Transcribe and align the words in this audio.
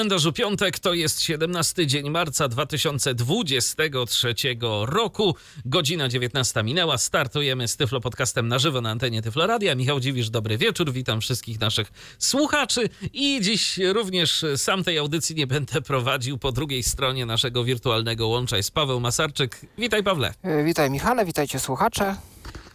Kalendarzu 0.00 0.32
piątek 0.32 0.78
to 0.78 0.94
jest 0.94 1.22
17 1.22 1.86
dzień 1.86 2.10
marca 2.10 2.48
2023 2.48 4.34
roku. 4.82 5.34
Godzina 5.64 6.08
19 6.08 6.62
minęła. 6.62 6.98
Startujemy 6.98 7.68
z 7.68 7.76
Tyflo 7.76 8.00
Podcastem 8.00 8.48
na 8.48 8.58
żywo 8.58 8.80
na 8.80 8.90
antenie 8.90 9.22
Tyflo 9.22 9.46
Radia. 9.46 9.74
Michał 9.74 10.00
Dziwisz, 10.00 10.30
dobry 10.30 10.58
wieczór. 10.58 10.92
Witam 10.92 11.20
wszystkich 11.20 11.60
naszych 11.60 11.92
słuchaczy. 12.18 12.88
I 13.12 13.40
dziś 13.42 13.78
również 13.92 14.44
sam 14.56 14.84
tej 14.84 14.98
audycji 14.98 15.36
nie 15.36 15.46
będę 15.46 15.82
prowadził. 15.82 16.38
Po 16.38 16.52
drugiej 16.52 16.82
stronie 16.82 17.26
naszego 17.26 17.64
wirtualnego 17.64 18.28
łącza 18.28 18.56
jest 18.56 18.74
Paweł 18.74 19.00
Masarczyk. 19.00 19.60
Witaj 19.78 20.02
Pawle. 20.02 20.34
E, 20.42 20.64
Witaj 20.64 20.90
Michale, 20.90 21.24
witajcie 21.24 21.58
słuchacze. 21.58 22.16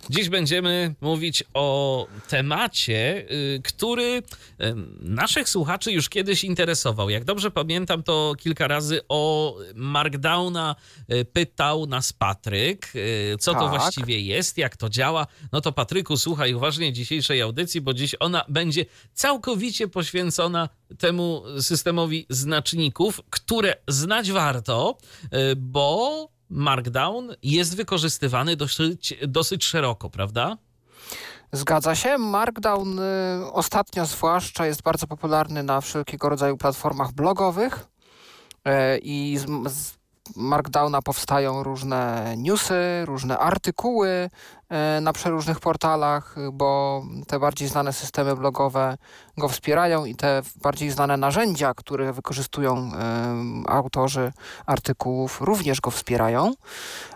Dziś 0.10 0.30
będziemy 0.30 0.96
mówić 1.02 1.44
o 1.54 2.08
temacie, 2.28 3.26
y, 3.32 3.62
który 3.64 4.04
y, 4.04 4.24
naszych 5.00 5.50
słuchaczy 5.50 5.92
już 5.92 6.10
kiedyś 6.10 6.44
interesował. 6.44 7.10
Jak 7.10 7.24
dobrze 7.24 7.52
pamiętam, 7.52 8.04
to 8.04 8.34
kilka 8.40 8.68
razy 8.68 9.02
o 9.10 9.56
Markdowna 9.76 10.76
y, 11.14 11.26
pytał 11.26 11.86
nas 11.88 12.14
Patryk, 12.14 12.94
co 13.40 13.54
to 13.54 13.60
Tak. 13.60 13.70
właściwie 13.70 14.22
jest, 14.22 14.58
jak 14.58 14.78
to 14.78 14.90
działa. 14.90 15.28
No 15.52 15.62
to 15.62 15.72
Patryku, 15.72 16.18
słuchaj 16.18 16.54
uważnie 16.54 16.94
dzisiejszej 16.94 17.42
audycji, 17.42 17.82
bo 17.82 17.94
dziś 17.94 18.16
ona 18.20 18.46
będzie 18.50 18.86
całkowicie 19.14 19.88
poświęcona 19.88 20.70
temu 21.00 21.44
systemowi 21.62 22.26
znaczników, 22.30 23.22
które 23.30 23.76
znać 23.88 24.32
warto, 24.32 24.98
bo 25.58 26.35
Markdown 26.50 27.36
jest 27.44 27.76
wykorzystywany 27.76 28.56
dosyć, 28.56 29.14
dosyć 29.28 29.66
szeroko, 29.66 30.10
prawda? 30.10 30.58
Zgadza 31.52 31.96
się. 31.96 32.18
Markdown 32.18 33.00
y, 33.00 33.02
ostatnio 33.52 34.06
zwłaszcza 34.06 34.66
jest 34.66 34.82
bardzo 34.82 35.08
popularny 35.08 35.64
na 35.64 35.82
wszelkiego 35.82 36.30
rodzaju 36.30 36.58
platformach 36.58 37.12
blogowych 37.12 37.88
E, 38.66 38.98
i 38.98 39.38
z, 39.38 39.96
Markdowna 40.36 41.02
powstają 41.02 41.64
różne 41.64 42.34
newsy, 42.38 43.06
różne 43.06 43.38
artykuły 43.38 44.30
na 45.02 45.14
przeróżnych 45.14 45.60
portalach, 45.60 46.38
y, 46.38 46.52
bo 46.52 47.04
te 47.28 47.40
bardziej 47.40 47.68
znane 47.68 47.94
systemy 47.94 48.36
blogowe 48.36 48.98
go 49.38 49.50
wspierają 49.50 50.06
i 50.06 50.16
te 50.16 50.42
bardziej 50.62 50.90
znane 50.92 51.18
narzędzia, 51.18 51.74
które 51.74 52.14
wykorzystują 52.14 52.92
em, 52.94 53.64
autorzy 53.68 54.32
artykułów, 54.66 55.42
również 55.42 55.82
go 55.82 55.92
wspierają. 55.92 56.54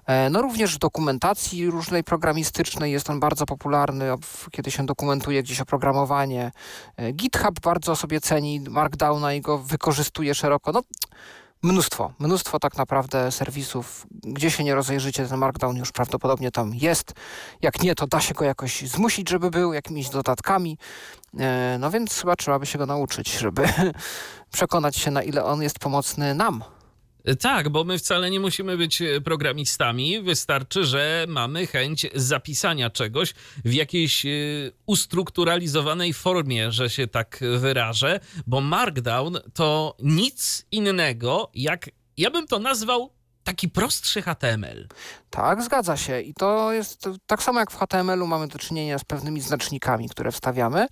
E, 0.05 0.29
No 0.29 0.41
również 0.41 0.75
w 0.75 0.79
dokumentacji 0.79 1.69
różnej 1.69 2.03
programistycznej 2.03 2.91
jest 2.91 3.09
on 3.09 3.19
bardzo 3.19 3.45
popularny, 3.45 4.05
kiedy 4.51 4.71
się 4.71 4.85
dokumentuje 4.85 5.43
gdzieś 5.43 5.61
oprogramowanie. 5.61 6.51
E, 6.97 7.11
GitHub 7.11 7.59
bardzo 7.59 7.95
sobie 7.95 8.21
ceni 8.21 8.61
Markdowna 8.69 9.33
i 9.33 9.41
go 9.41 9.57
wykorzystuje 9.57 10.35
szeroko. 10.35 10.71
No, 10.71 10.81
mnóstwo, 11.63 12.13
mnóstwo 12.19 12.59
tak 12.59 12.77
naprawdę 12.77 13.31
serwisów. 13.31 14.07
Gdzie 14.11 14.51
się 14.51 14.63
nie 14.63 14.75
rozejrzycie, 14.75 15.27
ten 15.27 15.37
Markdown 15.37 15.77
już 15.77 15.91
prawdopodobnie 15.91 16.51
tam 16.51 16.75
jest. 16.75 17.13
Jak 17.61 17.83
nie, 17.83 17.95
to 17.95 18.07
da 18.07 18.19
się 18.21 18.33
go 18.33 18.45
jakoś 18.45 18.81
zmusić, 18.81 19.29
żeby 19.29 19.51
był, 19.51 19.73
jakimiś 19.73 20.09
dodatkami. 20.09 20.77
E, 21.39 21.77
No 21.79 21.91
więc 21.91 22.21
chyba 22.21 22.35
trzeba 22.35 22.59
by 22.59 22.65
się 22.65 22.77
go 22.77 22.85
nauczyć, 22.85 23.31
żeby 23.37 23.67
przekonać 24.51 24.97
się, 24.97 25.11
na 25.11 25.23
ile 25.23 25.43
on 25.43 25.61
jest 25.61 25.79
pomocny 25.79 26.33
nam. 26.33 26.63
Tak, 27.39 27.69
bo 27.69 27.83
my 27.83 27.97
wcale 27.97 28.29
nie 28.31 28.39
musimy 28.39 28.77
być 28.77 29.01
e, 29.01 29.21
programistami. 29.21 30.21
Wystarczy, 30.21 30.83
że 30.85 31.25
mamy 31.27 31.67
chęć 31.67 32.07
zapisania 32.15 32.89
czegoś 32.89 33.33
w 33.65 33.73
jakiejś 33.73 34.25
e, 34.25 34.29
ustrukturalizowanej 34.85 36.13
formie, 36.13 36.71
że 36.71 36.89
się 36.89 37.07
tak 37.07 37.39
wyrażę, 37.57 38.19
bo 38.47 38.61
Markdown 38.61 39.37
to 39.53 39.95
nic 39.99 40.65
innego 40.71 41.51
jak, 41.53 41.89
ja 42.17 42.31
bym 42.31 42.47
to 42.47 42.59
nazwał 42.59 43.13
taki 43.43 43.69
prostszy 43.69 44.21
HTML. 44.21 44.87
Tak, 45.29 45.63
zgadza 45.63 45.97
się. 45.97 46.21
I 46.21 46.33
to 46.33 46.71
jest 46.73 47.09
tak 47.25 47.43
samo 47.43 47.59
jak 47.59 47.71
w 47.71 47.77
HTML-u 47.77 48.27
mamy 48.27 48.47
do 48.47 48.59
czynienia 48.59 48.99
z 48.99 49.03
pewnymi 49.03 49.41
znacznikami, 49.41 50.09
które 50.09 50.31
wstawiamy. 50.31 50.87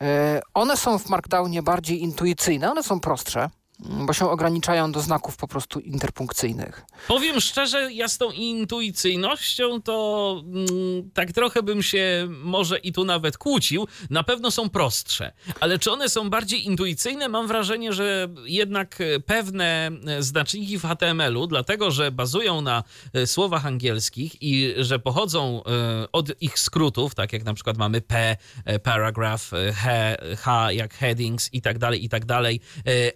E, 0.00 0.40
One 0.54 0.76
są 0.76 0.98
w 0.98 1.08
Markdownie 1.08 1.62
bardziej 1.62 2.02
intuicyjne, 2.02 2.70
one 2.70 2.82
są 2.82 3.00
prostsze, 3.00 3.50
bo 3.78 4.12
się 4.12 4.30
ograniczają 4.30 4.92
do 4.92 5.00
znaków 5.00 5.36
po 5.36 5.48
prostu 5.48 5.80
interpunkcyjnych. 5.80 6.84
Powiem 7.08 7.40
szczerze, 7.40 7.92
ja 7.92 8.08
z 8.08 8.18
tą 8.18 8.30
intuicyjnością 8.30 9.82
to 9.82 10.42
mm, 10.46 11.10
tak 11.14 11.32
trochę 11.32 11.62
bym 11.62 11.82
się 11.82 12.28
może 12.30 12.78
i 12.78 12.92
tu 12.92 13.04
nawet 13.04 13.38
kłócił. 13.38 13.88
Na 14.10 14.22
pewno 14.22 14.50
są 14.50 14.68
prostsze, 14.68 15.32
ale 15.60 15.78
czy 15.78 15.92
one 15.92 16.08
są 16.08 16.30
bardziej 16.30 16.66
intuicyjne? 16.66 17.28
Mam 17.28 17.46
wrażenie, 17.46 17.92
że 17.92 18.28
jednak 18.44 18.98
pewne 19.26 19.90
e, 20.06 20.22
znaczniki 20.22 20.78
w 20.78 20.82
HTML-u, 20.82 21.46
dlatego 21.46 21.90
że 21.90 22.12
bazują 22.12 22.60
na 22.60 22.84
e, 23.12 23.26
słowach 23.26 23.66
angielskich 23.66 24.42
i 24.42 24.74
że 24.76 24.98
pochodzą 24.98 25.62
e, 25.64 26.12
od 26.12 26.42
ich 26.42 26.58
skrótów, 26.58 27.14
tak 27.14 27.32
jak 27.32 27.44
na 27.44 27.54
przykład 27.54 27.76
mamy 27.76 28.00
P, 28.00 28.36
paragraph, 28.82 29.50
H, 29.74 29.90
H 30.38 30.72
jak 30.72 30.94
headings 30.94 31.54
i 31.54 31.62
tak 31.62 31.78
dalej, 31.78 32.04
i 32.04 32.08
tak 32.08 32.24
dalej, 32.24 32.60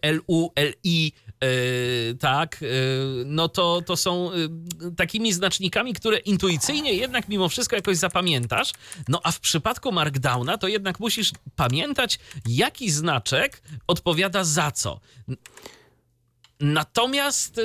LU, 0.03 0.52
LI, 0.57 1.13
e, 1.41 1.47
tak, 2.15 2.63
e, 2.63 2.67
no 3.25 3.49
to, 3.49 3.83
to 3.87 3.97
są 3.97 4.31
e, 4.33 4.35
takimi 4.97 5.33
znacznikami, 5.33 5.95
które 5.95 6.19
intuicyjnie 6.19 6.95
jednak 6.95 7.29
mimo 7.29 7.49
wszystko 7.49 7.77
jakoś 7.77 7.97
zapamiętasz. 7.97 8.73
No 9.09 9.21
a 9.25 9.33
w 9.33 9.41
przypadku 9.41 9.93
Markdowna 9.93 10.59
to 10.59 10.69
jednak 10.69 11.01
musisz 11.01 11.31
pamiętać, 11.57 12.19
jaki 12.49 12.91
znaczek 12.91 13.63
odpowiada 13.87 14.45
za 14.45 14.71
co. 14.71 15.01
Natomiast 16.61 17.61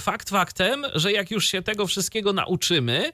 fakt 0.00 0.30
faktem, 0.30 0.86
że 0.94 1.12
jak 1.12 1.30
już 1.30 1.48
się 1.48 1.62
tego 1.62 1.86
wszystkiego 1.86 2.32
nauczymy, 2.32 3.12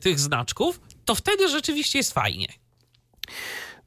tych 0.00 0.20
znaczków, 0.20 0.80
to 1.04 1.14
wtedy 1.14 1.48
rzeczywiście 1.48 1.98
jest 1.98 2.12
fajnie. 2.12 2.48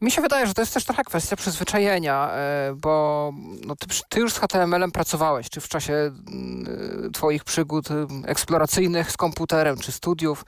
Mi 0.03 0.11
się 0.11 0.21
wydaje, 0.21 0.47
że 0.47 0.53
to 0.53 0.61
jest 0.61 0.73
też 0.73 0.85
trochę 0.85 1.03
kwestia 1.03 1.35
przyzwyczajenia, 1.35 2.31
e, 2.31 2.73
bo 2.75 3.31
no 3.65 3.75
ty, 3.75 3.87
ty 4.09 4.19
już 4.19 4.33
z 4.33 4.37
HTML-em 4.37 4.91
pracowałeś, 4.91 5.49
czy 5.49 5.61
w 5.61 5.67
czasie 5.67 5.93
mm, 5.93 7.11
twoich 7.13 7.43
przygód 7.43 7.91
y, 7.91 7.93
eksploracyjnych 8.25 9.11
z 9.11 9.17
komputerem, 9.17 9.77
czy 9.77 9.91
studiów, 9.91 10.45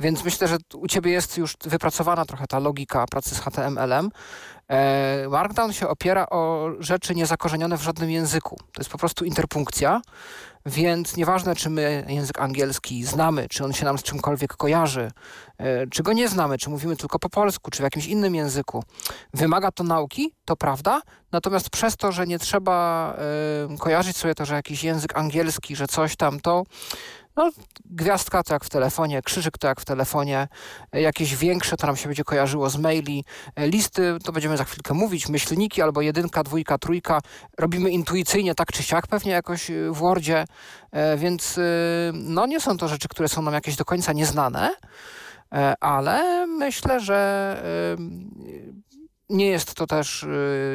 więc 0.00 0.24
myślę, 0.24 0.48
że 0.48 0.56
u 0.74 0.86
ciebie 0.86 1.10
jest 1.10 1.38
już 1.38 1.56
wypracowana 1.64 2.24
trochę 2.24 2.46
ta 2.46 2.58
logika 2.58 3.06
pracy 3.06 3.34
z 3.34 3.40
HTML-em. 3.40 4.10
E, 4.68 5.28
Markdown 5.28 5.72
się 5.72 5.88
opiera 5.88 6.26
o 6.30 6.70
rzeczy 6.78 7.14
niezakorzenione 7.14 7.78
w 7.78 7.82
żadnym 7.82 8.10
języku. 8.10 8.56
To 8.56 8.80
jest 8.80 8.90
po 8.90 8.98
prostu 8.98 9.24
interpunkcja, 9.24 10.00
więc 10.66 11.16
nieważne, 11.16 11.56
czy 11.56 11.70
my 11.70 12.06
język 12.08 12.40
angielski 12.40 13.04
znamy, 13.04 13.48
czy 13.48 13.64
on 13.64 13.72
się 13.72 13.84
nam 13.84 13.98
z 13.98 14.02
czymkolwiek 14.02 14.56
kojarzy, 14.56 15.10
e, 15.58 15.86
czy 15.86 16.02
go 16.02 16.12
nie 16.12 16.28
znamy, 16.28 16.58
czy 16.58 16.70
mówimy 16.70 16.96
tylko 16.96 17.18
po 17.18 17.28
polsku, 17.28 17.70
czy 17.70 17.78
w 17.78 17.82
jakimś 17.82 18.06
innym 18.06 18.34
języku. 18.34 18.84
Wymaga 19.34 19.72
to 19.72 19.84
nauki, 19.84 20.32
to 20.44 20.56
prawda, 20.56 21.00
natomiast 21.32 21.70
przez 21.70 21.96
to, 21.96 22.12
że 22.12 22.26
nie 22.26 22.38
trzeba 22.38 23.14
e, 23.72 23.76
kojarzyć 23.78 24.16
sobie 24.16 24.34
to, 24.34 24.44
że 24.44 24.54
jakiś 24.54 24.84
język 24.84 25.16
angielski, 25.16 25.76
że 25.76 25.86
coś 25.86 26.16
tam, 26.16 26.40
to 26.40 26.64
no, 27.36 27.50
gwiazdka 27.84 28.42
to 28.42 28.54
jak 28.54 28.64
w 28.64 28.68
telefonie, 28.68 29.22
krzyżyk 29.22 29.58
to 29.58 29.68
jak 29.68 29.80
w 29.80 29.84
telefonie, 29.84 30.48
jakieś 30.92 31.36
większe 31.36 31.76
to 31.76 31.86
nam 31.86 31.96
się 31.96 32.08
będzie 32.08 32.24
kojarzyło 32.24 32.70
z 32.70 32.76
maili, 32.76 33.24
listy 33.56 34.16
to 34.24 34.32
będziemy 34.32 34.56
za 34.56 34.64
chwilkę 34.64 34.94
mówić, 34.94 35.28
myślniki 35.28 35.82
albo 35.82 36.00
jedynka, 36.00 36.42
dwójka, 36.42 36.78
trójka, 36.78 37.20
robimy 37.58 37.90
intuicyjnie 37.90 38.54
tak 38.54 38.72
czy 38.72 38.82
siak 38.82 39.06
pewnie 39.06 39.32
jakoś 39.32 39.70
e, 39.70 39.90
w 39.90 39.96
Wordzie, 39.96 40.44
e, 40.92 41.16
więc 41.16 41.58
e, 41.58 41.62
no 42.14 42.46
nie 42.46 42.60
są 42.60 42.76
to 42.76 42.88
rzeczy, 42.88 43.08
które 43.08 43.28
są 43.28 43.42
nam 43.42 43.54
jakieś 43.54 43.76
do 43.76 43.84
końca 43.84 44.12
nieznane, 44.12 44.74
e, 45.52 45.74
ale 45.80 46.46
myślę, 46.46 47.00
że 47.00 47.16
nie 49.28 49.46
jest 49.46 49.74
to 49.74 49.86
też 49.86 50.22
e, 50.22 50.26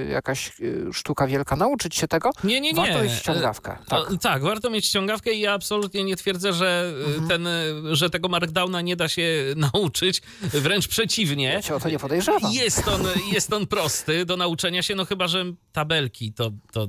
jakaś 0.09 0.47
e, 0.49 0.93
sztuka 0.93 1.27
wielka 1.27 1.55
nauczyć 1.55 1.95
się 1.95 2.07
tego. 2.07 2.29
Nie, 2.43 2.61
nie, 2.61 2.73
nie. 2.73 2.81
Warto 2.81 3.03
mieć 3.03 3.11
ściągawkę. 3.13 3.77
Tak. 3.87 4.07
Tak. 4.09 4.21
tak, 4.21 4.43
warto 4.43 4.69
mieć 4.69 4.85
ściągawkę 4.85 5.33
i 5.33 5.39
ja 5.39 5.53
absolutnie 5.53 6.03
nie 6.03 6.15
twierdzę, 6.15 6.53
że, 6.53 6.93
y, 7.01 7.05
Mhm. 7.05 7.27
ten, 7.27 7.47
y, 7.47 7.95
że 7.95 8.09
tego 8.09 8.29
Markdowna 8.29 8.81
nie 8.81 8.95
da 8.95 9.07
się 9.09 9.23
nauczyć. 9.73 10.21
Wręcz 10.41 10.87
przeciwnie. 10.87 11.45
Ja 11.53 11.61
cię 11.61 11.75
o 11.75 11.79
to 11.79 11.89
nie 11.89 11.99
podejrzewam. 11.99 12.51
Jest 12.51 12.87
on, 12.87 13.01
jest 13.31 13.53
on 13.53 13.67
prosty 13.67 14.25
do 14.25 14.37
nauczenia 14.37 14.81
się, 14.83 14.95
no 14.95 15.05
chyba, 15.05 15.27
że 15.27 15.45
tabelki, 15.73 16.33
to, 16.33 16.51
to, 16.71 16.87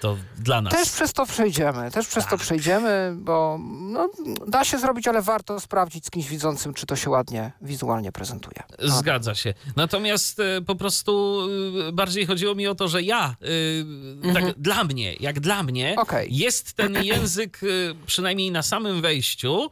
to 0.00 0.16
dla 0.38 0.60
nas. 0.62 0.72
Też 0.72 0.90
przez 0.90 1.12
to 1.12 1.26
przejdziemy, 1.26 1.90
też 1.90 2.06
przez 2.06 2.24
to 2.24 2.30
Tak. 2.30 2.40
przejdziemy, 2.40 3.14
bo 3.16 3.58
no, 3.80 4.08
da 4.46 4.64
się 4.64 4.78
zrobić, 4.78 5.08
ale 5.08 5.22
warto 5.22 5.60
sprawdzić 5.60 6.06
z 6.06 6.10
kimś 6.10 6.28
widzącym, 6.28 6.74
czy 6.74 6.86
to 6.86 6.96
się 6.96 7.10
ładnie 7.10 7.52
wizualnie 7.62 8.12
prezentuje. 8.12 8.62
Zgadza 8.78 9.34
się. 9.34 9.54
Natomiast 9.76 10.40
e, 10.40 10.60
po 10.66 10.74
prostu 10.74 11.40
e, 11.88 11.92
bardziej 11.92 12.26
chodziło 12.26 12.54
mi 12.54 12.66
o 12.66 12.74
to, 12.74 12.88
że 12.88 13.02
ja, 13.02 13.36
e, 14.30 14.32
tak 14.34 14.58
dla 14.58 14.84
mnie, 14.84 15.14
jak 15.20 15.40
dla 15.40 15.62
mnie, 15.62 15.82
Mhm. 15.90 15.98
Okej. 16.08 16.36
jest 16.36 16.72
ten 16.72 16.94
język 17.12 17.60
przynajmniej 18.06 18.50
na 18.50 18.62
samym 18.62 19.00
wejściu. 19.02 19.70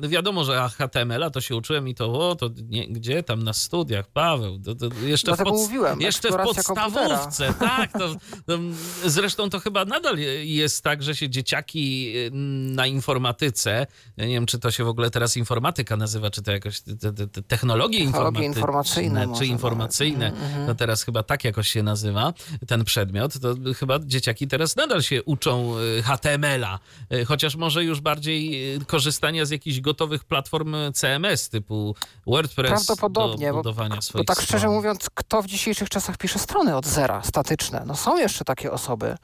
no 0.00 0.08
Wiadomo, 0.08 0.44
że 0.44 0.68
HTML-a 0.78 1.30
to 1.30 1.40
się 1.40 1.56
uczyłem 1.56 1.88
i 1.88 1.94
to, 1.94 2.28
o, 2.30 2.34
to 2.34 2.50
nie, 2.68 2.88
gdzie 2.88 3.22
tam 3.22 3.42
na 3.42 3.52
studiach, 3.52 4.06
Paweł, 4.06 4.58
to, 4.58 4.74
to 4.74 4.86
jeszcze, 5.02 5.32
w, 5.32 5.36
Dlatego 5.36 5.50
mówiłem, 5.56 6.00
jeszcze 6.00 6.28
w 6.28 6.36
podstawówce, 6.36 7.54
tak. 7.60 7.90
To, 7.98 8.08
to, 8.46 8.58
zresztą 9.06 9.50
to 9.50 9.60
chyba 9.60 9.84
nadal 9.84 10.16
jest 10.42 10.84
tak, 10.84 11.02
że 11.02 11.16
się 11.16 11.28
dzieciaki 11.30 12.12
e, 12.16 12.30
na 12.74 12.86
informatyce, 12.86 13.86
nie 14.18 14.26
wiem, 14.28 14.46
czy 14.46 14.58
to 14.58 14.70
się 14.70 14.84
w 14.84 14.88
ogóle 14.88 15.10
teraz 15.10 15.36
informatyka 15.36 15.96
nazywa, 15.96 16.30
czy 16.30 16.42
to 16.42 16.52
jakoś 16.52 16.80
te, 16.80 17.12
te, 17.12 17.26
te 17.26 17.42
technologie, 17.42 17.98
informacyjne 17.98 19.20
czy 19.22 19.26
może 19.26 19.46
informacyjne. 19.46 20.26
Mhm, 20.26 20.66
no 20.66 20.74
teraz 20.74 21.02
chyba 21.02 21.22
tak 21.22 21.44
jakoś 21.44 21.68
się 21.68 21.82
nazywa 21.82 22.32
ten 22.66 22.84
przedmiot, 22.84 23.38
to 23.40 23.54
chyba 23.78 23.98
dzieciaki 23.98 24.48
teraz 24.48 24.76
nadal 24.76 25.02
się 25.02 25.22
uczą 25.22 25.74
y, 25.98 26.02
HTML-a, 26.02 26.78
y, 27.12 27.24
chociaż 27.24 27.56
może 27.56 27.84
już 27.84 28.00
bardziej 28.00 28.74
y, 28.76 28.84
korzystania 28.84 29.44
z 29.44 29.50
jakichś 29.50 29.80
gotowych 29.80 30.24
platform 30.24 30.76
CMS 30.94 31.48
typu 31.48 31.94
WordPress 32.26 32.70
Prawdopodobnie, 32.86 33.46
do 33.46 33.52
bo- 33.52 33.58
budowania 33.58 33.96
Bo 33.96 34.02
swoich 34.02 34.26
tak 34.26 34.40
szczerze 34.40 34.58
stron. 34.58 34.74
mówiąc, 34.74 35.06
kto 35.14 35.42
w 35.42 35.46
dzisiejszych 35.46 35.88
czasach 35.88 36.16
pisze 36.18 36.38
strony 36.38 36.76
od 36.76 36.86
zera, 36.86 37.22
statyczne? 37.22 37.83
No 37.86 37.96
są 37.96 38.16
jeszcze 38.16 38.44
takie 38.44 38.72
osoby. 38.72 39.16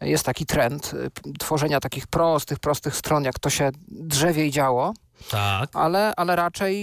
Jest 0.00 0.24
taki 0.24 0.46
trend 0.46 0.94
y, 0.94 1.10
tworzenia 1.38 1.80
takich 1.80 2.06
prostych, 2.06 2.58
prostych 2.58 2.96
stron, 2.96 3.24
jak 3.24 3.38
to 3.38 3.50
się 3.50 3.70
drzewiej 3.88 4.50
działo, 4.50 4.94
Tak. 5.30 5.70
ale, 5.72 6.14
ale 6.16 6.36
raczej 6.36 6.76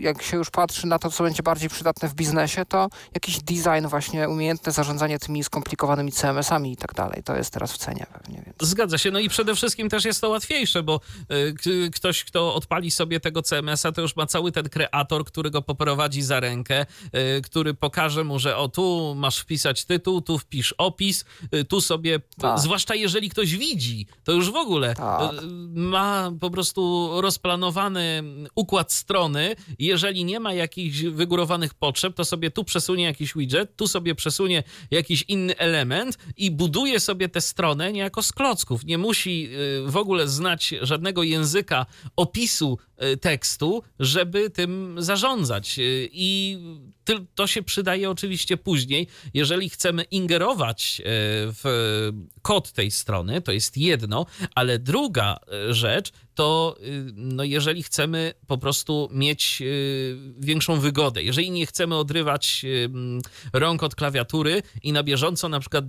jak 0.00 0.22
się 0.22 0.36
już 0.36 0.50
patrzy 0.50 0.86
na 0.86 0.98
to, 0.98 1.10
co 1.10 1.24
będzie 1.24 1.42
bardziej 1.42 1.68
przydatne 1.70 2.08
w 2.08 2.14
biznesie, 2.14 2.64
to 2.64 2.88
jakiś 3.14 3.38
design 3.38 3.86
właśnie, 3.86 4.28
umiejętne 4.28 4.72
zarządzanie 4.72 5.18
tymi 5.18 5.44
skomplikowanymi 5.44 6.12
CMS-ami 6.12 6.72
i 6.72 6.76
tak 6.76 6.94
dalej. 6.94 7.22
To 7.22 7.36
jest 7.36 7.50
teraz 7.52 7.72
w 7.72 7.78
cenie 7.78 8.06
pewnie. 8.12 8.42
Więc. 8.46 8.56
Zgadza 8.70 8.98
się. 8.98 9.10
No 9.10 9.18
i 9.18 9.28
przede 9.28 9.54
wszystkim 9.54 9.88
też 9.88 10.04
jest 10.04 10.20
to 10.20 10.28
łatwiejsze, 10.28 10.82
bo 10.82 11.00
y, 11.66 11.90
ktoś, 11.90 12.24
kto 12.24 12.54
odpali 12.54 12.90
sobie 12.90 13.20
tego 13.20 13.42
CMS-a, 13.42 13.92
to 13.92 14.00
już 14.00 14.16
ma 14.16 14.26
cały 14.26 14.52
ten 14.52 14.68
kreator, 14.68 15.24
który 15.24 15.50
go 15.50 15.62
poprowadzi 15.62 16.22
za 16.22 16.40
rękę, 16.40 16.86
y, 17.38 17.42
który 17.42 17.74
pokaże 17.74 18.24
mu, 18.24 18.38
że 18.38 18.56
o 18.56 18.68
tu 18.68 19.14
masz 19.16 19.38
wpisać 19.38 19.84
tytuł, 19.84 20.20
tu 20.20 20.38
wpisz 20.38 20.74
opis, 20.78 21.24
y, 21.54 21.64
tu 21.64 21.80
sobie, 21.80 22.20
Tak. 22.40 22.58
zwłaszcza 22.58 22.94
jeżeli 22.94 23.30
ktoś 23.30 23.56
widzi, 23.56 24.06
to 24.24 24.32
już 24.32 24.50
w 24.50 24.56
ogóle 24.56 24.94
Tak. 24.94 25.30
ma 25.74 26.32
po 26.40 26.50
prostu 26.50 27.10
rozplanowany 27.58 28.22
układ 28.54 28.92
strony. 28.92 29.56
Jeżeli 29.78 30.24
nie 30.24 30.40
ma 30.40 30.52
jakichś 30.52 31.00
wygórowanych 31.02 31.74
potrzeb, 31.74 32.14
to 32.14 32.24
sobie 32.24 32.50
tu 32.50 32.64
przesunie 32.64 33.04
jakiś 33.04 33.34
widget, 33.34 33.76
tu 33.76 33.88
sobie 33.88 34.14
przesunie 34.14 34.62
jakiś 34.90 35.24
inny 35.28 35.56
element 35.56 36.18
i 36.36 36.50
buduje 36.50 37.00
sobie 37.00 37.28
tę 37.28 37.40
stronę 37.40 37.92
niejako 37.92 38.22
z 38.22 38.32
klocków. 38.32 38.84
Nie 38.84 38.98
musi 38.98 39.48
y, 39.86 39.90
w 39.90 39.96
ogóle 39.96 40.28
znać 40.28 40.74
żadnego 40.82 41.22
języka 41.22 41.86
opisu 42.16 42.78
y, 43.02 43.16
tekstu, 43.16 43.82
żeby 44.00 44.50
tym 44.50 44.96
zarządzać. 44.98 45.78
Y, 45.78 46.08
I 46.12 46.58
to 47.34 47.46
się 47.46 47.62
przydaje 47.62 48.10
oczywiście 48.10 48.56
później, 48.56 49.06
jeżeli 49.34 49.70
chcemy 49.70 50.02
ingerować 50.02 51.00
y, 51.00 51.04
w 51.52 51.64
kod 52.42 52.72
tej 52.72 52.90
strony, 52.90 53.40
to 53.40 53.52
jest 53.52 53.76
jedno, 53.76 54.26
ale 54.54 54.78
druga 54.78 55.36
y, 55.70 55.74
rzecz 55.74 56.12
to 56.34 56.76
y, 56.82 57.04
no 57.14 57.44
jeżeli 57.44 57.82
chcemy 57.82 58.34
po 58.46 58.58
prostu 58.58 59.08
mieć 59.12 59.58
y, 59.62 60.16
większą 60.38 60.80
wygodę, 60.80 61.22
jeżeli 61.22 61.50
nie 61.50 61.66
chcemy 61.66 61.96
odrywać 61.96 62.66
rąk 63.52 63.82
od 63.82 63.94
klawiatury 63.94 64.62
i 64.82 64.92
na 64.92 65.02
bieżąco 65.02 65.48
na 65.48 65.60
przykład 65.60 65.84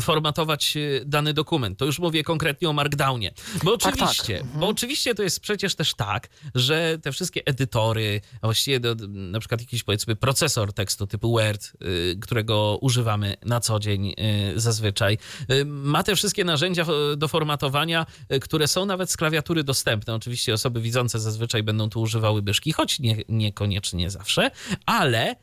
formatować 0.00 0.76
y, 0.76 1.02
dany 1.06 1.34
dokument, 1.34 1.78
to 1.78 1.84
już 1.84 1.98
mówię 1.98 2.22
konkretnie 2.22 2.68
o 2.68 2.72
Markdownie. 2.72 3.32
Bo 3.64 3.76
Tak, 3.78 3.96
tak. 3.96 4.02
oczywiście, 4.02 4.42
bo 4.54 4.68
oczywiście 4.68 5.14
to 5.14 5.22
jest 5.22 5.40
przecież 5.40 5.74
też 5.74 5.94
tak, 5.94 6.28
że 6.54 6.98
te 7.02 7.12
wszystkie 7.12 7.42
edytory, 7.44 8.20
a 8.42 8.46
właściwie 8.46 8.80
do, 8.80 8.94
na 9.08 9.38
przykład 9.40 9.60
jakiś 9.60 9.82
powiedzmy 9.82 10.16
procesor 10.16 10.72
tekstu 10.72 11.06
typu 11.06 11.32
Word, 11.32 11.72
y, 11.82 12.18
którego 12.20 12.78
używamy 12.80 13.36
na 13.44 13.60
co 13.60 13.78
dzień 13.78 14.08
y, 14.08 14.60
zazwyczaj, 14.60 15.18
ma 15.66 16.02
te 16.02 16.16
wszystkie 16.16 16.44
narzędzia 16.44 16.86
do 17.16 17.28
formatowania, 17.28 18.06
które 18.40 18.68
są 18.68 18.86
nawet 18.86 19.10
z 19.10 19.16
klawiatury 19.16 19.64
dostępne. 19.64 20.14
Oczywiście 20.14 20.54
osoby 20.54 20.80
widzące 20.80 21.20
zazwyczaj 21.20 21.62
będą 21.62 21.90
tu 21.90 22.00
używały 22.00 22.42
myszki, 22.42 22.72
choć 22.72 22.98
nie, 23.00 23.16
niekoniecznie 23.28 24.10
zawsze, 24.10 24.50
ale 24.86 25.36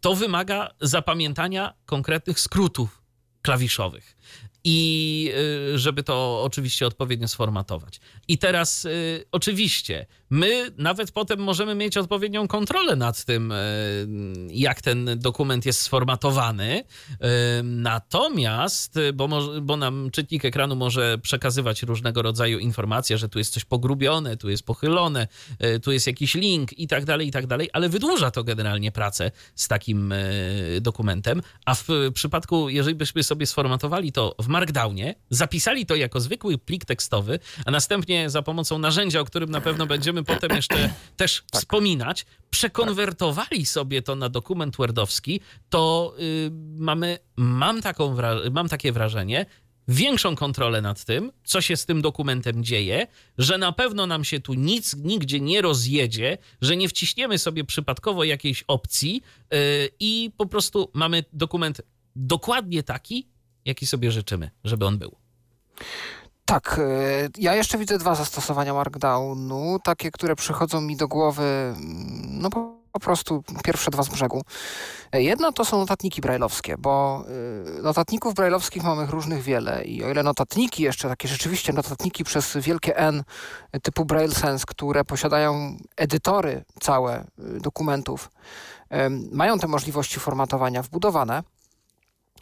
to 0.00 0.14
wymaga 0.14 0.70
zapamiętania 0.80 1.74
konkretnych 1.86 2.40
skrótów 2.40 3.02
klawiszowych. 3.42 4.16
I 4.64 5.32
y, 5.74 5.78
żeby 5.78 6.02
to 6.02 6.42
oczywiście 6.42 6.86
odpowiednio 6.86 7.28
sformatować. 7.28 8.00
I 8.28 8.38
teraz 8.38 8.84
y, 8.84 9.24
oczywiście 9.32 10.06
my 10.30 10.70
nawet 10.78 11.12
potem 11.12 11.40
możemy 11.40 11.74
mieć 11.74 11.96
odpowiednią 11.96 12.48
kontrolę 12.48 12.96
nad 12.96 13.24
tym, 13.24 13.52
y, 13.52 13.56
jak 14.50 14.82
ten 14.82 15.18
dokument 15.18 15.66
jest 15.66 15.82
sformatowany. 15.82 16.84
Natomiast, 17.62 18.98
bo, 19.14 19.28
bo 19.62 19.76
nam 19.76 20.10
czytnik 20.10 20.44
ekranu 20.44 20.76
może 20.76 21.18
przekazywać 21.18 21.82
różnego 21.82 22.22
rodzaju 22.22 22.58
informacje, 22.58 23.18
że 23.18 23.28
tu 23.28 23.38
jest 23.38 23.52
coś 23.52 23.64
pogrubione, 23.64 24.36
tu 24.36 24.50
jest 24.50 24.62
pochylone, 24.62 25.28
tu 25.82 25.92
jest 25.92 26.06
jakiś 26.06 26.34
link 26.34 26.78
i 26.78 26.88
tak 26.88 27.04
dalej, 27.04 27.28
i 27.28 27.30
tak 27.30 27.46
dalej, 27.46 27.68
ale 27.72 27.88
wydłuża 27.88 28.30
to 28.30 28.44
generalnie 28.44 28.92
pracę 28.92 29.30
z 29.54 29.68
takim 29.68 30.14
dokumentem. 30.80 31.42
A 31.64 31.74
w 31.74 31.88
przypadku, 32.14 32.68
jeżeli 32.68 32.94
byśmy 32.94 33.22
sobie 33.22 33.46
sformatowali 33.46 34.12
to 34.12 34.34
w 34.38 34.47
Markdownie, 34.48 35.14
zapisali 35.30 35.86
to 35.86 35.96
jako 35.96 36.20
zwykły 36.20 36.58
plik 36.58 36.84
tekstowy, 36.84 37.38
a 37.66 37.70
następnie 37.70 38.30
za 38.30 38.42
pomocą 38.42 38.78
narzędzia, 38.78 39.20
o 39.20 39.24
którym 39.24 39.50
na 39.50 39.60
pewno 39.60 39.86
będziemy 39.86 40.24
potem 40.24 40.56
jeszcze 40.56 40.90
też 41.16 41.42
wspominać, 41.52 42.26
przekonwertowali 42.50 43.66
sobie 43.66 44.02
to 44.02 44.16
na 44.16 44.28
dokument 44.28 44.76
Wordowski, 44.76 45.40
to 45.68 46.14
y, 46.20 46.50
mamy, 46.76 47.18
mam, 47.36 47.82
taką 47.82 48.16
mam 48.50 48.68
takie 48.68 48.92
wrażenie, 48.92 49.46
większą 49.88 50.36
kontrolę 50.36 50.82
nad 50.82 51.04
tym, 51.04 51.32
co 51.44 51.60
się 51.60 51.76
z 51.76 51.86
tym 51.86 52.02
dokumentem 52.02 52.64
dzieje, 52.64 53.06
że 53.38 53.58
na 53.58 53.72
pewno 53.72 54.06
nam 54.06 54.24
się 54.24 54.40
tu 54.40 54.54
nic 54.54 54.96
nigdzie 54.96 55.40
nie 55.40 55.62
rozjedzie, 55.62 56.38
że 56.60 56.76
nie 56.76 56.88
wciśniemy 56.88 57.38
sobie 57.38 57.64
przypadkowo 57.64 58.24
jakiejś 58.24 58.64
opcji 58.68 59.22
yy, 59.50 59.58
i 60.00 60.30
po 60.36 60.46
prostu 60.46 60.90
mamy 60.94 61.24
dokument 61.32 61.80
dokładnie 62.16 62.82
taki, 62.82 63.28
jaki 63.68 63.86
sobie 63.86 64.12
życzymy, 64.12 64.50
żeby 64.64 64.86
on 64.86 64.98
był. 64.98 65.16
Tak, 66.44 66.78
y, 66.78 67.30
ja 67.38 67.54
jeszcze 67.54 67.78
widzę 67.78 67.98
dwa 67.98 68.14
zastosowania 68.14 68.74
Markdownu, 68.74 69.78
takie, 69.84 70.10
które 70.10 70.36
przychodzą 70.36 70.80
mi 70.80 70.96
do 70.96 71.08
głowy, 71.08 71.42
mm, 71.42 72.38
no 72.40 72.50
po, 72.50 72.78
prostu 73.00 73.44
pierwsze 73.64 73.90
dwa 73.90 74.02
z 74.02 74.08
brzegu. 74.08 74.42
E, 75.12 75.22
Jedno 75.22 75.52
to 75.52 75.64
są 75.64 75.78
notatniki 75.78 76.20
brajlowskie, 76.20 76.76
bo 76.78 77.24
y, 77.78 77.82
notatników 77.82 78.34
brajlowskich 78.34 78.82
mamy 78.82 79.06
różnych 79.06 79.42
wiele 79.42 79.84
i 79.84 80.04
o 80.04 80.10
ile 80.10 80.22
notatniki 80.22 80.82
jeszcze, 80.82 81.08
takie 81.08 81.28
rzeczywiście 81.28 81.72
notatniki 81.72 82.24
przez 82.24 82.56
wielkie 82.56 82.96
N 82.96 83.22
typu 83.82 84.04
Braille 84.04 84.34
Sense, 84.34 84.64
które 84.68 85.04
posiadają 85.04 85.76
edytory 85.96 86.64
całe 86.80 87.24
dokumentów, 87.38 88.30
mają 89.32 89.58
te 89.58 89.66
możliwości 89.66 90.20
formatowania 90.20 90.82
wbudowane, 90.82 91.42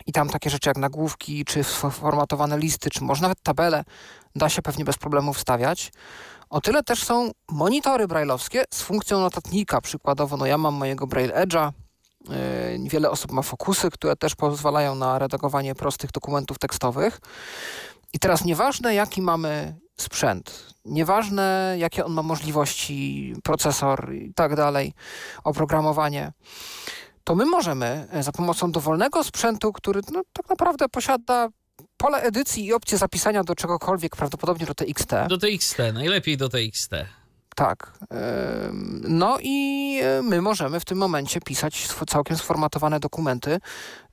i 0.06 0.12
tam 0.12 0.28
takie 0.28 0.50
rzeczy 0.50 0.68
jak 0.68 0.76
nagłówki, 0.76 1.44
czy 1.44 1.64
sformatowane 1.64 2.58
listy, 2.58 2.90
czy 2.90 3.04
może 3.04 3.22
nawet 3.22 3.42
tabele 3.42 3.84
da 4.36 4.48
się 4.48 4.62
pewnie 4.62 4.84
bez 4.84 4.98
problemu 4.98 5.32
wstawiać. 5.32 5.92
O 6.50 6.60
tyle 6.60 6.82
też 6.82 7.04
są 7.04 7.30
monitory 7.50 8.08
brailleowskie 8.08 8.64
z 8.74 8.82
funkcją 8.82 9.20
notatnika. 9.20 9.80
Przykładowo, 9.80 10.36
no 10.36 10.46
ja 10.46 10.58
mam 10.58 10.74
mojego 10.74 11.06
Braille 11.06 11.34
Edge'a, 11.34 11.70
yy, 12.28 12.88
wiele 12.88 13.10
osób 13.10 13.32
ma 13.32 13.42
fokusy, 13.42 13.90
które 13.90 14.16
też 14.16 14.34
pozwalają 14.34 14.94
na 14.94 15.18
redagowanie 15.18 15.74
prostych 15.74 16.12
dokumentów 16.12 16.58
tekstowych. 16.58 17.20
I 18.12 18.18
teraz 18.18 18.44
nieważne 18.44 18.94
jaki 18.94 19.22
mamy 19.22 19.76
sprzęt, 19.96 20.74
nieważne 20.84 21.74
jakie 21.78 22.04
on 22.04 22.12
ma 22.12 22.22
możliwości, 22.22 23.34
procesor 23.44 24.14
i 24.14 24.34
tak 24.34 24.56
dalej, 24.56 24.92
oprogramowanie, 25.44 26.32
to 27.26 27.34
my 27.34 27.44
możemy 27.46 28.06
e, 28.12 28.22
za 28.22 28.32
pomocą 28.32 28.72
dowolnego 28.72 29.24
sprzętu, 29.24 29.72
który 29.72 30.00
no, 30.12 30.22
tak 30.32 30.48
naprawdę 30.48 30.88
posiada 30.88 31.48
pole 31.96 32.22
edycji 32.22 32.66
i 32.66 32.72
opcję 32.72 32.98
zapisania 32.98 33.44
do 33.44 33.54
czegokolwiek, 33.54 34.16
prawdopodobnie 34.16 34.66
do 34.66 34.74
TXT, 34.74 35.10
Do 35.28 35.38
TXT, 35.38 35.78
najlepiej 35.94 36.36
do 36.36 36.48
TXT. 36.48 36.90
tak. 37.56 37.92
No 39.08 39.38
i 39.42 39.56
e, 40.02 40.22
my 40.22 40.42
możemy 40.42 40.80
w 40.80 40.84
tym 40.84 40.98
momencie 40.98 41.40
pisać 41.40 41.88
całkiem 42.08 42.36
sformatowane 42.36 43.00
dokumenty. 43.00 43.60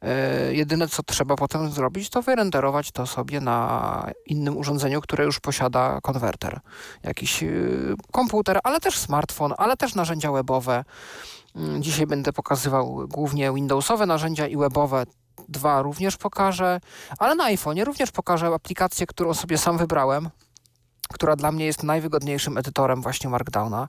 E, 0.01 0.53
jedyne, 0.53 0.87
co 0.87 1.03
trzeba 1.03 1.35
potem 1.35 1.71
zrobić, 1.71 2.09
to 2.09 2.21
wyrenderować 2.21 2.91
to 2.91 3.07
sobie 3.07 3.41
na 3.41 4.11
innym 4.25 4.57
urządzeniu, 4.57 5.01
które 5.01 5.25
już 5.25 5.39
posiada 5.39 5.99
konwerter. 6.01 6.59
Jakiś 7.03 7.43
komputer, 8.11 8.59
ale 8.63 8.79
też 8.79 8.97
smartfon, 8.97 9.53
ale 9.57 9.77
też 9.77 9.95
narzędzia 9.95 10.31
webowe. 10.31 10.83
Mm, 11.55 11.83
dzisiaj 11.83 12.07
będę 12.07 12.33
pokazywał 12.33 13.07
głównie 13.07 13.53
Windowsowe 13.53 14.05
narzędzia 14.05 14.47
i 14.47 14.57
webowe. 14.57 15.03
Dwa 15.49 15.81
również 15.81 16.17
pokażę, 16.17 16.79
ale 17.19 17.35
na 17.35 17.43
iPhone'ie 17.43 17.83
również 17.83 18.11
pokażę 18.11 18.47
aplikację, 18.47 19.07
którą 19.07 19.33
sobie 19.33 19.57
sam 19.57 19.77
wybrałem 19.77 20.29
która 21.13 21.35
dla 21.35 21.51
mnie 21.51 21.65
jest 21.65 21.83
najwygodniejszym 21.83 22.57
edytorem 22.57 23.01
właśnie 23.01 23.29
Markdowna. 23.29 23.87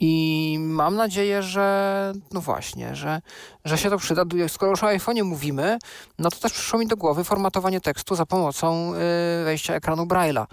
I 0.00 0.56
mam 0.60 0.96
nadzieję, 0.96 1.42
że 1.42 2.12
no 2.32 2.40
właśnie, 2.40 2.94
że, 2.94 3.22
że 3.64 3.78
się 3.78 3.90
to 3.90 3.98
przyda. 3.98 4.22
Skoro 4.48 4.70
już 4.70 4.82
o 4.82 4.86
iPhone'ie 4.86 5.24
mówimy, 5.24 5.78
no 6.18 6.30
to 6.30 6.36
też 6.36 6.52
przyszło 6.52 6.78
mi 6.78 6.86
do 6.86 6.96
głowy 6.96 7.24
formatowanie 7.24 7.80
tekstu 7.80 8.14
za 8.14 8.26
pomocą 8.26 8.94
y, 8.94 9.44
wejścia 9.44 9.74
ekranu 9.74 10.06
Braille'a. 10.06 10.46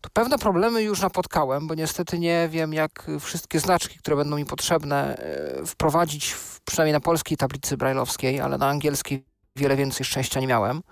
Tu 0.00 0.10
pewne 0.12 0.38
problemy 0.38 0.82
już 0.82 1.00
napotkałem, 1.00 1.66
bo 1.66 1.74
niestety 1.74 2.18
nie 2.18 2.48
wiem, 2.48 2.72
jak 2.72 3.06
wszystkie 3.20 3.60
znaczki, 3.60 3.98
które 3.98 4.16
będą 4.16 4.36
mi 4.36 4.44
potrzebne, 4.44 5.18
y, 5.62 5.66
wprowadzić 5.66 6.32
w, 6.32 6.60
przynajmniej 6.60 6.92
na 6.92 7.00
polskiej 7.00 7.36
tablicy 7.36 7.76
brailleowskiej, 7.76 8.40
ale 8.40 8.58
na 8.58 8.68
angielskiej 8.68 9.24
wiele 9.56 9.76
więcej 9.76 10.06
szczęścia 10.06 10.40
nie 10.40 10.46
miałem. 10.46 10.82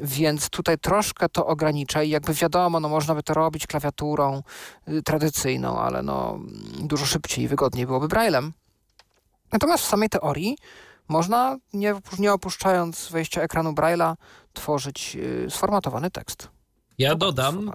Więc 0.00 0.50
tutaj 0.50 0.78
troszkę 0.78 1.28
to 1.28 1.46
ogranicza 1.46 2.02
i 2.02 2.10
jakby 2.10 2.34
wiadomo, 2.34 2.80
no 2.80 2.88
można 2.88 3.14
by 3.14 3.22
to 3.22 3.34
robić 3.34 3.66
klawiaturą 3.66 4.42
y, 4.88 5.02
tradycyjną, 5.02 5.78
ale 5.78 6.02
no 6.02 6.38
dużo 6.80 7.06
szybciej 7.06 7.44
i 7.44 7.48
wygodniej 7.48 7.86
byłoby 7.86 8.08
braillem. 8.08 8.52
Natomiast 9.52 9.84
w 9.84 9.86
samej 9.86 10.08
teorii 10.08 10.56
można, 11.08 11.56
nie, 11.72 11.94
nie 12.18 12.32
opuszczając 12.32 13.08
wejścia 13.08 13.42
ekranu 13.42 13.72
Braille'a, 13.72 14.14
tworzyć 14.52 15.16
y, 15.16 15.50
sformatowany 15.50 16.10
tekst. 16.10 16.48
Ja 17.02 17.14
dodam, 17.14 17.72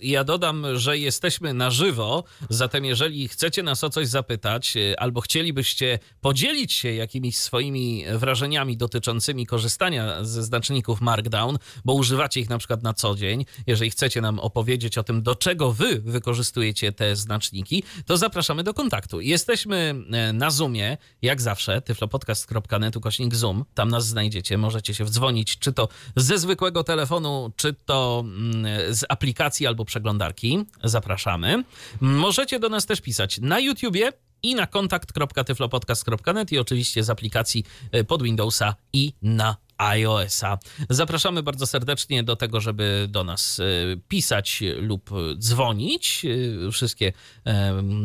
ja 0.00 0.24
dodam, 0.24 0.66
że 0.74 0.98
jesteśmy 0.98 1.54
na 1.54 1.70
żywo, 1.70 2.24
zatem 2.50 2.84
jeżeli 2.84 3.28
chcecie 3.28 3.62
nas 3.62 3.84
o 3.84 3.90
coś 3.90 4.08
zapytać, 4.08 4.76
e, 4.76 5.00
albo 5.00 5.20
chcielibyście 5.20 5.98
podzielić 6.20 6.72
się 6.72 6.92
jakimiś 6.92 7.36
swoimi 7.36 8.04
wrażeniami 8.14 8.76
dotyczącymi 8.76 9.46
korzystania 9.46 10.24
ze 10.24 10.42
znaczników 10.42 11.00
Markdown, 11.00 11.58
bo 11.84 11.94
używacie 11.94 12.40
ich 12.40 12.50
na 12.50 12.58
przykład 12.58 12.82
na 12.82 12.94
co 12.94 13.14
dzień, 13.14 13.44
jeżeli 13.66 13.90
chcecie 13.90 14.20
nam 14.20 14.38
opowiedzieć 14.38 14.98
o 14.98 15.02
tym, 15.02 15.22
do 15.22 15.34
czego 15.34 15.72
wy 15.72 16.00
wykorzystujecie 16.00 16.92
te 16.92 17.16
znaczniki, 17.16 17.82
to 18.06 18.16
zapraszamy 18.16 18.62
do 18.62 18.74
kontaktu. 18.74 19.20
Jesteśmy 19.20 19.94
e, 20.12 20.32
na 20.32 20.50
Zoomie, 20.50 20.98
jak 21.22 21.40
zawsze, 21.40 21.82
tyflopodcast.net 21.82 22.96
ukośnik 22.96 23.34
Zoom, 23.34 23.64
tam 23.74 23.88
nas 23.88 24.06
znajdziecie, 24.06 24.58
możecie 24.58 24.94
się 24.94 25.04
wdzwonić, 25.04 25.58
czy 25.58 25.72
to 25.72 25.88
ze 26.16 26.38
zwykłego 26.38 26.84
telefonu, 26.84 27.52
czy 27.56 27.74
to 27.84 28.24
mm, 28.24 28.53
z 28.90 29.04
aplikacji 29.08 29.66
albo 29.66 29.84
przeglądarki. 29.84 30.64
Zapraszamy. 30.84 31.64
Możecie 32.00 32.60
do 32.60 32.68
nas 32.68 32.86
też 32.86 33.00
pisać 33.00 33.38
na 33.38 33.60
YouTubie 33.60 34.12
i 34.42 34.54
na 34.54 34.66
kontakt.tyflopodcast.net 34.66 36.52
i 36.52 36.58
oczywiście 36.58 37.04
z 37.04 37.10
aplikacji 37.10 37.64
e, 37.92 38.04
pod 38.04 38.22
Windowsa 38.22 38.74
i 38.92 39.12
na 39.22 39.56
iOS-a. 39.78 40.58
Zapraszamy 40.90 41.42
bardzo 41.42 41.66
serdecznie 41.66 42.22
do 42.22 42.36
tego, 42.36 42.60
żeby 42.60 43.06
do 43.10 43.24
nas 43.24 43.60
e, 43.60 43.64
pisać 44.08 44.62
lub 44.76 45.10
dzwonić. 45.38 46.24
E, 46.68 46.72
wszystkie 46.72 47.12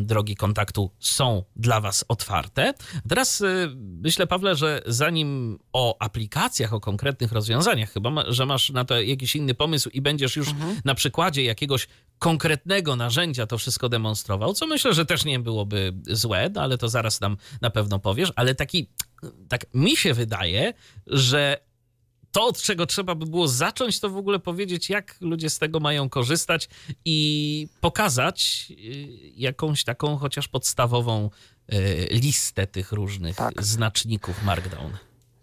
drogi 0.02 0.36
kontaktu 0.36 0.90
są 0.98 1.44
dla 1.56 1.80
Was 1.80 2.04
otwarte. 2.08 2.74
Teraz 3.08 3.42
myślę, 3.76 4.26
Pawle, 4.26 4.56
że 4.56 4.82
zanim 4.86 5.58
o 5.72 5.96
aplikacjach, 5.98 6.74
o 6.74 6.80
konkretnych 6.80 7.32
rozwiązaniach, 7.32 7.92
chyba, 7.92 8.10
że 8.28 8.46
masz 8.46 8.70
na 8.70 8.84
to 8.84 9.00
jakiś 9.00 9.36
inny 9.36 9.54
pomysł 9.54 9.88
i 9.88 10.00
będziesz 10.00 10.36
już 10.36 10.48
mhm. 10.48 10.80
na 10.84 10.94
przykładzie 10.94 11.42
jakiegoś 11.42 11.88
konkretnego 12.18 12.96
narzędzia 12.96 13.46
to 13.46 13.58
wszystko 13.58 13.88
demonstrował, 13.88 14.54
co 14.54 14.66
myślę, 14.66 14.94
że 14.94 15.06
też 15.06 15.24
nie 15.24 15.38
byłoby 15.38 15.92
złe, 16.06 16.50
no 16.54 16.62
ale 16.62 16.78
to 16.78 16.88
zaraz 16.88 17.20
nam 17.20 17.36
na 17.60 17.70
pewno 17.70 17.98
powiesz, 17.98 18.32
ale 18.36 18.54
taki, 18.54 18.88
tak 19.48 19.66
mi 19.74 19.96
się 19.96 20.14
wydaje, 20.14 20.72
że 21.06 21.70
to, 22.32 22.44
od 22.44 22.62
czego 22.62 22.86
trzeba 22.86 23.14
by 23.14 23.26
było 23.26 23.48
zacząć, 23.48 24.00
to 24.00 24.10
w 24.10 24.16
ogóle 24.16 24.38
powiedzieć, 24.38 24.90
jak 24.90 25.16
ludzie 25.20 25.50
z 25.50 25.58
tego 25.58 25.80
mają 25.80 26.08
korzystać 26.08 26.68
i 27.04 27.68
pokazać 27.80 28.66
y, 28.70 28.74
jakąś 29.36 29.84
taką 29.84 30.16
chociaż 30.16 30.48
podstawową 30.48 31.30
y, 31.72 32.08
listę 32.10 32.66
tych 32.66 32.92
różnych 32.92 33.36
tak. 33.36 33.62
znaczników 33.62 34.44
Markdown. 34.44 34.92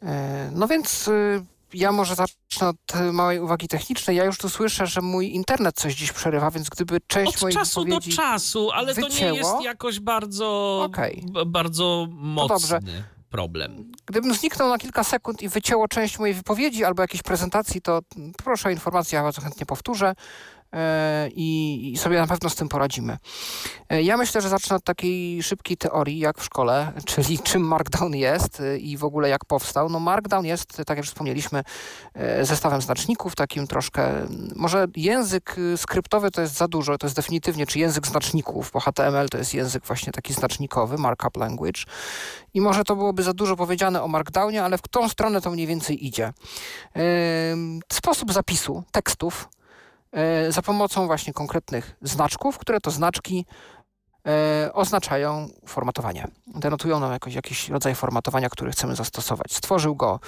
E, 0.01 0.51
no 0.55 0.67
więc 0.67 1.07
y, 1.07 1.45
ja 1.73 1.91
może 1.91 2.15
zacznę 2.15 2.67
od 2.67 3.13
małej 3.13 3.39
uwagi 3.39 3.67
technicznej. 3.67 4.17
Ja 4.17 4.25
już 4.25 4.37
tu 4.37 4.49
słyszę, 4.49 4.87
że 4.87 5.01
mój 5.01 5.33
internet 5.33 5.75
coś 5.75 5.95
dziś 5.95 6.11
przerywa, 6.11 6.51
więc 6.51 6.69
gdyby 6.69 6.97
część 7.07 7.35
od 7.35 7.41
mojej 7.41 7.57
czasu 7.57 7.85
do 7.85 8.01
czasu, 8.01 8.71
ale 8.71 8.93
wycięło, 8.93 9.09
to 9.09 9.31
nie 9.31 9.37
jest 9.37 9.61
jakoś 9.63 9.99
bardzo, 9.99 10.81
okay. 10.85 11.21
bardzo 11.45 12.07
mocny 12.11 13.03
problem. 13.29 13.91
Gdybym 14.05 14.33
zniknął 14.33 14.69
na 14.69 14.77
kilka 14.77 15.03
sekund 15.03 15.41
i 15.41 15.49
wycięło 15.49 15.87
część 15.87 16.19
mojej 16.19 16.35
wypowiedzi 16.35 16.83
albo 16.83 17.03
jakiejś 17.03 17.23
prezentacji, 17.23 17.81
to 17.81 17.99
proszę 18.43 18.69
o 18.69 18.71
informację, 18.71 19.15
ja 19.15 19.23
bardzo 19.23 19.41
chętnie 19.41 19.65
powtórzę. 19.65 20.15
E, 20.77 21.29
i, 21.35 21.93
sobie 21.97 22.17
na 22.17 22.27
pewno 22.27 22.49
z 22.49 22.55
tym 22.55 22.69
poradzimy. 22.69 23.17
E, 23.89 24.01
ja 24.01 24.17
myślę, 24.17 24.41
że 24.41 24.49
zacznę 24.49 24.75
od 24.75 24.83
takiej 24.83 25.43
szybkiej 25.43 25.77
teorii, 25.77 26.19
jak 26.19 26.37
w 26.37 26.43
szkole, 26.43 26.91
czyli 27.05 27.39
czym 27.39 27.61
Markdown 27.61 28.15
jest 28.15 28.59
e, 28.59 28.77
i 28.77 28.97
w 28.97 29.03
ogóle 29.03 29.29
jak 29.29 29.45
powstał. 29.45 29.89
No 29.89 29.99
Markdown 29.99 30.45
jest, 30.45 30.81
tak 30.85 30.97
jak 30.97 31.05
wspomnieliśmy, 31.05 31.63
zestawem 32.41 32.81
znaczników, 32.81 33.35
takim 33.35 33.67
troszkę, 33.67 34.27
może 34.55 34.87
język 34.95 35.55
skryptowy 35.77 36.31
to 36.31 36.41
jest 36.41 36.53
za 36.57 36.67
dużo, 36.67 36.97
to 36.97 37.07
jest 37.07 37.15
definitywnie, 37.15 37.67
czy 37.67 37.79
język 37.79 38.07
znaczników, 38.07 38.71
bo 38.73 38.79
HTML 38.79 39.29
to 39.29 39.37
jest 39.37 39.53
język 39.53 39.85
właśnie 39.85 40.13
taki 40.13 40.33
znacznikowy, 40.33 40.97
markup 40.97 41.37
language 41.37 41.81
i 42.53 42.61
może 42.61 42.83
to 42.83 42.95
byłoby 42.95 43.23
za 43.23 43.33
dużo 43.33 43.55
powiedziane 43.55 44.03
o 44.03 44.07
Markdownie, 44.07 44.63
ale 44.63 44.77
w 44.77 44.81
którą 44.81 45.09
stronę 45.09 45.41
to 45.41 45.51
mniej 45.51 45.67
więcej 45.67 46.05
idzie. 46.05 46.33
Sposób 47.93 48.33
zapisu 48.33 48.83
tekstów 48.91 49.49
za 50.49 50.61
pomocą 50.61 51.07
właśnie 51.07 51.33
konkretnych 51.33 51.95
znaczków, 52.01 52.57
które 52.57 52.79
to 52.79 52.91
znaczki 52.91 53.45
e, 54.27 54.73
oznaczają 54.73 55.47
formatowanie. 55.65 56.27
Denotują 56.47 56.99
nam 56.99 57.11
jakoś, 57.11 57.33
jakiś 57.33 57.69
rodzaj 57.69 57.95
formatowania, 57.95 58.49
który 58.49 58.71
chcemy 58.71 58.95
zastosować. 58.95 59.53
Stworzył 59.53 59.95
go, 59.95 60.19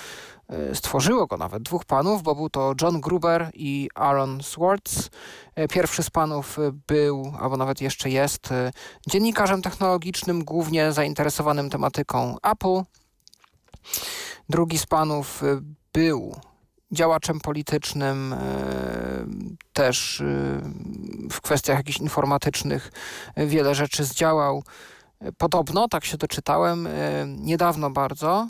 e, 0.47 0.75
stworzyło 0.75 1.27
go 1.27 1.37
nawet 1.37 1.63
dwóch 1.63 1.85
panów, 1.85 2.23
bo 2.23 2.35
był 2.35 2.49
to 2.49 2.73
John 2.81 3.01
Gruber 3.01 3.51
i 3.53 3.89
Aaron 3.95 4.43
Swartz. 4.43 5.09
Pierwszy 5.69 6.03
z 6.03 6.09
panów 6.09 6.57
był, 6.87 7.33
albo 7.39 7.57
nawet 7.57 7.81
jeszcze 7.81 8.09
jest, 8.09 8.49
dziennikarzem 9.07 9.61
technologicznym, 9.61 10.43
głównie 10.43 10.91
zainteresowanym 10.91 11.69
tematyką 11.69 12.35
Apple. 12.43 12.81
Drugi 14.49 14.77
z 14.77 14.85
panów 14.85 15.43
był 15.93 16.35
działaczem 16.91 17.39
politycznym, 17.39 18.33
e, 18.33 18.37
też 19.73 20.21
e, 20.21 20.25
w 21.31 21.41
kwestiach 21.41 21.77
jakichś 21.77 21.97
informatycznych 21.97 22.91
wiele 23.37 23.75
rzeczy 23.75 24.03
zdziałał. 24.03 24.63
Podobno, 25.37 25.87
tak 25.87 26.05
się 26.05 26.17
doczytałem, 26.17 26.87
e, 26.87 26.91
niedawno 27.27 27.89
bardzo 27.89 28.47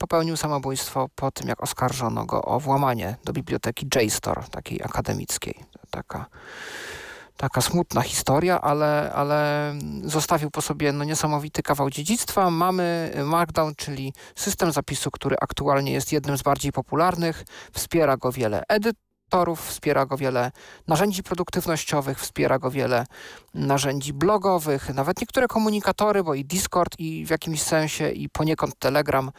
popełnił 0.00 0.36
samobójstwo 0.36 1.08
po 1.14 1.30
tym, 1.30 1.48
jak 1.48 1.62
oskarżono 1.62 2.24
go 2.24 2.42
o 2.42 2.60
włamanie 2.60 3.16
do 3.24 3.32
biblioteki 3.32 3.88
JSTOR, 3.96 4.48
takiej 4.48 4.82
akademickiej. 4.82 5.54
Taka 5.90 6.26
taka 7.36 7.60
smutna 7.60 8.02
historia, 8.02 8.60
ale, 8.60 9.12
ale 9.14 9.72
zostawił 10.04 10.50
po 10.50 10.62
sobie 10.62 10.92
no, 10.92 11.04
niesamowity 11.04 11.62
kawał 11.62 11.90
dziedzictwa. 11.90 12.50
Mamy 12.50 13.14
Markdown, 13.24 13.74
czyli 13.76 14.12
system 14.34 14.72
zapisu, 14.72 15.10
który 15.10 15.36
aktualnie 15.40 15.92
jest 15.92 16.12
jednym 16.12 16.38
z 16.38 16.42
bardziej 16.42 16.72
popularnych. 16.72 17.44
Wspiera 17.72 18.16
go 18.16 18.32
wiele 18.32 18.62
edytorów, 18.68 19.68
wspiera 19.68 20.06
go 20.06 20.16
wiele 20.16 20.52
narzędzi 20.88 21.22
produktywnościowych, 21.22 22.20
wspiera 22.20 22.58
go 22.58 22.70
wiele 22.70 23.06
narzędzi 23.54 24.12
blogowych, 24.12 24.94
nawet 24.94 25.20
niektóre 25.20 25.48
komunikatory, 25.48 26.24
bo 26.24 26.34
i 26.34 26.44
Discord 26.44 26.94
i 26.98 27.26
w 27.26 27.30
jakimś 27.30 27.62
sensie 27.62 28.10
i 28.10 28.28
poniekąd 28.28 28.78
Telegram 28.78 29.30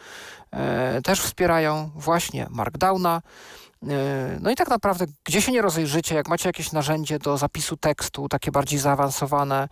e, 0.50 1.02
też 1.02 1.20
wspierają 1.20 1.90
właśnie 1.94 2.46
Markdowna. 2.50 3.22
No 4.40 4.50
i 4.50 4.56
tak 4.56 4.68
naprawdę, 4.68 5.06
gdzie 5.24 5.42
się 5.42 5.52
nie 5.52 5.62
rozejrzycie, 5.62 6.14
jak 6.14 6.28
macie 6.28 6.48
jakieś 6.48 6.72
narzędzie 6.72 7.18
do 7.18 7.38
zapisu 7.38 7.76
tekstu, 7.76 8.28
takie 8.28 8.50
bardziej 8.50 8.78
zaawansowane, 8.78 9.68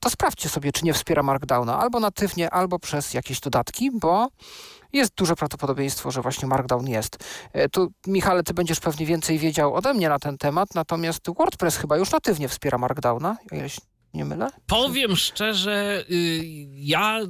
to 0.00 0.10
sprawdźcie 0.10 0.48
sobie, 0.48 0.72
czy 0.72 0.84
nie 0.84 0.94
wspiera 0.94 1.22
Markdowna, 1.22 1.78
albo 1.78 2.00
natywnie, 2.00 2.50
albo 2.50 2.78
przez 2.78 3.14
jakieś 3.14 3.40
dodatki, 3.40 3.90
bo 3.90 4.28
jest 4.92 5.14
duże 5.14 5.36
prawdopodobieństwo, 5.36 6.10
że 6.10 6.22
właśnie 6.22 6.48
Markdown 6.48 6.86
jest. 6.86 7.18
Tu, 7.72 7.92
Michale, 8.06 8.42
ty 8.42 8.54
będziesz 8.54 8.80
pewnie 8.80 9.06
więcej 9.06 9.38
wiedział 9.38 9.74
ode 9.74 9.94
mnie 9.94 10.08
na 10.08 10.18
ten 10.18 10.38
temat, 10.38 10.74
natomiast 10.74 11.22
WordPress 11.38 11.76
chyba 11.76 11.96
już 11.96 12.10
natywnie 12.10 12.48
wspiera 12.48 12.78
Markdowna, 12.78 13.36
ile 13.52 13.68
nie 14.14 14.24
mylę? 14.24 14.50
Powiem 14.66 15.16
szczerze, 15.16 16.04
y, 16.10 16.44
ja 16.74 17.20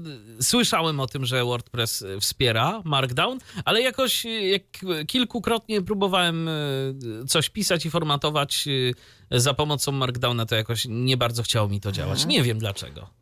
słyszałem 0.41 1.01
o 1.01 1.07
tym, 1.07 1.27
że 1.27 1.45
WordPress 1.45 2.05
wspiera 2.21 2.83
Markdown, 2.85 3.39
ale 3.65 3.81
jakoś 3.83 4.27
y, 4.27 4.29
jak 4.29 4.63
kilkukrotnie 5.07 5.83
próbowałem 5.83 6.49
y, 6.49 6.95
coś 7.29 7.51
pisać 7.51 7.87
i 7.87 7.91
formatować 7.91 8.65
za 9.31 9.55
pomocą 9.55 9.93
Markdowna, 9.93 10.47
to 10.47 10.55
jakoś 10.55 10.87
nie 10.89 11.17
bardzo 11.17 11.43
chciało 11.43 11.69
mi 11.69 11.81
to 11.81 11.93
działać. 11.93 12.19
Mhm. 12.19 12.31
Nie 12.31 12.43
wiem 12.43 12.59
dlaczego. 12.59 13.22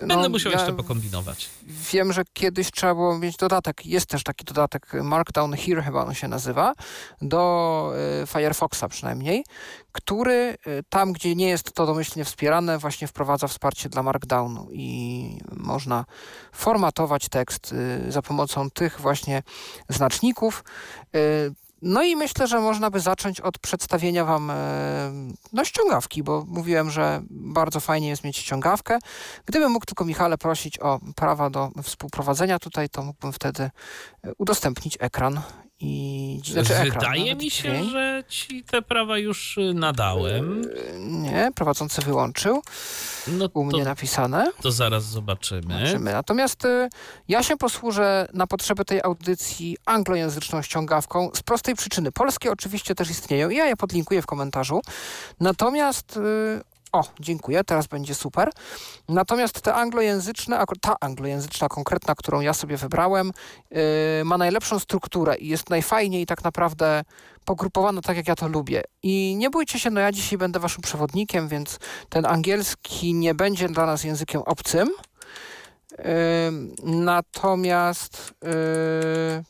Będę 0.00 0.16
no, 0.16 0.28
musiał 0.28 0.52
ja 0.52 0.58
jeszcze 0.58 0.72
pokombinować. 0.72 1.50
Wiem, 1.92 2.12
że 2.12 2.22
kiedyś 2.32 2.70
trzeba 2.70 2.94
było 2.94 3.18
mieć 3.18 3.36
dodatek. 3.36 3.86
Jest 3.86 4.06
też 4.06 4.22
taki 4.22 4.44
dodatek 4.44 4.92
Markdown 4.92 5.52
Here 5.52 5.82
chyba 5.82 6.04
on 6.04 6.14
się 6.14 6.28
nazywa, 6.28 6.74
do 7.22 7.92
y, 8.22 8.26
Firefoxa 8.26 8.88
przynajmniej, 8.90 9.44
który 9.92 10.56
y, 10.66 10.84
tam, 10.88 11.12
gdzie 11.12 11.34
nie 11.34 11.48
jest 11.48 11.72
to 11.72 11.86
domyślnie 11.86 12.24
wspierane, 12.24 12.78
właśnie 12.78 13.08
wprowadza 13.08 13.48
wsparcie 13.48 13.88
dla 13.88 14.02
Markdownu 14.02 14.68
i 14.72 15.38
można 15.56 16.04
formatować 16.52 17.28
tekst 17.28 17.72
y, 17.72 18.12
za 18.12 18.22
pomocą 18.22 18.70
tych 18.70 19.00
właśnie 19.00 19.42
znaczników. 19.88 20.64
No 21.82 22.02
i 22.02 22.16
myślę, 22.16 22.46
że 22.46 22.60
można 22.60 22.90
by 22.90 23.00
zacząć 23.00 23.40
od 23.40 23.58
przedstawienia 23.58 24.24
Wam 24.24 24.50
e, 24.50 24.54
no, 25.52 25.64
ściągawki, 25.64 26.22
bo 26.22 26.44
mówiłem, 26.48 26.90
że 26.90 27.22
bardzo 27.30 27.80
fajnie 27.80 28.08
jest 28.08 28.24
mieć 28.24 28.36
ściągawkę. 28.36 28.98
Gdybym 29.46 29.72
mógł 29.72 29.86
tylko 29.86 30.04
Michale 30.04 30.38
prosić 30.38 30.78
o 30.78 31.00
prawa 31.16 31.50
do 31.50 31.70
współprowadzenia 31.82 32.58
tutaj, 32.58 32.88
to 32.88 33.02
mógłbym 33.02 33.32
wtedy 33.32 33.62
e, 33.62 33.70
udostępnić 34.38 34.96
ekran 35.00 35.40
i 35.84 36.40
znaczy 36.44 36.74
Wydaje 36.90 37.34
mi 37.34 37.50
się, 37.50 37.62
dźwięk. 37.62 37.90
że 37.90 38.24
ci 38.28 38.64
te 38.64 38.82
prawa 38.82 39.18
już 39.18 39.58
y, 39.58 39.74
nadałem. 39.74 40.62
Yy, 40.62 40.98
nie, 40.98 41.50
prowadzący 41.54 42.02
wyłączył. 42.02 42.62
No 43.28 43.48
U 43.54 43.64
mnie 43.64 43.84
napisane. 43.84 44.52
To 44.62 44.72
zaraz 44.72 45.04
zobaczymy. 45.04 45.62
zobaczymy. 45.74 46.12
Natomiast 46.12 46.64
y, 46.64 46.88
ja 47.28 47.42
się 47.42 47.56
posłużę 47.56 48.28
na 48.34 48.46
potrzeby 48.46 48.84
tej 48.84 49.02
audycji 49.02 49.76
anglojęzyczną 49.86 50.62
ściągawką 50.62 51.30
z 51.34 51.42
prostej 51.42 51.74
przyczyny. 51.74 52.12
Polskie 52.12 52.52
oczywiście 52.52 52.94
też 52.94 53.10
istnieją 53.10 53.50
i 53.50 53.56
ja 53.56 53.66
je 53.66 53.76
podlinkuję 53.76 54.22
w 54.22 54.26
komentarzu. 54.26 54.80
Natomiast 55.40 56.16
y, 56.16 56.20
o, 56.92 57.04
dziękuję, 57.20 57.64
teraz 57.64 57.86
będzie 57.86 58.14
super. 58.14 58.50
Natomiast 59.08 59.60
te 59.60 59.74
anglojęzyczne, 59.74 60.64
ta 60.80 60.96
anglojęzyczna 61.00 61.68
konkretna, 61.68 62.14
którą 62.14 62.40
ja 62.40 62.54
sobie 62.54 62.76
wybrałem, 62.76 63.32
yy, 63.70 63.78
ma 64.24 64.38
najlepszą 64.38 64.78
strukturę 64.78 65.36
i 65.36 65.48
jest 65.48 65.70
najfajniej 65.70 66.26
tak 66.26 66.44
naprawdę 66.44 67.02
pogrupowana 67.44 68.00
tak, 68.00 68.16
jak 68.16 68.28
ja 68.28 68.34
to 68.34 68.48
lubię. 68.48 68.82
I 69.02 69.34
nie 69.38 69.50
bójcie 69.50 69.78
się, 69.78 69.90
no 69.90 70.00
ja 70.00 70.12
dzisiaj 70.12 70.38
będę 70.38 70.60
waszym 70.60 70.82
przewodnikiem, 70.82 71.48
więc 71.48 71.78
ten 72.08 72.26
angielski 72.26 73.14
nie 73.14 73.34
będzie 73.34 73.68
dla 73.68 73.86
nas 73.86 74.04
językiem 74.04 74.42
obcym. 74.42 74.90
Yy, 75.98 76.04
natomiast 76.82 78.34
yy, 78.42 79.44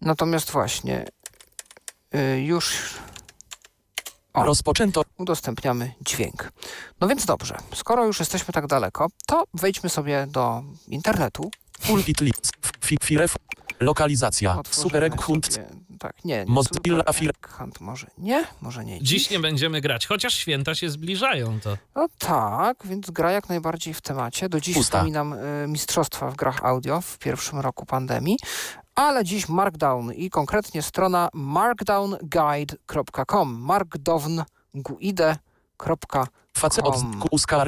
natomiast 0.00 0.50
właśnie 0.50 1.06
yy, 2.12 2.40
już 2.40 2.94
o, 4.36 4.44
Rozpoczęto. 4.44 5.02
Udostępniamy 5.18 5.92
dźwięk. 6.00 6.52
No 7.00 7.08
więc 7.08 7.26
dobrze, 7.26 7.56
skoro 7.74 8.06
już 8.06 8.20
jesteśmy 8.20 8.54
tak 8.54 8.66
daleko, 8.66 9.06
to 9.26 9.44
wejdźmy 9.54 9.90
sobie 9.90 10.26
do 10.30 10.62
internetu. 10.88 11.50
Pulpit 11.86 12.20
lips, 12.20 12.50
firef, 13.02 13.36
lokalizacja, 13.80 14.60
superek 14.70 15.22
hunt. 15.22 15.60
Tak, 15.98 16.24
nie, 16.24 16.38
nie 16.38 16.52
Mozilla 16.52 17.04
Hunt 17.48 17.80
może 17.80 18.06
nie, 18.18 18.44
może 18.60 18.84
nie 18.84 18.98
dziś. 18.98 19.08
Dziś 19.08 19.30
nie 19.30 19.40
będziemy 19.40 19.80
grać, 19.80 20.06
chociaż 20.06 20.34
święta 20.34 20.74
się 20.74 20.90
zbliżają 20.90 21.60
to. 21.60 21.76
No 21.94 22.08
tak, 22.18 22.86
więc 22.86 23.10
gra 23.10 23.32
jak 23.32 23.48
najbardziej 23.48 23.94
w 23.94 24.00
temacie. 24.00 24.48
Do 24.48 24.60
dziś 24.60 24.74
Pusta. 24.74 24.98
wspominam 24.98 25.32
y, 25.32 25.68
mistrzostwa 25.68 26.30
w 26.30 26.36
grach 26.36 26.64
audio 26.64 27.00
w 27.00 27.18
pierwszym 27.18 27.60
roku 27.60 27.86
pandemii, 27.86 28.36
ale 28.96 29.24
dziś 29.24 29.48
Markdown 29.48 30.12
i 30.12 30.30
konkretnie 30.30 30.82
strona 30.82 31.28
markdownguide.com 31.32 33.58
markdownguide.com 33.60 36.26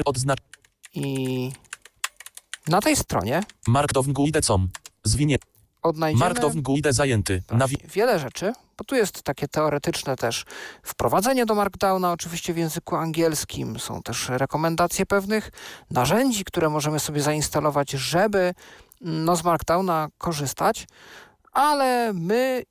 odznacz 0.05 0.39
i 0.93 1.51
na 2.67 2.81
tej 2.81 2.95
stronie 2.95 3.43
markdownguide.com 3.67 4.69
zwinie 5.03 5.37
odnajdziemy 5.81 6.25
markdownguide 6.25 6.93
zajęty. 6.93 7.43
Wiele 7.93 8.19
rzeczy, 8.19 8.53
bo 8.77 8.83
tu 8.83 8.95
jest 8.95 9.23
takie 9.23 9.47
teoretyczne 9.47 10.15
też 10.15 10.45
wprowadzenie 10.83 11.45
do 11.45 11.55
Markdowna, 11.55 12.11
oczywiście 12.11 12.53
w 12.53 12.57
języku 12.57 12.95
angielskim. 12.95 13.79
Są 13.79 14.01
też 14.01 14.29
rekomendacje 14.29 15.05
pewnych 15.05 15.51
narzędzi, 15.91 16.45
które 16.45 16.69
możemy 16.69 16.99
sobie 16.99 17.21
zainstalować, 17.21 17.91
żeby 17.91 18.53
no, 19.01 19.35
z 19.35 19.43
Markdowna 19.43 20.07
korzystać, 20.17 20.87
ale 21.51 22.13
my 22.13 22.63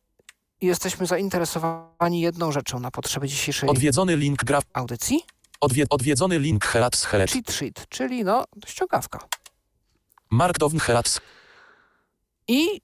jesteśmy 0.60 1.06
zainteresowani 1.06 2.20
jedną 2.20 2.52
rzeczą 2.52 2.80
na 2.80 2.90
potrzeby 2.90 3.28
dzisiejszej 3.28 3.68
Odwiedzony 3.68 4.16
link 4.16 4.44
graf 4.44 4.64
audycji. 4.72 5.20
Odwie 5.60 5.84
odwiedzony 5.90 6.38
link 6.38 6.64
Helats 6.64 7.04
Helec. 7.04 7.32
Cheat 7.32 7.52
sheet, 7.52 7.86
czyli 7.88 8.24
no 8.24 8.44
ściągawka. 8.66 9.18
Markdown 10.30 10.78
Helats. 10.78 11.20
I 12.48 12.80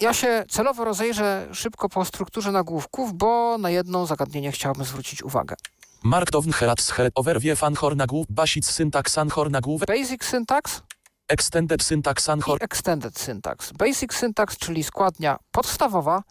ja 0.00 0.14
się 0.14 0.44
celowo 0.48 0.84
rozejrzę 0.84 1.48
szybko 1.52 1.88
po 1.88 2.04
strukturze 2.04 2.52
nagłówków, 2.52 3.14
bo 3.14 3.58
na 3.58 3.70
jedno 3.70 4.06
zagadnienie 4.06 4.52
chciałbym 4.52 4.84
zwrócić 4.84 5.22
uwagę. 5.22 5.56
Markdown 6.02 6.52
Helats 6.52 6.90
Helec. 6.90 7.12
Overview 7.14 7.58
fanhor 7.58 7.96
nagłów. 7.96 8.26
Basic 8.30 8.66
syntax 8.66 9.18
anhor 9.18 9.50
nagłówek. 9.50 9.88
Basic 9.88 10.24
syntax. 10.24 10.82
Extended 11.28 11.82
Syntax 11.82 12.28
Anhor. 12.28 12.58
Extended 12.60 13.18
Syntax. 13.18 13.72
Basic 13.72 14.14
Syntax, 14.14 14.56
czyli 14.58 14.84
składnia 14.84 15.38
podstawowa. 15.52 16.22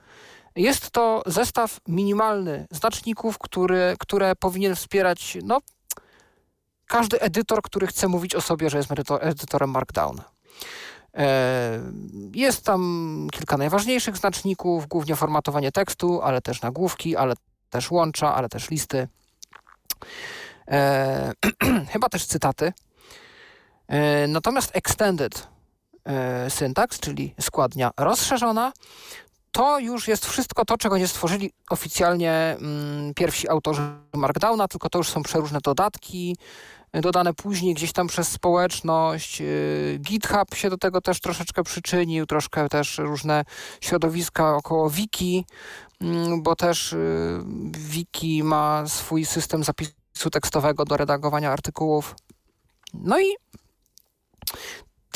Jest 0.56 0.92
to 0.92 1.24
zestaw 1.26 1.80
minimalny 1.88 2.68
znaczników, 2.72 3.38
który, 3.38 3.96
które 4.00 4.36
powinien 4.36 4.76
wspierać 4.76 5.38
no, 5.44 5.60
każdy 6.88 7.20
edytor, 7.22 7.62
który 7.62 7.88
chce 7.88 8.08
mówić 8.08 8.36
o 8.36 8.42
sobie, 8.42 8.70
że 8.70 8.78
jest 8.78 8.90
edytorem 9.20 9.70
Markdown. 9.70 10.22
E, 11.14 11.80
jest 12.34 12.66
tam 12.66 13.28
kilka 13.32 13.58
najważniejszych 13.58 14.18
znaczników, 14.18 14.88
głównie 14.88 15.16
formatowanie 15.16 15.72
tekstu, 15.72 16.22
ale 16.22 16.42
też 16.42 16.62
nagłówki, 16.62 17.16
ale 17.16 17.34
też 17.70 17.92
łącza, 17.92 18.36
ale 18.36 18.50
też 18.50 18.70
listy. 18.70 19.08
E, 20.68 21.32
chyba 21.94 22.10
też 22.10 22.26
cytaty. 22.26 22.74
E, 23.88 24.28
natomiast 24.28 24.72
extended 24.74 25.48
e, 26.06 26.50
syntax, 26.50 27.00
czyli 27.00 27.34
składnia 27.42 27.92
rozszerzona, 27.98 28.72
to 29.52 29.80
już 29.80 30.08
jest 30.08 30.26
wszystko 30.26 30.66
to, 30.66 30.78
czego 30.78 30.98
nie 30.98 31.08
stworzyli 31.08 31.52
oficjalnie 31.70 32.32
mm, 32.32 33.14
pierwsi 33.14 33.50
autorzy 33.50 33.82
Markdowna, 34.14 34.68
tylko 34.68 34.90
to 34.90 34.98
już 34.98 35.10
są 35.10 35.24
przeróżne 35.24 35.60
dodatki, 35.64 36.38
e, 36.92 37.02
dodane 37.02 37.34
później 37.34 37.74
gdzieś 37.74 37.94
tam 37.94 38.08
przez 38.08 38.28
społeczność. 38.28 39.42
GitHub 40.00 40.56
się 40.56 40.70
do 40.70 40.78
tego 40.78 41.02
też 41.02 41.20
troszeczkę 41.20 41.64
przyczynił, 41.64 42.26
troszkę 42.26 42.70
też 42.70 42.98
różne 42.98 43.46
środowiska 43.82 44.56
około 44.56 44.90
wiki, 44.90 45.46
mm, 46.02 46.44
bo 46.44 46.56
też 46.56 46.96
wiki 47.72 48.44
ma 48.44 48.88
swój 48.88 49.26
system 49.26 49.64
zapisu 49.64 50.30
tekstowego 50.32 50.86
do 50.86 50.98
redagowania 50.98 51.52
artykułów. 51.52 52.16
No 52.94 53.20
i 53.20 53.36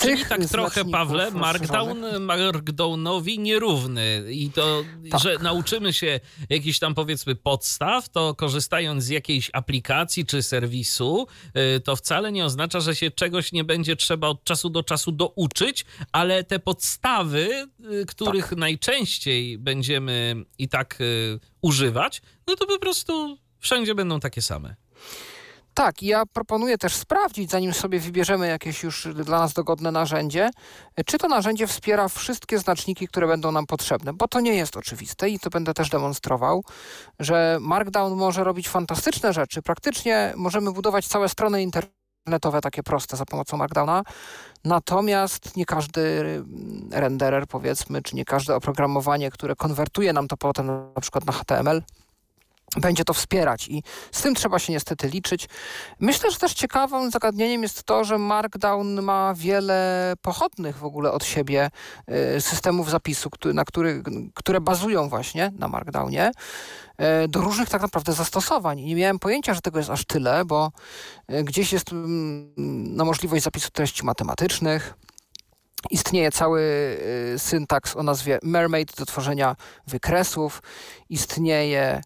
Czyli 0.01 0.25
tak 0.25 0.45
trochę, 0.45 0.85
Pawle, 0.85 1.31
Markdown 1.31 2.19
Markdownowi 2.19 3.39
nierówny 3.39 4.23
i 4.31 4.51
to, 4.51 4.83
tak. 5.11 5.21
że 5.21 5.37
nauczymy 5.37 5.93
się 5.93 6.19
jakichś 6.49 6.79
tam 6.79 6.95
powiedzmy 6.95 7.35
podstaw, 7.35 8.09
to 8.09 8.35
korzystając 8.35 9.03
z 9.03 9.07
jakiejś 9.07 9.49
aplikacji 9.53 10.25
czy 10.25 10.43
serwisu, 10.43 11.27
y, 11.75 11.79
to 11.79 11.95
wcale 11.95 12.31
nie 12.31 12.45
oznacza, 12.45 12.79
że 12.79 12.95
się 12.95 13.11
czegoś 13.11 13.51
nie 13.51 13.63
będzie 13.63 13.95
trzeba 13.95 14.27
od 14.27 14.43
czasu 14.43 14.69
do 14.69 14.83
czasu 14.83 15.11
douczyć, 15.11 15.85
ale 16.11 16.43
te 16.43 16.59
podstawy, 16.59 17.67
y, 18.01 18.05
których 18.05 18.49
tak. 18.49 18.59
najczęściej 18.59 19.57
będziemy 19.57 20.35
i 20.57 20.69
tak 20.69 21.01
y, 21.01 21.39
używać, 21.61 22.21
no 22.47 22.55
to 22.55 22.67
po 22.67 22.79
prostu 22.79 23.37
wszędzie 23.59 23.95
będą 23.95 24.19
takie 24.19 24.41
same. 24.41 24.75
Tak, 25.81 26.03
ja 26.03 26.25
proponuję 26.25 26.77
też 26.77 26.95
sprawdzić, 26.95 27.51
zanim 27.51 27.73
sobie 27.73 27.99
wybierzemy 27.99 28.47
jakieś 28.47 28.83
już 28.83 29.07
dla 29.25 29.39
nas 29.39 29.53
dogodne 29.53 29.91
narzędzie, 29.91 30.49
czy 31.05 31.17
to 31.17 31.27
narzędzie 31.27 31.67
wspiera 31.67 32.07
wszystkie 32.07 32.59
znaczniki, 32.59 33.07
które 33.07 33.27
będą 33.27 33.51
nam 33.51 33.65
potrzebne, 33.65 34.13
bo 34.13 34.27
to 34.27 34.39
nie 34.39 34.53
jest 34.53 34.77
oczywiste 34.77 35.29
i 35.29 35.39
to 35.39 35.49
będę 35.49 35.73
też 35.73 35.89
demonstrował, 35.89 36.63
że 37.19 37.57
Markdown 37.61 38.15
może 38.15 38.43
robić 38.43 38.69
fantastyczne 38.69 39.33
rzeczy. 39.33 39.61
Praktycznie 39.61 40.33
możemy 40.35 40.71
budować 40.71 41.07
całe 41.07 41.29
strony 41.29 41.63
internetowe 41.63 42.61
takie 42.61 42.83
proste 42.83 43.17
za 43.17 43.25
pomocą 43.25 43.57
Markdowna, 43.57 44.03
natomiast 44.65 45.57
nie 45.57 45.65
każdy 45.65 46.23
renderer 46.91 47.47
powiedzmy, 47.47 48.01
czy 48.01 48.15
nie 48.15 48.25
każde 48.25 48.55
oprogramowanie, 48.55 49.31
które 49.31 49.55
konwertuje 49.55 50.13
nam 50.13 50.27
to 50.27 50.37
potem 50.37 50.67
na 50.67 51.01
przykład 51.01 51.25
na 51.25 51.33
HTML, 51.33 51.81
będzie 52.77 53.03
to 53.03 53.13
wspierać 53.13 53.67
i 53.67 53.83
z 54.11 54.21
tym 54.21 54.35
trzeba 54.35 54.59
się 54.59 54.73
niestety 54.73 55.07
liczyć. 55.07 55.49
Myślę, 55.99 56.31
że 56.31 56.37
też 56.37 56.53
ciekawym 56.53 57.11
zagadnieniem 57.11 57.63
jest 57.63 57.83
to, 57.83 58.03
że 58.03 58.17
Markdown 58.17 59.01
ma 59.01 59.33
wiele 59.37 60.13
pochodnych 60.21 60.77
w 60.77 60.85
ogóle 60.85 61.11
od 61.11 61.25
siebie 61.25 61.69
y, 62.37 62.41
systemów 62.41 62.89
zapisu, 62.89 63.29
na 63.53 63.65
który, 63.65 64.03
które 64.33 64.61
bazują 64.61 65.09
właśnie 65.09 65.51
na 65.59 65.67
Markdownie 65.67 66.31
y, 67.23 67.27
do 67.27 67.41
różnych 67.41 67.69
tak 67.69 67.81
naprawdę 67.81 68.13
zastosowań. 68.13 68.79
I 68.79 68.85
nie 68.85 68.95
miałem 68.95 69.19
pojęcia, 69.19 69.53
że 69.53 69.61
tego 69.61 69.77
jest 69.77 69.89
aż 69.89 70.05
tyle, 70.05 70.45
bo 70.45 70.71
y, 71.31 71.43
gdzieś 71.43 71.73
jest 71.73 71.91
mm, 71.91 72.53
no, 72.95 73.05
możliwość 73.05 73.43
zapisu 73.43 73.71
treści 73.71 74.05
matematycznych, 74.05 74.93
Istnieje 75.89 76.31
cały 76.31 76.97
syntaks 77.37 77.95
o 77.95 78.03
nazwie 78.03 78.39
Mermaid 78.43 78.95
do 78.95 79.05
tworzenia 79.05 79.55
wykresów. 79.87 80.61
Istnieje 81.09 82.01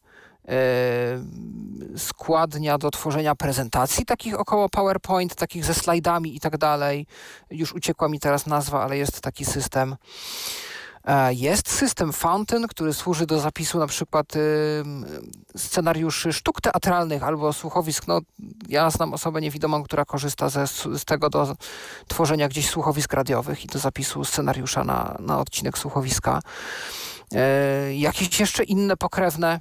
składnia 1.97 2.77
do 2.77 2.91
tworzenia 2.91 3.35
prezentacji 3.35 4.05
takich 4.05 4.39
około 4.39 4.69
PowerPoint, 4.69 5.35
takich 5.35 5.65
ze 5.65 5.73
slajdami 5.73 6.35
i 6.35 6.39
tak 6.39 6.57
dalej. 6.57 7.07
Już 7.49 7.73
uciekła 7.73 8.09
mi 8.09 8.19
teraz 8.19 8.45
nazwa, 8.45 8.83
ale 8.83 8.97
jest 8.97 9.21
taki 9.21 9.45
system. 9.45 9.95
E, 11.05 11.33
jest 11.33 11.69
system 11.69 12.13
Fountain, 12.13 12.67
który 12.67 12.93
służy 12.93 13.25
do 13.25 13.39
zapisu 13.39 13.79
na 13.79 13.87
przykład 13.87 14.33
scenariuszy 15.57 16.33
sztuk 16.33 16.61
teatralnych 16.61 17.23
albo 17.23 17.53
słuchowisk. 17.53 18.07
No, 18.07 18.19
ja 18.69 18.89
znam 18.89 19.13
osobę 19.13 19.41
niewidomą, 19.41 19.83
która 19.83 20.05
korzysta 20.05 20.49
ze, 20.49 20.67
z 20.67 21.05
tego 21.05 21.29
do 21.29 21.55
tworzenia 22.07 22.47
gdzieś 22.47 22.69
słuchowisk 22.69 23.13
radiowych 23.13 23.65
i 23.65 23.67
do 23.67 23.79
zapisu 23.79 24.25
scenariusza 24.25 24.83
na, 24.83 25.17
na 25.19 25.39
odcinek 25.39 25.77
słuchowiska. 25.77 26.41
E, 27.31 27.95
jakieś 27.95 28.39
jeszcze 28.39 28.63
inne 28.63 28.97
pokrewne 28.97 29.59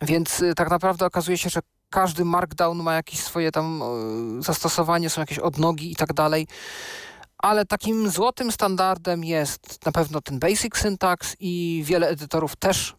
więc 0.00 0.40
y, 0.40 0.54
tak 0.54 0.70
naprawdę 0.70 1.06
okazuje 1.06 1.38
się, 1.38 1.50
że 1.50 1.60
każdy 1.90 2.24
markdown 2.24 2.82
ma 2.82 2.94
jakieś 2.94 3.20
swoje 3.20 3.52
tam 3.52 3.82
zastosowanie, 4.38 5.10
są 5.10 5.20
jakieś 5.20 5.38
odnogi 5.38 5.92
i 5.92 5.96
tak 5.96 6.12
dalej. 6.12 6.46
Ale 7.38 7.66
takim 7.66 8.10
złotym 8.10 8.52
standardem 8.52 9.24
jest 9.24 9.86
na 9.86 9.92
pewno 9.92 10.20
ten 10.20 10.38
basic 10.38 10.76
syntax 10.76 11.36
i 11.40 11.82
wiele 11.86 12.08
edytorów 12.08 12.56
też 12.56 12.96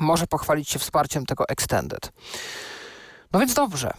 może 0.00 0.26
pochwalić 0.26 0.68
się 0.68 0.78
wsparciem 0.78 1.26
tego 1.26 1.48
extended. 1.48 2.12
No 3.32 3.40
więc 3.40 3.54
dobrze. 3.54 3.90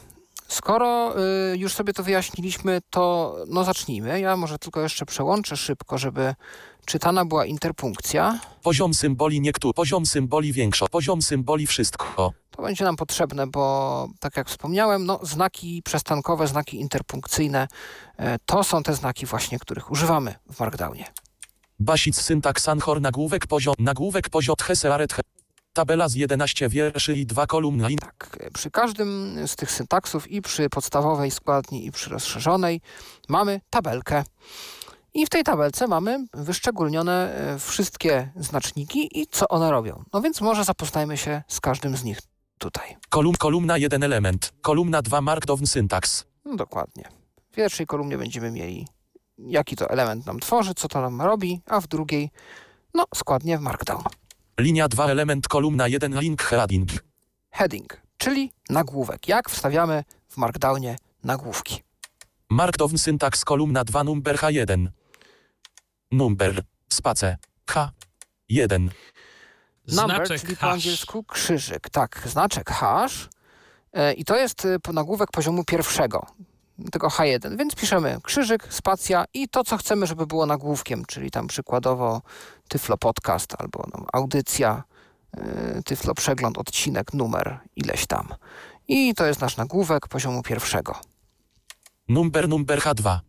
Skoro 0.49 1.15
y, 1.53 1.57
już 1.57 1.73
sobie 1.73 1.93
to 1.93 2.03
wyjaśniliśmy, 2.03 2.81
to 2.89 3.35
no 3.47 3.63
zacznijmy. 3.63 4.19
Ja 4.19 4.37
może 4.37 4.59
tylko 4.59 4.81
jeszcze 4.81 5.05
przełączę 5.05 5.57
szybko, 5.57 5.97
żeby 5.97 6.35
czytana 6.85 7.25
była 7.25 7.45
interpunkcja. 7.45 8.39
Poziom 8.63 8.93
symboli 8.93 9.41
niektóry, 9.41 9.73
poziom 9.73 10.05
symboli 10.05 10.53
większo, 10.53 10.87
poziom 10.87 11.21
symboli 11.21 11.67
wszystko. 11.67 12.33
To 12.51 12.61
będzie 12.63 12.85
nam 12.85 12.95
potrzebne, 12.95 13.47
bo 13.47 14.07
tak 14.19 14.37
jak 14.37 14.49
wspomniałem, 14.49 15.05
no, 15.05 15.19
znaki 15.23 15.81
przestankowe, 15.85 16.47
znaki 16.47 16.79
interpunkcyjne 16.79 17.67
e, 18.17 18.37
to 18.45 18.63
są 18.63 18.83
te 18.83 18.93
znaki 18.93 19.25
właśnie, 19.25 19.59
których 19.59 19.91
używamy 19.91 20.35
w 20.51 20.59
Markdownie. 20.59 21.05
Basic 21.79 22.21
syntaks 22.21 22.69
anchor 22.69 23.01
nagłówek 23.01 23.47
poziom, 23.47 23.73
nagłówek 23.79 24.29
poziom 24.29 24.55
hesearet 24.61 25.13
he. 25.13 25.21
Tabela 25.73 26.09
z 26.09 26.15
11 26.15 26.69
wierszy 26.69 27.13
i 27.13 27.25
dwa 27.25 27.47
kolumny. 27.47 27.95
Tak, 27.95 28.37
przy 28.53 28.71
każdym 28.71 29.35
z 29.47 29.55
tych 29.55 29.71
syntaksów 29.71 30.31
i 30.31 30.41
przy 30.41 30.69
podstawowej 30.69 31.31
składni 31.31 31.85
i 31.85 31.91
przy 31.91 32.09
rozszerzonej 32.09 32.81
mamy 33.29 33.61
tabelkę. 33.69 34.23
I 35.13 35.25
w 35.25 35.29
tej 35.29 35.43
tabelce 35.43 35.87
mamy 35.87 36.25
wyszczególnione 36.33 37.35
e, 37.35 37.59
wszystkie 37.59 38.31
znaczniki 38.35 39.19
i 39.21 39.27
co 39.27 39.47
one 39.47 39.71
robią. 39.71 40.03
No 40.13 40.21
więc 40.21 40.41
może 40.41 40.63
zapoznajmy 40.63 41.17
się 41.17 41.43
z 41.47 41.61
każdym 41.61 41.97
z 41.97 42.03
nich 42.03 42.19
tutaj. 42.57 42.97
Kolum, 43.09 43.35
kolumna 43.35 43.77
1 43.77 44.03
element, 44.03 44.53
kolumna 44.61 45.01
2 45.01 45.21
markdown 45.21 45.67
syntaks. 45.67 46.25
No 46.45 46.55
dokładnie. 46.55 47.03
W 47.51 47.55
pierwszej 47.55 47.85
kolumnie 47.85 48.17
będziemy 48.17 48.51
mieli 48.51 48.87
jaki 49.37 49.75
to 49.75 49.89
element 49.89 50.25
nam 50.25 50.39
tworzy, 50.39 50.73
co 50.73 50.87
to 50.87 51.01
nam 51.01 51.21
robi, 51.21 51.61
a 51.65 51.81
w 51.81 51.87
drugiej 51.87 52.29
no 52.93 53.05
składnie 53.15 53.57
w 53.57 53.61
markdown. 53.61 54.03
Linia 54.59 54.87
2 54.87 55.05
element, 55.11 55.47
kolumna 55.47 55.87
1 55.87 56.19
link 56.19 56.41
heading. 56.43 56.89
Heading, 57.51 58.01
czyli 58.17 58.51
nagłówek. 58.69 59.27
Jak 59.27 59.49
wstawiamy 59.49 60.03
w 60.29 60.37
markdownie 60.37 60.95
nagłówki. 61.23 61.83
Markdown 62.49 62.97
syntaks 62.97 63.45
kolumna 63.45 63.83
2 63.83 64.03
number 64.03 64.35
H1. 64.35 64.87
Number, 66.11 66.61
space, 66.89 67.37
H, 67.69 67.91
1. 68.49 68.81
Number, 68.81 68.93
Znaczek 70.17 70.41
czyli 70.41 70.55
po 70.55 70.61
hash. 70.61 70.73
angielsku 70.73 71.23
krzyżyk. 71.23 71.89
Tak, 71.89 72.21
znaczek 72.25 72.69
hash. 72.69 73.29
E, 73.93 74.13
I 74.13 74.25
to 74.25 74.35
jest 74.37 74.65
e, 74.65 74.77
nagłówek 74.93 75.31
poziomu 75.31 75.63
pierwszego, 75.63 76.25
tego 76.91 77.07
H1. 77.07 77.57
Więc 77.57 77.75
piszemy 77.75 78.17
krzyżyk, 78.23 78.73
spacja 78.73 79.25
i 79.33 79.47
to, 79.47 79.63
co 79.63 79.77
chcemy, 79.77 80.07
żeby 80.07 80.27
było 80.27 80.45
nagłówkiem, 80.45 81.05
czyli 81.05 81.31
tam 81.31 81.47
przykładowo 81.47 82.21
Tyflo 82.67 82.97
Podcast 82.97 83.55
albo 83.57 83.85
no, 83.93 84.05
audycja, 84.13 84.83
e, 85.37 85.81
Tyflo 85.85 86.13
Przegląd, 86.13 86.57
odcinek, 86.57 87.13
numer, 87.13 87.59
ileś 87.75 88.07
tam. 88.07 88.27
I 88.87 89.13
to 89.15 89.25
jest 89.25 89.41
nasz 89.41 89.57
nagłówek 89.57 90.07
poziomu 90.07 90.43
pierwszego. 90.43 90.95
Number, 92.07 92.49
number 92.49 92.79
H2. 92.79 93.19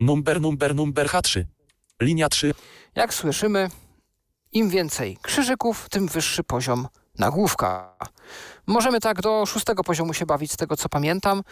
Number, 0.00 0.40
number, 0.40 0.74
number 0.74 1.06
H3. 1.06 1.44
Linia 2.00 2.28
3. 2.28 2.54
Jak 2.94 3.14
słyszymy, 3.14 3.70
im 4.52 4.68
więcej 4.68 5.18
krzyżyków, 5.22 5.88
tym 5.88 6.08
wyższy 6.08 6.44
poziom 6.44 6.88
nagłówka. 7.18 7.96
Możemy 8.66 9.00
tak 9.00 9.20
do 9.20 9.46
szóstego 9.46 9.84
poziomu 9.84 10.14
się 10.14 10.26
bawić, 10.26 10.52
z 10.52 10.56
tego 10.56 10.76
co 10.76 10.88
pamiętam. 10.88 11.42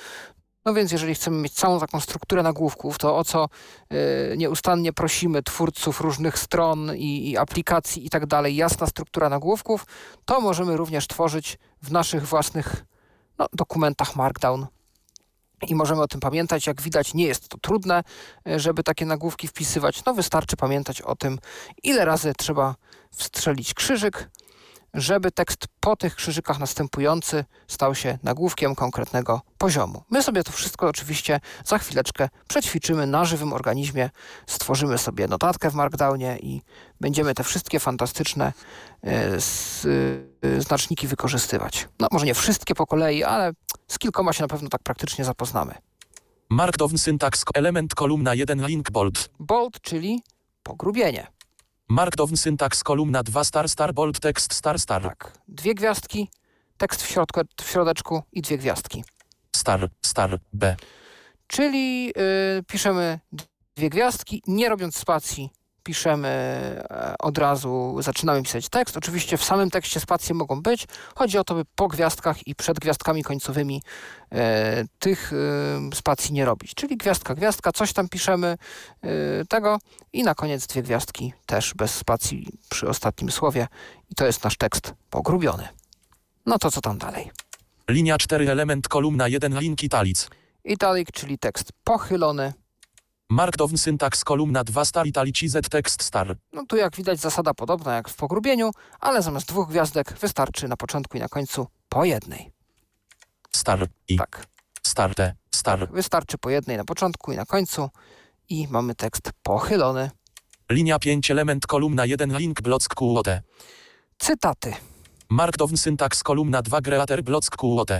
No 0.65 0.75
więc 0.75 0.93
jeżeli 0.93 1.15
chcemy 1.15 1.37
mieć 1.37 1.53
całą 1.53 1.81
taką 1.81 2.01
strukturę 2.01 2.43
nagłówków, 2.43 2.99
to 2.99 3.17
o 3.17 3.25
co 3.25 3.49
y, 3.93 4.37
nieustannie 4.37 4.93
prosimy 4.93 5.43
twórców 5.43 6.01
różnych 6.01 6.39
stron 6.39 6.97
i, 6.97 7.31
i 7.31 7.37
aplikacji 7.37 8.07
i 8.07 8.11
tak 8.11 8.27
dalej, 8.27 8.57
jasna 8.57 8.87
struktura 8.87 9.29
nagłówków, 9.29 9.87
to 10.25 10.41
możemy 10.41 10.77
również 10.77 11.07
tworzyć 11.07 11.59
w 11.83 11.93
naszych 11.93 12.27
własnych 12.27 12.85
no, 13.39 13.47
dokumentach 13.53 14.17
Markdown 14.17 14.67
i 15.69 15.75
możemy 15.75 16.03
o 16.03 16.09
tym 16.09 16.21
pamiętać. 16.21 16.67
Jak 16.67 16.83
widać, 16.83 17.15
nie 17.15 17.25
jest 17.25 17.49
to 17.49 17.59
trudne, 17.59 18.03
e, 18.49 18.61
żeby 18.61 18.83
takie 18.83 19.07
nagłówki 19.07 19.49
wpisywać. 19.49 20.05
No 20.05 20.15
wystarczy 20.15 20.57
pamiętać 20.57 21.03
o 21.03 21.17
tym, 21.17 21.39
ile 21.83 22.05
razy 22.05 22.33
trzeba 22.39 22.75
wstrzelić 23.11 23.75
krzyżyk, 23.75 24.31
żeby 24.95 25.31
tekst 25.31 25.65
po 25.81 25.97
tych 25.97 26.15
krzyżykach 26.15 26.59
następujący 26.59 27.45
stał 27.69 27.95
się 27.95 28.19
nagłówkiem 28.23 28.75
konkretnego 28.75 29.41
poziomu. 29.59 30.03
My 30.11 30.23
sobie 30.23 30.45
to 30.45 30.53
wszystko 30.53 30.89
oczywiście 30.89 31.41
za 31.65 31.79
chwileczkę 31.79 32.29
przećwiczymy 32.49 33.07
na 33.07 33.25
żywym 33.25 33.53
organizmie, 33.53 34.11
stworzymy 34.47 34.99
sobie 34.99 35.29
notatkę 35.29 35.71
w 35.71 35.75
Markdownie 35.75 36.39
i 36.39 36.63
będziemy 37.01 37.35
te 37.35 37.45
wszystkie 37.45 37.81
fantastyczne 37.81 38.53
e, 39.05 39.37
e, 40.43 40.61
znaczniki 40.61 41.07
wykorzystywać. 41.07 41.89
No 42.01 42.09
może 42.13 42.27
nie 42.27 42.35
wszystkie 42.35 42.75
po 42.75 42.87
kolei, 42.87 43.25
ale 43.25 43.53
z 43.89 43.99
kilkoma 43.99 44.33
się 44.33 44.43
na 44.43 44.49
pewno 44.49 44.69
tak 44.69 44.83
praktycznie 44.83 45.25
zapoznamy. 45.25 45.75
Markdown 46.51 46.99
syntaks 46.99 47.45
element 47.55 47.95
kolumna 47.95 48.35
1 48.35 48.67
link 48.67 48.91
bold. 48.91 49.31
Bold, 49.39 49.81
czyli 49.81 50.23
pogrubienie. 50.63 51.27
Markdown 51.91 52.37
syntaks 52.37 52.83
kolumna 52.83 53.23
2 53.23 53.45
star 53.45 53.69
star 53.69 53.93
bold 53.95 54.21
tekst 54.21 54.55
star 54.55 54.79
star. 54.79 55.03
Tak, 55.03 55.33
dwie 55.49 55.75
gwiazdki, 55.75 56.29
tekst 56.79 57.03
w, 57.03 57.11
środku, 57.11 57.41
w 57.63 57.71
środeczku 57.71 58.23
i 58.33 58.43
dwie 58.43 58.59
gwiazdki. 58.59 59.05
Star, 59.57 59.89
star, 60.03 60.39
B. 60.53 60.77
Czyli 61.47 62.13
y, 62.59 62.63
piszemy 62.63 63.21
dwie 63.77 63.91
gwiazdki, 63.91 64.43
nie 64.47 64.69
robiąc 64.69 64.97
spacji, 64.97 65.51
piszemy 65.83 66.29
e, 66.29 67.15
od 67.19 67.39
razu, 67.39 67.97
zaczynamy 68.01 68.43
pisać 68.43 68.69
tekst. 68.69 68.97
Oczywiście 68.97 69.37
w 69.37 69.45
samym 69.45 69.71
tekście 69.71 70.01
spacje 70.01 70.35
mogą 70.35 70.63
być. 70.63 70.87
Chodzi 71.15 71.39
o 71.39 71.45
to, 71.45 71.55
by 71.55 71.65
po 71.75 71.89
gwiazdkach 71.89 72.47
i 72.47 72.55
przed 72.55 72.81
gwiazdkami 72.81 73.23
końcowymi 73.23 73.83
e, 74.33 74.85
tych 74.99 75.33
e, 75.33 75.97
spacji 75.97 76.35
nie 76.35 76.45
robić. 76.45 76.75
Czyli 76.75 76.97
gwiazdka, 76.97 77.35
gwiazdka, 77.35 77.73
coś 77.73 77.93
tam 77.93 78.09
piszemy 78.09 78.57
e, 79.03 79.09
tego 79.45 79.79
i 80.13 80.23
na 80.23 80.35
koniec 80.35 80.67
dwie 80.67 80.83
gwiazdki 80.83 81.33
też 81.47 81.75
bez 81.75 81.95
spacji 81.95 82.47
przy 82.69 82.89
ostatnim 82.89 83.31
słowie. 83.31 83.67
I 84.11 84.15
to 84.15 84.27
jest 84.27 84.45
nasz 84.45 84.57
tekst 84.57 84.95
pogrubiony. 85.11 85.69
No 86.47 86.59
to 86.59 86.71
co 86.71 86.81
tam 86.81 86.99
dalej? 86.99 87.31
Linia 87.89 88.19
4 88.19 88.51
element 88.51 88.89
kolumna 88.89 89.29
1 89.29 89.61
link 89.61 89.83
italic. 89.83 90.31
Italic, 90.65 91.09
czyli 91.13 91.39
tekst 91.39 91.73
pochylony. 91.85 92.53
Markdown 93.31 93.79
syntax 93.79 94.25
kolumna 94.25 94.65
2 94.65 94.85
star 94.85 95.07
italicized 95.07 95.69
tekst 95.69 96.03
star. 96.03 96.37
No 96.53 96.67
tu 96.67 96.77
jak 96.77 96.97
widać 96.97 97.21
zasada 97.21 97.55
podobna 97.55 97.95
jak 97.95 98.09
w 98.09 98.17
pogrubieniu, 98.17 98.71
ale 99.01 99.23
zamiast 99.23 99.49
dwóch 99.49 99.69
gwiazdek 99.69 100.19
wystarczy 100.19 100.69
na 100.69 100.77
początku 100.77 101.17
i 101.17 101.21
na 101.21 101.29
końcu 101.29 101.67
po 101.89 102.05
jednej. 102.05 102.51
Star 103.57 103.87
i 104.09 104.17
Tak, 104.17 104.47
starte 104.87 105.35
star. 105.55 105.93
wystarczy 105.93 106.39
po 106.39 106.51
jednej 106.51 106.77
na 106.77 106.85
początku 106.85 107.33
i 107.33 107.37
na 107.37 107.45
końcu 107.45 107.89
i 108.49 108.69
mamy 108.71 108.95
tekst 108.95 109.31
pochylony. 109.43 110.11
Linia 110.71 110.99
5 110.99 111.31
element 111.31 111.67
kolumna 111.67 112.07
1 112.07 112.39
link 112.39 112.61
block 112.63 112.89
QOT. 112.95 113.27
Cytaty, 114.19 114.75
Markdown 115.29 115.77
syntax 115.77 116.23
kolumna 116.23 116.63
2 116.63 116.81
greater 116.81 117.23
block 117.23 117.57
QOT. 117.57 117.91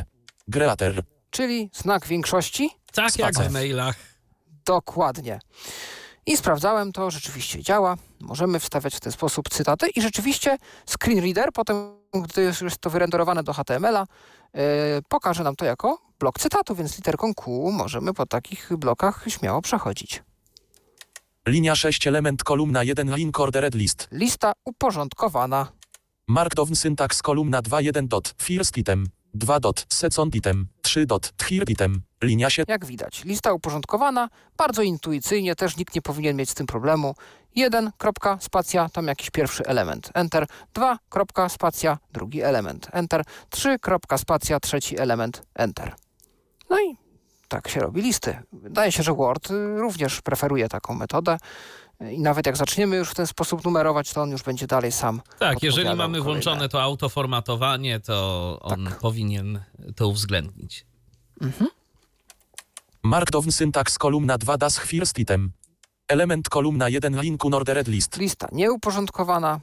Greater. 0.49 1.03
czyli 1.31 1.71
znak 1.75 2.07
większości 2.07 2.71
Tak 2.93 3.19
jak 3.19 3.31
Spacer. 3.35 3.51
w 3.51 3.53
mailach. 3.53 3.97
Dokładnie. 4.67 5.41
I 6.27 6.37
sprawdzałem 6.37 6.93
to, 6.93 7.11
rzeczywiście 7.11 7.63
działa. 7.63 7.97
Możemy 8.21 8.61
wstawiać 8.61 8.97
w 8.97 9.01
ten 9.01 9.13
sposób 9.13 9.49
cytaty 9.49 9.89
i 9.89 10.03
rzeczywiście 10.03 10.59
screen 10.87 11.21
reader, 11.21 11.53
potem 11.53 12.01
gdy 12.15 12.43
już 12.43 12.61
jest 12.61 12.79
to 12.79 12.91
wyrenderowane 12.91 13.43
do 13.43 13.53
HTML-a, 13.53 14.07
yy, 14.55 14.61
pokaże 15.09 15.45
nam 15.45 15.57
to 15.57 15.65
jako 15.65 15.99
blok 16.19 16.39
cytatu, 16.39 16.75
więc 16.75 16.97
literką 16.97 17.35
Q 17.35 17.73
możemy 17.73 18.15
po 18.15 18.27
takich 18.27 18.77
blokach 18.77 19.25
śmiało 19.29 19.63
przechodzić. 19.63 20.23
Linia 21.47 21.75
6 21.75 22.07
element 22.07 22.45
kolumna 22.45 22.83
1 22.83 23.17
link 23.17 23.41
ordered 23.41 23.75
list. 23.75 24.09
Lista 24.13 24.53
uporządkowana. 24.65 25.67
Markdown 26.29 26.77
syntax 26.77 27.23
kolumna 27.23 27.63
2 27.63 27.81
1 27.81 28.09
dot 28.09 28.35
first 28.43 28.79
item 28.79 29.07
2 29.35 29.61
dot 29.61 29.87
second 29.89 30.35
item 30.35 30.67
3 30.83 31.07
dot 31.07 31.33
third 31.37 31.71
item. 31.71 32.03
Linia 32.23 32.51
7 32.51 32.67
Jak 32.69 32.85
widać, 32.87 33.25
lista 33.25 33.53
uporządkowana, 33.53 34.29
bardzo 34.57 34.83
intuicyjnie, 34.83 35.55
też 35.55 35.77
nikt 35.77 35.95
nie 35.95 36.03
powinien 36.03 36.37
mieć 36.37 36.51
z 36.51 36.55
tym 36.55 36.67
problemu. 36.67 37.15
1, 37.55 37.91
kropka, 37.99 38.39
spacja, 38.41 38.89
tam 38.89 39.07
jakiś 39.07 39.31
pierwszy 39.31 39.65
element, 39.67 40.11
enter. 40.15 40.47
2, 40.75 40.99
kropka, 41.09 41.49
spacja, 41.49 41.99
drugi 42.13 42.43
element, 42.43 42.89
enter. 42.93 43.25
3, 43.51 43.79
kropka, 43.79 44.19
spacja, 44.19 44.61
trzeci 44.61 44.99
element, 44.99 45.43
enter. 45.55 45.95
No 46.71 46.81
i 46.81 46.97
tak 47.49 47.69
się 47.69 47.81
robi 47.81 48.03
listy. 48.03 48.39
Wydaje 48.53 48.93
się, 48.93 49.03
że 49.03 49.15
Word 49.15 49.51
y, 49.51 49.79
również 49.79 50.21
preferuje 50.21 50.69
taką 50.69 50.95
metodę. 50.95 51.39
I 52.13 52.19
nawet 52.21 52.47
jak 52.47 52.57
zaczniemy 52.57 52.97
już 52.97 53.11
w 53.11 53.15
ten 53.15 53.27
sposób 53.27 53.65
numerować, 53.65 54.13
to 54.13 54.23
on 54.23 54.31
już 54.31 54.43
będzie 54.43 54.67
dalej 54.67 54.93
sam. 54.93 55.21
Tak, 55.39 55.63
jeżeli 55.63 55.87
mamy 55.89 55.97
kolejne. 55.99 56.21
włączone 56.25 56.69
to 56.69 56.83
autoformatowanie, 56.83 58.01
to 58.01 58.59
on 58.63 58.85
Tak. 58.85 58.99
powinien 58.99 59.61
to 59.97 60.09
uwzględnić. 60.09 60.87
Markdown 63.03 63.53
syntax 63.53 63.99
kolumna 63.99 64.39
2 64.39 64.57
das 64.59 64.79
first 64.79 65.19
item. 65.19 65.53
Element 66.09 66.49
kolumna 66.49 66.89
1 66.89 67.21
link 67.21 67.45
unordered 67.45 67.89
list. 67.89 68.17
Lista 68.17 68.49
nieuporządkowana, 68.53 69.61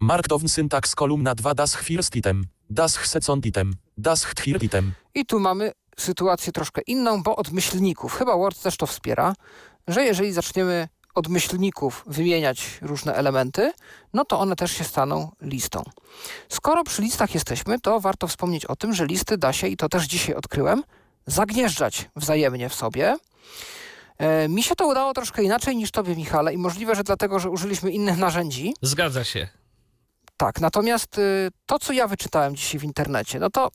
Markdown 0.00 0.48
syntax 0.48 0.94
kolumna 0.94 1.34
2 1.34 1.54
das 1.54 1.76
first 1.76 2.16
item. 2.16 2.44
Das 2.70 2.92
second 2.92 3.46
item. 3.46 3.74
Das 3.98 4.26
third 4.34 4.62
item. 4.62 4.92
I 5.14 5.26
tu 5.26 5.40
mamy 5.40 5.72
sytuację 5.98 6.52
troszkę 6.52 6.80
inną, 6.86 7.22
bo 7.22 7.36
od 7.36 7.52
myślników, 7.52 8.14
chyba 8.14 8.36
Word 8.36 8.62
też 8.62 8.76
to 8.76 8.86
wspiera, 8.86 9.34
że 9.88 10.04
jeżeli 10.04 10.32
zaczniemy 10.32 10.88
od 11.14 11.28
myślników 11.28 12.04
wymieniać 12.06 12.78
różne 12.82 13.14
elementy, 13.14 13.72
no 14.12 14.24
to 14.24 14.40
one 14.40 14.56
też 14.56 14.72
się 14.72 14.84
staną 14.84 15.30
listą. 15.40 15.82
Skoro 16.48 16.84
przy 16.84 17.02
listach 17.02 17.34
jesteśmy, 17.34 17.80
to 17.80 18.00
warto 18.00 18.26
wspomnieć 18.26 18.66
o 18.66 18.76
tym, 18.76 18.94
że 18.94 19.06
listy 19.06 19.38
da 19.38 19.52
się, 19.52 19.68
i 19.68 19.76
to 19.76 19.88
też 19.88 20.04
dzisiaj 20.04 20.34
odkryłem, 20.34 20.82
zagnieżdżać 21.26 22.10
wzajemnie 22.16 22.68
w 22.68 22.74
sobie. 22.74 23.16
E, 24.18 24.48
mi 24.48 24.62
się 24.62 24.74
to 24.74 24.86
udało 24.86 25.12
troszkę 25.12 25.42
inaczej 25.42 25.76
niż 25.76 25.90
tobie, 25.90 26.16
Michale, 26.16 26.54
i 26.54 26.58
możliwe, 26.58 26.94
że 26.94 27.04
dlatego, 27.04 27.38
że 27.38 27.50
użyliśmy 27.50 27.90
innych 27.90 28.18
narzędzi. 28.18 28.74
Zgadza 28.82 29.24
się. 29.24 29.48
Tak, 30.36 30.60
natomiast 30.60 31.18
y, 31.18 31.48
to, 31.66 31.78
co 31.78 31.92
ja 31.92 32.08
wyczytałem 32.08 32.56
dzisiaj 32.56 32.80
w 32.80 32.84
internecie, 32.84 33.38
no 33.38 33.50
to 33.50 33.70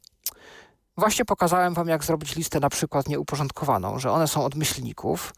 właśnie 0.97 1.25
pokazałem 1.25 1.73
wam, 1.73 1.87
jak 1.87 2.03
zrobić 2.03 2.35
listę 2.35 2.59
na 2.59 2.69
przykład 2.69 3.09
nieuporządkowaną, 3.09 3.99
że 3.99 4.11
one 4.11 4.27
są 4.27 4.45
od 4.45 4.55
myślników. 4.55 5.33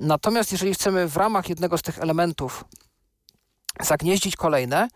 Natomiast 0.00 0.52
jeżeli 0.52 0.74
chcemy 0.74 1.08
w 1.08 1.16
ramach 1.16 1.48
jednego 1.48 1.78
z 1.78 1.82
tych 1.82 1.98
elementów 1.98 2.64
zagnieździć 3.80 4.36
kolejne, 4.36 4.88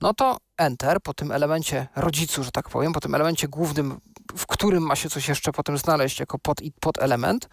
no 0.00 0.14
to 0.14 0.36
Enter 0.56 1.00
po 1.02 1.14
tym 1.14 1.32
elemencie 1.32 1.86
rodzicu, 1.96 2.44
że 2.44 2.50
tak 2.50 2.68
powiem, 2.68 2.92
po 2.92 3.00
tym 3.00 3.14
elemencie 3.14 3.48
głównym, 3.48 4.00
w 4.36 4.46
którym 4.46 4.82
ma 4.82 4.96
się 4.96 5.10
coś 5.10 5.28
jeszcze 5.28 5.52
potem 5.52 5.78
znaleźć 5.78 6.20
jako 6.20 6.38
pod, 6.38 6.58
pod 6.80 7.02
element. 7.02 7.48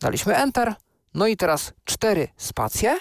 Daliśmy 0.00 0.36
Enter. 0.36 0.74
No 1.14 1.26
i 1.26 1.36
teraz 1.36 1.72
cztery 1.84 2.28
spacje 2.36 2.98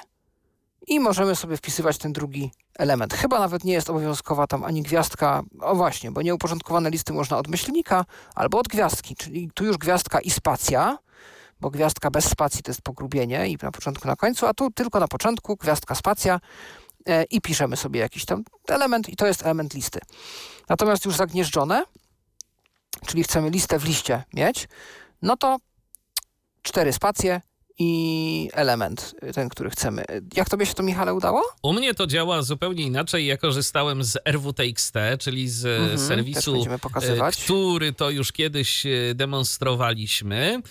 i 0.88 1.00
możemy 1.00 1.36
sobie 1.36 1.58
wpisywać 1.58 1.98
ten 1.98 2.14
drugi 2.14 2.52
element. 2.78 3.14
Chyba 3.14 3.40
nawet 3.40 3.64
nie 3.64 3.74
jest 3.74 3.90
obowiązkowa 3.90 4.48
tam 4.48 4.64
ani 4.64 4.82
gwiazdka, 4.82 5.44
o 5.62 5.76
właśnie, 5.76 6.12
bo 6.12 6.22
nieuporządkowane 6.22 6.90
listy 6.90 7.14
można 7.14 7.38
od 7.38 7.48
myślnika 7.48 8.06
albo 8.36 8.60
od 8.60 8.68
gwiazdki, 8.68 9.16
czyli 9.16 9.50
tu 9.54 9.66
już 9.66 9.78
gwiazdka 9.78 10.20
i 10.20 10.30
spacja, 10.30 10.98
bo 11.62 11.70
gwiazdka 11.70 12.12
bez 12.12 12.26
spacji 12.26 12.64
to 12.64 12.72
jest 12.72 12.82
pogrubienie 12.82 13.48
i 13.48 13.58
na 13.62 13.72
początku, 13.72 14.08
na 14.08 14.16
końcu, 14.16 14.48
a 14.48 14.54
tu 14.54 14.72
tylko 14.72 15.00
na 15.00 15.08
początku 15.08 15.56
gwiazdka, 15.56 15.96
spacja 15.96 16.40
e, 17.06 17.24
i 17.24 17.42
piszemy 17.42 17.78
sobie 17.78 18.00
jakiś 18.00 18.26
tam 18.26 18.44
element 18.68 19.10
i 19.10 19.16
to 19.16 19.28
jest 19.28 19.44
element 19.44 19.74
listy. 19.74 20.00
Natomiast 20.70 21.06
już 21.06 21.16
zagnieżdżone, 21.16 21.84
czyli 23.08 23.24
chcemy 23.24 23.50
listę 23.50 23.80
w 23.80 23.86
liście 23.86 24.24
mieć, 24.34 24.68
no 25.22 25.38
to 25.38 25.58
cztery 26.62 26.94
spacje 26.94 27.42
i 27.80 28.50
element, 28.54 29.16
y, 29.24 29.34
ten, 29.34 29.50
który 29.50 29.70
chcemy. 29.70 30.06
Jak 30.36 30.50
tobie 30.50 30.66
się 30.66 30.74
to, 30.74 30.84
Michale, 30.84 31.14
udało? 31.14 31.44
U 31.62 31.74
mnie 31.74 31.94
to 31.94 32.08
działa 32.08 32.42
zupełnie 32.42 32.84
inaczej. 32.84 33.26
Ja 33.26 33.38
korzystałem 33.38 34.04
z 34.04 34.18
RWTXT, 34.26 34.94
czyli 35.20 35.50
z 35.50 35.66
Mhm, 35.66 35.84
mhm, 35.84 36.08
serwisu, 36.08 36.66
e, 37.02 37.32
który 37.32 37.94
to 37.94 38.10
już 38.10 38.32
kiedyś 38.32 38.86
e, 38.86 38.90
demonstrowaliśmy 39.16 40.38
e, 40.46 40.62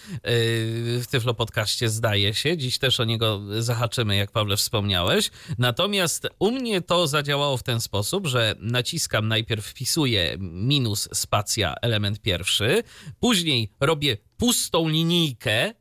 w 1.01 1.05
Tyflo 1.11 1.35
Podcaście, 1.35 1.89
zdaje 1.89 2.35
się. 2.35 2.57
Dziś 2.57 2.79
też 2.79 3.01
o 3.01 3.05
niego 3.05 3.41
zahaczymy, 3.59 4.17
jak 4.17 4.31
Pawle 4.31 4.57
wspomniałeś. 4.57 5.31
Natomiast 5.59 6.27
u 6.39 6.51
mnie 6.51 6.81
to 6.81 7.07
zadziałało 7.07 7.57
w 7.57 7.63
ten 7.63 7.81
sposób, 7.81 8.27
że 8.27 8.55
naciskam, 8.59 9.29
najpierw 9.29 9.67
wpisuję 9.67 10.37
minus 10.41 11.09
spacja 11.15 11.75
element 11.83 12.21
pierwszy, 12.21 12.83
później 13.21 13.71
robię 13.81 14.17
pustą 14.37 14.89
linijkę, 14.89 15.75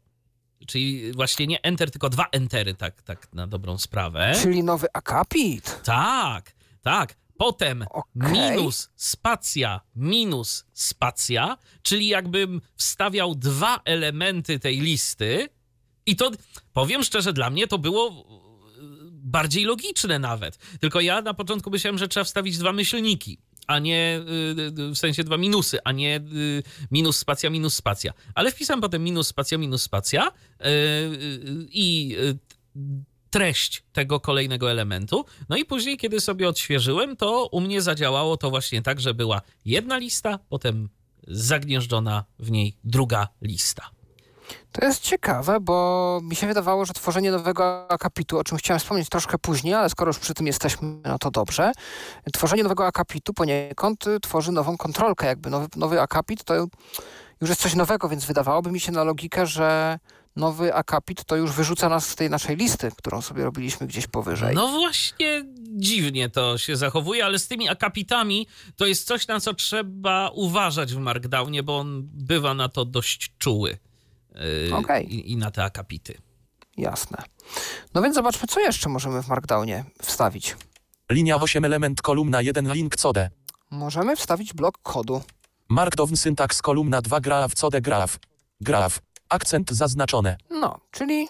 czyli 0.67 1.11
właśnie 1.11 1.47
nie 1.47 1.61
enter, 1.61 1.91
tylko 1.91 2.09
dwa 2.09 2.25
entery, 2.31 2.73
tak, 2.73 3.01
tak 3.01 3.33
na 3.33 3.47
dobrą 3.47 3.77
sprawę. 3.77 4.33
Czyli 4.41 4.63
nowy 4.63 4.87
akapit. 4.93 5.81
Tak, 5.83 6.51
tak. 6.81 7.15
Potem 7.37 7.85
Okej. 7.89 8.31
minus 8.31 8.89
spacja, 8.95 9.81
minus 9.95 10.65
spacja, 10.73 11.57
czyli 11.81 12.07
jakbym 12.07 12.61
wstawiał 12.75 13.35
dwa 13.35 13.81
elementy 13.85 14.59
tej 14.59 14.79
listy 14.79 15.49
i 16.05 16.15
to, 16.15 16.31
powiem 16.73 17.03
szczerze, 17.03 17.33
dla 17.33 17.49
mnie 17.49 17.67
to 17.67 17.77
było 17.77 18.09
e, 18.09 18.13
bardziej 19.11 19.65
logiczne 19.65 20.19
nawet. 20.19 20.57
Tylko 20.79 21.01
ja 21.01 21.21
na 21.21 21.33
początku 21.33 21.69
myślałem, 21.69 21.97
że 21.97 22.07
trzeba 22.07 22.23
wstawić 22.23 22.57
dwa 22.57 22.73
myślniki, 22.73 23.37
a 23.67 23.79
nie 23.79 24.21
y, 24.79 24.91
w 24.93 24.97
sensie 24.97 25.23
dwa 25.23 25.37
minusy, 25.37 25.77
a 25.83 25.91
nie 25.91 26.17
y, 26.17 26.63
minus 26.91 27.17
spacja, 27.17 27.49
minus 27.49 27.75
spacja. 27.75 28.13
Ale 28.35 28.51
wpisałem 28.51 28.81
potem 28.81 29.03
minus 29.03 29.27
spacja, 29.27 29.57
minus 29.57 29.83
spacja 29.83 30.27
y, 30.27 30.65
y, 30.65 31.67
i 31.71 32.15
y, 32.19 32.37
treść 33.29 33.83
tego 33.93 34.19
kolejnego 34.19 34.71
elementu. 34.71 35.25
No 35.49 35.57
i 35.57 35.65
później, 35.65 35.97
kiedy 35.97 36.19
sobie 36.19 36.49
odświeżyłem, 36.49 37.15
to 37.15 37.47
u 37.51 37.61
mnie 37.61 37.81
zadziałało 37.81 38.37
to 38.37 38.49
właśnie 38.49 38.81
tak, 38.81 38.99
że 38.99 39.13
była 39.13 39.41
jedna 39.65 39.97
lista, 39.97 40.39
potem 40.49 40.89
zagnieżdżona 41.27 42.25
w 42.39 42.51
niej 42.51 42.77
druga 42.83 43.27
lista. 43.41 43.89
To 44.71 44.85
jest 44.85 45.01
ciekawe, 45.01 45.59
bo 45.59 46.19
mi 46.23 46.35
się 46.35 46.47
wydawało, 46.47 46.85
że 46.85 46.93
tworzenie 46.93 47.31
nowego 47.31 47.91
akapitu, 47.91 48.39
o 48.39 48.43
czym 48.43 48.57
chciałem 48.57 48.79
wspomnieć 48.79 49.09
troszkę 49.09 49.37
później, 49.37 49.73
ale 49.73 49.89
skoro 49.89 50.09
już 50.09 50.19
przy 50.19 50.33
tym 50.33 50.47
jesteśmy, 50.47 50.87
no 51.03 51.19
to 51.19 51.31
dobrze. 51.31 51.71
Tworzenie 52.33 52.63
nowego 52.63 52.85
akapitu 52.85 53.33
poniekąd 53.33 54.05
tworzy 54.21 54.51
nową 54.51 54.77
kontrolkę. 54.77 55.27
Jakby 55.27 55.49
nowy, 55.49 55.67
nowy 55.75 56.01
akapit 56.01 56.43
to 56.43 56.55
już 57.41 57.49
jest 57.49 57.61
coś 57.61 57.75
nowego, 57.75 58.09
więc 58.09 58.25
wydawałoby 58.25 58.71
mi 58.71 58.79
się 58.79 58.91
na 58.91 59.03
logikę, 59.03 59.47
że 59.47 59.99
nowy 60.35 60.73
akapit 60.73 61.23
to 61.23 61.35
już 61.35 61.51
wyrzuca 61.51 61.89
nas 61.89 62.09
z 62.09 62.15
tej 62.15 62.29
naszej 62.29 62.55
listy, 62.55 62.91
którą 62.97 63.21
sobie 63.21 63.43
robiliśmy 63.43 63.87
gdzieś 63.87 64.07
powyżej. 64.07 64.55
No 64.55 64.67
właśnie 64.67 65.43
dziwnie 65.59 66.29
to 66.29 66.57
się 66.57 66.75
zachowuje, 66.75 67.25
ale 67.25 67.39
z 67.39 67.47
tymi 67.47 67.69
akapitami 67.69 68.47
to 68.75 68.85
jest 68.85 69.07
coś, 69.07 69.27
na 69.27 69.39
co 69.39 69.53
trzeba 69.53 70.29
uważać 70.33 70.93
w 70.93 70.97
Markdownie, 70.97 71.63
bo 71.63 71.77
on 71.77 72.01
bywa 72.03 72.53
na 72.53 72.69
to 72.69 72.85
dość 72.85 73.31
czuły. 73.37 73.77
Yy, 74.69 74.75
Okej. 74.75 75.13
i, 75.15 75.31
I 75.31 75.37
na 75.37 75.51
te 75.51 75.63
akapity. 75.63 76.17
Jasne. 76.77 77.17
No 77.93 78.01
więc 78.01 78.15
zobaczmy, 78.15 78.47
co 78.47 78.59
jeszcze 78.59 78.89
możemy 78.89 79.23
w 79.23 79.27
Markdownie 79.27 79.85
wstawić. 80.01 80.55
Linia 81.11 81.35
8 81.35 81.65
element 81.65 82.01
kolumna 82.01 82.41
1 82.41 82.73
link 82.73 82.95
code. 82.95 83.29
Możemy 83.71 84.15
wstawić 84.15 84.53
blok 84.53 84.77
kodu. 84.83 85.21
Markdown 85.69 86.15
syntaks 86.17 86.61
kolumna 86.61 87.01
2 87.01 87.19
graf 87.19 87.55
code 87.55 87.81
graf. 87.81 88.19
Graf. 88.61 88.99
Akcent 89.29 89.71
zaznaczone. 89.71 90.37
No, 90.49 90.79
czyli 90.91 91.27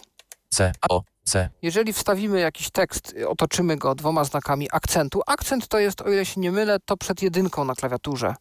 C, 0.50 0.72
A, 0.82 0.88
O, 0.90 1.04
C. 1.24 1.50
jeżeli 1.62 1.94
wstawimy 1.94 2.40
jakiś 2.40 2.70
tekst, 2.72 3.14
y, 3.14 3.30
otoczymy 3.30 3.78
go 3.78 3.96
dwoma 3.96 4.24
znakami 4.24 4.68
akcentu. 4.72 5.22
Akcent 5.28 5.68
to 5.68 5.80
jest, 5.80 6.02
o 6.02 6.12
ile 6.12 6.26
się 6.26 6.42
nie 6.42 6.52
mylę, 6.52 6.78
to 6.86 6.98
przed 6.98 7.22
jedynką 7.22 7.66
na 7.66 7.76
klawiaturze. 7.76 8.36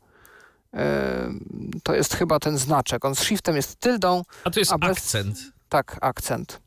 To 1.82 1.94
jest 1.94 2.14
chyba 2.14 2.38
ten 2.38 2.58
znaczek. 2.58 3.04
On 3.04 3.14
z 3.14 3.22
shiftem 3.22 3.56
jest 3.56 3.76
tyldą, 3.76 4.22
A 4.44 4.50
to 4.50 4.60
jest 4.60 4.72
A 4.72 4.78
bez- 4.78 4.90
akcent. 4.98 5.38
tak, 5.68 5.98
akcent. 6.00 6.60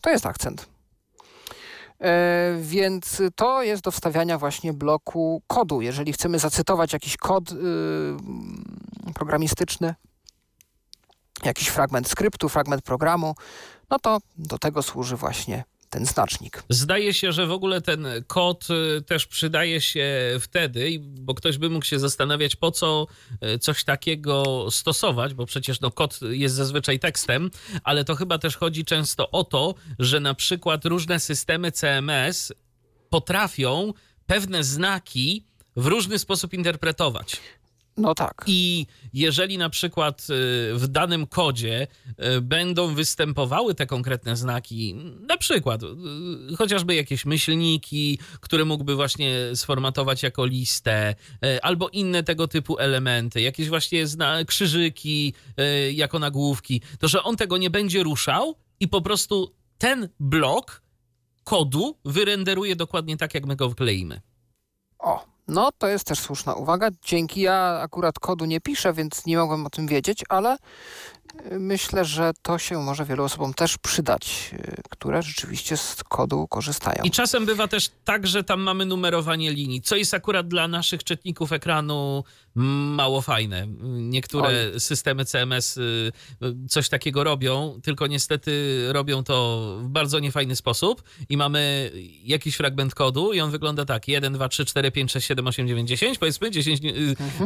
To 0.00 0.10
jest 0.10 0.26
akcent. 0.26 0.66
E, 2.00 2.56
więc 2.60 3.22
to 3.36 3.62
jest 3.62 3.82
do 3.82 3.90
wstawiania 3.90 4.38
właśnie 4.38 4.72
bloku 4.72 5.42
kodu. 5.46 5.80
Jeżeli 5.80 6.12
chcemy 6.12 6.38
zacytować 6.38 6.92
jakiś 6.92 7.16
kod 7.16 7.52
y, 7.52 7.54
programistyczny, 9.14 9.94
jakiś 11.44 11.68
fragment 11.68 12.08
skryptu, 12.08 12.48
fragment 12.48 12.82
programu, 12.82 13.34
no 13.90 13.98
to 13.98 14.18
do 14.36 14.58
tego 14.58 14.82
służy 14.82 15.16
właśnie 15.16 15.64
ten 15.94 16.06
znacznik. 16.06 16.62
Zdaje 16.68 17.14
się, 17.14 17.32
że 17.32 17.46
w 17.46 17.52
ogóle 17.52 17.80
ten 17.80 18.06
kod 18.26 18.66
y, 18.98 19.02
też 19.02 19.26
przydaje 19.26 19.80
się 19.80 20.06
wtedy, 20.40 21.00
bo 21.00 21.34
ktoś 21.34 21.58
by 21.58 21.70
mógł 21.70 21.84
się 21.84 21.98
zastanawiać, 21.98 22.56
po 22.56 22.70
co 22.70 23.06
y, 23.54 23.58
coś 23.58 23.84
takiego 23.84 24.66
stosować, 24.70 25.34
bo 25.34 25.46
przecież 25.46 25.80
no, 25.80 25.90
kod 25.90 26.20
jest 26.22 26.54
zazwyczaj 26.54 26.98
tekstem, 26.98 27.50
ale 27.84 28.04
to 28.04 28.14
chyba 28.14 28.38
też 28.38 28.56
chodzi 28.56 28.84
często 28.84 29.30
o 29.30 29.44
to, 29.44 29.74
że 29.98 30.20
na 30.20 30.34
przykład 30.34 30.84
różne 30.84 31.20
systemy 31.20 31.72
CMS 31.72 32.52
potrafią 33.10 33.92
pewne 34.26 34.64
znaki 34.64 35.44
w 35.76 35.86
różny 35.86 36.18
sposób 36.18 36.54
interpretować. 36.54 37.40
No 37.96 38.14
tak. 38.14 38.44
I 38.46 38.86
jeżeli 39.12 39.58
na 39.58 39.70
przykład 39.70 40.20
y, 40.20 40.24
w 40.74 40.88
danym 40.88 41.26
kodzie 41.26 41.86
y, 42.36 42.40
będą 42.40 42.94
występowały 42.94 43.74
te 43.74 43.86
konkretne 43.86 44.36
znaki, 44.36 44.94
na 45.28 45.36
przykład 45.36 45.82
y, 45.82 45.86
chociażby 46.56 46.94
jakieś 46.94 47.24
myślniki, 47.24 48.18
które 48.40 48.64
mógłby 48.64 48.94
właśnie 48.94 49.34
sformatować 49.54 50.22
jako 50.22 50.46
listę, 50.46 51.14
albo 51.62 51.88
inne 51.88 52.22
tego 52.22 52.48
typu 52.48 52.78
elementy, 52.78 53.40
jakieś 53.40 53.68
właśnie 53.68 54.04
krzyżyki 54.46 55.34
jako 55.92 56.18
nagłówki, 56.18 56.82
to 56.98 57.08
że 57.08 57.22
on 57.22 57.36
tego 57.36 57.56
nie 57.56 57.70
będzie 57.70 58.02
ruszał 58.02 58.54
i 58.80 58.88
po 58.88 59.02
prostu 59.02 59.54
ten 59.78 60.08
blok 60.20 60.82
kodu 61.44 61.98
wyrenderuje 62.04 62.76
dokładnie 62.76 63.16
tak, 63.16 63.34
jak 63.34 63.46
my 63.46 63.56
go 63.56 63.70
wkleimy. 63.70 64.20
O, 64.98 65.33
no 65.48 65.72
to 65.78 65.88
jest 65.88 66.06
też 66.06 66.18
słuszna 66.18 66.54
uwaga. 66.54 66.88
Dzięki 67.02 67.40
ja 67.40 67.80
akurat 67.82 68.18
kodu 68.18 68.44
nie 68.44 68.60
piszę, 68.60 68.92
więc 68.92 69.26
nie 69.26 69.36
mogłem 69.36 69.66
o 69.66 69.70
tym 69.70 69.86
wiedzieć, 69.86 70.24
ale 70.28 70.56
myślę, 71.50 72.04
że 72.04 72.32
to 72.42 72.58
się 72.58 72.78
może 72.82 73.04
wielu 73.04 73.24
osobom 73.24 73.54
też 73.54 73.78
przydać, 73.78 74.50
y, 74.52 74.82
które 74.90 75.22
rzeczywiście 75.22 75.76
z 75.76 75.96
kodu 76.08 76.46
korzystają. 76.48 77.02
I 77.04 77.10
czasem 77.10 77.46
bywa 77.46 77.68
też 77.68 77.90
tak, 78.04 78.26
że 78.26 78.44
tam 78.44 78.60
mamy 78.60 78.84
numerowanie 78.86 79.52
linii, 79.52 79.82
co 79.82 79.96
jest 79.96 80.14
akurat 80.14 80.48
dla 80.48 80.68
naszych 80.68 81.04
czytników 81.04 81.52
ekranu 81.52 82.24
mało 82.56 83.20
fajne. 83.20 83.66
Niektóre 83.82 84.80
systemy 84.80 85.24
CMS 85.24 85.76
y, 85.76 86.12
coś 86.68 86.88
takiego 86.88 87.24
robią, 87.24 87.80
tylko 87.82 88.06
niestety 88.06 88.52
robią 88.92 89.24
to 89.24 89.66
w 89.82 89.88
bardzo 89.88 90.18
niefajny 90.18 90.56
sposób 90.56 91.02
i 91.28 91.36
mamy 91.36 91.90
jakiś 92.24 92.56
fragment 92.56 92.94
kodu 92.94 93.32
i 93.32 93.40
on 93.40 93.50
wygląda 93.50 93.84
tak, 93.84 94.08
1, 94.08 94.32
2, 94.32 94.48
3, 94.48 94.64
4, 94.64 94.90
5, 94.90 95.12
6, 95.12 95.26
7, 95.26 95.46
8, 95.46 95.68
9, 95.68 95.88
10, 95.88 96.18
powiedzmy 96.18 96.50
10 96.50 96.80
y, 96.84 96.88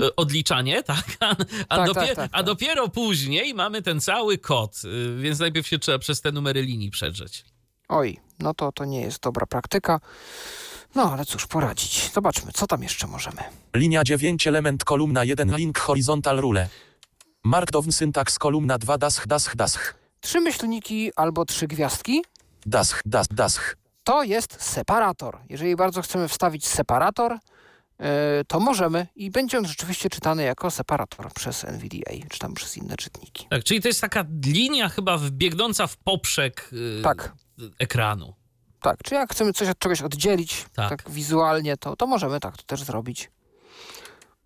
y, 0.02 0.16
odliczanie, 0.16 0.82
tak? 0.92 1.04
A, 1.20 1.26
a, 1.28 1.34
Mhm. 1.38 1.46
Tak, 1.68 1.88
dopie- 1.88 2.06
tak, 2.06 2.16
tak, 2.16 2.30
a 2.32 2.36
tak. 2.36 2.46
dopiero 2.46 2.88
później 2.88 3.54
mamy 3.54 3.77
ten 3.82 4.00
cały 4.00 4.38
kod, 4.38 4.80
y, 4.84 5.16
więc 5.20 5.38
najpierw 5.38 5.66
się 5.66 5.78
trzeba 5.78 5.98
przez 5.98 6.20
te 6.20 6.32
numery 6.32 6.62
linii 6.62 6.90
przedrzeć. 6.90 7.44
Oj, 7.88 8.18
no 8.38 8.54
to 8.54 8.72
to 8.72 8.84
nie 8.84 9.00
jest 9.00 9.20
dobra 9.22 9.46
praktyka. 9.46 10.00
No 10.94 11.12
ale 11.12 11.24
cóż, 11.24 11.46
poradzić. 11.46 12.10
Zobaczmy, 12.14 12.52
co 12.52 12.66
tam 12.66 12.82
jeszcze 12.82 13.06
możemy. 13.06 13.42
Linia 13.74 14.04
9 14.04 14.46
element 14.46 14.84
kolumna 14.84 15.24
1 15.24 15.56
link 15.56 15.78
horizontal 15.78 16.36
rule. 16.40 16.68
Markdown 17.44 17.92
syntaks 17.92 18.38
kolumna 18.38 18.78
2 18.78 18.98
dasch 18.98 19.26
dasch 19.26 19.56
dasch. 19.56 19.94
Trzy 20.20 20.40
myślniki 20.40 21.10
albo 21.16 21.44
trzy 21.44 21.66
gwiazdki 21.66 22.22
Dasch 22.66 23.02
dasch 23.06 23.28
dasch. 23.34 23.76
to 24.04 24.22
jest 24.22 24.56
separator. 24.62 25.38
Jeżeli 25.48 25.76
bardzo 25.76 26.02
chcemy 26.02 26.28
wstawić 26.28 26.66
separator, 26.66 27.38
to 28.48 28.60
możemy 28.60 29.06
i 29.16 29.30
będzie 29.30 29.58
on 29.58 29.66
rzeczywiście 29.66 30.10
czytany 30.10 30.42
jako 30.42 30.70
separator 30.70 31.32
przez 31.32 31.64
NVDA, 31.64 32.26
czy 32.30 32.38
tam 32.38 32.54
przez 32.54 32.76
inne 32.76 32.96
czytniki. 32.96 33.46
Tak, 33.50 33.64
czyli 33.64 33.80
to 33.82 33.88
jest 33.88 34.00
taka 34.00 34.24
linia 34.46 34.88
chyba 34.88 35.18
biegnąca 35.30 35.86
w 35.86 35.96
poprzek 35.96 36.70
y, 36.72 37.02
Tak. 37.02 37.32
ekranu. 37.78 38.34
Tak, 38.82 39.02
czy 39.04 39.14
jak 39.14 39.32
chcemy 39.32 39.52
coś 39.52 39.68
od 39.68 39.78
czegoś 39.78 40.02
oddzielić, 40.02 40.64
Tak. 40.74 40.88
tak, 40.90 41.10
wizualnie, 41.10 41.76
to, 41.76 41.96
to 41.96 42.06
możemy 42.06 42.40
tak 42.40 42.56
to 42.56 42.62
też 42.62 42.82
zrobić. 42.82 43.30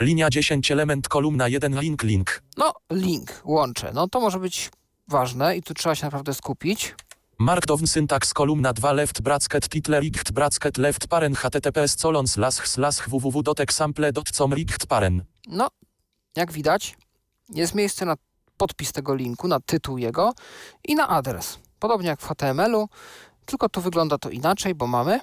Linia 0.02 0.30
10 0.30 0.70
element 0.70 1.08
kolumna 1.08 1.48
1 1.48 1.80
link 1.80 2.02
link. 2.02 2.42
No, 2.56 2.72
link, 2.90 3.40
łącze, 3.44 3.90
no 3.94 4.08
to 4.08 4.20
może 4.20 4.38
być 4.38 4.70
ważne 5.08 5.56
i 5.56 5.62
tu 5.62 5.74
trzeba 5.74 5.94
się 5.94 6.04
naprawdę 6.06 6.34
skupić. 6.34 6.94
Markdown 7.38 7.86
syntaks 7.86 8.32
kolumna 8.34 8.72
2 8.72 8.92
left 8.92 9.22
bracket 9.22 9.68
title 9.68 10.00
richt 10.00 10.32
bracket 10.32 10.76
left 10.78 11.06
paren 11.08 11.34
https 11.34 11.96
colon 12.02 12.26
slash 12.26 12.54
slash 12.68 13.08
www.example.com 13.08 14.52
richt 14.54 14.86
paren. 14.86 15.24
No, 15.48 15.68
jak 16.36 16.52
widać, 16.52 16.96
jest 17.48 17.74
miejsce 17.74 18.04
na 18.04 18.14
podpis 18.56 18.92
tego 18.92 19.14
linku, 19.14 19.48
na 19.48 19.60
tytuł 19.60 19.98
jego 19.98 20.32
i 20.84 20.94
na 20.94 21.08
adres. 21.08 21.58
Podobnie 21.78 22.08
jak 22.08 22.20
w 22.20 22.26
HTML-u, 22.26 22.88
tylko 23.46 23.68
tu 23.68 23.80
wygląda 23.80 24.18
to 24.18 24.30
inaczej, 24.30 24.74
bo 24.74 24.86
mamy 24.86 25.20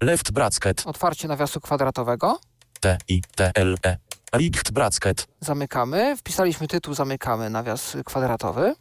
Left 0.00 0.32
bracket 0.32 0.82
otwarcie 0.86 1.28
nawiasu 1.28 1.60
kwadratowego, 1.60 2.38
t 2.80 2.98
i 3.08 3.22
t 3.36 3.50
l 3.54 3.76
e. 3.86 3.96
Richt 4.36 4.70
bracket 4.70 5.26
zamykamy, 5.40 6.16
wpisaliśmy 6.16 6.68
tytuł, 6.68 6.94
zamykamy 6.94 7.50
nawias 7.50 7.96
kwadratowy, 8.04 8.74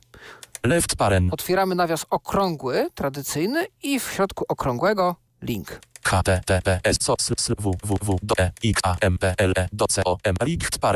left 0.63 0.95
paren 0.95 1.29
otwieramy 1.31 1.75
nawias 1.75 2.05
okrągły, 2.09 2.89
tradycyjny 2.95 3.67
i 3.83 3.99
w 3.99 4.11
środku 4.11 4.45
okrągłego 4.47 5.15
link. 5.41 5.79
https 6.03 6.97
co 6.99 7.15
sl 7.19 7.53
www 7.59 8.19
do 8.23 8.35
e 8.37 8.51
x 8.65 8.81
a 8.83 8.95
m 9.01 9.17
p 9.17 9.35
l 9.37 9.53
e. 9.57 9.69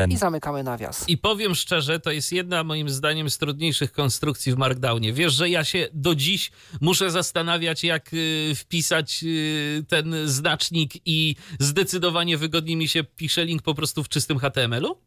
I 0.10 0.18
zamykamy 0.18 0.64
nawias. 0.64 1.10
I 1.10 1.18
powiem 1.18 1.56
szczerze, 1.56 2.00
to 2.00 2.12
jest 2.12 2.32
jedna 2.32 2.64
moim 2.64 2.90
zdaniem 2.90 3.30
z 3.30 3.38
trudniejszych 3.38 3.92
konstrukcji 3.92 4.54
w 4.54 4.58
Markdownie. 4.58 5.14
Wiesz, 5.14 5.34
że 5.34 5.50
ja 5.50 5.64
się 5.64 5.88
do 5.94 6.16
dziś 6.16 6.52
muszę 6.82 7.12
zastanawiać, 7.12 7.84
jak 7.84 8.14
y, 8.14 8.54
wpisać 8.56 9.24
y, 9.24 9.86
ten 9.88 10.16
znacznik 10.26 10.94
i 11.06 11.36
zdecydowanie 11.60 12.38
wygodniej 12.38 12.76
mi 12.76 12.88
się 12.88 13.04
pisze 13.04 13.46
link 13.46 13.62
po 13.62 13.76
prostu 13.76 14.04
w 14.04 14.10
czystym 14.10 14.40
HTML-u? 14.40 14.98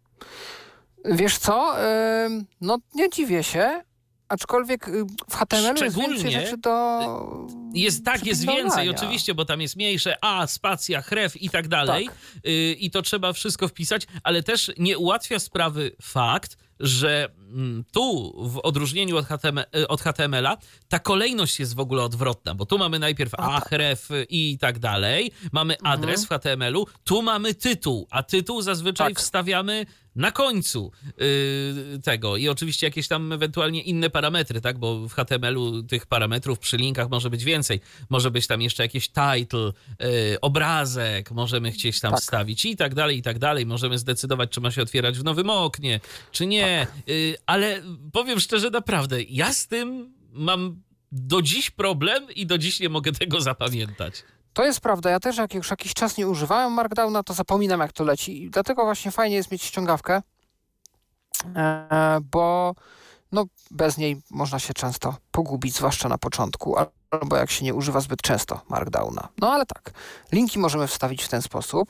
Wiesz 1.05 1.39
co? 1.39 1.75
No 2.61 2.79
nie 2.95 3.11
dziwię 3.11 3.43
się, 3.43 3.83
aczkolwiek 4.29 4.89
y, 4.89 5.05
w 5.31 5.35
HTML 5.35 5.85
jest 5.85 5.97
więcej 5.97 6.33
rzeczy 6.33 6.57
do 6.57 7.01
Jest 7.75 8.05
tak, 8.05 8.27
jest 8.27 8.47
więcej 8.47 8.89
oczywiście, 8.89 9.35
bo 9.35 9.45
tam 9.45 9.61
jest 9.61 9.77
mniejsze 9.77 10.17
A, 10.25 10.47
spacja, 10.47 11.03
href 11.03 11.43
i 11.43 11.51
tak 11.51 11.69
dalej. 11.69 12.09
Y, 12.47 12.77
I 12.79 12.91
to 12.91 13.03
trzeba 13.03 13.33
wszystko 13.33 13.69
wpisać, 13.69 14.07
ale 14.23 14.43
też 14.43 14.71
nie 14.79 14.99
ułatwia 14.99 15.39
sprawy 15.39 15.93
fakt, 16.03 16.57
że 16.81 17.29
mm, 17.39 17.85
tu 17.93 18.35
w 18.49 18.59
odróżnieniu 18.59 19.17
od, 19.17 19.27
HTML, 19.27 19.65
y, 19.77 19.89
od 19.89 20.01
HTML-a 20.01 20.57
ta 20.89 20.99
kolejność 20.99 21.61
jest 21.61 21.75
w 21.75 21.81
ogóle 21.81 22.03
odwrotna, 22.03 22.55
bo 22.55 22.67
tu 22.67 22.79
mamy 22.79 22.99
najpierw 22.99 23.35
A, 23.35 23.61
href 23.61 24.11
y, 24.11 24.27
i 24.31 24.59
tak 24.59 24.79
dalej, 24.79 25.31
mamy 25.53 25.75
Mhm. 25.77 25.93
adres 26.01 26.25
w 26.27 26.29
HTML-u, 26.29 26.87
tu 27.05 27.23
mamy 27.23 27.55
tytuł, 27.55 28.07
a 28.11 28.23
tytuł 28.23 28.63
zazwyczaj 28.63 29.09
Tak. 29.15 29.19
wstawiamy 29.19 29.87
na 30.19 30.33
końcu 30.33 30.93
y, 31.23 32.01
tego 32.03 32.37
i 32.37 32.49
oczywiście 32.49 32.87
jakieś 32.87 33.09
tam 33.09 33.33
ewentualnie 33.33 33.83
inne 33.83 34.11
parametry, 34.11 34.61
tak, 34.61 34.79
bo 34.79 35.09
w 35.09 35.13
HTML-u 35.13 35.83
tych 35.83 36.07
parametrów 36.07 36.59
przy 36.59 36.77
linkach 36.77 37.11
może 37.11 37.31
być 37.31 37.45
więcej. 37.45 37.81
Może 38.11 38.31
być 38.31 38.47
tam 38.47 38.63
jeszcze 38.63 38.83
jakiś 38.83 39.09
title, 39.09 39.73
y, 40.03 40.41
obrazek, 40.41 41.31
możemy 41.31 41.73
chcieć 41.73 42.01
tam 42.01 42.11
Tak. 42.13 42.21
wstawić 42.21 42.65
i 42.65 42.77
tak 42.77 42.95
dalej, 42.95 43.19
i 43.19 43.23
tak 43.23 43.39
dalej. 43.39 43.67
Możemy 43.67 43.99
zdecydować, 43.99 44.51
czy 44.51 44.61
ma 44.61 44.71
się 44.71 44.83
otwierać 44.83 45.19
w 45.19 45.25
nowym 45.25 45.51
oknie, 45.51 46.01
czy 46.33 46.47
nie. 46.47 46.87
Y, 47.09 47.37
ale 47.47 47.83
powiem 48.13 48.41
szczerze, 48.41 48.71
naprawdę, 48.71 49.23
ja 49.23 49.53
z 49.53 49.67
tym 49.67 50.15
mam 50.33 50.83
do 51.13 51.43
dziś 51.43 51.71
problem 51.71 52.27
i 52.37 52.47
do 52.47 52.59
dziś 52.59 52.81
nie 52.81 52.89
mogę 52.89 53.13
tego 53.13 53.41
zapamiętać. 53.41 54.15
To 54.59 54.65
jest 54.65 54.81
prawda. 54.81 55.11
Ja 55.11 55.21
też 55.21 55.37
jak 55.37 55.55
już 55.55 55.71
jakiś 55.71 55.95
czas 55.95 56.17
nie 56.17 56.29
używałem 56.29 56.73
Markdowna, 56.73 57.23
to 57.23 57.35
zapominam 57.35 57.81
jak 57.81 57.93
to 57.93 58.05
leci. 58.05 58.43
I 58.43 58.51
dlatego 58.51 58.85
właśnie 58.85 59.11
fajnie 59.11 59.37
jest 59.37 59.51
mieć 59.51 59.63
ściągawkę, 59.63 60.23
e, 61.57 62.19
bo 62.31 62.75
no, 63.33 63.45
bez 63.71 63.99
niej 63.99 64.23
można 64.31 64.59
się 64.59 64.75
często 64.75 65.17
pogubić, 65.31 65.75
zwłaszcza 65.75 66.09
na 66.09 66.19
początku, 66.19 66.77
albo 67.11 67.37
jak 67.37 67.51
się 67.51 67.65
nie 67.65 67.75
używa 67.75 68.01
zbyt 68.01 68.23
często 68.23 68.61
Markdowna. 68.69 69.29
No 69.41 69.53
ale 69.53 69.67
tak, 69.67 69.91
linki 70.33 70.59
możemy 70.59 70.87
wstawić 70.87 71.23
w 71.23 71.29
ten 71.29 71.43
sposób. 71.43 71.89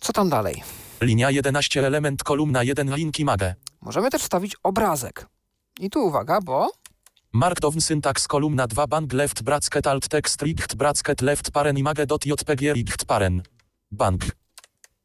Co 0.00 0.12
tam 0.12 0.28
dalej? 0.28 0.62
Linia 1.00 1.30
11 1.30 1.86
element 1.86 2.22
kolumna 2.22 2.62
1 2.62 2.94
linki 2.94 3.24
mage. 3.24 3.54
Możemy 3.80 4.10
też 4.10 4.22
wstawić 4.22 4.56
obrazek. 4.62 5.26
I 5.80 5.90
tu 5.90 6.06
uwaga, 6.06 6.40
bo 6.40 6.70
Markdown 7.32 7.80
syntax 7.80 8.26
kolumna 8.28 8.66
2 8.66 8.86
bank 8.86 9.12
left 9.12 9.42
bracket 9.42 9.86
alt 9.86 10.08
text 10.08 10.42
richt 10.42 10.74
bracket 10.76 11.20
left 11.20 11.50
paren 11.50 11.76
jpg 12.24 12.72
richt 12.74 13.04
paren. 13.06 13.42
Bank. 13.90 14.22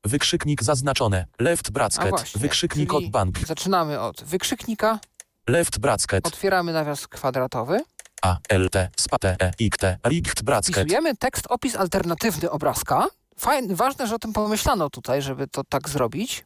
Wykrzyknik 0.03 0.63
zaznaczone. 0.63 1.25
Left 1.39 1.71
bracket. 1.71 2.09
właśnie, 2.09 2.41
Wykrzyknik 2.41 2.93
od 2.93 3.09
bank. 3.09 3.39
zaczynamy 3.47 3.99
od 3.99 4.23
wykrzyknika, 4.23 4.99
Left 5.47 5.79
bracket. 5.79 6.27
otwieramy 6.27 6.73
nawias 6.73 7.07
kwadratowy, 7.07 7.79
A, 8.21 8.37
L, 8.49 8.69
T, 8.69 8.89
spa, 8.97 9.17
T, 9.19 9.35
E, 9.39 9.51
I, 9.59 9.69
T, 9.69 9.97
richt 10.07 10.43
bracket. 10.43 10.75
wpisujemy 10.75 11.15
tekst, 11.15 11.45
opis 11.49 11.75
alternatywny 11.75 12.49
obrazka. 12.51 13.07
Fajne, 13.39 13.75
ważne, 13.75 14.07
że 14.07 14.15
o 14.15 14.19
tym 14.19 14.33
pomyślano 14.33 14.89
tutaj, 14.89 15.21
żeby 15.21 15.47
to 15.47 15.63
tak 15.63 15.89
zrobić. 15.89 16.45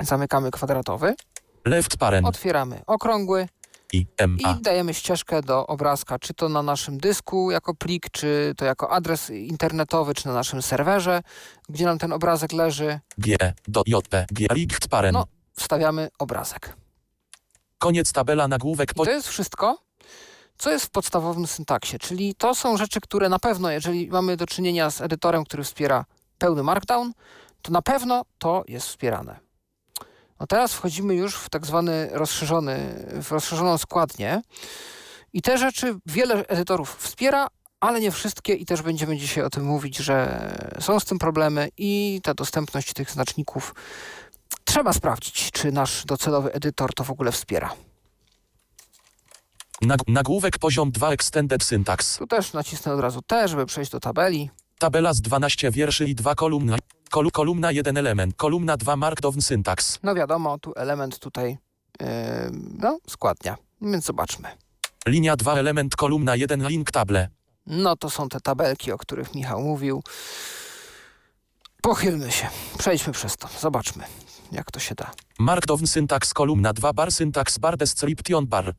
Zamykamy 0.00 0.50
kwadratowy, 0.50 1.14
Left 1.64 1.96
paren. 1.96 2.24
otwieramy 2.26 2.82
okrągły 2.86 3.48
I, 3.94 4.06
i 4.38 4.62
dajemy 4.62 4.94
ścieżkę 4.94 5.42
do 5.42 5.66
obrazka, 5.66 6.18
czy 6.18 6.34
to 6.34 6.48
na 6.48 6.62
naszym 6.62 6.98
dysku 6.98 7.50
jako 7.50 7.74
plik, 7.74 8.10
czy 8.10 8.54
to 8.56 8.64
jako 8.64 8.90
adres 8.90 9.30
internetowy, 9.30 10.14
czy 10.14 10.26
na 10.26 10.34
naszym 10.34 10.62
serwerze, 10.62 11.22
gdzie 11.68 11.84
nam 11.84 11.98
ten 11.98 12.12
obrazek 12.12 12.52
leży. 12.52 13.00
G, 13.18 13.36
do 13.68 13.82
J, 13.86 14.08
P, 14.08 14.26
G, 14.32 14.46
paren. 14.90 15.12
No. 15.12 15.26
Wstawiamy 15.56 16.08
obrazek. 16.18 16.76
Koniec 17.78 18.12
tabela 18.12 18.48
nagłówek 18.48 18.90
I 18.90 18.94
po... 18.94 19.04
to 19.04 19.10
jest 19.10 19.28
wszystko, 19.28 19.78
co 20.58 20.70
jest 20.70 20.86
w 20.86 20.90
podstawowym 20.90 21.46
syntaksie, 21.46 21.98
czyli 21.98 22.34
to 22.34 22.54
są 22.54 22.76
rzeczy, 22.76 23.00
które 23.00 23.28
na 23.28 23.38
pewno, 23.38 23.70
jeżeli 23.70 24.08
mamy 24.08 24.36
do 24.36 24.46
czynienia 24.46 24.90
z 24.90 25.00
edytorem, 25.00 25.44
który 25.44 25.64
wspiera 25.64 26.04
pełny 26.38 26.62
markdown, 26.62 27.12
to 27.62 27.72
na 27.72 27.82
pewno 27.82 28.24
to 28.38 28.64
jest 28.68 28.86
wspierane. 28.86 29.43
No 30.40 30.46
teraz 30.46 30.72
wchodzimy 30.72 31.14
już 31.14 31.34
w 31.34 31.50
tak 31.50 31.66
zwany 31.66 32.08
rozszerzony, 32.12 33.06
w 33.22 33.32
rozszerzoną 33.32 33.78
składnię 33.78 34.42
i 35.32 35.42
te 35.42 35.58
rzeczy 35.58 35.94
wiele 36.06 36.46
edytorów 36.46 36.96
wspiera, 36.96 37.46
ale 37.80 38.00
nie 38.00 38.10
wszystkie 38.10 38.54
i 38.54 38.66
też 38.66 38.82
będziemy 38.82 39.16
dzisiaj 39.16 39.44
o 39.44 39.50
tym 39.50 39.64
mówić, 39.64 39.96
że 39.96 40.48
są 40.80 41.00
z 41.00 41.04
tym 41.04 41.18
problemy 41.18 41.68
i 41.78 42.20
ta 42.22 42.34
dostępność 42.34 42.92
tych 42.92 43.10
znaczników 43.10 43.74
trzeba 44.64 44.92
sprawdzić, 44.92 45.50
czy 45.50 45.72
nasz 45.72 46.04
docelowy 46.04 46.52
edytor 46.52 46.94
to 46.94 47.04
w 47.04 47.10
ogóle 47.10 47.32
wspiera. 47.32 47.74
Nag, 49.82 50.00
nagłówek 50.08 50.58
poziom 50.58 50.90
2 50.90 51.12
extended 51.12 51.64
syntax. 51.64 52.18
Tu 52.18 52.26
też 52.26 52.52
nacisnę 52.52 52.92
od 52.92 53.00
razu 53.00 53.22
T, 53.22 53.48
żeby 53.48 53.66
przejść 53.66 53.90
do 53.90 54.00
tabeli. 54.00 54.50
Tabela 54.78 55.14
z 55.14 55.20
12 55.20 55.70
wierszy 55.70 56.08
i 56.08 56.14
2 56.14 56.34
kolumny. 56.34 56.76
Kolu, 57.14 57.30
kolumna 57.30 57.70
1 57.70 57.96
element. 57.96 58.34
Kolumna 58.36 58.76
2 58.76 58.96
markdown 58.96 59.42
syntax. 59.42 59.98
No 60.02 60.14
wiadomo, 60.14 60.58
tu 60.58 60.72
element 60.76 61.18
tutaj, 61.18 61.58
yy, 62.00 62.06
no, 62.78 62.98
składnia. 63.08 63.56
Więc 63.82 64.04
zobaczmy. 64.04 64.48
Linia 65.06 65.36
2 65.36 65.54
element 65.54 65.96
kolumna 65.96 66.36
1 66.36 66.68
link 66.68 66.90
table. 66.90 67.28
No 67.66 67.96
to 67.96 68.10
są 68.10 68.28
te 68.28 68.40
tabelki, 68.40 68.92
o 68.92 68.98
których 68.98 69.34
Michał 69.34 69.62
mówił. 69.62 70.02
Pochylmy 71.82 72.32
się. 72.32 72.48
Przejdźmy 72.78 73.12
przez 73.12 73.36
to. 73.36 73.48
Zobaczmy, 73.60 74.04
jak 74.52 74.70
to 74.70 74.80
się 74.80 74.94
da. 74.94 75.10
Markdown 75.38 75.86
syntax 75.86 76.34
kolumna 76.34 76.72
2 76.72 76.92
bar 76.92 77.12
syntax 77.12 77.58
bar 77.58 77.76
description 77.76 78.46
bar. 78.46 78.74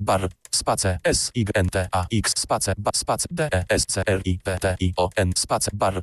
Bar, 0.00 0.28
space, 0.50 0.98
S, 1.04 1.30
Y, 1.34 1.50
N, 1.54 1.68
T, 1.68 1.88
A, 1.92 2.06
X, 2.12 2.32
space, 2.36 2.74
ba, 2.78 2.90
space, 2.94 3.26
D, 3.30 3.48
E, 3.52 3.64
S, 3.68 3.86
C, 3.86 4.02
R, 4.06 4.20
I, 4.24 4.38
P, 4.38 4.58
T, 4.58 4.76
I, 4.80 4.92
O, 4.96 5.10
N, 5.16 5.32
space, 5.36 5.70
bar. 5.74 6.02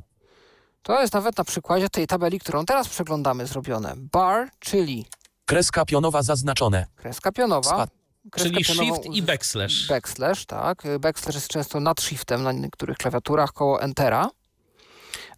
To 0.85 1.01
jest 1.01 1.13
nawet 1.13 1.37
na 1.37 1.43
przykładzie 1.43 1.89
tej 1.89 2.07
tabeli, 2.07 2.39
którą 2.39 2.65
teraz 2.65 2.89
przeglądamy, 2.89 3.47
zrobione. 3.47 3.93
Bar, 3.97 4.49
czyli 4.59 5.05
Kreska 5.45 5.85
pionowa 5.85 6.23
zaznaczone. 6.23 6.85
kreska 6.95 7.31
pionowa. 7.31 7.69
Spa- 7.69 7.87
Kreska 8.31 8.49
Czyli 8.49 8.65
pionową 8.65 8.95
shift 9.03 9.15
i 9.17 9.21
backslash. 9.21 9.87
Backslash, 9.87 10.45
tak. 10.45 10.83
Backslash 10.99 11.35
jest 11.35 11.47
często 11.47 11.79
nad 11.79 12.01
shiftem 12.01 12.43
na 12.43 12.51
niektórych 12.51 12.97
klawiaturach 12.97 13.53
koło 13.53 13.81
Entera. 13.81 14.29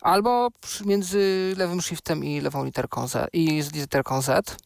Albo 0.01 0.49
przy, 0.61 0.85
między 0.85 1.53
lewym 1.57 1.81
shiftem 1.81 2.23
i 2.23 2.41
lewą 2.41 2.65
literką 2.65 3.07
Z 3.07 3.29
i 3.33 3.61
z 3.61 3.73
literką 3.73 4.21
Z. 4.21 4.57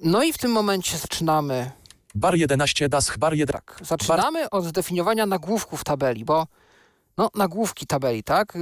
No 0.00 0.22
i 0.22 0.32
w 0.32 0.38
tym 0.38 0.50
momencie 0.52 0.98
zaczynamy, 0.98 1.70
Bar 2.14 2.34
11 2.34 2.88
dash 2.88 3.18
bar 3.18 3.34
1. 3.34 3.52
tak, 3.52 3.78
zaczynamy 3.82 4.50
od 4.50 4.64
zdefiniowania 4.64 5.26
nagłówków 5.26 5.84
tabeli, 5.84 6.24
bo 6.24 6.46
no, 7.18 7.30
nagłówki 7.34 7.86
tabeli, 7.86 8.22
tak? 8.22 8.54
Yy, 8.54 8.60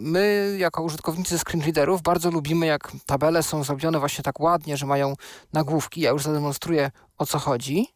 My, 0.00 0.56
jako 0.58 0.82
użytkownicy 0.82 1.38
screenreaderów, 1.38 2.02
bardzo 2.02 2.30
lubimy, 2.30 2.66
jak 2.66 2.92
tabele 3.06 3.42
są 3.42 3.64
zrobione 3.64 3.98
właśnie 3.98 4.24
tak 4.24 4.40
ładnie, 4.40 4.76
że 4.76 4.86
mają 4.86 5.14
nagłówki. 5.52 6.00
Ja 6.00 6.10
już 6.10 6.22
zademonstruję, 6.22 6.90
o 7.18 7.26
co 7.26 7.38
chodzi. 7.38 7.86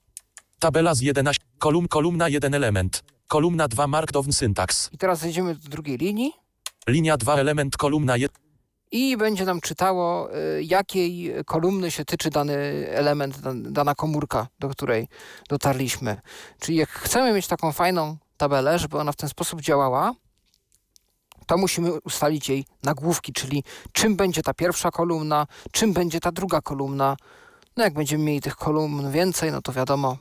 Tabela 0.58 0.94
z 0.94 1.00
11. 1.00 1.44
Kolum, 1.58 1.88
kolumna 1.88 2.28
1 2.28 2.54
element. 2.54 3.02
Kolumna 3.28 3.68
2 3.68 3.86
markdown 3.86 4.32
syntax. 4.32 4.90
I 4.92 4.98
teraz 4.98 5.18
zejdziemy 5.18 5.54
do 5.54 5.68
drugiej 5.68 5.96
linii. 5.98 6.32
Linia 6.88 7.16
2 7.16 7.34
element 7.36 7.76
kolumna 7.76 8.16
1. 8.16 8.44
i 8.90 9.16
będzie 9.16 9.44
nam 9.44 9.60
czytało, 9.60 10.36
y, 10.36 10.62
jakiej 10.62 11.32
kolumny 11.46 11.90
się 11.90 12.04
tyczy 12.04 12.30
dany 12.30 12.54
element, 12.90 13.40
dan- 13.40 13.72
dana 13.72 13.94
komórka, 13.94 14.46
do 14.58 14.68
której 14.68 15.08
dotarliśmy. 15.48 16.20
Czyli 16.60 16.78
jak 16.78 16.88
chcemy 16.90 17.32
mieć 17.32 17.46
taką 17.46 17.72
fajną 17.72 18.16
tabelę, 18.36 18.78
żeby 18.78 18.98
ona 18.98 19.12
w 19.12 19.16
ten 19.16 19.28
sposób 19.28 19.60
działała, 19.60 20.12
to 21.46 21.56
musimy 21.56 22.00
ustalić 22.00 22.48
jej 22.48 22.64
nagłówki, 22.82 23.32
czyli 23.32 23.64
czym 23.92 24.16
będzie 24.16 24.42
ta 24.42 24.54
pierwsza 24.54 24.90
kolumna, 24.90 25.46
czym 25.72 25.92
będzie 25.92 26.20
ta 26.20 26.32
druga 26.32 26.60
kolumna. 26.60 27.16
No 27.76 27.84
jak 27.84 27.94
będziemy 27.94 28.24
mieli 28.24 28.40
tych 28.40 28.56
kolumn 28.56 29.10
więcej, 29.10 29.52
no 29.52 29.62
to 29.62 29.72
wiadomo, 29.72 30.16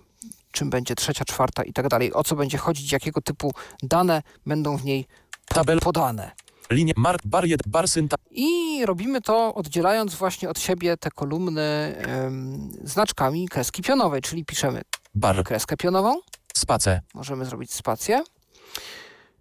czym 0.51 0.69
będzie 0.69 0.95
trzecia, 0.95 1.25
czwarta 1.25 1.63
i 1.63 1.73
tak 1.73 1.87
dalej. 1.87 2.13
O 2.13 2.23
co 2.23 2.35
będzie 2.35 2.57
chodzić, 2.57 2.91
jakiego 2.91 3.21
typu 3.21 3.51
dane 3.83 4.21
będą 4.45 4.77
w 4.77 4.85
niej 4.85 5.05
Tabel. 5.45 5.79
podane. 5.79 6.31
Linia 6.69 6.93
mark 6.97 7.21
bar 7.25 7.45
1 7.45 7.71
bar 7.71 7.87
syntax. 7.87 8.23
I 8.31 8.85
robimy 8.85 9.21
to 9.21 9.53
oddzielając 9.53 10.15
właśnie 10.15 10.49
od 10.49 10.59
siebie 10.59 10.97
te 10.97 11.11
kolumny 11.11 11.61
em, 11.61 12.71
znaczkami 12.83 13.47
kreski 13.47 13.81
pionowej, 13.81 14.21
czyli 14.21 14.45
piszemy 14.45 14.81
Bar. 15.15 15.43
kreskę 15.43 15.77
pionową, 15.77 16.15
Space. 16.57 17.01
możemy 17.13 17.45
zrobić 17.45 17.73
spację. 17.73 18.23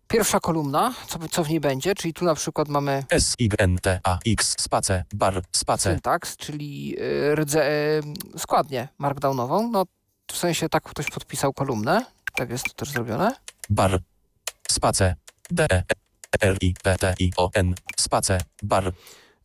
Pierwsza 0.09 0.41
kolumna, 0.41 0.95
co, 1.09 1.19
co 1.31 1.45
w 1.45 1.49
niej 1.51 1.61
będzie, 1.61 1.95
czyli 1.95 2.15
tu 2.15 2.25
na 2.25 2.35
przykład 2.35 2.69
mamy 2.69 3.05
S, 3.11 3.35
Y, 3.39 3.55
N, 3.59 3.79
T, 3.79 4.01
A, 4.05 4.19
X. 4.27 4.55
Space. 4.61 5.05
Bar. 5.15 5.43
Space. 5.53 5.83
syntaks, 5.83 6.37
czyli 6.37 6.97
y, 7.01 7.35
rdze, 7.35 7.71
y, 7.99 8.03
składnię 8.39 8.89
markdownową. 8.99 9.69
No 9.71 9.85
w 10.33 10.37
sensie 10.37 10.69
tak 10.69 10.83
ktoś 10.83 11.07
podpisał 11.11 11.53
kolumnę, 11.53 12.05
tak 12.35 12.51
jest 12.51 12.65
to 12.65 12.75
też 12.75 12.91
zrobione. 12.91 13.33
Bar. 13.71 14.01
Space. 14.71 15.15
D, 15.51 15.67
E, 15.73 15.83
R, 16.41 16.57
I, 16.61 16.75
P, 16.83 16.97
T, 16.99 17.15
I, 17.21 17.33
O, 17.37 17.51
N. 17.55 17.75
Space. 18.01 18.39
Bar. 18.63 18.93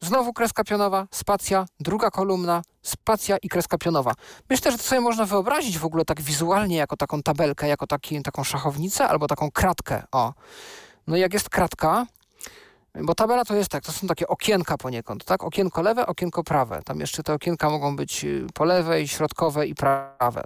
Znowu 0.02 0.34
kreska 0.34 0.64
pionowa, 0.64 1.08
spacja, 1.12 1.66
druga 1.80 2.12
kolumna, 2.12 2.62
spacja 2.82 3.38
i 3.38 3.50
kreska 3.50 3.78
pionowa. 3.78 4.14
Myślę, 4.50 4.72
że 4.72 4.78
to 4.78 4.84
sobie 4.84 5.02
można 5.02 5.26
wyobrazić 5.26 5.78
w 5.78 5.86
ogóle 5.86 6.06
tak 6.06 6.22
wizualnie 6.22 6.78
jako 6.78 6.98
taką 6.98 7.24
tabelkę, 7.24 7.68
jako 7.68 7.88
taki, 7.88 8.22
taką 8.22 8.44
szachownicę 8.44 9.08
albo 9.08 9.28
taką 9.28 9.52
kratkę. 9.52 10.04
O. 10.12 10.34
No 11.08 11.18
i 11.18 11.20
jak 11.20 11.34
jest 11.34 11.50
kratka, 11.50 12.06
bo 13.04 13.16
tabela 13.16 13.46
to 13.46 13.56
jest 13.56 13.70
tak, 13.70 13.84
to 13.84 13.92
są 13.92 14.08
takie 14.08 14.28
okienka 14.28 14.78
poniekąd, 14.78 15.26
tak? 15.26 15.44
Okienko 15.44 15.82
lewe, 15.82 16.06
okienko 16.06 16.44
prawe. 16.44 16.82
Tam 16.86 17.00
jeszcze 17.00 17.24
te 17.24 17.34
okienka 17.34 17.70
mogą 17.70 17.96
być 17.96 18.24
y, 18.24 18.48
po 18.54 18.66
lewej, 18.66 19.08
środkowe 19.08 19.68
i 19.68 19.76
prawe. 19.76 20.44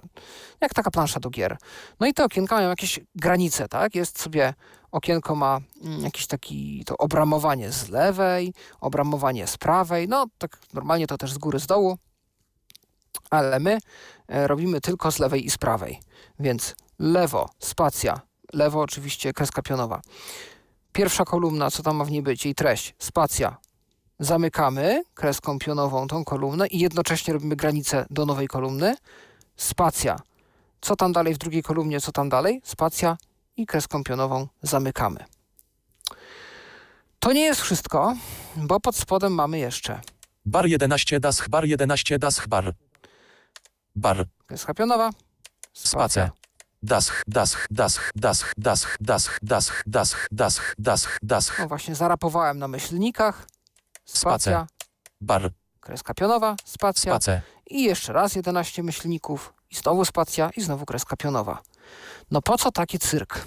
Jak 0.60 0.74
taka 0.74 0.90
plansza 0.90 1.20
do 1.20 1.30
gier. 1.30 1.56
No 2.00 2.06
i 2.06 2.14
te 2.14 2.24
okienka 2.24 2.54
mają 2.56 2.68
jakieś 2.68 3.00
granice, 3.14 3.68
tak? 3.68 3.94
Jest 3.94 4.20
sobie, 4.20 4.54
okienko 4.92 5.34
ma 5.34 5.60
mm, 5.84 6.00
jakiś 6.00 6.26
taki, 6.26 6.84
to 6.86 6.96
obramowanie 6.96 7.72
z 7.72 7.88
lewej, 7.88 8.54
obramowanie 8.80 9.46
z 9.46 9.58
prawej, 9.58 10.08
no 10.08 10.26
tak 10.38 10.58
normalnie 10.72 11.06
to 11.06 11.18
też 11.18 11.32
z 11.32 11.38
góry, 11.38 11.58
z 11.58 11.66
dołu, 11.66 11.98
ale 13.30 13.60
my 13.60 13.78
e, 14.28 14.46
robimy 14.46 14.80
tylko 14.80 15.12
z 15.12 15.18
lewej 15.18 15.46
i 15.46 15.50
z 15.50 15.58
prawej, 15.58 16.00
więc 16.38 16.74
lewo, 16.98 17.48
spacja, 17.58 18.20
lewo 18.52 18.80
oczywiście 18.80 19.32
kreska 19.32 19.62
pionowa. 19.62 20.00
Pierwsza 20.92 21.24
kolumna, 21.24 21.70
co 21.70 21.82
tam 21.82 21.96
ma 21.96 22.04
w 22.04 22.10
niej 22.10 22.22
być, 22.22 22.44
jej 22.44 22.54
treść, 22.54 22.94
spacja. 22.98 23.56
Zamykamy 24.18 25.02
kreską 25.14 25.58
pionową 25.58 26.06
tą 26.08 26.24
kolumnę 26.24 26.66
i 26.66 26.78
jednocześnie 26.78 27.34
robimy 27.34 27.56
granicę 27.56 28.06
do 28.10 28.26
nowej 28.26 28.48
kolumny. 28.48 28.96
Spacja. 29.56 30.20
Co 30.80 30.96
tam 30.96 31.12
dalej 31.12 31.34
w 31.34 31.38
drugiej 31.38 31.62
kolumnie, 31.62 32.00
co 32.00 32.12
tam 32.12 32.28
dalej? 32.28 32.60
Spacja 32.64 33.16
i 33.56 33.66
kreską 33.66 34.04
pionową 34.04 34.48
zamykamy. 34.62 35.24
To 37.18 37.32
nie 37.32 37.40
jest 37.40 37.60
wszystko, 37.60 38.16
bo 38.56 38.80
pod 38.80 38.96
spodem 38.96 39.34
mamy 39.34 39.58
jeszcze 39.58 40.00
Bar 40.44 40.66
11 40.66 41.20
dash 41.20 41.48
bar 41.48 41.64
11 41.64 42.18
dash 42.18 42.46
bar. 42.48 42.74
Bar. 43.94 44.26
kreska 44.46 44.74
pionowa, 44.74 45.10
Spacja. 45.72 46.30
Dasch, 46.82 47.22
dasch, 47.28 47.66
dasch, 47.70 48.12
dasch, 48.16 48.54
dasch, 48.58 48.96
dasch, 49.00 49.40
dasch, 49.42 49.82
dasch, 49.90 50.28
dasch, 50.30 50.74
dasch, 50.82 51.18
dasch, 51.22 51.58
No 51.58 51.68
właśnie, 51.68 51.94
zarapowałem 51.94 52.58
na 52.58 52.68
myślnikach. 52.68 53.46
Spacja, 54.04 54.66
bar, 55.20 55.50
kreska 55.80 56.14
pionowa, 56.14 56.56
spacja. 56.64 57.12
space, 57.12 57.42
I 57.70 57.82
jeszcze 57.82 58.12
raz 58.12 58.34
11 58.36 58.82
myślników. 58.82 59.52
I 59.70 59.74
znowu 59.76 60.04
spacja, 60.04 60.50
i 60.56 60.60
znowu 60.62 60.86
kreska 60.86 61.16
pionowa. 61.16 61.62
No 62.30 62.42
po 62.42 62.58
co 62.58 62.72
taki 62.72 62.98
cyrk? 62.98 63.46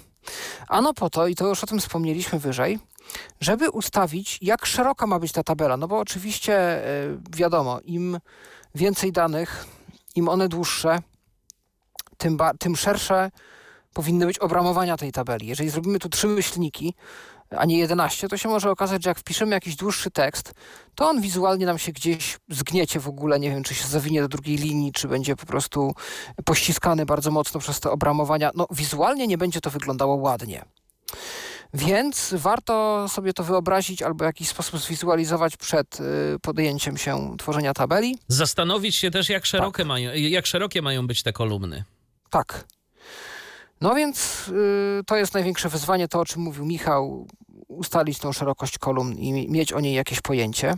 Ano 0.68 0.94
po 0.94 1.10
to, 1.10 1.26
i 1.26 1.34
to 1.34 1.46
już 1.46 1.64
o 1.64 1.66
tym 1.66 1.78
wspomnieliśmy 1.80 2.38
wyżej, 2.38 2.78
żeby 3.40 3.70
ustawić, 3.70 4.38
jak 4.42 4.66
szeroka 4.66 5.06
ma 5.06 5.18
być 5.18 5.32
ta 5.32 5.42
tabela. 5.42 5.76
No 5.76 5.88
bo 5.88 5.98
oczywiście 5.98 6.84
y, 6.86 7.18
wiadomo, 7.36 7.80
im 7.84 8.18
więcej 8.74 9.12
danych, 9.12 9.66
im 10.14 10.28
one 10.28 10.48
dłuższe, 10.48 10.98
tym, 12.16 12.38
tym 12.58 12.76
szersze 12.76 13.30
powinny 13.94 14.26
być 14.26 14.38
obramowania 14.38 14.96
tej 14.96 15.12
tabeli. 15.12 15.46
Jeżeli 15.46 15.70
zrobimy 15.70 15.98
tu 15.98 16.08
trzy 16.08 16.26
myślniki, 16.26 16.94
a 17.50 17.64
nie 17.64 17.78
11, 17.78 18.28
to 18.28 18.36
się 18.36 18.48
może 18.48 18.70
okazać, 18.70 19.04
że 19.04 19.10
jak 19.10 19.18
wpiszemy 19.18 19.54
jakiś 19.54 19.76
dłuższy 19.76 20.10
tekst, 20.10 20.52
to 20.94 21.08
on 21.08 21.20
wizualnie 21.20 21.66
nam 21.66 21.78
się 21.78 21.92
gdzieś 21.92 22.38
zgniecie 22.48 23.00
w 23.00 23.08
ogóle. 23.08 23.40
Nie 23.40 23.50
wiem, 23.50 23.62
czy 23.62 23.74
się 23.74 23.88
zawinie 23.88 24.20
do 24.20 24.28
drugiej 24.28 24.56
linii, 24.56 24.92
czy 24.92 25.08
będzie 25.08 25.36
po 25.36 25.46
prostu 25.46 25.94
pościskany 26.44 27.06
bardzo 27.06 27.30
mocno 27.30 27.60
przez 27.60 27.80
te 27.80 27.90
obramowania. 27.90 28.50
No, 28.54 28.66
wizualnie 28.70 29.26
nie 29.26 29.38
będzie 29.38 29.60
to 29.60 29.70
wyglądało 29.70 30.14
ładnie. 30.14 30.64
Więc 31.74 32.34
warto 32.38 33.06
sobie 33.08 33.32
to 33.32 33.44
wyobrazić 33.44 34.02
albo 34.02 34.24
w 34.24 34.26
jakiś 34.26 34.48
sposób 34.48 34.80
zwizualizować 34.80 35.56
przed 35.56 36.00
y, 36.00 36.38
podjęciem 36.42 36.96
się 36.96 37.36
tworzenia 37.38 37.72
tabeli. 37.74 38.18
Zastanowić 38.28 38.96
się 38.96 39.10
też, 39.10 39.28
jak 39.28 39.46
szerokie, 39.46 39.84
mają, 39.84 40.10
jak 40.14 40.46
szerokie 40.46 40.82
mają 40.82 41.06
być 41.06 41.22
te 41.22 41.32
kolumny. 41.32 41.84
Tak. 42.30 42.64
No 43.80 43.94
więc 43.94 44.48
y, 44.48 45.00
to 45.06 45.16
jest 45.16 45.34
największe 45.34 45.68
wyzwanie, 45.68 46.08
to 46.08 46.20
o 46.20 46.24
czym 46.24 46.42
mówił 46.42 46.64
Michał, 46.64 47.26
ustalić 47.68 48.18
tą 48.18 48.32
szerokość 48.32 48.78
kolumn 48.78 49.12
i 49.12 49.32
mi- 49.32 49.48
mieć 49.50 49.72
o 49.72 49.80
niej 49.80 49.94
jakieś 49.94 50.20
pojęcie. 50.20 50.74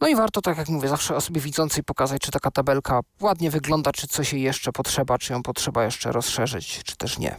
No 0.00 0.08
i 0.08 0.16
warto, 0.16 0.40
tak 0.40 0.58
jak 0.58 0.68
mówię, 0.68 0.88
zawsze 0.88 1.16
osobie 1.16 1.40
widzącej 1.40 1.84
pokazać, 1.84 2.22
czy 2.22 2.30
taka 2.30 2.50
tabelka 2.50 3.00
ładnie 3.20 3.50
wygląda, 3.50 3.92
czy 3.92 4.06
coś 4.06 4.32
jej 4.32 4.42
jeszcze 4.42 4.72
potrzeba, 4.72 5.18
czy 5.18 5.32
ją 5.32 5.42
potrzeba 5.42 5.84
jeszcze 5.84 6.12
rozszerzyć, 6.12 6.80
czy 6.84 6.96
też 6.96 7.18
nie. 7.18 7.36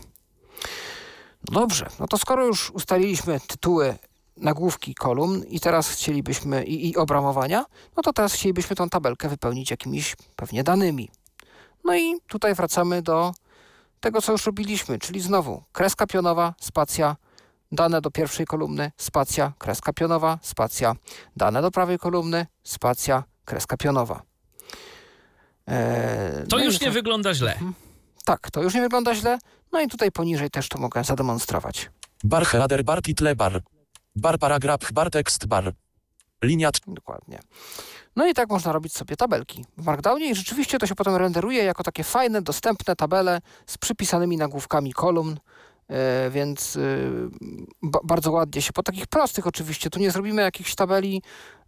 No 1.51 1.59
dobrze, 1.59 1.89
no 1.99 2.07
to 2.07 2.17
skoro 2.17 2.45
już 2.45 2.71
ustaliliśmy 2.71 3.39
tytuły, 3.39 3.95
nagłówki 4.37 4.95
kolumn 4.95 5.43
i 5.43 5.59
teraz 5.59 5.89
chcielibyśmy, 5.89 6.63
i, 6.65 6.89
i 6.89 6.97
obramowania, 6.97 7.65
no 7.97 8.03
to 8.03 8.13
teraz 8.13 8.33
chcielibyśmy 8.33 8.75
tą 8.75 8.89
tabelkę 8.89 9.29
wypełnić 9.29 9.71
jakimiś 9.71 10.15
pewnie 10.35 10.63
danymi. 10.63 11.09
No 11.87 11.95
i 11.95 12.19
tutaj 12.27 12.55
wracamy 12.55 13.01
do 13.01 13.31
tego, 13.99 14.21
co 14.21 14.31
już 14.31 14.45
robiliśmy, 14.45 14.99
czyli 14.99 15.19
znowu 15.19 15.63
kreska 15.71 16.07
pionowa, 16.07 16.53
spacja, 16.59 17.15
dane 17.71 18.01
do 18.01 18.11
pierwszej 18.11 18.45
kolumny, 18.45 18.91
spacja, 18.97 19.53
kreska 19.57 19.93
pionowa, 19.93 20.39
spacja, 20.41 20.95
dane 21.35 21.61
do 21.61 21.71
prawej 21.71 21.97
kolumny, 21.99 22.45
spacja, 22.63 23.23
kreska 23.45 23.77
pionowa. 23.77 24.21
Eee, 25.67 26.47
To 26.47 26.57
no 26.57 26.63
już 26.63 26.81
nie 26.81 26.91
wygląda 26.91 27.33
źle. 27.33 27.59
Tak, 28.25 28.51
to 28.51 28.63
już 28.63 28.73
nie 28.73 28.81
wygląda 28.81 29.15
źle. 29.15 29.39
No 29.71 29.81
i 29.81 29.87
tutaj 29.87 30.11
poniżej 30.11 30.49
też 30.49 30.69
to 30.69 30.79
mogę 30.79 31.03
zademonstrować. 31.03 31.89
bar 32.23 32.45
header, 32.45 32.83
bar 32.83 33.01
title, 33.01 33.35
bar, 33.35 33.61
bar 34.15 34.39
paragraf, 34.39 34.91
bar 34.91 35.09
tekst, 35.09 35.45
bar, 35.45 35.73
linia 36.43 36.69
Dokładnie. 36.87 37.39
No 38.17 38.27
i 38.27 38.33
tak 38.33 38.49
można 38.49 38.71
robić 38.71 38.93
sobie 38.93 39.15
tabelki 39.15 39.65
w 39.77 39.85
Markdownie 39.85 40.31
i 40.31 40.35
rzeczywiście 40.35 40.79
to 40.79 40.87
się 40.87 40.95
potem 40.95 41.15
renderuje 41.15 41.63
jako 41.63 41.83
takie 41.83 42.03
fajne, 42.03 42.41
dostępne 42.41 42.95
tabele 42.95 43.41
z 43.67 43.77
przypisanymi 43.77 44.37
nagłówkami 44.37 44.93
kolumn, 44.93 45.37
e, 45.89 46.29
więc 46.29 46.75
e, 46.75 46.79
ba- 47.81 47.99
bardzo 48.03 48.31
ładnie 48.31 48.61
się, 48.61 48.73
po 48.73 48.83
takich 48.83 49.07
prostych 49.07 49.47
oczywiście, 49.47 49.89
tu 49.89 49.99
nie 49.99 50.11
zrobimy 50.11 50.41
jakichś 50.41 50.75
tabeli 50.75 51.21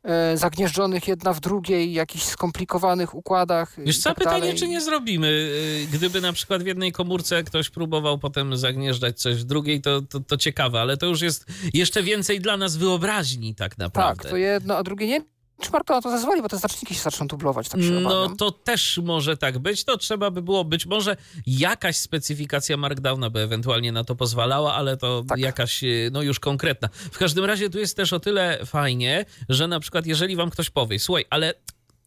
e, 0.04 0.38
zagnieżdżonych 0.38 1.08
jedna 1.08 1.34
w 1.34 1.40
drugiej, 1.40 1.94
jakichś 1.94 2.26
skomplikowanych 2.26 3.16
układach 3.16 3.76
i 3.86 3.94
co, 3.94 4.10
tak 4.10 4.18
pytanie, 4.18 4.42
dalej. 4.42 4.56
czy 4.56 4.68
nie 4.68 4.82
zrobimy? 4.82 5.52
Gdyby 5.92 6.22
na 6.22 6.34
przykład 6.34 6.64
w 6.64 6.66
jednej 6.66 6.92
komórce 6.92 7.44
ktoś 7.44 7.70
próbował 7.70 8.20
potem 8.20 8.58
zagnieżdżać 8.58 9.22
coś 9.22 9.36
w 9.36 9.44
drugiej, 9.44 9.82
to, 9.82 10.02
to, 10.02 10.20
to 10.20 10.38
ciekawe, 10.38 10.82
ale 10.82 10.98
to 10.98 11.06
już 11.06 11.22
jest 11.22 11.46
jeszcze 11.74 12.04
więcej 12.04 12.40
dla 12.40 12.58
nas 12.58 12.78
wyobraźni 12.78 13.56
tak 13.56 13.78
naprawdę. 13.78 14.24
Tak, 14.24 14.32
to 14.32 14.38
jedno, 14.38 14.78
a 14.78 14.84
drugie 14.84 15.08
nie. 15.08 15.39
Czy 15.62 15.72
Markdown 15.72 16.02
to 16.02 16.12
zezwoli, 16.12 16.42
bo 16.42 16.50
te 16.50 16.58
znaczniki 16.58 16.96
się 16.96 17.02
zaczną 17.02 17.28
dublować, 17.28 17.70
tak 17.70 17.82
się 17.82 17.90
No 17.92 18.10
obawiam. 18.10 18.38
to 18.38 18.52
też 18.52 19.00
może 19.04 19.38
tak 19.38 19.60
być. 19.60 19.84
To 19.84 19.98
trzeba 19.98 20.32
by 20.32 20.42
było 20.42 20.66
być 20.66 20.86
może 20.86 21.18
jakaś 21.48 21.98
specyfikacja 21.98 22.78
Markdowna 22.78 23.30
by 23.30 23.40
ewentualnie 23.40 23.92
na 23.92 24.04
to 24.04 24.16
pozwalała, 24.16 24.74
ale 24.74 24.98
to 24.98 25.24
Tak. 25.28 25.40
jakaś 25.40 25.84
y, 25.84 26.10
no 26.14 26.22
już 26.22 26.40
konkretna. 26.40 26.90
W 26.94 27.18
każdym 27.18 27.46
razie 27.46 27.70
tu 27.70 27.80
jest 27.80 27.98
też 27.98 28.14
o 28.14 28.20
tyle 28.20 28.66
fajnie, 28.66 29.26
że 29.50 29.68
na 29.68 29.80
przykład 29.80 30.06
jeżeli 30.06 30.36
wam 30.36 30.50
ktoś 30.50 30.70
powie, 30.70 31.00
słuchaj, 31.00 31.26
ale 31.30 31.54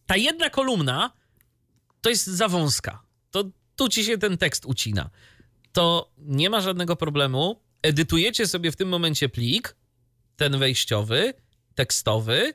ta 0.06 0.16
jedna 0.16 0.50
kolumna 0.50 1.12
to 2.00 2.10
jest 2.10 2.26
za 2.26 2.48
wąska. 2.48 3.02
To 3.30 3.44
tu 3.76 3.88
ci 3.88 4.04
się 4.04 4.18
ten 4.18 4.38
tekst 4.38 4.66
ucina. 4.66 5.10
To 5.72 6.10
nie 6.18 6.50
ma 6.50 6.60
żadnego 6.60 6.96
problemu. 6.96 7.60
Edytujecie 7.82 8.46
sobie 8.46 8.72
w 8.72 8.76
tym 8.76 8.88
momencie 8.88 9.28
plik, 9.28 9.76
ten 10.36 10.58
wejściowy, 10.58 11.34
tekstowy, 11.74 12.54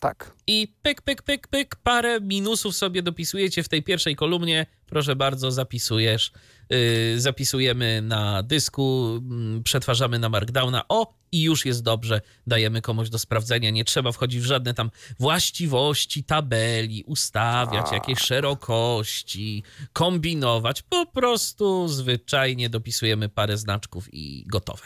Tak. 0.00 0.32
i 0.46 0.74
pyk, 0.82 1.02
pyk, 1.02 1.22
pyk, 1.22 1.48
pyk, 1.48 1.76
parę 1.76 2.20
minusów 2.20 2.76
sobie 2.76 3.02
dopisujecie 3.02 3.62
w 3.62 3.68
tej 3.68 3.82
pierwszej 3.82 4.16
kolumnie. 4.16 4.66
Proszę 4.86 5.16
bardzo, 5.16 5.52
zapisujesz. 5.52 6.32
Yy, 6.70 7.20
zapisujemy 7.20 8.02
na 8.02 8.42
dysku, 8.42 9.16
mm, 9.22 9.62
przetwarzamy 9.62 10.18
na 10.18 10.28
Markdowna. 10.28 10.88
O, 10.88 11.14
i 11.32 11.42
już 11.42 11.66
jest 11.66 11.82
dobrze. 11.82 12.20
Dajemy 12.46 12.82
komuś 12.82 13.08
do 13.08 13.18
sprawdzenia. 13.18 13.70
Nie 13.70 13.84
trzeba 13.84 14.12
wchodzić 14.12 14.40
w 14.40 14.44
żadne 14.44 14.74
tam 14.74 14.90
właściwości 15.20 16.24
tabeli, 16.24 17.04
ustawiać 17.06 17.84
Tak. 17.84 17.92
jakieś 17.92 18.18
szerokości, 18.18 19.62
kombinować. 19.92 20.82
Po 20.82 21.06
prostu 21.06 21.88
zwyczajnie 21.88 22.70
dopisujemy 22.70 23.28
parę 23.28 23.56
znaczków 23.56 24.08
i 24.14 24.44
gotowe. 24.46 24.84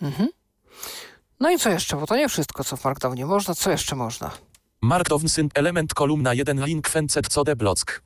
Mhm. 0.00 0.28
No 1.42 1.50
i 1.50 1.58
co 1.58 1.70
jeszcze? 1.70 1.96
Bo 1.96 2.06
to 2.06 2.16
nie 2.16 2.28
wszystko, 2.28 2.64
co 2.64 2.76
w 2.76 2.84
Markdownie 2.84 3.26
można. 3.26 3.54
Co 3.54 3.70
jeszcze 3.70 3.96
można? 3.96 4.30
Markdown 4.82 5.28
sync 5.28 5.52
element 5.54 5.94
kolumna 5.94 6.34
1 6.34 6.64
link 6.64 6.88
fencet 6.88 7.28
code 7.28 7.56
block. 7.56 8.02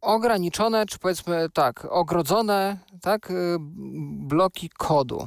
ograniczone, 0.00 0.86
czy 0.86 0.98
powiedzmy 0.98 1.48
tak, 1.50 1.86
ogrodzone, 1.90 2.78
tak, 3.02 3.30
y, 3.30 3.56
bloki 4.28 4.70
kodu. 4.78 5.26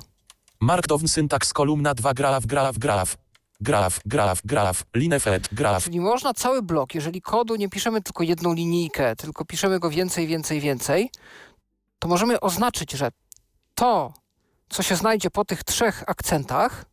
Markdown 0.60 1.08
syntax 1.08 1.54
kolumna 1.54 1.94
2 1.94 2.14
graf 2.14 2.46
graf 2.46 2.78
graf. 2.78 3.18
Graf, 3.62 4.00
graf, 4.06 4.42
graf, 4.46 4.84
linefet, 4.96 5.50
graf. 5.52 5.84
Czyli 5.84 6.00
można 6.00 6.34
cały 6.34 6.62
blok, 6.62 6.96
jeżeli 6.96 7.22
kodu 7.22 7.56
nie 7.56 7.70
piszemy 7.70 8.02
tylko 8.02 8.24
jedną 8.24 8.54
linijkę, 8.54 9.16
tylko 9.16 9.46
piszemy 9.46 9.80
go 9.80 9.90
więcej, 9.90 10.28
więcej, 10.28 10.60
więcej, 10.60 11.12
to 12.00 12.08
możemy 12.08 12.40
oznaczyć, 12.40 12.92
że 12.92 13.12
to, 13.76 14.14
co 14.70 14.84
się 14.84 14.96
znajdzie 14.96 15.30
po 15.32 15.46
tych 15.46 15.64
trzech 15.64 16.04
akcentach, 16.08 16.86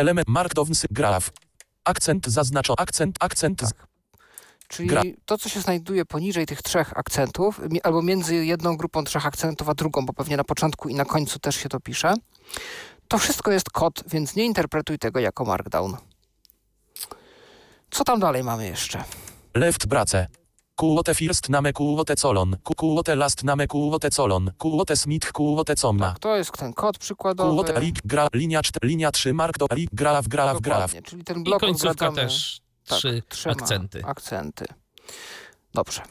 Element 0.00 0.28
markdown 0.28 0.74
sync 0.74 0.86
graf. 0.90 1.30
Akcent 1.84 2.26
zaznaczo, 2.26 2.74
akcent, 2.78 3.16
akcent. 3.20 3.58
Tak. 3.60 3.86
czyli 4.68 4.88
Gra- 4.88 5.02
to, 5.24 5.38
co 5.38 5.48
się 5.48 5.60
znajduje 5.60 6.04
poniżej 6.04 6.46
tych 6.46 6.62
trzech 6.62 6.98
akcentów, 6.98 7.60
albo 7.82 8.02
między 8.02 8.34
jedną 8.34 8.76
grupą 8.76 9.04
trzech 9.04 9.26
akcentów 9.26 9.68
a 9.68 9.74
drugą, 9.74 10.06
bo 10.06 10.12
pewnie 10.12 10.36
na 10.36 10.44
początku 10.44 10.88
i 10.88 10.94
na 10.94 11.04
końcu 11.04 11.38
też 11.38 11.56
się 11.56 11.68
to 11.68 11.80
pisze, 11.80 12.14
to 13.08 13.18
wszystko 13.18 13.50
jest 13.52 13.70
kod, 13.70 14.02
więc 14.06 14.36
nie 14.36 14.44
interpretuj 14.44 14.98
tego 14.98 15.20
jako 15.20 15.44
markdown. 15.44 15.96
Co 17.90 18.04
tam 18.04 18.20
dalej 18.20 18.44
mamy 18.44 18.66
jeszcze? 18.66 19.04
Left 19.54 19.86
brace. 19.86 20.26
Kuote 20.80 21.14
first 21.14 21.48
name 21.48 21.72
kuote 21.72 22.14
colon. 22.16 22.56
Ku- 22.64 22.74
Kuote 22.74 23.14
last 23.16 23.44
name 23.44 23.66
kuote 23.66 24.10
colon. 24.10 24.50
Kuote 24.58 24.96
smith 24.96 25.32
kuote 25.32 25.74
comma. 25.76 26.08
Tak, 26.08 26.18
to 26.18 26.36
jest 26.36 26.52
ten 26.58 26.72
kod 26.72 26.98
przykładowy. 26.98 27.50
Kuote 27.54 27.80
rig 27.80 27.96
gra, 28.04 28.28
linia 28.32 28.62
4, 28.62 28.88
linia 28.88 29.10
3 29.12 29.34
markdown 29.34 29.68
rig 29.72 29.90
graf 29.92 30.28
graf 30.28 30.60
graf. 30.60 30.92
Czyli 31.04 31.24
ten 31.24 31.40
I 31.40 31.42
blok 31.44 31.60
końcówka 31.60 31.90
obracamy, 31.90 32.16
też 32.16 32.60
tak, 32.88 32.98
trzy 32.98 33.22
trzema 33.28 33.52
akcenty. 33.52 34.04
akcenty. 34.04 34.64
Dobrze. 35.74 36.02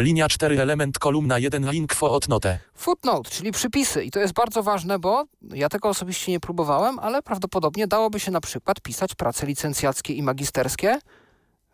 Linia 0.00 0.28
4 0.28 0.60
element 0.60 0.98
kolumna 0.98 1.38
1 1.38 1.70
link 1.70 1.94
footnote. 1.94 2.58
Footnote, 2.74 3.30
czyli 3.30 3.52
przypisy. 3.52 4.04
I 4.04 4.10
to 4.10 4.20
jest 4.20 4.32
bardzo 4.34 4.62
ważne, 4.62 4.98
bo 4.98 5.24
ja 5.42 5.68
tego 5.68 5.88
osobiście 5.88 6.32
nie 6.32 6.40
próbowałem, 6.40 6.98
ale 6.98 7.22
prawdopodobnie 7.22 7.86
dałoby 7.86 8.20
się 8.20 8.30
na 8.30 8.40
przykład 8.40 8.80
pisać 8.80 9.14
prace 9.14 9.46
licencjackie 9.46 10.14
i 10.14 10.22
magisterskie 10.22 10.98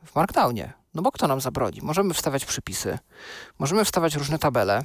w 0.05 0.15
Markdownie. 0.15 0.80
No 0.95 1.03
bo 1.03 1.13
kto 1.13 1.27
nam 1.27 1.41
zabroni? 1.41 1.81
Możemy 1.83 2.15
wstawiać 2.15 2.45
przypisy, 2.45 2.99
możemy 3.59 3.85
wstawiać 3.85 4.15
różne 4.15 4.39
tabele, 4.39 4.85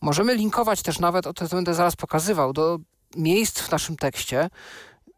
możemy 0.00 0.34
linkować 0.34 0.82
też 0.82 0.98
nawet, 0.98 1.26
o 1.26 1.32
to 1.32 1.48
będę 1.48 1.74
zaraz 1.74 1.96
pokazywał, 1.96 2.52
do 2.52 2.78
miejsc 3.16 3.60
w 3.60 3.70
naszym 3.70 3.96
tekście, 3.96 4.50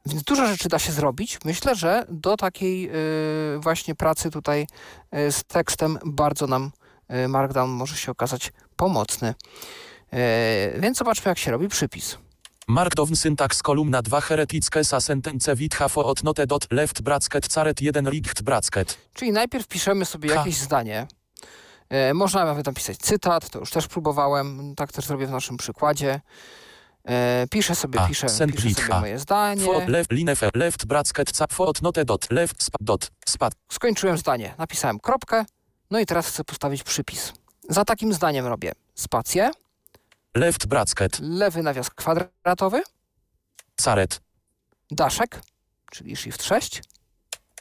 więc 0.07 0.22
dużo 0.22 0.46
rzeczy 0.46 0.68
da 0.68 0.78
się 0.78 0.92
zrobić. 0.92 1.38
Myślę, 1.44 1.74
że 1.74 2.07
do 2.09 2.36
takiej 2.36 2.90
y, 3.57 3.59
właśnie 3.59 3.94
pracy 3.94 4.30
tutaj 4.30 4.66
y, 5.14 5.32
z 5.32 5.44
tekstem 5.44 5.98
bardzo 6.05 6.46
nam 6.46 6.70
y, 7.24 7.28
Markdown 7.28 7.70
może 7.70 7.96
się 7.96 8.12
okazać 8.12 8.53
pomocny. 8.76 9.34
E, 10.12 10.80
więc 10.80 10.98
zobaczmy, 10.98 11.28
jak 11.28 11.38
się 11.38 11.51
robi 11.51 11.68
przypis. 11.68 12.18
Markdown 12.71 13.16
syntax 13.16 13.62
kolumna 13.62 14.03
2 14.03 14.21
hereticke 14.21 14.85
sa 14.85 15.01
sentence 15.01 15.55
witha 15.55 15.89
fo 15.89 16.05
odnote 16.05 16.47
dot 16.47 16.71
left 16.71 17.03
bracket 17.03 17.49
caret 17.49 17.81
1 17.81 18.07
richt 18.07 18.43
bracket. 18.43 18.99
Czyli 19.14 19.33
najpierw 19.33 19.66
piszemy 19.66 20.05
sobie 20.05 20.31
jakieś 20.31 20.57
zdanie. 20.57 21.07
E, 21.89 22.14
można 22.14 22.45
nawet 22.45 22.66
napisać 22.66 22.97
cytat, 22.97 23.51
to 23.51 23.59
już 23.59 23.71
też 23.71 23.87
próbowałem, 23.87 24.75
tak 24.77 24.93
też 24.93 25.05
zrobię 25.07 25.27
w 25.27 25.31
naszym 25.31 25.57
przykładzie. 25.57 26.21
E, 27.05 27.47
piszę 27.51 27.75
sobie, 27.75 28.01
A, 28.01 28.09
piszę, 28.09 28.29
send 28.29 28.57
piszę 28.57 28.75
sobie 28.83 28.95
a. 28.95 29.01
moje 29.01 29.18
zdanie. 29.18 29.64
Fo 29.64 29.83
left 29.87 30.11
left 30.55 30.87
bracket 30.87 31.33
ca 31.33 31.47
fo 31.47 31.66
odnote 31.66 32.05
dot 32.05 32.31
left 32.31 32.71
dot 32.81 33.11
spat. 33.27 33.53
Skończyłem 33.73 34.18
zdanie, 34.18 34.55
napisałem 34.59 35.01
kropkę, 35.01 35.45
no 35.91 36.01
i 36.01 36.07
teraz 36.07 36.29
chcę 36.29 36.45
postawić 36.45 36.83
przypis. 36.83 37.33
Za 37.68 37.85
takim 37.85 38.12
zdaniem 38.12 38.47
robię 38.47 38.73
spację, 38.95 39.51
Left 40.35 40.66
bracket 40.66 41.18
lewy 41.20 41.62
nawias 41.62 41.91
kwadratowy, 41.91 42.83
caret 43.76 44.20
daszek, 44.91 45.41
czyli 45.91 46.16
shift 46.16 46.43
6, 46.45 46.83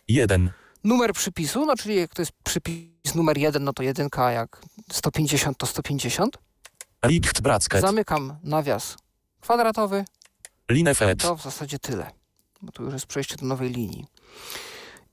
1 0.07 0.51
numer 0.83 1.13
przypisu, 1.13 1.65
no 1.65 1.75
czyli 1.75 1.95
jak 1.95 2.13
to 2.13 2.21
jest 2.21 2.31
przypis 2.43 3.15
numer 3.15 3.37
1, 3.37 3.63
no 3.63 3.73
to 3.73 3.83
jedynka, 3.83 4.31
jak 4.31 4.61
150 4.91 5.57
to 5.57 5.65
150. 5.65 6.37
richt 7.05 7.41
bracket 7.41 7.81
Zamykam 7.81 8.37
nawias 8.43 8.97
kwadratowy, 9.41 10.05
line 10.69 10.95
fet 10.95 11.21
to 11.21 11.35
w 11.35 11.41
zasadzie 11.41 11.79
tyle, 11.79 12.11
bo 12.61 12.71
tu 12.71 12.83
już 12.83 12.93
jest 12.93 13.05
przejście 13.05 13.35
do 13.35 13.45
nowej 13.45 13.69
linii. 13.69 14.05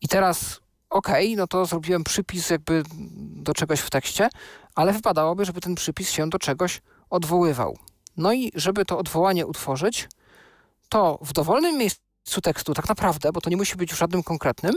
I 0.00 0.08
teraz, 0.08 0.60
ok, 0.90 1.08
no 1.36 1.46
to 1.46 1.66
zrobiłem 1.66 2.04
przypis 2.04 2.50
jakby 2.50 2.82
do 3.18 3.54
czegoś 3.54 3.80
w 3.80 3.90
tekście, 3.90 4.28
ale 4.74 4.92
wypadałoby, 4.92 5.44
żeby 5.44 5.60
ten 5.60 5.74
przypis 5.74 6.10
się 6.10 6.28
do 6.28 6.38
czegoś 6.38 6.80
odwoływał. 7.10 7.78
No 8.16 8.32
i 8.32 8.52
żeby 8.54 8.84
to 8.84 8.98
odwołanie 8.98 9.46
utworzyć, 9.46 10.08
to 10.88 11.18
w 11.22 11.32
dowolnym 11.32 11.78
miejscu 11.78 12.40
tekstu, 12.42 12.74
tak 12.74 12.88
naprawdę, 12.88 13.32
bo 13.32 13.40
to 13.40 13.50
nie 13.50 13.56
musi 13.56 13.76
być 13.76 13.92
w 13.92 13.98
żadnym 13.98 14.22
konkretnym, 14.22 14.74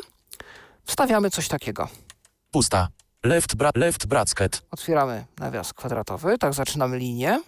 wstawiamy 0.85 1.29
coś 1.29 1.47
takiego. 1.47 1.87
pusta. 2.51 2.87
Left 3.23 3.55
bra 3.55 3.71
left 3.75 4.05
bracket. 4.05 4.61
Otwieramy 4.71 5.25
nawias 5.37 5.73
kwadratowy, 5.73 6.37
tak 6.37 6.53
zaczynamy 6.53 6.97
linię, 6.97 7.41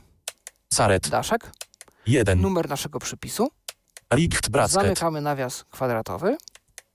caret 0.70 1.10
daszek, 1.10 1.52
1 2.08 2.42
numer 2.42 2.70
naszego 2.70 3.00
przypisu, 3.00 3.52
richt 4.14 4.50
bracket. 4.50 4.72
Zamykamy 4.72 5.22
nawias 5.22 5.64
kwadratowy, 5.64 6.38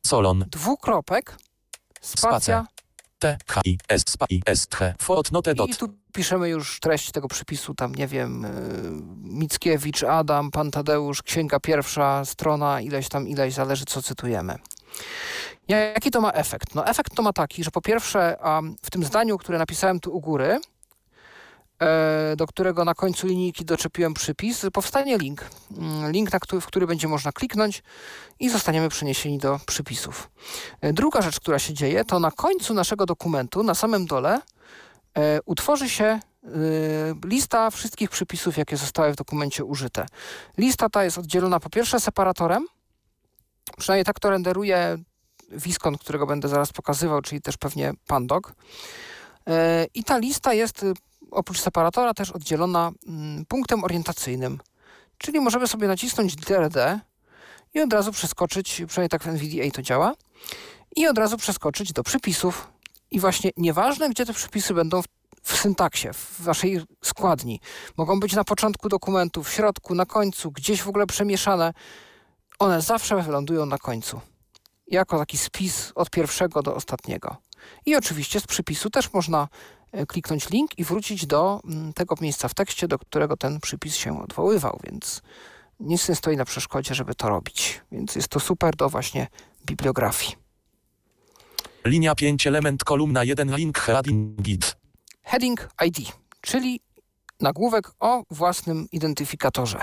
solon. 0.06 0.44
Dwukropek, 0.50 1.36
spacja 2.00 2.66
T 3.26 3.38
H 3.46 3.60
I 3.64 3.78
S 3.88 4.02
spa 4.06 4.26
I 4.30 4.42
S 4.46 4.66
T 4.66 4.94
fo 4.98 5.16
odnote 5.16 5.54
dot 5.54 5.70
i 5.70 5.76
tu 5.76 5.88
piszemy 6.12 6.48
już 6.48 6.80
treść 6.80 7.10
tego 7.10 7.28
przypisu, 7.28 7.74
tam 7.74 7.94
nie 7.94 8.06
wiem, 8.06 8.42
yy, 8.42 9.38
Mickiewicz, 9.38 10.02
Adam, 10.02 10.50
Pan 10.50 10.70
Tadeusz, 10.70 11.22
Księga 11.22 11.60
Pierwsza, 11.60 12.24
strona 12.24 12.80
ileś 12.80 13.08
tam, 13.08 13.28
ileś, 13.28 13.54
zależy 13.54 13.84
co 13.84 14.02
cytujemy. 14.02 14.58
Jaki 15.68 16.10
to 16.10 16.20
ma 16.20 16.32
efekt? 16.32 16.74
No 16.74 16.86
efekt 16.86 17.14
to 17.14 17.22
ma 17.22 17.32
taki, 17.32 17.64
że 17.64 17.70
po 17.70 17.80
pierwsze 17.80 18.36
w 18.82 18.90
tym 18.90 19.04
zdaniu, 19.04 19.38
które 19.38 19.58
napisałem 19.58 20.00
tu 20.00 20.16
u 20.16 20.20
góry, 20.20 20.60
do 22.36 22.46
którego 22.46 22.84
na 22.84 22.94
końcu 22.94 23.26
linijki 23.26 23.64
doczepiłem 23.64 24.14
przypis, 24.14 24.66
powstanie 24.72 25.18
link. 25.18 25.44
Mm, 25.78 26.12
Link, 26.12 26.32
na 26.32 26.40
który, 26.40 26.60
w 26.60 26.66
który 26.66 26.86
będzie 26.86 27.08
można 27.08 27.32
kliknąć 27.32 27.82
i 28.40 28.50
zostaniemy 28.50 28.88
przeniesieni 28.88 29.38
do 29.38 29.60
przypisów. 29.66 30.30
E, 30.80 30.92
Druga 30.92 31.22
rzecz, 31.22 31.40
która 31.40 31.58
się 31.58 31.74
dzieje, 31.74 32.04
to 32.04 32.20
na 32.20 32.30
końcu 32.30 32.74
naszego 32.74 33.06
dokumentu, 33.06 33.62
na 33.62 33.74
samym 33.74 34.06
dole, 34.06 34.40
e, 35.18 35.40
utworzy 35.44 35.88
się 35.88 36.04
e, 36.04 36.20
lista 37.24 37.70
wszystkich 37.70 38.10
przypisów, 38.10 38.56
jakie 38.56 38.76
zostały 38.76 39.12
w 39.12 39.16
dokumencie 39.16 39.64
użyte. 39.64 40.06
Lista 40.58 40.88
ta 40.88 41.04
jest 41.04 41.18
oddzielona 41.18 41.60
po 41.60 41.70
pierwsze 41.70 42.00
separatorem, 42.00 42.66
przynajmniej 43.78 44.04
tak 44.04 44.20
to 44.20 44.30
renderuje 44.30 44.98
Viscon, 45.50 45.98
którego 45.98 46.26
będę 46.26 46.48
zaraz 46.48 46.72
pokazywał, 46.72 47.22
czyli 47.22 47.40
też 47.40 47.56
pewnie 47.56 47.92
Pandog. 48.06 48.54
E, 49.48 49.86
I 49.94 50.04
ta 50.04 50.18
lista 50.18 50.54
jest 50.54 50.82
y, 50.82 50.92
oprócz 51.30 51.60
separatora 51.60 52.14
też 52.14 52.30
oddzielona 52.30 52.92
mm, 53.08 53.46
punktem 53.46 53.84
orientacyjnym, 53.84 54.58
czyli 55.18 55.40
możemy 55.40 55.66
sobie 55.66 55.88
nacisnąć 55.88 56.36
literę 56.36 56.70
D 56.70 57.00
i 57.74 57.80
od 57.80 57.92
razu 57.92 58.12
przeskoczyć, 58.12 58.82
przynajmniej 58.86 59.08
tak 59.08 59.22
w 59.22 59.28
NVDA 59.28 59.70
to 59.72 59.82
działa, 59.82 60.14
i 60.96 61.06
od 61.06 61.18
razu 61.18 61.36
przeskoczyć 61.36 61.92
do 61.92 62.02
przypisów. 62.02 62.68
I 63.10 63.20
właśnie 63.20 63.50
nieważne, 63.56 64.10
gdzie 64.10 64.26
te 64.26 64.32
przypisy 64.32 64.74
będą 64.74 65.02
w, 65.02 65.06
w 65.42 65.56
syntaksie, 65.56 66.12
w 66.12 66.42
waszej 66.42 66.80
składni. 67.04 67.60
Mogą 67.96 68.20
być 68.20 68.32
na 68.32 68.44
początku 68.44 68.88
dokumentu, 68.88 69.42
w 69.42 69.50
środku, 69.50 69.94
na 69.94 70.06
końcu, 70.06 70.50
gdzieś 70.50 70.82
w 70.82 70.88
ogóle 70.88 71.06
przemieszane. 71.06 71.72
One 72.58 72.82
zawsze 72.82 73.22
wylądują 73.22 73.66
na 73.66 73.78
końcu. 73.78 74.20
Jako 74.86 75.18
taki 75.18 75.38
spis 75.38 75.92
od 75.94 76.10
pierwszego 76.10 76.62
do 76.62 76.74
ostatniego. 76.74 77.36
I 77.86 77.96
oczywiście 77.96 78.40
z 78.40 78.46
przypisu 78.46 78.90
też 78.90 79.12
można 79.12 79.48
kliknąć 80.08 80.50
link 80.50 80.78
i 80.78 80.84
wrócić 80.84 81.26
do 81.26 81.60
mm, 81.64 81.92
tego 81.92 82.14
miejsca 82.20 82.48
w 82.48 82.54
tekście, 82.54 82.88
do 82.88 82.98
którego 82.98 83.36
ten 83.36 83.60
przypis 83.60 83.96
się 83.96 84.22
odwoływał, 84.22 84.80
więc 84.84 85.22
nic 85.80 86.08
nie 86.08 86.14
stoi 86.14 86.36
na 86.36 86.44
przeszkodzie, 86.44 86.94
żeby 86.94 87.14
to 87.14 87.28
robić. 87.28 87.80
Więc 87.92 88.14
jest 88.14 88.28
to 88.28 88.40
super 88.40 88.76
do 88.76 88.88
właśnie 88.88 89.26
bibliografii. 89.66 90.36
linia 91.84 92.14
5 92.14 92.46
element 92.46 92.84
kolumna 92.84 93.24
1 93.24 93.56
link 93.56 93.78
heading 93.78 94.42
git 94.42 94.76
Heading 95.22 95.68
ID, 95.86 96.12
czyli 96.40 96.80
nagłówek 97.40 97.90
o 98.00 98.22
własnym 98.30 98.88
identyfikatorze. 98.92 99.78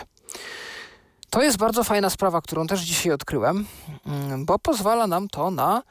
To 1.29 1.43
jest 1.43 1.57
bardzo 1.57 1.83
fajna 1.83 2.09
sprawa, 2.09 2.41
którą 2.41 2.67
też 2.67 2.81
dzisiaj 2.81 3.11
odkryłem, 3.11 3.65
mm, 4.05 4.45
bo 4.45 4.59
pozwala 4.59 5.07
nam 5.07 5.27
to 5.27 5.51
na 5.51 5.83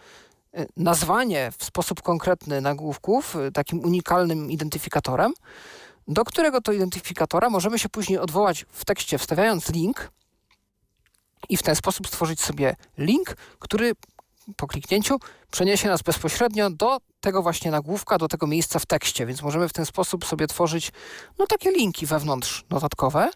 nazwanie 0.76 1.52
w 1.58 1.64
sposób 1.64 2.02
konkretny 2.02 2.60
nagłówków 2.60 3.36
y, 3.36 3.52
takim 3.52 3.80
unikalnym 3.80 4.50
identyfikatorem, 4.50 5.32
do 6.08 6.24
którego 6.24 6.60
to 6.60 6.72
identyfikatora 6.72 7.50
możemy 7.50 7.78
się 7.78 7.88
później 7.88 8.18
odwołać 8.18 8.66
w 8.70 8.84
tekście, 8.84 9.18
wstawiając 9.18 9.70
link 9.70 10.10
i 11.48 11.56
w 11.56 11.62
ten 11.62 11.76
sposób 11.76 12.08
stworzyć 12.08 12.40
sobie 12.40 12.76
link, 12.98 13.36
który 13.58 13.92
po 14.56 14.66
kliknięciu 14.66 15.18
przeniesie 15.50 15.88
nas 15.88 16.02
bezpośrednio 16.02 16.70
do 16.70 16.98
tego 17.20 17.42
właśnie 17.42 17.70
nagłówka, 17.70 18.18
do 18.18 18.28
tego 18.28 18.46
miejsca 18.46 18.78
w 18.78 18.86
tekście, 18.86 19.26
więc 19.26 19.42
możemy 19.42 19.68
w 19.68 19.72
ten 19.72 19.86
sposób 19.86 20.24
sobie 20.24 20.46
tworzyć 20.46 20.92
no 21.38 21.46
takie 21.46 21.70
linki 21.70 22.06
wewnątrz 22.06 22.64
notatkowe. 22.70 23.30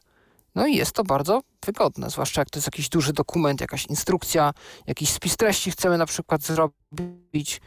No 0.57 0.67
i 0.67 0.77
jest 0.77 0.93
to 0.93 1.05
bardzo 1.05 1.41
wygodne, 1.67 2.11
zwłaszcza 2.11 2.41
jak 2.41 2.51
to 2.51 2.59
jest 2.59 2.67
jakiś 2.67 2.89
duży 2.89 3.13
dokument, 3.13 3.61
jakaś 3.61 3.87
instrukcja, 3.87 4.53
jakiś 4.87 5.11
spis 5.11 5.37
treści 5.37 5.71
chcemy 5.71 5.99
na 5.99 6.07
przykład 6.07 6.43
zrobić. 6.43 7.61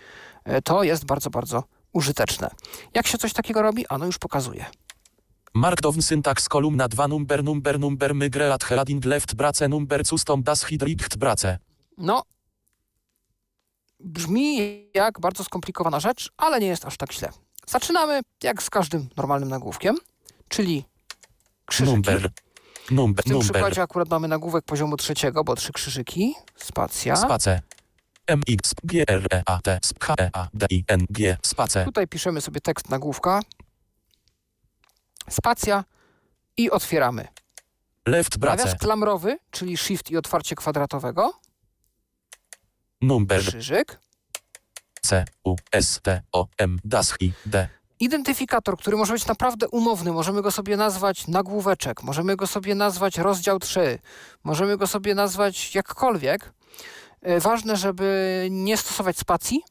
E, 0.45 0.61
To 0.61 0.83
jest 0.83 1.05
bardzo, 1.05 1.29
bardzo 1.29 1.63
użyteczne. 1.93 2.49
Jak 2.93 3.07
się 3.07 3.17
coś 3.17 3.33
takiego 3.33 3.61
robi? 3.61 3.85
Ano 3.89 4.05
już 4.05 4.17
pokazuję. 4.17 4.65
Markdown 5.53 6.01
syntax 6.01 6.49
kolumna 6.49 6.87
2 6.87 7.07
number 7.07 7.43
number 7.43 7.79
number 7.79 8.15
migre 8.15 8.53
at 8.53 8.63
heading 8.63 9.05
left 9.05 9.35
brace 9.35 9.67
number 9.67 10.03
custom 10.05 10.43
das 10.43 10.63
hid 10.65 10.83
richt 10.83 11.17
brace 11.17 11.57
No, 11.97 12.23
brzmi 13.99 14.57
jak 14.93 15.19
bardzo 15.19 15.43
skomplikowana 15.43 15.99
rzecz, 15.99 16.29
ale 16.37 16.59
nie 16.59 16.67
jest 16.67 16.85
aż 16.85 16.97
tak 16.97 17.13
źle. 17.13 17.29
Zaczynamy 17.67 18.21
jak 18.43 18.63
z 18.63 18.69
każdym 18.69 19.09
normalnym 19.17 19.49
nagłówkiem, 19.49 19.97
czyli 20.49 20.85
krzyżyki. 21.65 21.91
number 21.95 22.29
number 22.91 23.23
W 23.23 23.27
tym 23.27 23.33
number. 23.33 23.51
przykładzie 23.51 23.81
akurat 23.81 24.09
mamy 24.09 24.27
nagłówek 24.27 24.65
poziomu 24.65 24.97
trzeciego, 24.97 25.43
bo 25.43 25.55
trzy 25.55 25.73
krzyżyki, 25.73 26.35
spacja. 26.55 27.15
space. 27.15 27.61
M 28.27 28.41
X 28.49 28.73
G 28.83 29.03
R 29.07 29.27
E 29.33 29.43
A 29.45 29.61
T 29.61 29.79
S 29.83 29.93
H 29.99 30.15
E 30.19 30.29
A 30.33 30.47
D 30.53 30.67
I 30.69 30.83
N 30.87 31.05
G 31.09 31.37
space. 31.45 31.85
Tutaj 31.85 32.07
piszemy 32.07 32.41
sobie 32.41 32.61
tekst 32.61 32.89
nagłówka, 32.89 33.39
spacja 35.29 35.83
i 36.57 36.71
otwieramy. 36.71 37.27
left 38.05 38.37
brace. 38.37 38.63
Nawias 38.63 38.79
klamrowy, 38.79 39.37
czyli 39.51 39.77
shift 39.77 40.11
i 40.11 40.17
otwarcie 40.17 40.55
kwadratowego, 40.55 41.33
number. 43.01 43.41
Krzyżyk, 43.41 43.99
C 45.01 45.25
U 45.43 45.55
S 45.71 45.99
T 46.03 46.21
O 46.31 46.47
M 46.57 46.79
das 46.83 47.15
I 47.19 47.33
D 47.45 47.69
identyfikator, 47.99 48.77
który 48.77 48.97
może 48.97 49.13
być 49.13 49.27
naprawdę 49.27 49.67
umowny. 49.67 50.11
Możemy 50.11 50.41
go 50.41 50.51
sobie 50.51 50.77
nazwać 50.77 51.27
nagłóweczek, 51.27 52.03
możemy 52.03 52.35
go 52.35 52.47
sobie 52.47 52.75
nazwać 52.75 53.17
rozdział 53.17 53.59
3, 53.59 53.99
możemy 54.43 54.77
go 54.77 54.87
sobie 54.87 55.15
nazwać 55.15 55.75
jakkolwiek. 55.75 56.53
E, 57.21 57.39
Ważne, 57.39 57.75
żeby 57.75 58.47
nie 58.51 58.77
stosować 58.77 59.17
spacji. 59.17 59.61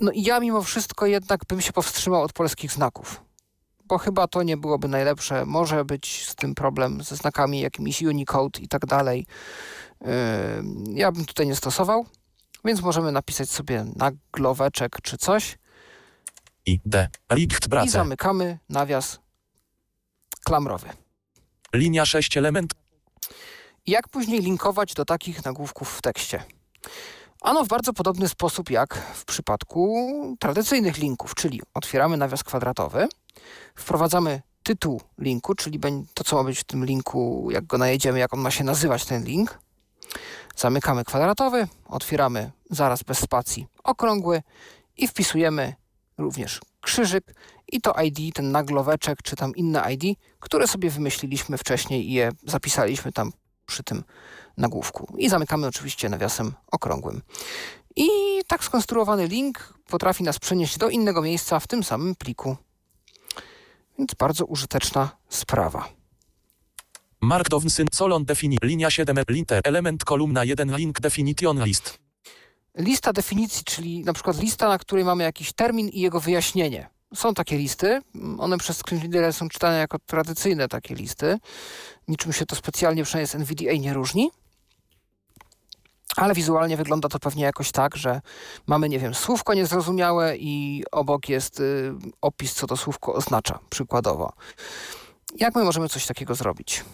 No 0.00 0.12
i 0.12 0.22
ja 0.22 0.40
mimo 0.40 0.62
wszystko 0.62 1.06
jednak 1.06 1.40
bym 1.48 1.60
się 1.60 1.72
powstrzymał 1.72 2.22
od 2.22 2.32
polskich 2.32 2.72
znaków. 2.72 3.20
Bo 3.84 3.98
chyba 3.98 4.28
to 4.28 4.42
nie 4.42 4.56
byłoby 4.56 4.88
najlepsze. 4.88 5.46
Może 5.46 5.84
być 5.84 6.26
z 6.28 6.34
tym 6.34 6.54
problem 6.54 7.02
ze 7.02 7.16
znakami 7.16 7.60
jakimiś 7.60 8.02
Unicode 8.02 8.60
i 8.60 8.68
tak 8.68 8.86
dalej. 8.86 9.26
Yy, 10.00 10.08
Ja 10.94 11.12
bym 11.12 11.24
tutaj 11.24 11.46
nie 11.46 11.56
stosował, 11.56 12.06
więc 12.64 12.82
możemy 12.82 13.12
napisać 13.12 13.50
sobie 13.50 13.84
nagloweczek 13.96 14.96
czy 15.02 15.16
coś 15.18 15.58
I 16.66 16.80
D 16.84 17.08
richt 17.32 17.68
i 17.84 17.88
zamykamy 17.88 18.58
nawias 18.68 19.18
klamrowy. 20.44 20.88
Linia 21.72 22.06
6 22.06 22.36
element. 22.36 22.74
Jak 23.86 24.08
później 24.08 24.40
linkować 24.40 24.94
do 24.94 25.04
takich 25.04 25.44
nagłówków 25.44 25.96
w 25.96 26.02
tekście? 26.02 26.44
Ano 27.40 27.64
w 27.64 27.68
bardzo 27.68 27.92
podobny 27.92 28.28
sposób 28.28 28.70
jak 28.70 28.94
w 29.14 29.24
przypadku 29.24 30.36
tradycyjnych 30.40 30.98
linków, 30.98 31.34
czyli 31.34 31.60
otwieramy 31.74 32.16
nawias 32.16 32.44
kwadratowy, 32.44 33.08
wprowadzamy 33.74 34.42
tytuł 34.62 35.00
linku, 35.18 35.54
czyli 35.54 35.80
to, 36.14 36.24
co 36.24 36.36
ma 36.36 36.44
być 36.44 36.58
w 36.58 36.64
tym 36.64 36.84
linku, 36.84 37.48
jak 37.50 37.66
go 37.66 37.78
najedziemy, 37.78 38.18
jak 38.18 38.34
on 38.34 38.40
ma 38.40 38.50
się 38.50 38.64
nazywać 38.64 39.04
ten 39.04 39.24
link. 39.24 39.58
Zamykamy 40.56 41.04
kwadratowy, 41.04 41.68
otwieramy 41.88 42.52
zaraz 42.70 43.02
bez 43.02 43.18
spacji 43.18 43.66
okrągły 43.84 44.42
i 44.96 45.08
wpisujemy 45.08 45.74
również 46.18 46.60
krzyżyk 46.80 47.34
i 47.72 47.80
to 47.80 47.94
ID, 48.02 48.34
ten 48.34 48.52
nagloweczek, 48.52 49.22
czy 49.22 49.36
tam 49.36 49.56
inne 49.56 49.92
ID, 49.92 50.18
które 50.40 50.66
sobie 50.66 50.90
wymyśliliśmy 50.90 51.58
wcześniej 51.58 52.10
i 52.10 52.12
je 52.12 52.30
zapisaliśmy 52.46 53.12
tam 53.12 53.32
przy 53.66 53.82
tym 53.82 54.04
nagłówku. 54.56 55.14
I 55.18 55.28
zamykamy 55.28 55.66
oczywiście 55.66 56.08
nawiasem 56.08 56.52
okrągłym. 56.72 57.22
I 57.96 58.08
tak 58.46 58.64
skonstruowany 58.64 59.26
link 59.26 59.74
potrafi 59.86 60.24
nas 60.24 60.38
przenieść 60.38 60.78
do 60.78 60.88
innego 60.88 61.22
miejsca 61.22 61.60
w 61.60 61.66
tym 61.66 61.84
samym 61.84 62.14
pliku. 62.14 62.56
Więc 63.98 64.14
bardzo 64.14 64.44
użyteczna 64.44 65.10
sprawa. 65.28 65.88
Markdown 67.20 67.70
syn 67.70 67.86
solon 67.92 68.24
defini 68.24 68.58
linia 68.62 68.90
7 68.90 69.16
liter 69.28 69.60
element 69.64 70.04
kolumna 70.04 70.44
1 70.44 70.76
link 70.76 71.00
definition 71.00 71.64
list. 71.64 72.03
Lista 72.74 73.12
definicji, 73.12 73.64
czyli 73.64 74.04
na 74.04 74.12
przykład 74.12 74.40
lista, 74.40 74.68
na 74.68 74.78
której 74.78 75.04
mamy 75.04 75.24
jakiś 75.24 75.52
termin 75.52 75.88
i 75.88 76.00
jego 76.00 76.20
wyjaśnienie. 76.20 76.88
Są 77.14 77.34
takie 77.34 77.58
listy, 77.58 78.00
one 78.38 78.58
przez 78.58 78.78
screenreadery 78.78 79.32
są 79.32 79.48
czytane 79.48 79.78
jako 79.78 79.98
tradycyjne 79.98 80.68
takie 80.68 80.94
listy. 80.94 81.38
Niczym 82.08 82.32
się 82.32 82.46
to 82.46 82.56
specjalnie 82.56 83.04
przynajmniej 83.04 83.28
z 83.28 83.34
NVDA 83.34 83.72
nie 83.72 83.94
różni. 83.94 84.30
Ale 86.16 86.34
wizualnie 86.34 86.76
wygląda 86.76 87.08
to 87.08 87.18
pewnie 87.18 87.44
jakoś 87.44 87.72
tak, 87.72 87.96
że 87.96 88.20
mamy, 88.66 88.88
nie 88.88 88.98
wiem, 88.98 89.14
słówko 89.14 89.54
niezrozumiałe 89.54 90.36
i 90.36 90.84
obok 90.92 91.28
jest 91.28 91.60
y, 91.60 91.92
opis, 92.20 92.54
co 92.54 92.66
to 92.66 92.76
słówko 92.76 93.14
oznacza, 93.14 93.58
przykładowo. 93.70 94.32
Jak 95.36 95.54
my 95.54 95.64
możemy 95.64 95.88
coś 95.88 96.06
takiego 96.06 96.34
zrobić? 96.34 96.84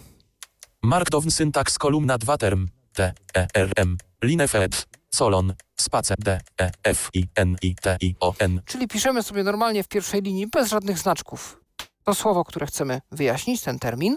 Markdown 0.82 1.30
syntax 1.30 1.78
kolumna 1.78 2.18
2 2.18 2.38
term 2.38 2.68
T, 2.92 3.12
E, 3.36 3.48
R, 3.54 3.72
M, 3.76 3.96
line 4.22 4.48
fed, 4.48 4.86
solon, 5.10 5.54
space 5.76 6.14
D, 6.18 6.40
E, 6.60 6.70
F, 6.84 7.10
I, 7.14 7.26
N, 7.34 7.56
I, 7.62 7.74
T, 7.74 7.96
I, 8.00 8.14
O, 8.20 8.34
N. 8.38 8.60
Czyli 8.66 8.88
piszemy 8.88 9.22
sobie 9.22 9.42
normalnie 9.42 9.82
w 9.82 9.88
pierwszej 9.88 10.22
linii 10.22 10.46
bez 10.46 10.68
żadnych 10.68 10.98
znaczków 10.98 11.60
to 12.10 12.14
słowo, 12.14 12.44
które 12.44 12.66
chcemy 12.66 13.00
wyjaśnić, 13.12 13.62
ten 13.62 13.78
termin, 13.78 14.16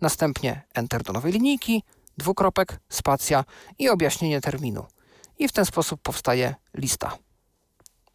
następnie 0.00 0.62
enter 0.74 1.02
do 1.02 1.12
nowej 1.12 1.32
linijki, 1.32 1.82
dwukropek, 2.18 2.80
spacja 2.88 3.44
i 3.78 3.88
objaśnienie 3.88 4.40
terminu. 4.40 4.84
I 5.38 5.48
w 5.48 5.52
ten 5.52 5.66
sposób 5.66 6.02
powstaje 6.02 6.54
lista 6.74 7.18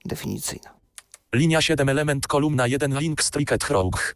definicyjna. 0.06 0.76
Linia 1.34 1.62
7 1.62 1.90
element 1.90 2.28
kolumna 2.28 2.68
1 2.68 3.00
link 3.00 3.24
striket 3.24 3.64
chrog. 3.64 4.16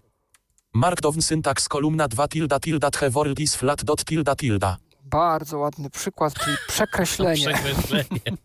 Markdown 0.74 1.22
syntax 1.22 1.68
kolumna 1.68 2.08
2 2.08 2.28
tilda 2.28 2.60
tilda 2.60 2.92
the 2.92 3.10
word 3.10 3.40
is 3.40 3.56
flat 3.56 3.84
dot 3.84 4.06
tilda 4.06 4.36
tilda. 4.36 4.78
Bardzo 5.10 5.58
ładny 5.58 5.90
przykład, 5.90 6.34
czyli 6.34 6.58
przekreślenie. 6.68 7.54
Przekreślenie. 7.54 8.22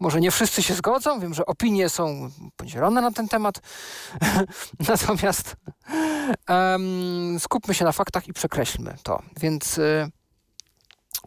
Może 0.00 0.20
nie 0.20 0.30
wszyscy 0.30 0.62
się 0.62 0.74
zgodzą, 0.74 1.20
wiem, 1.20 1.34
że 1.34 1.46
opinie 1.46 1.88
są 1.88 2.30
podzielone 2.56 3.00
na 3.00 3.12
ten 3.12 3.28
temat, 3.28 3.60
natomiast 4.88 5.56
um, 6.48 7.36
skupmy 7.40 7.74
się 7.74 7.84
na 7.84 7.92
faktach 7.92 8.28
i 8.28 8.32
przekreślmy 8.32 8.94
to. 9.02 9.22
Więc 9.40 9.78
y, 9.78 10.10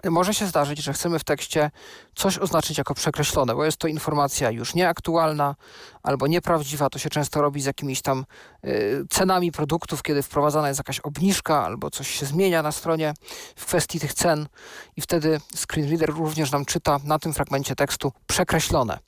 może 0.04 0.34
się 0.34 0.48
zdarzyć, 0.48 0.84
że 0.84 0.94
chcemy 0.94 1.20
w 1.20 1.24
tekście 1.24 1.72
coś 2.16 2.38
oznaczyć 2.38 2.78
jako 2.78 2.94
przekreślone, 2.94 3.56
bo 3.56 3.66
jest 3.66 3.78
to 3.78 3.88
informacja 3.88 4.52
już 4.52 4.76
nieaktualna 4.76 5.56
albo 6.04 6.28
nieprawdziwa. 6.28 6.90
To 6.90 7.00
się 7.00 7.10
często 7.10 7.42
robi 7.42 7.62
z 7.62 7.66
jakimiś 7.66 8.02
tam 8.02 8.26
y, 8.66 9.06
cenami 9.10 9.52
produktów, 9.52 10.04
kiedy 10.04 10.24
wprowadzana 10.24 10.68
jest 10.68 10.80
jakaś 10.80 11.00
obniżka 11.00 11.66
albo 11.66 11.90
coś 11.90 12.10
się 12.10 12.26
zmienia 12.26 12.62
na 12.62 12.72
stronie 12.72 13.14
w 13.56 13.66
kwestii 13.66 14.00
tych 14.00 14.14
cen 14.14 14.48
i 14.96 15.02
wtedy 15.02 15.40
screenreader 15.56 16.10
również 16.10 16.52
nam 16.52 16.66
czyta 16.66 17.00
na 17.04 17.20
tym 17.20 17.34
fragmencie 17.34 17.76
tekstu 17.76 18.12
przekreślone. 18.28 19.00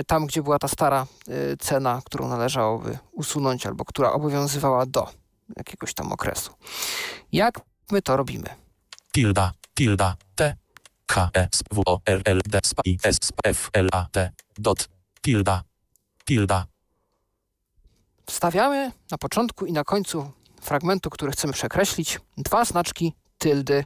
Y, 0.00 0.04
tam, 0.04 0.26
gdzie 0.26 0.42
była 0.42 0.58
ta 0.58 0.68
stara 0.68 1.06
y, 1.28 1.56
cena, 1.56 2.02
którą 2.04 2.28
należałoby 2.28 2.98
usunąć 3.12 3.66
albo 3.66 3.84
która 3.84 4.12
obowiązywała 4.12 4.86
do 4.86 5.08
jakiegoś 5.56 5.94
tam 5.94 6.12
okresu. 6.12 6.52
Jak 7.32 7.60
my 7.90 8.02
to 8.02 8.16
robimy? 8.16 8.61
Tilda, 9.12 9.52
tilda, 9.74 10.16
t, 10.34 10.56
k, 11.06 11.30
e, 11.34 11.48
s, 11.52 11.62
w, 11.72 11.82
o, 11.86 12.00
r, 12.06 12.22
l, 12.24 12.40
d, 12.46 12.60
sp, 12.70 12.78
i, 12.84 12.98
s, 13.02 13.18
f, 13.44 13.70
l, 13.72 13.88
a, 13.92 14.06
t, 14.12 14.32
dot, 14.58 14.88
tilda, 15.22 15.62
tilda. 16.24 16.66
Wstawiamy 18.26 18.92
na 19.10 19.18
początku 19.18 19.66
i 19.66 19.72
na 19.72 19.84
końcu 19.84 20.32
fragmentu, 20.60 21.10
który 21.10 21.32
chcemy 21.32 21.52
przekreślić, 21.52 22.20
dwa 22.36 22.64
znaczki 22.64 23.12
tyldy, 23.38 23.84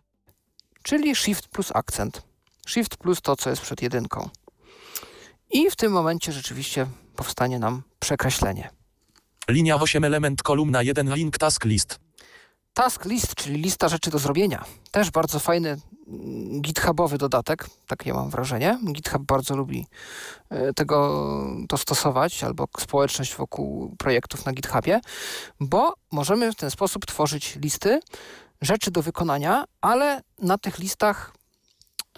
czyli 0.83 1.17
shift 1.17 1.49
plus 1.49 1.71
akcent. 1.75 2.23
Shift 2.67 2.97
plus 2.97 3.21
to, 3.21 3.37
co 3.37 3.51
jest 3.51 3.63
przed 3.63 3.83
jedynką. 3.83 4.29
I 5.51 5.71
w 5.71 5.77
tym 5.77 5.93
momencie 5.93 6.33
rzeczywiście 6.33 6.87
powstanie 7.17 7.59
nam 7.59 7.83
przekreślenie. 7.99 8.71
Linia 9.49 9.77
8 9.77 10.05
element 10.05 10.43
kolumna 10.43 10.83
1 10.83 11.15
link 11.15 11.39
task 11.39 11.65
list. 11.65 12.06
Task 12.77 13.05
list, 13.05 13.35
czyli 13.35 13.63
lista 13.63 13.89
rzeczy 13.89 14.11
do 14.11 14.19
zrobienia. 14.19 14.65
Też 14.91 15.11
bardzo 15.11 15.39
fajny 15.39 15.69
mm, 16.09 16.61
GitHubowy 16.61 17.19
dodatek, 17.19 17.67
takie 17.87 18.15
mam 18.15 18.31
wrażenie. 18.31 18.79
GitHub 18.93 19.23
bardzo 19.23 19.57
lubi 19.57 19.87
e, 20.51 20.73
tego 20.73 21.25
to 21.69 21.77
stosować, 21.77 22.45
albo 22.45 22.69
społeczność 22.79 23.35
wokół 23.35 23.95
projektów 23.99 24.47
na 24.47 24.53
GitHubie, 24.53 25.01
bo 25.61 25.95
możemy 26.13 26.53
w 26.53 26.57
ten 26.57 26.71
sposób 26.71 27.07
tworzyć 27.07 27.57
listy 27.57 28.01
rzeczy 28.61 28.91
do 28.91 29.03
wykonania, 29.03 29.65
ale 29.81 30.21
na 30.39 30.59
tych 30.59 30.79
listach 30.79 31.33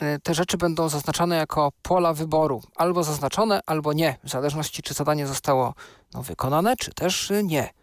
e, 0.00 0.18
te 0.18 0.34
rzeczy 0.34 0.56
będą 0.56 0.88
zaznaczane 0.88 1.36
jako 1.36 1.72
pola 1.82 2.14
wyboru. 2.14 2.62
Albo 2.76 3.04
zaznaczone, 3.04 3.61
albo 3.66 3.92
nie, 3.92 4.18
w 4.24 4.30
zależności 4.30 4.82
czy 4.82 4.94
zadanie 4.94 5.26
zostało 5.26 5.74
no, 6.14 6.22
wykonane, 6.22 6.76
czy 6.76 6.94
też 6.94 7.32
nie 7.42 7.77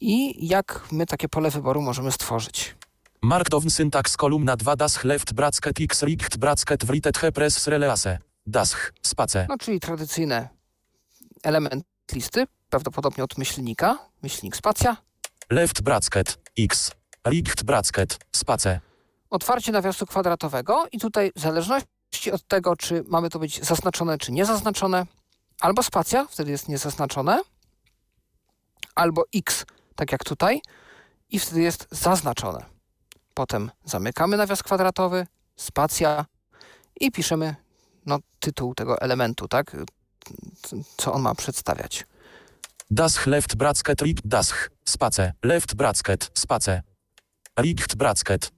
i 0.00 0.46
jak 0.48 0.88
my 0.92 1.06
takie 1.06 1.28
pole 1.28 1.50
wyboru 1.50 1.82
możemy 1.82 2.12
stworzyć. 2.12 2.76
Markdown 3.22 3.70
syntax 3.70 4.16
kolumna 4.16 4.56
2 4.56 4.76
das 4.76 5.04
left 5.04 5.32
bracket 5.32 5.80
x 5.80 6.02
richt 6.02 6.36
bracket 6.36 6.84
writet 6.84 7.18
he 7.18 7.32
press 7.32 7.66
release. 7.66 8.18
Dasch, 8.46 8.92
space. 9.02 9.46
No 9.48 9.58
czyli 9.58 9.80
tradycyjny 9.80 10.48
element 11.42 11.84
listy, 12.12 12.46
prawdopodobnie 12.70 13.24
od 13.24 13.38
myślnika, 13.38 13.98
myślnik 14.22 14.56
spacja. 14.56 14.96
Left 15.50 15.82
bracket, 15.82 16.38
x, 16.58 16.90
richt 17.28 17.62
bracket, 17.64 18.18
space. 18.32 18.80
Otwarcie 19.30 19.72
nawiasu 19.72 20.06
kwadratowego 20.06 20.86
i 20.92 20.98
tutaj 20.98 21.32
w 21.36 21.40
zależności 21.40 22.32
od 22.32 22.46
tego, 22.48 22.76
czy 22.76 23.04
mamy 23.08 23.30
to 23.30 23.38
być 23.38 23.64
zaznaczone, 23.64 24.18
czy 24.18 24.32
niezaznaczone, 24.32 25.06
albo 25.60 25.82
spacja, 25.82 26.26
wtedy 26.30 26.50
jest 26.50 26.68
niezaznaczone, 26.68 27.40
albo 28.94 29.24
x, 29.34 29.64
tak 30.00 30.12
jak 30.12 30.24
tutaj, 30.24 30.60
i 31.30 31.38
wtedy 31.38 31.62
jest 31.62 31.86
zaznaczone. 31.90 32.64
Potem 33.34 33.70
zamykamy 33.84 34.36
nawias 34.36 34.62
kwadratowy, 34.62 35.26
spacja 35.56 36.26
i 37.00 37.10
piszemy 37.10 37.54
no, 38.06 38.18
tytuł 38.40 38.74
tego 38.74 39.00
elementu, 39.00 39.48
tak? 39.48 39.76
Co 40.96 41.12
on 41.12 41.22
ma 41.22 41.34
przedstawiać. 41.34 42.06
Das 42.90 43.26
left 43.26 43.56
bracket 43.56 44.02
rip 44.02 44.20
das 44.24 44.54
space 44.84 45.32
left 45.42 45.74
bracket 45.74 46.30
space 46.34 46.82
richt 47.58 47.96
bracket 47.96 48.52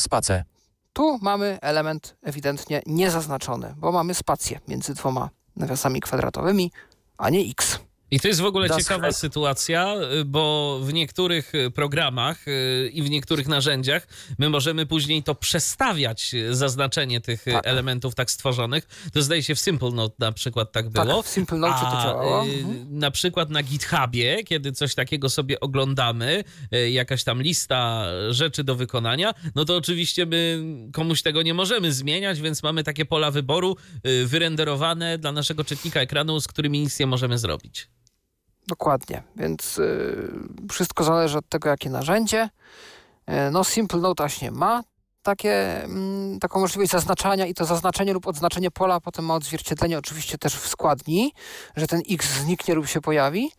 space. 0.00 0.44
Tu 0.92 1.18
mamy 1.22 1.58
element 1.62 2.16
ewidentnie 2.22 2.82
niezaznaczony, 2.86 3.74
bo 3.76 3.92
mamy 3.92 4.14
spację 4.14 4.60
między 4.68 4.94
dwoma 4.94 5.30
nawiasami 5.56 6.00
kwadratowymi, 6.00 6.72
a 7.18 7.30
nie 7.30 7.40
x. 7.50 7.78
I 8.10 8.20
to 8.20 8.28
jest 8.28 8.40
w 8.40 8.44
ogóle 8.44 8.70
ciekawa 8.70 9.12
sytuacja, 9.12 9.94
y, 10.20 10.24
bo 10.24 10.78
w 10.82 10.92
niektórych 10.92 11.54
y, 11.54 11.70
programach 11.70 12.48
y, 12.48 12.90
i 12.92 13.02
w 13.02 13.10
niektórych 13.10 13.48
narzędziach 13.48 14.06
my 14.38 14.48
możemy 14.48 14.86
później 14.86 15.22
to 15.22 15.34
przestawiać, 15.34 16.34
zaznaczenie 16.50 17.20
tych 17.20 17.44
tak. 17.44 17.66
elementów 17.66 18.14
tak 18.14 18.30
stworzonych. 18.30 18.88
To 19.12 19.22
zdaje 19.22 19.42
się 19.42 19.54
w 19.54 19.60
Simple 19.60 19.90
Note 19.90 20.14
na 20.18 20.32
przykład 20.32 20.72
tak 20.72 20.90
było. 20.90 21.16
Tak, 21.16 21.26
w 21.26 21.28
Simple 21.28 21.58
Note 21.58 21.80
to 21.80 22.02
działało. 22.02 22.44
Mhm. 22.44 22.98
Na 22.98 23.10
przykład 23.10 23.50
na 23.50 23.62
GitHubie, 23.62 24.44
kiedy 24.44 24.72
coś 24.72 24.94
takiego 24.94 25.30
sobie 25.30 25.60
oglądamy, 25.60 26.44
jakaś 26.90 27.24
tam 27.24 27.42
lista 27.42 28.06
rzeczy 28.30 28.64
do 28.64 28.74
wykonania, 28.74 29.34
no 29.54 29.64
to 29.64 29.76
oczywiście 29.76 30.26
my 30.26 30.62
komuś 30.92 31.22
tego 31.22 31.42
nie 31.42 31.54
możemy 31.54 31.92
zmieniać, 31.92 32.40
więc 32.40 32.62
mamy 32.62 32.84
takie 32.84 33.04
pola 33.04 33.30
wyboru 33.30 33.76
wyrenderowane 34.24 35.18
dla 35.18 35.32
naszego 35.32 35.64
czytnika 35.64 36.00
ekranu, 36.00 36.40
z 36.40 36.48
którymi 36.48 36.80
nic 36.80 36.98
nie 36.98 37.06
możemy 37.06 37.38
zrobić. 37.38 37.88
Dokładnie, 38.68 39.22
więc 39.36 39.78
y, 39.78 40.30
wszystko 40.70 41.04
zależy 41.04 41.38
od 41.38 41.48
tego, 41.48 41.68
jakie 41.68 41.90
narzędzie. 41.90 42.48
Y, 43.28 43.50
no, 43.50 43.64
Simple 43.64 44.00
Note 44.00 44.22
właśnie 44.22 44.50
ma 44.50 44.82
takie, 45.22 45.84
mm, 45.84 46.38
taką 46.40 46.60
możliwość 46.60 46.92
zaznaczania 46.92 47.46
i 47.46 47.54
to 47.54 47.64
zaznaczenie 47.64 48.12
lub 48.12 48.26
odznaczenie 48.26 48.70
pola 48.70 49.00
potem 49.00 49.24
ma 49.24 49.34
odzwierciedlenie 49.34 49.98
oczywiście 49.98 50.38
też 50.38 50.56
w 50.56 50.68
składni, 50.68 51.32
że 51.76 51.86
ten 51.86 52.02
X 52.10 52.26
zniknie 52.26 52.74
lub 52.74 52.86
się 52.86 53.00
pojawi. 53.00 53.50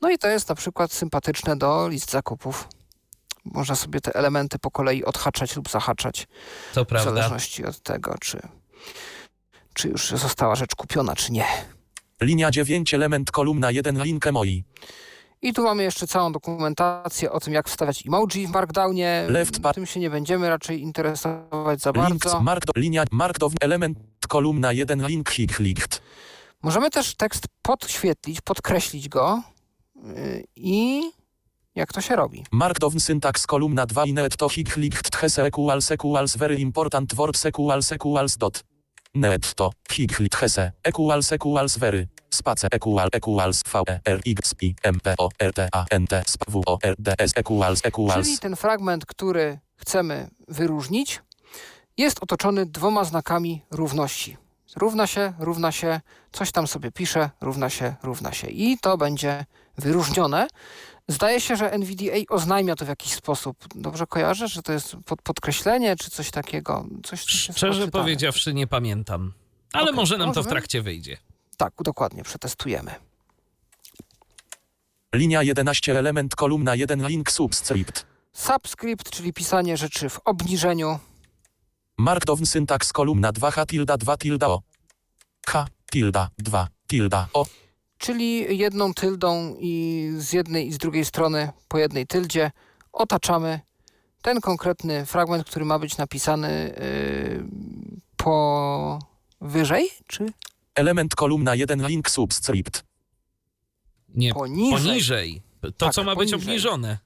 No 0.00 0.10
i 0.10 0.18
to 0.18 0.28
jest 0.28 0.48
na 0.48 0.54
przykład 0.54 0.92
sympatyczne 0.92 1.56
do 1.56 1.88
list 1.88 2.10
zakupów. 2.10 2.68
Można 3.44 3.74
sobie 3.76 4.00
te 4.00 4.14
elementy 4.14 4.58
po 4.58 4.70
kolei 4.70 5.04
odhaczać 5.04 5.56
lub 5.56 5.70
zahaczać 5.70 6.28
To 6.74 6.84
w 6.84 6.88
prawda. 6.88 7.10
zależności 7.10 7.64
od 7.66 7.80
tego, 7.80 8.14
czy, 8.20 8.40
czy 9.74 9.88
już 9.88 10.10
została 10.10 10.54
rzecz 10.54 10.74
kupiona, 10.74 11.16
czy 11.16 11.32
nie. 11.32 11.46
Linia 12.22 12.50
9, 12.50 12.94
element, 12.94 13.30
kolumna 13.30 13.70
1, 13.70 14.02
link 14.02 14.26
emoi. 14.26 14.64
I 15.42 15.52
tu 15.52 15.62
mamy 15.62 15.82
jeszcze 15.82 16.06
całą 16.06 16.32
dokumentację 16.32 17.32
o 17.32 17.40
tym, 17.40 17.52
jak 17.52 17.68
wstawiać 17.68 18.06
emoji 18.06 18.46
w 18.46 18.50
Markdownie. 18.50 19.26
Left 19.28 19.60
bar- 19.60 19.74
Tym 19.74 19.86
się 19.86 20.00
nie 20.00 20.10
będziemy 20.10 20.48
raczej 20.48 20.80
interesować 20.80 21.80
za 21.80 21.90
Links, 21.90 22.24
bardzo. 22.24 22.40
mark, 22.40 22.64
linia, 22.76 23.04
markdown, 23.10 23.52
element, 23.60 23.98
kolumna 24.28 24.72
1, 24.72 25.06
link, 25.06 25.30
hik, 25.30 25.58
licht. 25.58 26.02
Możemy 26.62 26.90
też 26.90 27.14
tekst 27.14 27.44
podświetlić, 27.62 28.40
podkreślić 28.40 29.08
go 29.08 29.42
yy, 29.96 30.44
i 30.56 31.02
jak 31.74 31.92
to 31.92 32.00
się 32.00 32.16
robi. 32.16 32.44
Markdown 32.52 33.00
syntax 33.00 33.46
kolumna 33.46 33.86
2 33.86 34.04
inet 34.04 34.36
to 34.36 34.48
hik, 34.48 34.76
licht, 34.76 35.10
thes 35.20 35.38
equals 35.38 35.90
equals 35.90 36.36
very 36.36 36.54
important 36.56 37.14
word 37.14 37.46
equals 37.46 37.92
equals 37.92 38.36
dot. 38.36 38.64
Net 39.14 39.54
to 39.54 39.72
hik, 39.90 40.18
licht, 40.18 40.34
hese 40.36 40.72
equals 40.88 41.32
equals 41.32 41.76
very. 41.76 42.08
Space 42.30 42.68
equal 42.74 43.08
equals 43.12 43.62
v 43.62 43.82
e 43.86 44.00
r 44.04 44.20
x 44.24 44.54
i 44.60 44.74
m 44.82 45.00
p 45.00 45.14
o 45.18 45.28
r 45.38 45.52
t 45.52 45.68
a 45.72 45.84
n 45.90 46.06
t 46.06 46.16
sp 46.32 46.42
w 46.48 46.62
o 46.66 46.78
r 46.82 46.94
d 46.98 47.14
s 47.18 47.32
equals 47.36 47.82
Czyli 47.82 47.88
equals. 47.88 48.40
ten 48.40 48.56
fragment, 48.56 49.06
który 49.06 49.58
chcemy 49.76 50.28
wyróżnić, 50.48 51.20
jest 51.96 52.22
otoczony 52.22 52.66
dwoma 52.66 53.04
znakami 53.04 53.62
równości. 53.70 54.36
Równa 54.76 55.06
się, 55.06 55.32
równa 55.38 55.72
się, 55.72 56.00
coś 56.32 56.52
tam 56.52 56.66
sobie 56.66 56.92
pisze, 56.92 57.30
równa 57.40 57.70
się, 57.70 57.94
równa 58.02 58.32
się. 58.32 58.48
I 58.48 58.78
to 58.78 58.96
będzie 58.96 59.44
wyróżnione. 59.78 60.48
Zdaje 61.12 61.40
się, 61.40 61.56
że 61.56 61.72
NVDA 61.72 62.16
oznajmia 62.28 62.76
to 62.76 62.84
w 62.84 62.88
jakiś 62.88 63.12
sposób. 63.12 63.56
Dobrze 63.74 64.06
kojarzę, 64.06 64.48
że 64.48 64.62
to 64.62 64.72
jest 64.72 64.96
pod, 65.06 65.22
podkreślenie, 65.22 65.96
czy 65.96 66.10
coś 66.10 66.30
takiego. 66.30 66.86
Coś, 67.04 67.20
Szczerze 67.20 67.88
powiedziawszy, 67.88 68.54
nie 68.54 68.66
pamiętam. 68.66 69.32
Ale 69.72 69.84
Okej, 69.84 69.96
może 69.96 70.18
nam 70.18 70.32
to 70.32 70.42
w 70.42 70.46
trakcie 70.46 70.82
wyjdzie. 70.82 71.16
Tak, 71.56 71.72
dokładnie, 71.80 72.22
przetestujemy. 72.22 72.94
Linia 75.14 75.42
11 75.42 75.98
element 75.98 76.34
kolumna 76.34 76.74
1 76.74 77.08
link 77.08 77.32
subscript. 77.32 78.06
Subscript, 78.32 79.10
czyli 79.10 79.32
pisanie 79.32 79.76
rzeczy 79.76 80.08
w 80.08 80.20
obniżeniu. 80.24 80.98
Markdown 81.98 82.46
syntax 82.46 82.92
kolumna 82.92 83.32
2 83.32 83.50
h 83.50 83.66
tilda 83.66 83.96
2 83.96 84.16
tilda 84.16 84.48
o. 84.48 84.62
H 85.46 85.66
tilda 85.90 86.30
2 86.38 86.68
tilda 86.86 87.28
o. 87.32 87.46
czyli 88.02 88.58
jedną 88.58 88.94
tyldą 88.94 89.56
i 89.60 90.08
z 90.16 90.32
jednej 90.32 90.66
i 90.68 90.72
z 90.72 90.78
drugiej 90.78 91.04
strony 91.04 91.52
po 91.68 91.78
jednej 91.78 92.06
tyldzie 92.06 92.50
otaczamy 92.92 93.60
ten 94.22 94.40
konkretny 94.40 95.06
fragment, 95.06 95.46
który 95.46 95.64
ma 95.64 95.78
być 95.78 95.96
napisany 95.96 96.74
yy, 96.80 97.44
po 98.16 98.98
wyżej 99.40 99.88
czy 100.06 100.32
Element 100.74 101.14
kolumna 101.14 101.54
1 101.54 101.86
link 101.86 102.10
subscript. 102.10 102.84
Nie, 104.08 104.34
poniżej. 104.34 104.78
poniżej. 104.86 105.42
To, 105.60 105.72
Tak, 105.72 105.94
co 105.94 106.04
ma 106.04 106.16
być 106.16 106.30
poniżej. 106.30 106.48
obniżone. 106.50 106.98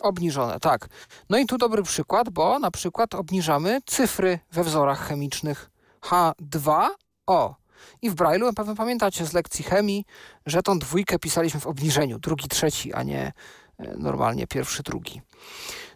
Obniżone, 0.00 0.60
tak. 0.60 0.88
No 1.30 1.38
i 1.38 1.46
tu 1.46 1.58
dobry 1.58 1.82
przykład, 1.82 2.30
bo 2.30 2.58
na 2.58 2.70
przykład 2.70 3.14
obniżamy 3.14 3.80
cyfry 3.86 4.38
we 4.52 4.64
wzorach 4.64 5.08
chemicznych 5.08 5.70
H2O. 6.00 7.54
I 8.02 8.10
w 8.10 8.14
Braille'u 8.14 8.52
pewno 8.54 8.74
pamiętacie 8.74 9.26
z 9.26 9.32
lekcji 9.32 9.64
chemii, 9.64 10.04
że 10.46 10.62
tą 10.62 10.78
dwójkę 10.78 11.18
pisaliśmy 11.18 11.60
w 11.60 11.66
obniżeniu. 11.66 12.18
Drugi, 12.18 12.48
trzeci, 12.48 12.92
a 12.94 13.02
nie 13.02 13.32
e, 13.78 13.96
normalnie 13.96 14.46
pierwszy, 14.46 14.82
drugi. 14.82 15.20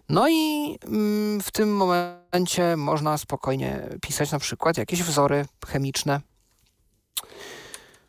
No 0.08 0.28
i 0.28 0.78
mm, 0.84 1.40
w 1.40 1.50
tym 1.50 1.76
momencie 1.76 2.76
można 2.76 3.18
spokojnie 3.18 3.88
pisać 4.02 4.32
na 4.32 4.38
przykład 4.38 4.78
jakieś 4.78 5.02
wzory 5.02 5.46
chemiczne. 5.66 6.20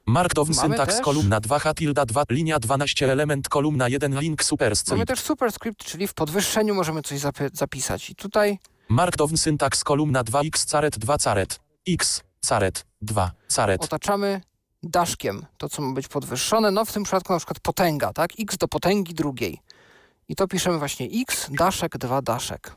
Markdown 0.06 0.48
Mamy 0.56 0.62
syntax 0.70 0.96
też- 0.96 1.04
kolumna 1.06 1.40
2 1.40 1.60
h 1.60 1.74
tilda 1.74 2.06
2 2.06 2.24
linia 2.30 2.60
12 2.60 3.12
element 3.12 3.50
kolumna 3.50 3.90
1 3.90 4.20
link 4.20 4.40
Mamy 4.40 4.44
superscript. 4.46 5.08
też 5.08 5.20
superscript, 5.20 5.84
czyli 5.84 6.08
w 6.08 6.14
podwyższeniu 6.14 6.76
możemy 6.76 7.02
coś 7.02 7.20
zapisać. 7.54 8.10
I 8.10 8.16
tutaj 8.16 8.60
Markdown 8.90 9.38
syntax 9.38 9.84
kolumna 9.84 10.24
2 10.24 10.42
x 10.42 10.66
caret 10.66 10.98
2 11.00 11.18
caret. 11.18 11.60
x 11.88 12.24
caret 12.48 12.86
2 13.02 13.32
caret. 13.48 13.84
otaczamy 13.84 14.42
daszkiem 14.84 15.46
to, 15.58 15.70
co 15.70 15.82
ma 15.82 15.94
być 15.94 16.08
podwyższone. 16.08 16.72
No 16.72 16.86
w 16.86 16.92
tym 16.92 17.04
przypadku 17.04 17.34
na 17.34 17.40
przykład 17.40 17.60
potęga, 17.60 18.14
tak? 18.14 18.32
x 18.40 18.58
do 18.58 18.68
potęgi 18.68 19.14
drugiej. 19.14 19.62
I 20.30 20.36
to 20.36 20.48
piszemy 20.48 20.80
właśnie 20.80 21.10
x, 21.22 21.48
daszek, 21.52 21.98
2 21.98 22.22
daszek. 22.22 22.76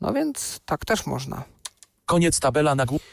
No 0.00 0.12
więc 0.12 0.60
tak 0.64 0.84
też 0.84 1.06
można. 1.06 1.44
Koniec 2.06 2.40
tabela 2.40 2.74
na 2.74 2.86
górze. 2.86 3.04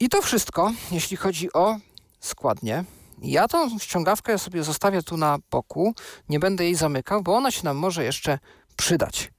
I 0.00 0.08
to 0.08 0.22
wszystko, 0.22 0.72
jeśli 0.90 1.16
chodzi 1.16 1.52
o 1.52 1.76
składnie. 2.20 2.84
Ja 3.22 3.48
tą 3.48 3.78
ściągawkę 3.78 4.38
sobie 4.38 4.62
zostawię 4.64 5.02
tu 5.02 5.16
na 5.16 5.38
boku. 5.50 5.94
Nie 6.28 6.38
będę 6.38 6.64
jej 6.64 6.74
zamykał, 6.74 7.22
bo 7.22 7.36
ona 7.36 7.50
się 7.50 7.64
nam 7.64 7.76
może 7.76 8.04
jeszcze 8.04 8.38
przydać. 8.76 9.30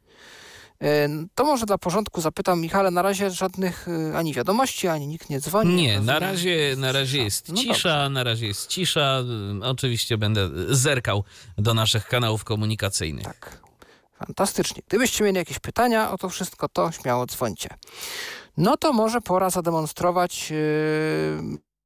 Yy, 0.81 0.87
To 1.35 1.43
może 1.43 1.65
dla 1.65 1.77
porządku 1.77 2.21
zapytam 2.21 2.61
Michale, 2.61 2.91
na 2.91 3.01
razie 3.01 3.31
żadnych 3.31 3.87
yy, 4.11 4.17
ani 4.17 4.33
wiadomości, 4.33 4.87
ani 4.87 5.07
nikt 5.07 5.29
nie 5.29 5.39
dzwoni. 5.39 5.75
Nie, 5.75 5.99
na 6.01 6.19
razie, 6.19 6.49
jest 6.49 6.79
na 6.79 6.91
razie 6.91 7.11
cisza. 7.17 7.23
jest 7.23 7.49
No 7.49 7.55
cisza, 7.55 8.09
na 8.09 8.23
razie 8.23 8.47
jest 8.47 8.67
cisza. 8.67 9.19
Ym, 9.19 9.63
Oczywiście 9.63 10.17
będę 10.17 10.49
zerkał 10.69 11.23
do 11.57 11.73
naszych 11.73 12.07
kanałów 12.07 12.43
komunikacyjnych. 12.43 13.23
Tak. 13.25 13.61
Fantastycznie. 14.25 14.81
Gdybyście 14.87 15.23
mieli 15.23 15.37
jakieś 15.37 15.59
pytania 15.59 16.11
o 16.11 16.17
to 16.17 16.29
wszystko, 16.29 16.69
to 16.69 16.91
śmiało 16.91 17.25
dzwońcie. 17.25 17.69
No 18.57 18.77
to 18.77 18.93
może 18.93 19.21
pora 19.21 19.49
zademonstrować 19.49 20.51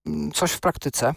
yy, 0.06 0.32
coś 0.34 0.52
w 0.52 0.60
praktyce. 0.60 1.14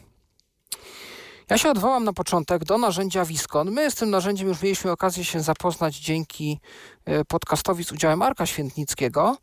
Ja 1.50 1.58
się 1.58 1.70
odwołam 1.70 2.04
na 2.04 2.12
początek 2.12 2.64
do 2.64 2.78
narzędzia 2.78 3.24
Wiskon. 3.24 3.70
My 3.70 3.90
z 3.90 3.94
tym 3.94 4.10
narzędziem 4.10 4.48
już 4.48 4.62
mieliśmy 4.62 4.90
okazję 4.90 5.24
się 5.24 5.40
zapoznać 5.40 5.98
dzięki 5.98 6.60
yy, 7.06 7.24
podcastowi 7.24 7.84
z 7.84 7.92
udziałem 7.92 8.22
Arka 8.22 8.46
Świętnickiego. 8.46 9.36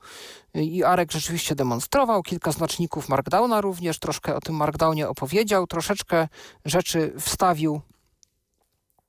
Yy, 0.54 0.64
I 0.64 0.84
Arek 0.84 1.12
rzeczywiście 1.12 1.56
demonstrował 1.56 2.24
kilka 2.24 2.52
znaczników 2.52 3.10
Markdowna 3.10 3.62
również, 3.62 4.00
troszkę 4.00 4.36
o 4.36 4.42
tym 4.42 4.56
Markdownie 4.56 5.10
opowiedział, 5.10 5.68
troszeczkę 5.68 6.28
rzeczy 6.66 7.14
wstawił 7.20 7.82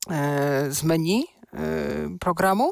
yy, 0.08 0.14
z 0.72 0.82
menu 0.82 1.26
programu. 2.20 2.70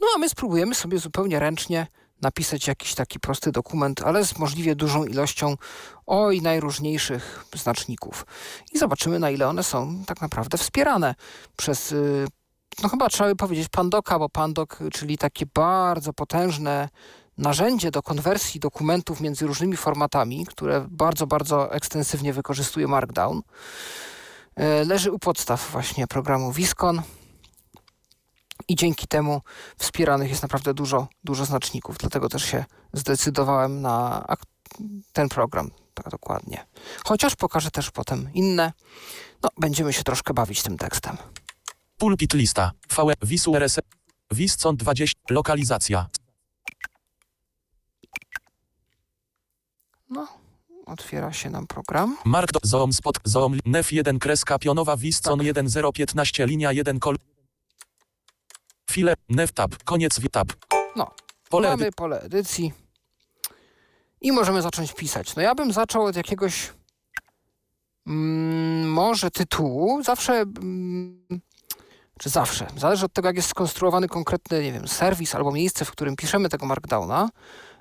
No 0.00 0.06
a 0.14 0.18
my 0.18 0.28
spróbujemy 0.28 0.74
sobie 0.74 0.98
zupełnie 0.98 1.38
ręcznie 1.38 1.86
napisać 2.22 2.66
jakiś 2.66 2.94
taki 2.94 3.20
prosty 3.20 3.52
dokument, 3.52 4.02
ale 4.02 4.24
z 4.24 4.38
możliwie 4.38 4.74
dużą 4.74 5.04
ilością 5.04 5.56
oj 6.06 6.42
najróżniejszych 6.42 7.44
znaczników. 7.54 8.26
I 8.72 8.78
zobaczymy, 8.78 9.18
na 9.18 9.30
ile 9.30 9.48
one 9.48 9.62
są 9.62 10.04
tak 10.06 10.20
naprawdę 10.20 10.58
wspierane 10.58 11.14
przez, 11.56 11.90
yy, 11.90 12.26
no 12.82 12.88
chyba 12.88 13.08
trzeba 13.08 13.30
by 13.30 13.36
powiedzieć 13.36 13.68
Pandoka, 13.68 14.18
bo 14.18 14.28
Pandok, 14.28 14.78
czyli 14.92 15.18
takie 15.18 15.46
bardzo 15.54 16.12
potężne 16.12 16.88
narzędzie 17.38 17.90
do 17.90 18.02
konwersji 18.02 18.60
dokumentów 18.60 19.20
między 19.20 19.46
różnymi 19.46 19.76
formatami, 19.76 20.46
które 20.46 20.86
bardzo, 20.90 21.26
bardzo 21.26 21.72
ekstensywnie 21.72 22.32
wykorzystuje 22.32 22.88
Markdown, 22.88 23.42
yy, 24.56 24.64
leży 24.84 25.12
u 25.12 25.18
podstaw 25.18 25.70
właśnie 25.70 26.06
programu 26.06 26.52
Viscon 26.52 27.02
i 28.68 28.76
dzięki 28.76 29.06
temu 29.06 29.40
wspieranych 29.78 30.30
jest 30.30 30.42
naprawdę 30.42 30.74
dużo, 30.74 31.08
dużo 31.24 31.44
znaczników. 31.44 31.98
Dlatego 31.98 32.28
też 32.28 32.44
się 32.44 32.64
zdecydowałem 32.92 33.80
na 33.80 34.24
ten 35.12 35.28
program 35.28 35.70
tak 35.94 36.08
dokładnie. 36.08 36.66
Chociaż 37.04 37.36
pokażę 37.36 37.70
też 37.70 37.90
potem 37.90 38.30
inne. 38.34 38.72
No, 39.42 39.48
będziemy 39.58 39.92
się 39.92 40.02
troszkę 40.02 40.34
bawić 40.34 40.62
tym 40.62 40.78
tekstem. 40.78 41.16
Pulpit 41.98 42.34
lista. 42.34 42.70
VE 42.96 43.14
Wisu 43.22 43.56
RS. 43.56 43.78
Wiscon 44.30 44.76
20. 44.76 45.20
Lokalizacja. 45.30 46.06
No, 50.10 50.28
otwiera 50.86 51.32
się 51.32 51.50
nam 51.50 51.66
program. 51.66 52.16
Mark 52.24 52.52
do 52.52 52.60
zoom 52.62 52.92
spot 52.92 53.18
zoom 53.24 53.58
nef 53.64 53.92
1 53.92 54.18
kreska 54.18 54.58
pionowa 54.58 54.96
Wiscon 54.96 55.38
1015 55.38 56.46
linia 56.46 56.72
1 56.72 56.98
kol. 56.98 57.16
File 58.96 59.14
nef 59.28 59.52
tab. 59.52 59.76
Koniec 59.84 60.20
tab. 60.32 60.52
No, 60.96 61.10
Pole 61.48 61.68
Mamy 61.68 61.92
pole 61.92 62.20
edycji 62.20 62.72
i 64.20 64.32
możemy 64.32 64.62
zacząć 64.62 64.92
pisać. 64.92 65.36
No 65.36 65.42
ja 65.42 65.54
bym 65.54 65.72
zaczął 65.72 66.04
od 66.04 66.16
jakiegoś 66.16 66.72
mm, 68.06 68.92
może 68.92 69.30
tytułu, 69.30 70.02
zawsze, 70.02 70.32
mm, 70.34 71.40
czy 72.18 72.28
zawsze, 72.28 72.66
zależy 72.76 73.04
od 73.04 73.12
tego, 73.12 73.28
jak 73.28 73.36
jest 73.36 73.48
skonstruowany 73.48 74.08
konkretny, 74.08 74.62
nie 74.62 74.72
wiem, 74.72 74.88
serwis 74.88 75.34
albo 75.34 75.52
miejsce, 75.52 75.84
w 75.84 75.90
którym 75.90 76.16
piszemy 76.16 76.48
tego 76.48 76.66
Markdowna, 76.66 77.28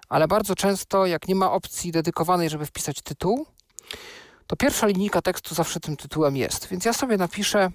ale 0.09 0.28
bardzo 0.28 0.55
często, 0.55 1.05
jak 1.05 1.28
nie 1.28 1.36
ma 1.36 1.51
opcji 1.51 1.91
dedykowanej, 1.91 2.49
żeby 2.49 2.66
wpisać 2.66 3.01
tytuł, 3.01 3.45
to 4.47 4.55
pierwsza 4.55 4.88
linijka 4.88 5.22
tekstu 5.22 5.55
zawsze 5.55 5.80
tym 5.80 5.97
tytułem 5.97 6.38
jest. 6.38 6.68
Więc 6.68 6.86
ja 6.86 6.93
sobie 6.93 7.18
napiszę 7.18 7.72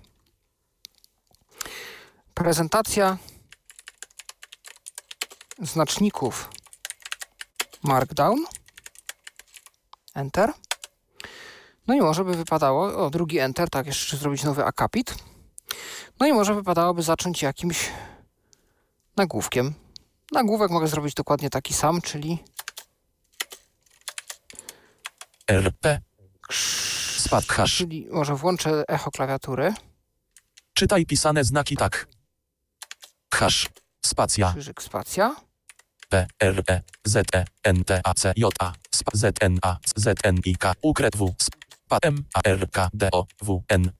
prezentacja 2.34 3.18
znaczników 5.60 6.50
Markdown. 7.82 8.44
Enter. 10.14 10.52
No 11.86 11.94
i 11.94 12.00
może 12.00 12.24
by 12.24 12.36
wypadało, 12.36 13.06
o 13.06 13.10
drugi 13.10 13.38
Enter, 13.38 13.70
tak, 13.70 13.86
jeszcze 13.86 14.16
zrobić 14.16 14.44
nowy 14.44 14.64
akapit. 14.64 15.14
No 16.20 16.26
i 16.26 16.32
może 16.32 16.54
wypadałoby 16.54 17.02
zacząć 17.02 17.42
jakimś 17.42 17.90
nagłówkiem. 19.16 19.74
Nagłówek 20.32 20.70
mogę 20.70 20.86
zrobić 20.86 21.14
dokładnie 21.14 21.50
taki 21.50 21.74
sam, 21.74 22.00
czyli 22.00 22.44
RP. 25.48 26.00
Spad 27.18 27.44
hash. 27.44 27.76
Czyli 27.76 28.06
może 28.10 28.34
włączę 28.34 28.84
echo 28.88 29.10
klawiatury, 29.10 29.74
Czytaj 30.80 31.06
pisane 31.06 31.44
znaki 31.44 31.76
tak. 31.76 32.06
Hash. 33.34 33.68
Spacja. 34.06 34.50
krzyżyk 34.50 34.82
spacja. 34.82 35.36
P, 36.10 36.26
R, 36.40 36.62
E, 36.68 36.82
Z, 37.04 37.34
E, 37.34 37.44
N, 37.64 37.84
T, 37.84 38.00
A, 38.04 38.14
C, 38.14 38.32
J, 38.36 38.52
A, 38.60 38.72
sp, 38.98 39.08
Z, 39.14 39.42
N, 39.42 39.58
A, 39.62 39.76
Z, 39.96 40.26
N, 40.26 40.36
I, 40.44 40.56
K, 40.56 40.72
U, 40.82 40.92
Kret, 40.94 41.16
W, 41.16 41.34
sp, 41.46 41.54
P, 41.88 41.98
M, 42.02 42.24
A, 42.34 42.40
R, 42.44 42.70
K, 42.70 42.88
D, 42.94 43.08
O, 43.12 43.26
W, 43.42 43.62
N. 43.68 43.92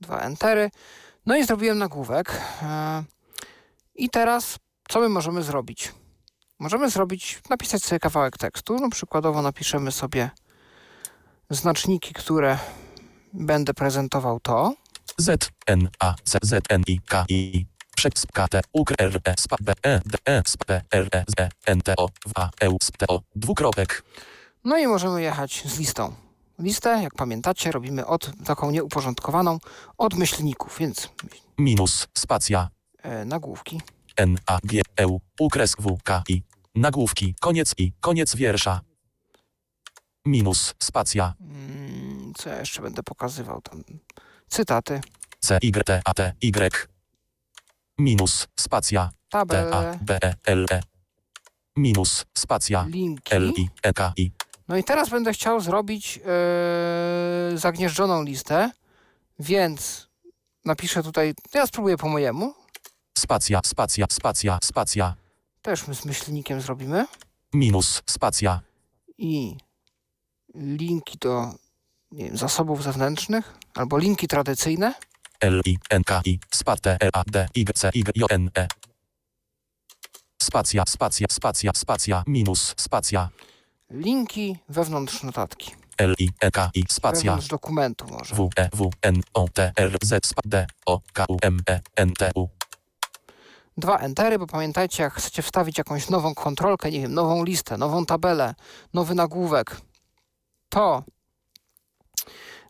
Dwa 0.00 0.20
entery. 0.20 0.70
No 1.26 1.36
i 1.36 1.44
zrobiłem 1.44 1.78
nagłówek. 1.78 2.40
E, 2.62 3.04
I 3.94 4.10
teraz 4.10 4.58
co 4.88 5.00
my 5.00 5.08
możemy 5.08 5.42
zrobić? 5.42 5.92
Możemy 6.58 6.90
zrobić, 6.90 7.40
napisać 7.50 7.84
sobie 7.84 7.98
kawałek 7.98 8.38
tekstu. 8.38 8.76
No 8.80 8.90
przykładowo 8.90 9.42
napiszemy 9.42 9.92
sobie 9.92 10.30
znaczniki, 11.50 12.14
które 12.14 12.58
będę 13.32 13.74
prezentował 13.74 14.40
to. 14.40 14.74
Z, 15.18 15.50
N, 15.66 15.88
A, 15.98 16.14
C, 16.24 16.38
Z, 16.42 16.64
N, 16.68 16.82
I, 16.86 17.00
K, 17.00 17.24
I, 17.28 17.66
Przek, 18.04 18.18
sp, 18.24 18.30
K, 18.32 18.48
T, 18.48 18.60
U, 18.72 18.84
K, 18.84 18.94
R, 18.98 19.20
E, 19.24 19.34
sp, 19.44 19.52
B, 19.60 19.72
E, 19.82 20.00
D, 20.06 20.18
E, 20.24 20.42
sp, 20.52 20.60
P, 20.66 20.82
R, 20.90 21.08
E, 21.12 21.24
Z, 21.28 21.40
E, 21.40 21.48
N, 21.66 21.80
T, 21.80 21.96
O, 21.96 22.08
W, 22.08 22.32
A, 22.34 22.50
E, 22.60 22.70
U, 22.70 22.76
sp, 22.86 22.96
T, 22.98 23.06
O, 23.08 23.22
dwukropek. 23.36 24.04
No 24.64 24.78
i 24.78 24.86
możemy 24.86 25.22
jechać 25.22 25.62
z 25.66 25.78
listą. 25.78 26.14
Listę, 26.58 27.02
jak 27.02 27.14
pamiętacie, 27.14 27.72
robimy 27.72 28.06
od 28.06 28.30
taką 28.44 28.70
nieuporządkowaną 28.70 29.58
od 29.98 30.14
myślników, 30.14 30.76
więc 30.78 31.10
Minus, 31.58 32.06
spacja, 32.14 32.68
e, 33.02 33.24
nagłówki. 33.24 33.80
N, 34.16 34.38
A, 34.46 34.58
G, 34.64 34.82
E, 34.96 35.06
U, 35.06 35.20
U, 35.40 35.48
kres, 35.48 35.74
W, 35.78 35.98
K, 36.02 36.22
I. 36.28 36.42
Nagłówki, 36.74 37.34
koniec 37.40 37.74
I, 37.78 37.92
koniec 38.00 38.36
wiersza. 38.36 38.80
Minus, 40.26 40.74
spacja, 40.82 41.34
Mm, 41.40 42.32
co 42.36 42.48
ja 42.50 42.58
jeszcze 42.58 42.82
będę 42.82 43.02
pokazywał 43.02 43.60
tam? 43.60 43.84
Cytaty, 44.48 45.00
C, 45.40 45.58
Y, 45.62 45.84
T, 45.84 46.02
A, 46.04 46.14
T, 46.14 46.32
Y. 46.40 46.93
Minus, 47.98 48.46
spacja, 48.60 49.10
T, 49.28 49.38
A, 49.38 49.44
B, 50.00 50.18
E, 50.22 50.34
L, 50.44 50.66
E. 50.70 50.80
Minus, 51.76 52.24
spacja, 52.38 52.86
linki. 52.88 53.34
L, 53.34 53.52
I, 53.56 53.68
E, 53.82 53.92
K, 53.92 54.12
I. 54.16 54.30
No 54.68 54.76
i 54.76 54.84
teraz 54.84 55.08
będę 55.08 55.32
chciał 55.32 55.60
zrobić 55.60 56.20
e, 56.24 57.58
zagnieżdżoną 57.58 58.22
listę, 58.22 58.70
więc 59.38 60.08
napiszę 60.64 61.02
tutaj, 61.02 61.34
ja 61.54 61.66
spróbuję 61.66 61.96
po 61.96 62.08
mojemu, 62.08 62.54
Spacja, 63.18 63.60
spacja, 63.64 64.06
spacja, 64.10 64.58
spacja. 64.62 65.14
też 65.62 65.86
my 65.88 65.94
z 65.94 66.04
myślnikiem 66.04 66.60
zrobimy 66.60 67.06
Minus, 67.54 68.02
spacja, 68.06 68.60
i 69.18 69.56
linki 70.54 71.18
do 71.18 71.54
nie 72.12 72.24
wiem, 72.24 72.36
zasobów 72.36 72.82
zewnętrznych 72.82 73.54
albo 73.74 73.98
linki 73.98 74.28
tradycyjne. 74.28 74.94
L, 75.40 75.60
I, 75.66 75.78
N, 75.90 76.04
K, 76.04 76.20
I. 76.24 76.38
Spa, 76.50 76.76
T, 76.76 76.96
E, 77.00 77.08
A, 77.12 77.22
D, 77.26 77.48
Y, 77.54 77.78
C, 77.78 77.90
Y, 77.94 78.12
J, 78.14 78.32
N, 78.32 78.50
E. 78.58 78.68
Spacja, 80.42 80.84
spacja, 80.88 81.26
spacja, 81.30 81.72
spacja, 81.74 82.22
minus, 82.26 82.74
spacja. 82.76 83.28
Linki 83.90 84.56
wewnątrz 84.68 85.22
notatki. 85.22 85.70
L, 85.98 86.14
I, 86.18 86.28
E, 86.40 86.50
K, 86.50 86.70
I. 86.74 86.84
Spacja. 86.88 87.30
Wewnątrz 87.30 87.48
dokumentu 87.48 88.06
może. 88.10 88.34
W, 88.34 88.48
E, 88.56 88.68
W, 88.72 88.90
N, 89.02 89.20
O, 89.34 89.48
T, 89.48 89.72
R, 89.76 89.96
Z, 90.02 90.26
spa, 90.26 90.42
D, 90.44 90.66
O, 90.86 91.00
K, 91.12 91.24
U, 91.28 91.36
M, 91.42 91.60
E, 91.68 91.80
N, 91.96 92.12
T, 92.12 92.30
U. 92.34 92.48
Dwa 93.76 93.98
entery, 93.98 94.38
bo 94.38 94.46
pamiętajcie, 94.46 95.02
jak 95.02 95.14
chcecie 95.14 95.42
wstawić 95.42 95.78
jakąś 95.78 96.08
nową 96.10 96.34
kontrolkę, 96.34 96.90
nie 96.90 97.00
wiem, 97.00 97.14
nową 97.14 97.44
listę, 97.44 97.78
nową 97.78 98.06
tabelę, 98.06 98.54
nowy 98.92 99.14
nagłówek, 99.14 99.80
to 100.68 101.02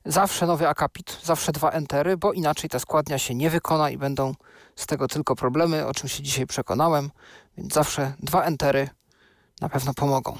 zawsze 0.05 0.47
nowy 0.47 0.69
akapit, 0.69 1.19
zawsze 1.23 1.53
dwa 1.53 1.71
entery, 1.71 2.17
bo 2.17 2.33
inaczej 2.33 2.71
ta 2.71 2.79
składnia 2.79 3.19
się 3.19 3.35
nie 3.35 3.51
wykona 3.51 3.91
i 3.91 3.99
będą 3.99 4.35
z 4.77 4.87
tego 4.87 5.09
tylko 5.09 5.37
problemy, 5.37 5.87
o 5.87 5.95
czym 5.95 6.09
się 6.09 6.23
dzisiaj 6.23 6.47
przekonałem, 6.47 7.11
więc 7.59 7.75
zawsze 7.75 8.13
dwa 8.19 8.45
entery 8.45 8.89
na 9.61 9.69
pewno 9.69 9.95
pomogą. 9.95 10.39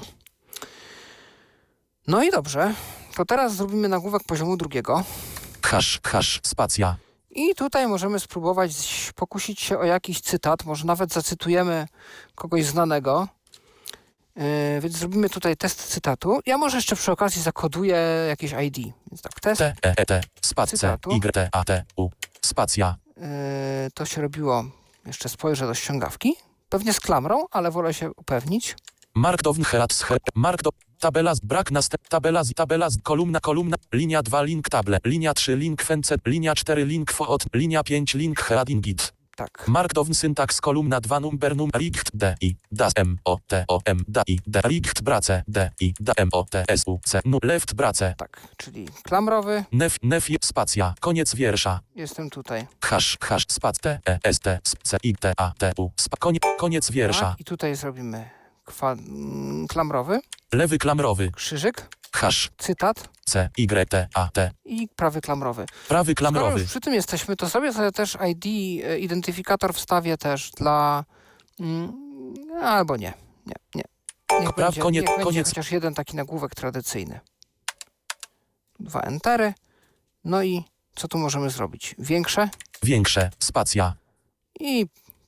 No 2.07 2.23
i 2.23 2.31
dobrze, 2.31 2.73
to 3.15 3.25
teraz 3.25 3.55
zrobimy 3.55 3.89
nagłówek 3.89 4.23
poziomu 4.23 4.57
drugiego. 4.57 5.03
Hash, 5.63 5.99
hash, 6.03 6.41
spacja. 6.43 6.95
I 7.29 7.55
tutaj 7.55 7.87
możemy 7.87 8.19
spróbować 8.19 8.71
pokusić 9.15 9.59
się 9.59 9.79
o 9.79 9.83
jakiś 9.83 10.21
cytat, 10.21 10.65
może 10.65 10.85
nawet 10.85 11.13
zacytujemy 11.13 11.87
kogoś 12.35 12.65
znanego. 12.65 13.27
Yy, 14.35 14.81
więc 14.81 14.97
zrobimy 14.97 15.29
tutaj 15.29 15.57
test 15.57 15.83
cytatu. 15.87 16.39
Ja 16.45 16.57
może 16.57 16.77
jeszcze 16.77 16.95
przy 16.95 17.11
okazji 17.11 17.41
zakoduję 17.41 17.97
jakieś 18.29 18.51
ID. 18.51 18.77
Więc 19.11 19.21
tak, 19.21 19.39
test. 19.39 19.59
T, 19.59 19.73
E, 19.83 19.93
E, 19.97 20.05
T, 20.05 20.21
spa, 20.41 20.67
C, 20.67 20.77
Cytatu. 20.77 21.11
Y, 21.11 21.31
T, 21.31 21.49
A, 21.51 21.63
T, 21.63 21.83
U. 21.97 22.09
Spacja. 22.45 22.95
Yy, 23.17 23.23
to 23.93 24.05
się 24.05 24.21
robiło, 24.21 24.65
jeszcze 25.05 25.29
spojrzę 25.29 25.67
do 25.67 25.73
ściągawki. 25.73 26.35
Pewnie 26.69 26.93
z 26.93 26.99
klamrą, 26.99 27.45
ale 27.51 27.71
wolę 27.71 27.93
się 27.93 28.11
upewnić. 28.11 28.75
Markdown 29.15 29.63
head 29.63 29.93
z 29.93 30.03
head. 30.03 30.19
Markdo. 30.35 30.69
Tabela 30.99 31.35
z 31.35 31.39
brak 31.39 31.71
następ. 31.71 32.07
Tabela 32.07 32.43
z 32.43 32.53
tabela 32.53 32.89
z 32.89 32.97
kolumna 33.03 33.39
kolumna. 33.39 33.77
Linia 33.93 34.23
2 34.23 34.43
link 34.43 34.69
table. 34.69 34.97
Linia 35.05 35.33
3 35.33 35.55
link 35.55 35.83
fence. 35.83 36.15
Linia 36.25 36.55
4 36.55 36.85
link 36.85 37.11
foot. 37.11 37.45
Linia 37.53 37.83
5 37.83 38.13
link 38.13 38.39
heading 38.41 38.81
git. 38.83 39.13
Tak. 39.35 39.67
Markdown 39.67 40.13
syntaks 40.13 40.61
kolumna 40.61 40.99
2 40.99 41.19
number 41.19 41.55
num 41.55 41.69
richt 41.73 42.11
d 42.13 42.35
i 42.41 42.55
das 42.71 42.93
m 42.95 43.17
o 43.23 43.39
t 43.47 43.63
o 43.67 43.81
m 43.85 43.99
da 44.07 44.23
i 44.27 44.39
d 44.47 44.61
richt 44.63 45.03
brace 45.03 45.43
d 45.47 45.71
i 45.79 45.93
d 45.99 46.11
m 46.17 46.29
o 46.31 46.45
t 46.47 46.63
s 46.67 46.87
u 46.87 46.99
c 47.03 47.19
nu 47.25 47.39
left 47.43 47.75
brace. 47.75 48.13
Tak, 48.17 48.47
czyli 48.57 48.87
klamrowy. 49.03 49.63
Nef 49.71 49.97
nef 50.03 50.27
spacja. 50.41 50.93
Koniec 50.99 51.35
wiersza. 51.35 51.79
Jestem 51.95 52.29
tutaj. 52.29 52.67
Hash 52.81 53.17
hash 53.19 53.45
spac 53.49 53.79
t 53.79 53.99
e 54.05 54.19
s 54.23 54.39
t 54.39 54.59
c 54.83 54.97
i 55.03 55.15
t 55.15 55.33
a 55.37 55.51
t 55.57 55.71
u. 55.77 55.91
Spa, 55.99 56.17
koniec, 56.17 56.43
koniec 56.57 56.91
wiersza. 56.91 57.29
Tak, 57.29 57.39
I 57.39 57.43
tutaj 57.43 57.75
zrobimy 57.75 58.44
kwa, 58.65 58.91
mm, 58.91 59.67
klamrowy, 59.67 60.19
Lewy 60.53 60.77
klamrowy. 60.77 61.31
krzyżyk, 61.31 61.87
Hash 62.13 62.49
cytat 62.57 63.09
c 63.25 63.49
y 63.57 63.85
t 63.89 64.07
a 64.13 64.29
t. 64.33 64.51
i 64.65 64.87
prawy 64.95 65.21
klamrowy. 65.21 65.65
Prawy 65.87 66.11
Skoro 66.11 66.15
klamrowy. 66.31 66.59
już 66.61 66.69
przy 66.69 66.79
tym 66.81 66.93
jesteśmy, 66.93 67.35
to 67.35 67.49
sobie, 67.49 67.71
też 67.91 68.17
ID, 68.29 68.45
e, 68.85 68.99
identyfikator 68.99 69.73
wstawię 69.73 70.17
też 70.17 70.51
dla... 70.51 71.03
Mm, 71.59 71.93
albo 72.63 72.97
nie, 72.97 73.13
nie, 73.45 73.55
nie. 73.75 73.83
Niech 74.39 74.49
Praw- 74.49 74.55
będzie, 74.55 74.81
koniec- 74.81 75.09
niech 75.17 75.23
koniec. 75.23 75.47
chociaż 75.49 75.71
jeden 75.71 75.93
taki 75.93 76.15
nagłówek 76.15 76.55
tradycyjny. 76.55 77.19
Dwa 78.79 78.99
entery. 79.01 79.53
No 80.23 80.43
i 80.43 80.63
co 80.95 81.07
tu 81.07 81.17
możemy 81.17 81.49
zrobić? 81.49 81.95
Większe 81.99 82.49
Większe. 82.83 83.29
Spacja. 83.39 83.93
i 84.59 84.85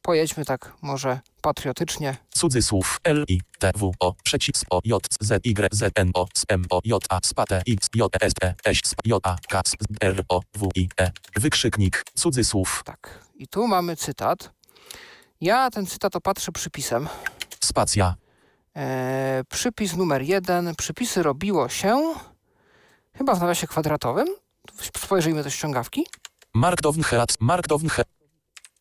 pojedźmy 0.08 0.45
tak 0.45 0.74
może 0.82 1.20
patriotycznie. 1.41 2.18
Cudzysłów 2.32 2.99
L 3.03 3.26
I 3.28 3.41
T 3.60 3.72
W 3.76 3.91
O 3.99 4.14
przeciw 4.24 4.55
O 4.70 4.80
J 4.84 5.08
Z 5.22 5.45
Y 5.45 5.68
Z 5.72 5.99
N 5.99 6.12
O 6.14 6.28
S 6.36 6.43
M 6.47 6.66
O 6.70 6.80
J 6.84 7.05
A 7.10 7.20
spate 7.24 7.62
X 7.68 7.89
J 7.95 8.16
E 8.16 8.22
S 8.22 8.34
E 8.43 8.53
S 8.66 8.82
J 9.05 9.28
A 9.28 9.36
K 9.49 9.62
S 9.66 9.74
R 10.01 10.24
O 10.30 10.41
W 10.55 10.70
I 10.76 10.89
E 10.99 11.12
wykrzyknik 11.36 12.03
cudzysłów 12.16 12.82
Tak. 12.86 13.20
I 13.36 13.47
tu 13.47 13.68
mamy 13.68 13.95
cytat. 13.95 14.51
Ja 15.41 15.70
ten 15.70 15.86
cytat 15.86 16.16
opatrzę 16.16 16.51
przypisem. 16.51 17.08
spacja 17.60 18.16
E, 18.76 19.41
przypis 19.49 19.95
numer 19.95 20.22
jeden. 20.22 20.76
Przypisy 20.76 21.24
robiło 21.24 21.70
się 21.70 22.14
chyba 23.14 23.36
w 23.36 23.41
nawiasie 23.41 23.68
kwadratowym. 23.68 24.28
Spojrzyjmy 24.97 25.43
do 25.43 25.49
ściągawki. 25.49 26.05
Markdown 26.53 27.03
head 27.03 27.34
Markdown 27.39 27.89
head 27.89 28.08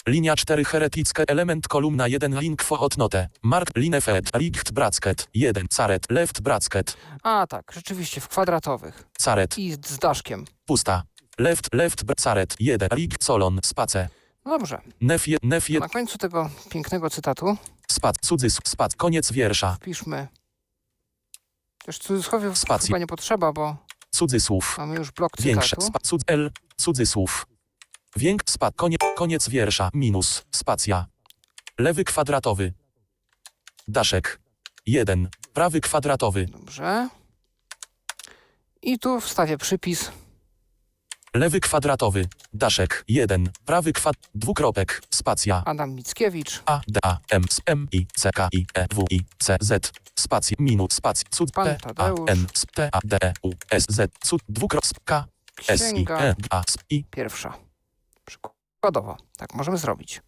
Linia 0.09 0.37
4 0.37 0.65
heretickie 0.65 1.25
element 1.29 1.69
kolumna 1.69 2.07
1 2.09 2.41
link 2.41 2.63
for 2.63 2.79
odnotę. 2.83 3.29
Mark 3.43 3.69
linefed 3.77 4.31
richt 4.37 4.73
bracket 4.73 5.29
1 5.35 5.67
caret 5.69 6.11
left 6.11 6.41
bracket 6.41 6.97
A 7.23 7.47
tak, 7.47 7.73
rzeczywiście, 7.73 8.21
w 8.21 8.29
kwadratowych. 8.29 9.09
caret 9.19 9.59
I 9.59 9.73
z 9.73 9.99
daszkiem. 9.99 10.45
pusta. 10.67 11.03
Left 11.39 11.75
left 11.75 12.05
caret 12.23 12.57
1 12.61 12.89
richt 12.93 13.25
solon 13.25 13.61
space. 13.65 14.09
No 14.45 14.59
dobrze. 14.59 14.81
Nef 15.01 15.29
1 15.29 15.49
nef 15.51 15.69
1 15.71 15.81
Na 15.81 15.89
końcu 15.89 16.19
tego 16.19 16.51
pięknego 16.71 17.11
cytatu 17.11 17.57
spad 17.91 18.17
cudzysł 18.23 18.61
spad 18.65 18.95
koniec 18.97 19.33
wiersza. 19.33 19.77
piszmy. 19.81 20.29
Też 21.85 21.99
cudzysłowiów 21.99 22.59
Spacji. 22.59 22.87
chyba 22.87 22.99
nie 22.99 23.07
potrzeba, 23.07 23.53
bo 23.53 23.77
Cudzysłów. 24.11 24.75
mamy 24.79 24.95
już 24.97 25.11
blok 25.13 25.33
Większe 25.41 25.69
cytatu. 25.77 25.87
spa, 25.87 25.99
cud, 25.99 26.23
L 26.27 26.51
cudzysłów. 26.77 27.47
Więk 28.17 28.43
spad 28.47 28.75
koniec 28.77 29.01
koniec 29.17 29.49
wiersza 29.49 29.91
minus 29.95 30.45
spacja. 30.51 31.07
Lewy 31.79 32.05
kwadratowy. 32.05 32.73
Daszek. 33.89 34.41
1. 34.87 35.29
Prawy 35.55 35.81
kwadratowy. 35.81 36.47
Dobrze. 36.47 37.09
I 38.83 38.99
tu 38.99 39.21
wstawię 39.21 39.59
przypis. 39.59 40.11
Lewy 41.35 41.61
kwadratowy. 41.61 42.29
Daszek. 42.53 43.05
1. 43.09 43.51
Prawy 43.65 43.93
kwad... 43.93 44.17
Dwukropek. 44.35 45.03
Spacja. 45.11 45.63
Adam 45.65 45.95
Mickiewicz. 45.95 46.63
A, 46.67 46.81
D, 46.89 47.01
A, 47.03 47.19
M, 47.31 47.45
S, 47.51 47.61
M, 47.67 47.89
I, 47.93 48.07
C, 48.17 48.31
K, 48.31 48.49
I, 48.53 48.67
E, 48.75 48.87
W, 48.95 49.05
I, 49.11 49.21
C, 49.39 49.57
Z, 49.61 49.93
spacja, 50.19 50.57
minus, 50.61 50.93
spacja, 50.93 51.29
cud, 51.31 51.53
P, 51.53 51.79
A. 51.97 52.09
N, 52.27 52.47
S, 52.55 52.67
T, 52.75 52.89
A, 52.93 52.99
D, 53.05 53.19
E, 53.23 53.33
U, 53.43 53.51
S, 53.71 53.87
Z, 53.89 54.13
cud, 54.25 54.41
dwukrop, 54.49 54.85
K, 55.05 55.25
S, 55.69 55.93
I, 55.93 56.07
E, 56.11 56.35
A, 56.51 56.61
S, 56.61 56.79
I, 56.91 57.05
pierwsza. 57.05 57.66
Przykładowo. 58.27 59.17
Tak 59.37 59.55
możemy 59.55 59.79
zrobić. 59.79 60.23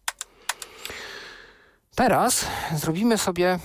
Teraz 1.95 2.45
zrobimy 2.75 3.17
sobie 3.17 3.59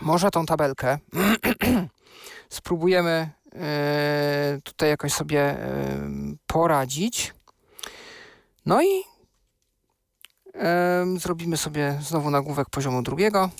może 0.00 0.30
tą 0.30 0.46
tabelkę. 0.46 0.98
Spróbujemy 2.48 3.30
e, 3.54 4.58
tutaj 4.64 4.88
jakoś 4.88 5.12
sobie 5.12 5.40
e, 5.40 6.00
poradzić. 6.46 7.34
No 8.66 8.82
i 8.82 9.02
e, 10.54 11.06
zrobimy 11.18 11.56
sobie 11.56 11.98
znowu 12.02 12.30
nagłówek 12.30 12.70
poziomu 12.70 13.02
drugiego. 13.02 13.50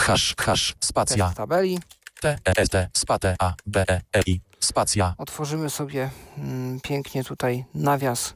hash, 0.00 0.34
hash, 0.38 0.74
spacja, 0.80 1.24
Test 1.26 1.36
tabeli. 1.36 1.78
T, 2.20 2.38
E, 2.44 2.56
S, 2.56 2.68
T, 2.68 2.88
spate, 2.92 3.36
A, 3.38 3.54
B, 3.66 3.84
E, 3.88 4.00
E, 4.12 4.22
I, 4.26 4.40
spacja, 4.60 5.14
Otworzymy 5.18 5.70
sobie 5.70 6.10
mm, 6.38 6.80
pięknie 6.80 7.24
tutaj 7.24 7.64
nawias. 7.74 8.34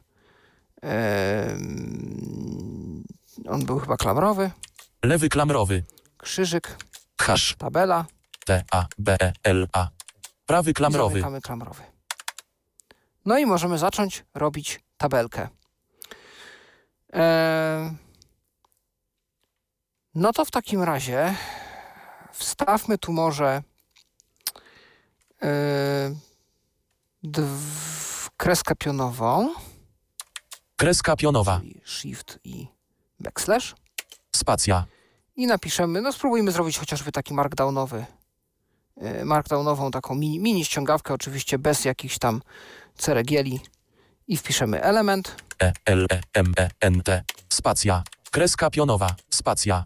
On 3.49 3.65
był 3.65 3.79
chyba 3.79 3.97
klamrowy. 3.97 4.51
lewy 5.03 5.29
klamrowy, 5.29 5.83
Krzyżyk, 6.17 6.77
hash, 7.21 7.55
tabela. 7.57 8.05
T, 8.45 8.63
A, 8.71 8.85
B, 8.97 9.17
E, 9.21 9.33
L, 9.43 9.67
A, 9.73 9.89
prawy 10.45 10.73
klamrowy, 10.73 11.13
zamykamy 11.13 11.41
klamrowy. 11.41 11.83
No 13.25 13.37
i 13.37 13.45
możemy 13.45 13.77
zacząć 13.77 14.25
robić 14.33 14.79
tabelkę. 14.97 15.47
No 20.15 20.33
to 20.33 20.45
w 20.45 20.51
takim 20.51 20.83
razie 20.83 21.35
wstawmy 22.33 22.97
tu 22.97 23.13
może 23.13 23.63
kreskę 28.37 28.75
pionową. 28.75 29.53
Kreska 30.81 31.15
pionowa, 31.15 31.61
shift 31.85 32.39
i 32.43 32.67
backslash. 33.19 33.75
Spacja, 34.35 34.85
i 35.35 35.47
napiszemy, 35.47 36.01
no 36.01 36.13
spróbujmy 36.13 36.51
zrobić 36.51 36.77
chociażby 36.77 37.11
taki 37.11 37.33
markdownowy, 37.33 38.05
yy, 38.97 39.25
markdownową 39.25 39.91
taką 39.91 40.15
mini, 40.15 40.39
mini 40.39 40.65
ściągawkę, 40.65 41.13
oczywiście 41.13 41.59
bez 41.59 41.85
jakichś 41.85 42.17
tam 42.17 42.41
ceregieli. 42.97 43.59
I 44.27 44.37
wpiszemy 44.37 44.81
element, 44.83 45.35
E, 45.63 45.73
L, 45.85 46.05
E, 46.11 46.21
M, 46.33 46.53
E, 46.57 46.69
N, 46.79 47.01
T, 47.03 47.23
spacja, 47.49 48.03
kreska 48.31 48.69
pionowa, 48.69 49.15
spacja, 49.29 49.85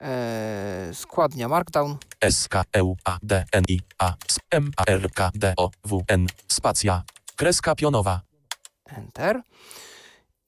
yy, 0.00 0.94
składnia 0.94 1.48
markdown, 1.48 1.96
S, 2.20 2.48
K, 2.48 2.64
E, 2.72 2.82
U, 2.84 2.96
A, 3.04 3.18
D, 3.22 3.44
N, 3.52 3.64
I, 3.68 3.80
A, 3.98 4.14
M, 4.50 4.70
A, 4.76 4.84
R, 4.86 5.12
K, 5.14 5.30
D, 5.34 5.54
O, 5.56 5.70
W, 5.84 6.02
N, 6.08 6.26
spacja, 6.48 7.02
kreska 7.36 7.74
pionowa, 7.74 8.20
enter. 8.86 9.42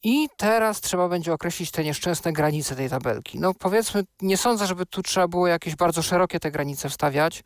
I 0.02 0.28
teraz 0.36 0.80
trzeba 0.80 1.08
będzie 1.08 1.32
określić 1.32 1.70
te 1.70 1.84
nieszczęsne 1.84 2.32
granice 2.32 2.76
tej 2.76 2.90
tabelki. 2.90 3.38
No 3.40 3.54
powiedzmy, 3.54 4.04
nie 4.22 4.36
sądzę, 4.36 4.66
żeby 4.66 4.86
tu 4.86 5.02
trzeba 5.02 5.28
było 5.28 5.46
jakieś 5.46 5.76
bardzo 5.76 6.02
szerokie 6.02 6.40
te 6.40 6.50
granice 6.50 6.88
wstawiać. 6.88 7.42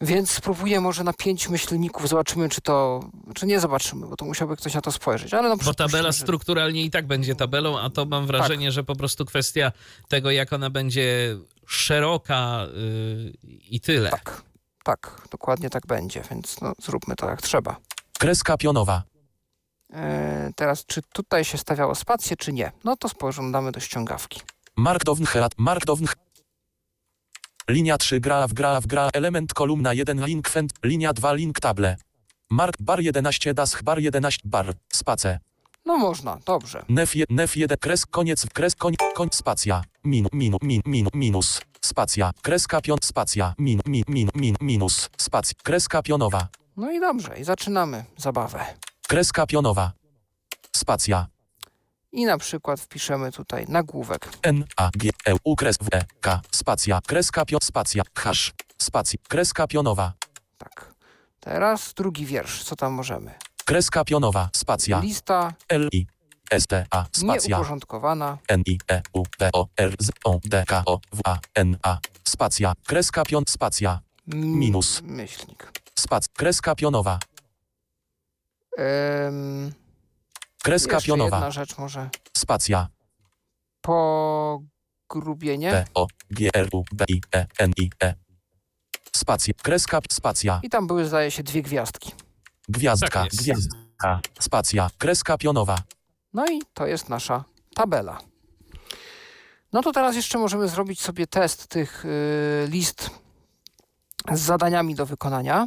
Więc 0.00 0.30
spróbuję 0.30 0.80
może 0.80 1.04
na 1.04 1.12
pięć 1.12 1.48
myślników, 1.48 2.08
zobaczymy, 2.08 2.48
czy 2.48 2.60
to. 2.60 3.00
Czy 3.34 3.46
nie 3.46 3.60
zobaczymy, 3.60 4.06
bo 4.06 4.16
to 4.16 4.24
musiałby 4.24 4.56
ktoś 4.56 4.74
na 4.74 4.80
to 4.80 4.92
spojrzeć. 4.92 5.34
Ale 5.34 5.48
no 5.48 5.56
Bo 5.56 5.74
tabela 5.74 6.12
że- 6.12 6.18
strukturalnie 6.18 6.82
i 6.82 6.90
tak 6.90 7.06
będzie 7.06 7.34
tabelą, 7.34 7.78
a 7.78 7.90
to 7.90 8.04
mam 8.04 8.26
wrażenie, 8.26 8.72
że 8.72 8.84
po 8.84 8.96
prostu 8.96 9.24
kwestia 9.24 9.72
tego, 10.08 10.30
jak 10.30 10.52
ona 10.52 10.70
będzie 10.70 11.36
szeroka 11.66 12.66
yy, 13.44 13.58
i 13.70 13.80
tyle. 13.80 14.10
Tak, 14.10 14.42
tak, 14.84 15.22
dokładnie 15.30 15.70
tak 15.70 15.86
będzie, 15.86 16.22
więc 16.30 16.60
no, 16.60 16.72
zróbmy 16.82 17.16
to 17.16 17.30
jak 17.30 17.42
trzeba. 17.42 17.76
kreska 18.18 18.56
pionowa, 18.56 19.02
teraz, 20.56 20.86
czy 20.86 21.02
tutaj 21.12 21.44
się 21.44 21.58
stawiało 21.58 21.94
spację, 21.94 22.36
czy 22.36 22.52
nie? 22.52 22.72
No 22.84 22.96
to 22.96 23.08
spoglądamy 23.08 23.72
do 23.72 23.80
ściągawki. 23.80 24.40
Markdown 24.76 25.24
herat, 25.24 25.52
markdown 25.58 26.06
Linia 27.68 27.98
3 27.98 28.20
gra 28.20 28.46
w 28.46 28.52
gra 28.52 28.80
w 28.80 28.86
gra 28.86 29.10
element 29.12 29.54
kolumna 29.54 29.92
1 29.92 30.26
link 30.26 30.48
fent, 30.48 30.72
linia 30.82 31.12
2 31.12 31.32
link 31.32 31.60
table. 31.60 31.96
Mark 32.50 32.76
bar 32.80 33.00
11 33.00 33.54
das 33.54 33.82
bar 33.82 33.98
11 33.98 34.40
bar, 34.44 34.74
space. 34.92 35.38
No 35.86 35.98
można, 35.98 36.38
dobrze. 36.46 36.84
Nef, 36.88 37.16
je, 37.16 37.24
nef 37.30 37.56
1 37.56 37.78
kres 37.78 38.06
koniec 38.06 38.46
kres 38.52 38.74
koń, 38.74 38.94
koń 39.14 39.28
spacja. 39.32 39.82
Min, 40.04 40.26
min, 40.32 40.56
min, 40.62 40.80
min, 40.86 41.08
minus. 41.14 41.60
Spacja. 41.80 42.30
Kreska 42.42 42.80
pion 42.80 42.98
spacja. 43.02 43.54
Min, 43.58 43.80
min, 43.86 44.04
min, 44.08 44.30
min, 44.34 44.56
minus. 44.60 45.10
Spacja. 45.16 45.54
Kreska 45.62 46.02
pionowa. 46.02 46.48
No 46.76 46.92
i 46.92 47.00
dobrze, 47.00 47.38
i 47.38 47.44
zaczynamy 47.44 48.04
zabawę. 48.16 48.64
Kreska 49.08 49.46
pionowa. 49.46 49.92
Spacja. 50.76 51.26
I 52.12 52.24
na 52.24 52.38
przykład 52.38 52.80
wpiszemy 52.80 53.32
tutaj 53.32 53.64
nagłówek. 53.68 54.28
N, 54.42 54.64
A, 54.76 54.90
G, 54.94 55.10
E, 55.26 55.34
U, 55.44 55.56
kres, 55.56 55.76
W, 55.80 55.88
E, 55.92 56.04
K, 56.20 56.40
spacja, 56.50 57.00
kreska 57.06 57.44
pion, 57.44 57.60
spacja, 57.62 58.02
hash, 58.14 58.52
spacja, 58.78 59.18
kreska 59.28 59.66
pionowa, 59.66 60.12
Tak. 60.58 60.94
Teraz 61.40 61.94
drugi 61.94 62.26
wiersz, 62.26 62.64
co 62.64 62.76
tam 62.76 62.92
możemy? 62.92 63.34
kreska 63.64 64.04
pionowa, 64.04 64.48
spacja, 64.56 65.00
Lista 65.00 65.52
L, 65.68 65.88
I, 65.92 66.06
S, 66.50 66.66
T, 66.66 66.86
A, 66.90 67.04
spacja, 67.12 67.48
nieuporządkowana. 67.56 68.38
N, 68.48 68.62
I, 68.66 68.78
E, 68.90 69.02
U, 69.12 69.22
P, 69.38 69.50
O, 69.52 69.66
R, 69.76 69.94
Z, 70.00 70.10
O, 70.24 70.38
D, 70.44 70.64
K, 70.66 70.82
O, 70.86 70.98
W, 71.12 71.20
A, 71.24 71.38
N, 71.54 71.76
A, 71.82 71.98
spacja, 72.24 72.72
kreska 72.86 73.24
pion, 73.24 73.44
spacja, 73.48 74.00
Minus. 74.26 75.02
Myślnik. 75.02 75.72
spac, 75.98 76.28
kreska 76.28 76.74
pionowa, 76.74 77.18
Ym, 79.28 79.72
kreska 80.62 80.94
jeszcze 80.94 81.06
pionowa, 81.06 81.36
jedna 81.36 81.50
rzecz 81.50 81.78
może. 81.78 82.10
spacja, 82.36 82.88
Pogrubienie. 83.80 85.70
P, 85.70 85.84
O, 85.94 86.06
G, 86.30 86.50
R, 86.54 86.68
U, 86.72 86.82
B, 86.92 87.04
I, 87.08 87.20
E, 87.34 87.46
N, 87.58 87.72
I, 87.78 87.90
E, 88.02 88.14
spacja, 89.16 89.54
kreska, 89.62 90.00
spacja, 90.10 90.60
I 90.62 90.68
tam 90.70 90.86
były, 90.86 91.04
zdaje 91.06 91.30
się, 91.30 91.42
dwie 91.42 91.62
gwiazdki. 91.62 92.12
gwiazdka, 92.68 93.22
Tak 93.22 93.30
gwiazdka, 93.30 94.20
spacja, 94.40 94.90
kreska 94.98 95.38
pionowa, 95.38 95.78
No 96.32 96.46
i 96.46 96.62
to 96.74 96.86
jest 96.86 97.08
nasza 97.08 97.44
tabela. 97.74 98.20
No 99.72 99.82
to 99.82 99.92
teraz 99.92 100.16
jeszcze 100.16 100.38
możemy 100.38 100.68
zrobić 100.68 101.00
sobie 101.00 101.26
test 101.26 101.66
tych 101.66 102.04
y, 102.04 102.66
list 102.70 103.10
z 104.32 104.40
zadaniami 104.40 104.94
do 104.94 105.06
wykonania. 105.06 105.66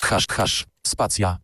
hash, 0.00 0.26
hash, 0.28 0.66
spacja, 0.86 1.38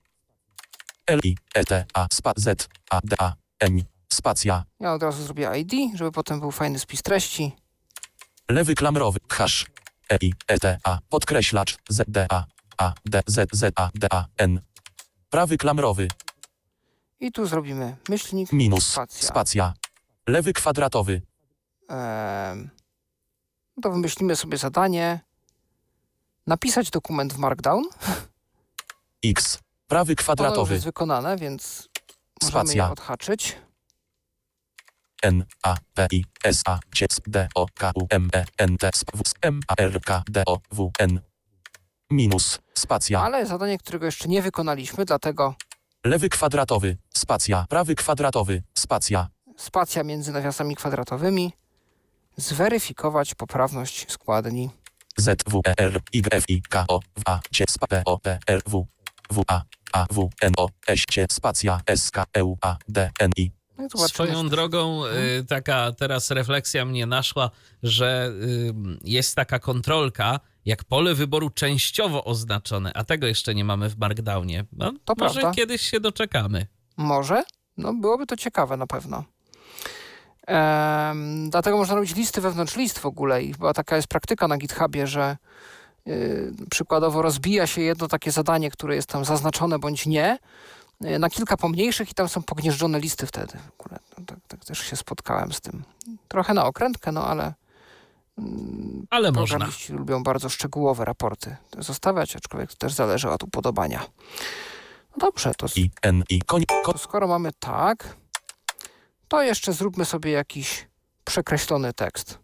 L, 1.07 1.21
I, 1.25 1.37
E, 1.55 1.65
T, 1.65 1.85
A, 1.95 2.07
spa, 2.13 2.33
Z, 2.37 2.69
A, 2.91 3.01
D, 3.05 3.17
A, 3.19 3.33
N, 3.61 3.83
spacja, 4.13 4.65
Ja 4.81 4.93
od 4.95 5.03
razu 5.03 5.23
zrobię 5.25 5.51
ID, 5.59 5.73
żeby 5.99 6.13
potem 6.13 6.41
był 6.41 6.51
fajny 6.51 6.79
spis 6.79 7.03
treści. 7.03 7.57
lewy 8.51 8.75
klamrowy, 8.75 9.19
hash, 9.29 9.67
E, 10.11 10.17
I, 10.21 10.33
E, 10.49 10.59
T, 10.59 10.79
A, 10.85 10.99
podkreślacz, 11.09 11.77
Z, 11.89 12.05
D, 12.11 12.27
A, 12.31 12.45
A, 12.79 12.93
D, 13.05 13.23
Z, 13.27 13.49
Z, 13.53 13.73
A, 13.77 13.91
D, 13.95 14.09
A, 14.11 14.25
N, 14.39 14.61
prawy 15.31 15.59
klamrowy, 15.59 16.09
I 17.21 17.33
tu 17.33 17.47
zrobimy 17.47 17.97
myślnik. 18.09 18.53
minus, 18.53 18.87
Spacja. 18.87 19.29
spacja, 19.29 19.75
lewy 20.27 20.53
kwadratowy, 20.53 21.23
no 23.77 23.83
to 23.83 23.91
wymyślimy 23.91 24.37
sobie 24.37 24.59
zadanie. 24.59 25.21
Napisać 26.47 26.91
dokument 26.91 27.33
w 27.33 27.39
Markdown. 27.39 27.85
X, 29.25 29.59
prawy 29.87 30.13
Ono 30.13 30.17
kwadratowy, 30.17 30.75
jest 30.75 30.85
wykonane, 30.87 31.37
więc 31.37 31.89
Możemy 32.43 32.59
je 32.59 32.65
Spacja. 32.65 32.91
odhaczyć. 32.91 33.57
N, 35.23 35.45
A, 35.63 35.75
P, 35.95 36.07
I, 36.13 36.25
S, 36.45 36.63
A, 36.67 36.79
C, 36.95 37.05
S, 37.11 37.21
D, 37.27 37.49
O, 37.55 37.67
K, 37.75 37.93
U, 37.95 38.07
M, 38.11 38.31
E, 38.35 38.45
N, 38.59 38.77
T, 38.79 38.89
S, 38.95 39.05
W, 39.15 39.23
M, 39.43 39.61
A, 39.69 39.75
R, 39.79 40.01
K, 40.01 40.23
D, 40.31 40.43
O, 40.47 40.59
W, 40.73 40.91
N. 40.99 41.21
Minus, 42.11 42.59
spacja. 42.75 43.21
Ale 43.23 43.47
zadanie, 43.47 43.79
którego 43.79 44.07
jeszcze 44.07 44.29
nie 44.29 44.43
wykonaliśmy, 44.43 45.05
dlatego 45.05 45.55
Lewy 46.05 46.29
kwadratowy, 46.29 46.97
spacja. 47.15 47.67
Prawy 47.69 47.95
kwadratowy, 47.95 48.63
spacja. 48.79 49.29
spacja 49.57 50.03
między 50.05 50.33
nawiasami 50.33 50.77
kwadratowymi. 50.77 51.53
Zweryfikować 52.37 53.35
poprawność 53.35 54.13
składni. 54.13 54.71
Z, 55.17 55.43
W, 55.49 55.61
E, 55.67 55.75
R, 55.79 56.01
Y, 56.13 56.27
F, 56.35 56.45
I, 56.49 56.63
K, 56.63 56.85
O, 56.89 57.01
W, 57.01 57.23
A, 57.27 57.41
C, 57.53 57.65
S, 57.69 57.79
P, 57.89 58.03
O, 58.05 58.19
P, 58.19 58.39
R, 58.47 58.63
W, 58.67 58.87
W, 59.31 59.43
A, 59.49 59.63
A, 59.93 60.07
W, 60.11 60.31
N, 60.43 60.53
O, 60.57 60.69
S, 60.87 61.01
C, 61.15 61.27
spacja, 61.31 61.81
S, 61.87 62.11
K, 62.11 62.25
E, 62.35 62.45
U, 62.45 62.59
A, 62.63 62.77
D, 62.89 63.11
N, 63.21 63.31
I. 63.37 63.51
No. 63.79 64.09
Swoją 64.09 64.49
drogą 64.49 65.05
y, 65.07 65.45
taka 65.49 65.93
teraz 65.93 66.31
refleksja 66.31 66.85
mnie 66.85 67.07
naszła, 67.07 67.51
że 67.83 68.33
y, 68.43 68.75
jest 69.05 69.37
taka 69.37 69.59
kontrolka, 69.59 70.41
jak 70.65 70.85
pole 70.85 71.15
wyboru 71.15 71.51
częściowo 71.51 72.25
oznaczone, 72.25 72.93
a 72.95 73.05
tego 73.05 73.27
jeszcze 73.27 73.55
nie 73.55 73.65
mamy 73.65 73.89
w 73.91 73.99
Markdownie. 73.99 74.65
No, 74.73 74.93
To 75.05 75.15
może 75.19 75.41
prawda. 75.41 75.57
kiedyś 75.57 75.81
się 75.83 76.01
doczekamy. 76.01 76.67
Może? 76.97 77.43
No 77.77 77.95
byłoby 77.95 78.27
to 78.27 78.37
ciekawe 78.37 78.77
na 78.77 78.87
pewno. 78.87 79.25
Em, 80.47 81.51
dlatego 81.51 81.77
można 81.77 81.95
robić 81.95 82.15
listy 82.15 82.41
wewnątrz 82.41 82.77
list 82.77 82.99
w 82.99 83.07
ogóle 83.07 83.43
i 83.43 83.53
chyba 83.53 83.73
taka 83.75 83.97
jest 83.97 84.09
praktyka 84.09 84.49
na 84.49 84.57
GitHubie, 84.59 85.07
że 85.07 85.37
przykładowo 86.71 87.23
rozbija 87.23 87.67
się 87.67 87.81
jedno 87.83 88.09
takie 88.09 88.31
zadanie, 88.33 88.71
które 88.71 88.95
jest 88.97 89.09
tam 89.09 89.25
zaznaczone 89.25 89.79
bądź 89.79 90.07
nie, 90.07 90.39
y, 91.05 91.19
na 91.19 91.31
kilka 91.31 91.57
pomniejszych 91.57 92.11
i 92.11 92.15
tam 92.15 92.29
są 92.29 92.43
pognieżdżone 92.43 93.01
listy 93.01 93.27
wtedy. 93.27 93.59
No, 94.19 94.25
tak, 94.27 94.39
tak 94.49 94.65
też 94.65 94.79
się 94.79 94.97
spotkałem 94.97 95.53
z 95.53 95.61
tym. 95.61 95.83
Trochę 96.29 96.55
na 96.55 96.65
okrętkę, 96.65 97.13
no 97.13 97.27
ale 97.27 97.55
Ale 99.11 99.33
można. 99.33 99.69
lubią 99.89 100.23
bardzo 100.23 100.49
szczegółowe 100.49 101.05
raporty 101.05 101.57
zostawiać, 101.79 102.37
aczkolwiek 102.37 102.71
to 102.71 102.77
też 102.77 102.93
zależy 102.93 103.31
od 103.31 103.43
upodobania. 103.43 104.01
No 105.11 105.17
dobrze, 105.27 105.53
to, 105.59 105.67
I, 105.77 105.91
N, 106.03 106.25
I. 106.31 106.43
Koń, 106.43 106.65
ko, 106.85 106.93
to 106.93 106.99
skoro 106.99 107.27
mamy 107.27 107.51
tak, 107.59 108.17
to 109.29 109.43
jeszcze 109.43 109.73
zróbmy 109.73 110.05
sobie 110.05 110.31
jakiś 110.31 110.89
przekreślony 111.25 111.93
tekst. 111.93 112.39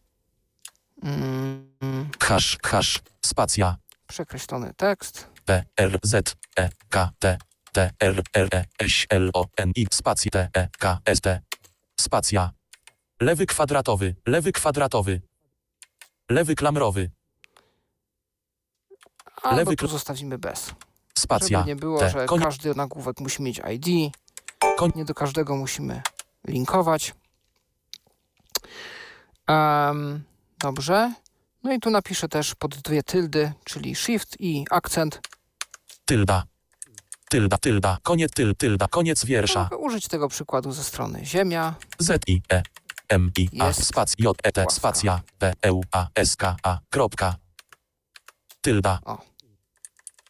Mm, 1.03 2.11
hash, 2.21 2.59
hash, 2.65 3.01
spacja. 3.27 3.77
przekreślony 4.07 4.75
tekst. 4.77 5.29
P, 5.45 5.65
R, 5.77 5.99
Z, 6.03 6.37
E, 6.59 6.69
K, 6.89 7.11
T, 7.19 7.39
T, 7.73 7.91
R, 8.01 8.23
R, 8.35 8.49
E, 8.55 8.65
S, 8.79 9.07
L, 9.11 9.31
O, 9.35 9.47
N, 9.57 9.73
I, 9.77 9.87
spacja, 9.93 10.31
T, 10.31 10.49
E, 10.55 10.69
K, 10.79 10.99
S, 11.05 11.21
T. 11.21 11.41
Spacja. 12.01 12.51
Lewy 13.21 13.47
kwadratowy, 13.47 14.17
lewy 14.27 14.53
kwadratowy. 14.53 15.21
Lewy 16.31 16.55
klamrowy, 16.55 17.11
Albo 19.43 19.57
Lewy 19.57 19.77
tu 19.77 19.89
zostawimy 19.89 20.39
bez. 20.39 20.75
spacja. 21.19 21.59
Żeby 21.59 21.69
nie 21.69 21.77
było, 21.77 21.99
T, 22.01 22.11
że 22.11 22.27
koń, 22.27 22.41
każdy 22.43 22.75
nagłówek 22.75 23.21
musi 23.21 23.43
mieć 23.43 23.61
ID. 23.75 24.13
Koń- 24.79 24.93
Nie 24.97 25.05
do 25.05 25.15
każdego 25.15 25.57
musimy 25.57 26.03
linkować. 26.49 27.15
Em, 29.47 30.25
dobrze. 30.59 31.15
No 31.63 31.73
i 31.73 31.81
tu 31.81 31.91
napiszę 31.91 32.29
też 32.29 32.55
pod 32.55 32.77
dwie 32.77 33.03
tyldy, 33.03 33.53
czyli 33.65 33.95
shift 33.95 34.37
i 34.41 34.65
akcent. 34.71 35.21
tylda. 36.05 36.43
Tylda, 37.31 37.59
tylda, 37.59 37.99
koniec, 38.03 38.33
tyl, 38.33 38.55
tylda, 38.57 38.89
koniec 38.89 39.25
wiersza. 39.25 39.63
Mogę 39.63 39.77
użyć 39.77 40.09
tego 40.09 40.29
przykładu 40.29 40.73
ze 40.73 40.85
strony 40.85 41.25
Ziemia. 41.25 41.75
Z, 41.99 42.29
I, 42.29 42.43
E, 42.53 42.63
M, 43.09 43.31
I, 43.39 43.49
A, 43.61 43.73
spac, 43.73 44.15
J, 44.19 44.37
E, 44.43 44.53
T, 44.53 44.67
spacja, 44.71 45.21
P, 45.39 45.53
E, 45.63 45.73
U, 45.73 45.81
A, 45.93 46.07
S, 46.15 46.37
K, 46.37 46.57
A, 46.63 46.79
kropka. 46.91 47.37
Tylda. 48.61 48.99
O. 49.05 49.19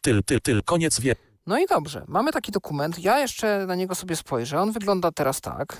Tyl, 0.01 0.23
tyl, 0.23 0.41
tyl, 0.41 0.63
koniec 0.63 0.99
wie. 0.99 1.15
No 1.47 1.59
i 1.59 1.65
dobrze, 1.65 2.05
mamy 2.07 2.31
taki 2.31 2.51
dokument. 2.51 2.99
Ja 2.99 3.19
jeszcze 3.19 3.65
na 3.67 3.75
niego 3.75 3.95
sobie 3.95 4.15
spojrzę. 4.15 4.61
On 4.61 4.71
wygląda 4.71 5.11
teraz 5.11 5.41
tak. 5.41 5.77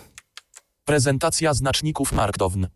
Prezentacja 0.85 1.53
znaczników 1.53 2.11
Markdown. 2.11 2.67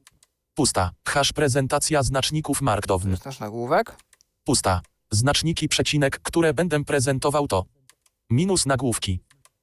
Pusta. 0.61 0.91
Hash 1.07 1.33
prezentacja 1.33 2.03
znaczników 2.03 2.61
Markdown. 2.61 3.11
jest 3.11 3.25
nasz 3.25 3.39
nagłówek. 3.39 3.95
Pusta. 4.43 4.81
Znaczniki 5.11 5.67
przecinek, 5.69 6.19
które 6.19 6.53
będę 6.53 6.83
prezentował 6.83 7.47
to 7.47 7.65
minus 8.29 8.65
nagłówki, 8.65 9.19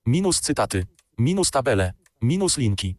minus 0.06 0.40
cytaty, 0.40 0.86
minus 1.18 1.50
tabele, 1.50 1.92
minus 2.22 2.56
linki, 2.58 2.96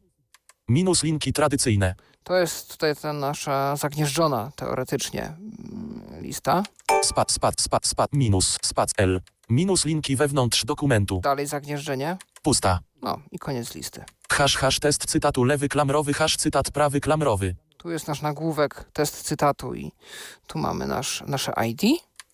minus 0.70 1.04
linki 1.04 1.34
tradycyjne, 1.34 1.96
To 2.24 2.38
jest 2.38 2.72
tutaj 2.72 2.96
ta 2.96 3.14
nasza 3.14 3.76
zagnieżdżona 3.76 4.52
teoretycznie 4.56 5.24
mm, 5.24 6.22
lista. 6.22 6.64
spad, 7.04 7.32
spad, 7.32 7.62
spad, 7.62 7.88
spad, 7.88 8.10
minus, 8.14 8.58
spad 8.62 8.90
L, 8.98 9.22
minus 9.50 9.86
linki 9.86 10.16
wewnątrz 10.16 10.66
dokumentu, 10.66 11.20
Dalej 11.24 11.48
zagnieżdżenie. 11.48 12.18
pusta. 12.42 12.80
No 13.02 13.20
i 13.32 13.40
koniec 13.40 13.76
listy. 13.76 14.04
Hash, 14.32 14.56
hash 14.58 14.80
test 14.80 15.06
cytatu 15.06 15.44
lewy 15.44 15.70
klamrowy, 15.70 16.14
hash 16.14 16.36
cytat 16.38 16.72
prawy 16.72 17.00
klamrowy, 17.02 17.56
Tu 17.82 17.92
jest 17.92 18.08
nasz 18.08 18.22
nagłówek, 18.22 18.86
test 18.94 19.24
cytatu 19.24 19.76
i 19.76 19.92
tu 20.48 20.60
mamy 20.60 20.88
nasz, 20.88 21.24
nasze 21.28 21.54
ID. 21.68 21.82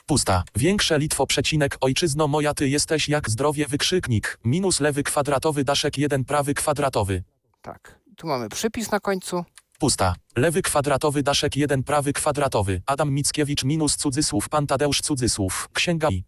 pusta. 0.05 0.43
Większe 0.55 0.99
Litwo 0.99 1.27
przecinek 1.27 1.77
ojczyzno 1.81 2.27
moja 2.27 2.53
ty 2.53 2.69
jesteś 2.69 3.09
jak 3.09 3.30
zdrowie 3.30 3.65
wykrzyknik, 3.67 4.39
minus 4.45 4.80
lewy 4.80 5.03
kwadratowy 5.03 5.63
daszek 5.63 5.97
jeden 5.97 6.26
prawy 6.26 6.53
kwadratowy. 6.53 7.23
Tak. 7.61 7.99
Tu 8.17 8.27
mamy 8.27 8.49
przypis 8.49 8.91
na 8.91 8.99
końcu. 8.99 9.45
Pusta. 9.80 10.15
Lewy 10.35 10.61
kwadratowy 10.61 11.23
daszek 11.23 11.55
jeden 11.55 11.84
prawy 11.84 12.13
kwadratowy. 12.13 12.81
Adam 12.85 13.11
Mickiewicz 13.11 13.63
minus 13.63 13.95
cudzysłów 13.95 14.49
pan 14.49 14.67
Tadeusz 14.67 15.01
cudzysłów. 15.01 15.69
Księga 15.73 16.09
i. 16.09 16.23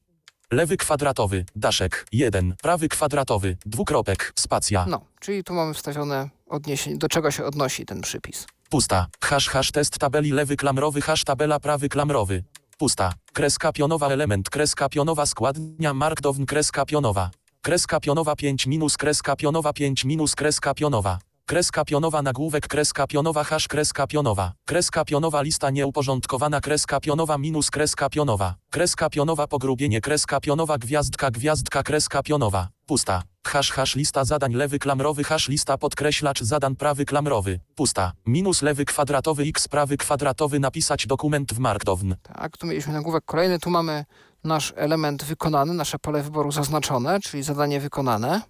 Lewy 0.51 0.77
kwadratowy 0.77 1.45
daszek 1.55 2.05
jeden 2.11 2.55
prawy 2.61 2.89
kwadratowy 2.89 3.57
dwukropek 3.65 4.33
spacja. 4.35 4.85
No, 4.89 5.01
czyli 5.19 5.43
tu 5.43 5.53
mamy 5.53 5.73
wstawione 5.73 6.29
odniesienie, 6.47 6.97
do 6.97 7.07
czego 7.09 7.31
się 7.31 7.45
odnosi 7.45 7.85
ten 7.85 8.01
przypis. 8.01 8.47
Pusta. 8.69 9.07
Hash 9.23 9.49
hash 9.49 9.71
test 9.71 9.97
tabeli 9.99 10.31
lewy 10.31 10.55
klamrowy 10.55 11.01
hash 11.01 11.23
tabela 11.23 11.59
prawy 11.59 11.89
klamrowy. 11.89 12.43
Pusta. 12.77 13.13
Kreska 13.33 13.71
pionowa 13.71 14.07
element 14.11 14.49
kreska 14.49 14.89
pionowa 14.89 15.25
składnia 15.25 15.93
markdown 15.93 16.45
kreska 16.45 16.85
pionowa. 16.85 17.31
Kreska 17.61 17.99
pionowa 17.99 18.35
5 18.35 18.67
minus 18.67 18.97
kreska 18.97 19.35
pionowa 19.35 19.73
5 19.73 20.05
minus 20.05 20.35
kreska 20.35 20.73
pionowa. 20.73 21.19
Kreska 21.45 21.85
pionowa 21.85 22.21
nagłówek 22.21 22.67
kreska 22.67 23.07
pionowa 23.07 23.43
hash 23.43 23.67
kreska 23.67 24.07
pionowa. 24.07 24.51
Kreska 24.65 25.05
pionowa 25.05 25.41
lista 25.41 25.69
nieuporządkowana 25.69 26.61
kreska 26.61 26.99
pionowa 26.99 27.37
minus 27.37 27.69
kreska 27.69 28.09
pionowa. 28.09 28.55
Kreska 28.71 29.09
pionowa 29.09 29.47
pogrubienie 29.47 30.01
kreska 30.01 30.39
pionowa 30.39 30.77
gwiazdka 30.77 31.31
gwiazdka 31.31 31.83
kreska 31.83 32.23
pionowa. 32.23 32.67
Pusta. 32.87 33.23
Hash 33.47 33.71
hash 33.71 33.95
lista 33.95 34.25
zadań 34.25 34.53
lewy 34.53 34.79
klamrowy 34.79 35.23
hash 35.23 35.47
lista 35.49 35.77
podkreślacz 35.77 36.41
zadań 36.41 36.75
prawy 36.75 37.05
klamrowy. 37.05 37.59
Pusta. 37.75 38.11
Minus 38.25 38.61
lewy 38.61 38.85
kwadratowy 38.85 39.43
x 39.43 39.67
prawy 39.67 39.97
kwadratowy 39.97 40.59
napisać 40.59 41.07
dokument 41.07 41.53
w 41.53 41.59
markdown. 41.59 42.15
Tak, 42.23 42.57
tu 42.57 42.67
mieliśmy 42.67 42.93
nagłówek 42.93 43.25
kolejny. 43.25 43.59
Tu 43.59 43.69
mamy 43.69 44.05
nasz 44.43 44.73
element 44.75 45.23
wykonany, 45.23 45.73
nasze 45.73 45.99
pole 45.99 46.23
wyboru 46.23 46.51
zaznaczone, 46.51 47.19
czyli 47.19 47.43
zadanie 47.43 47.79
wykonane. 47.79 48.41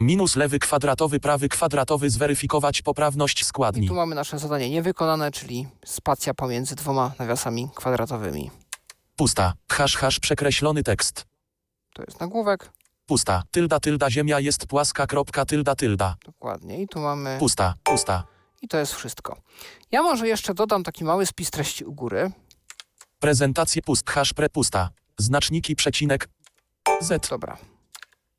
Minus 0.00 0.36
lewy 0.36 0.58
kwadratowy 0.58 1.20
prawy 1.20 1.48
kwadratowy 1.48 2.10
zweryfikować 2.10 2.82
poprawność 2.82 3.40
I 3.42 3.44
składni. 3.44 3.88
tu 3.88 3.94
mamy 3.94 4.14
nasze 4.14 4.38
zadanie 4.38 4.70
niewykonane, 4.70 5.30
czyli 5.30 5.66
spacja 5.84 6.34
pomiędzy 6.34 6.74
dwoma 6.74 7.12
nawiasami 7.18 7.68
kwadratowymi. 7.74 8.50
Pusta. 9.16 9.52
Hash 9.70 9.96
hash 9.96 10.20
przekreślony 10.20 10.82
tekst. 10.82 11.26
To 11.94 12.02
jest 12.02 12.20
nagłówek. 12.20 12.70
Pusta. 13.10 13.42
Tylda 13.50 13.80
tylda 13.80 14.10
ziemia 14.10 14.40
jest 14.40 14.66
płaska 14.66 15.06
kropka 15.06 15.44
tylda 15.44 15.74
tylda. 15.74 16.16
Dokładnie. 16.24 16.82
I 16.82 16.88
tu 16.88 17.00
mamy. 17.00 17.36
Pusta. 17.38 17.74
Pusta. 17.84 18.24
I 18.62 18.68
to 18.68 18.78
jest 18.78 18.94
wszystko. 18.94 19.36
Ja 19.90 20.02
może 20.02 20.28
jeszcze 20.28 20.54
dodam 20.54 20.82
taki 20.82 21.04
mały 21.04 21.26
spis 21.26 21.50
treści 21.50 21.84
u 21.84 21.92
góry. 21.92 22.30
Prezentacje 23.18 23.82
pust 23.82 24.10
hash 24.10 24.32
pre 24.32 24.48
pusta. 24.48 24.90
Znaczniki 25.18 25.76
przecinek 25.76 26.28
Z 27.00 27.28
Dobra. 27.28 27.58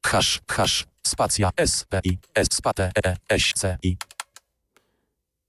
hash 0.06 0.40
hash 0.48 0.88
spacja 1.08 1.50
S 1.58 1.86
P 1.90 2.02
I 2.04 2.18
S 2.36 2.48
spate 2.52 2.92
E 3.06 3.16
S 3.30 3.54
C 3.56 3.78
I 3.84 3.98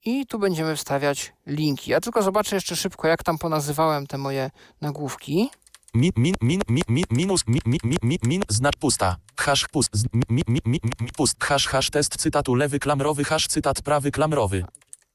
I 0.04 0.26
tu 0.26 0.38
będziemy 0.38 0.76
wstawiać 0.76 1.32
linki. 1.46 1.90
Ja 1.90 2.00
tylko 2.00 2.22
zobaczę 2.22 2.56
jeszcze 2.56 2.76
szybko, 2.76 3.08
jak 3.08 3.22
tam 3.22 3.38
ponazywałem 3.38 4.06
te 4.06 4.18
moje 4.18 4.50
nagłówki. 4.80 5.50
Min, 5.94 6.10
min, 6.16 6.34
min, 6.40 6.60
min, 6.68 6.82
min, 6.88 7.04
minus, 7.10 7.44
min, 7.46 7.60
min, 7.66 7.80
min, 7.84 7.98
min, 8.02 8.18
min, 8.24 8.42
znacz 8.48 8.76
pusta. 8.80 9.18
Hash 9.36 9.66
pust, 9.72 9.90
z- 9.92 10.06
mi, 10.12 10.22
mi, 10.28 10.42
mi, 10.48 10.60
mi, 10.64 10.80
mi, 11.00 11.10
pust, 11.16 11.36
hash, 11.44 11.66
hash, 11.68 11.90
test 11.90 12.16
cytatu 12.16 12.54
lewy 12.56 12.78
klamrowy, 12.80 13.24
hash, 13.28 13.46
cytat 13.52 13.82
prawy 13.84 14.08
klamrowy. 14.10 14.64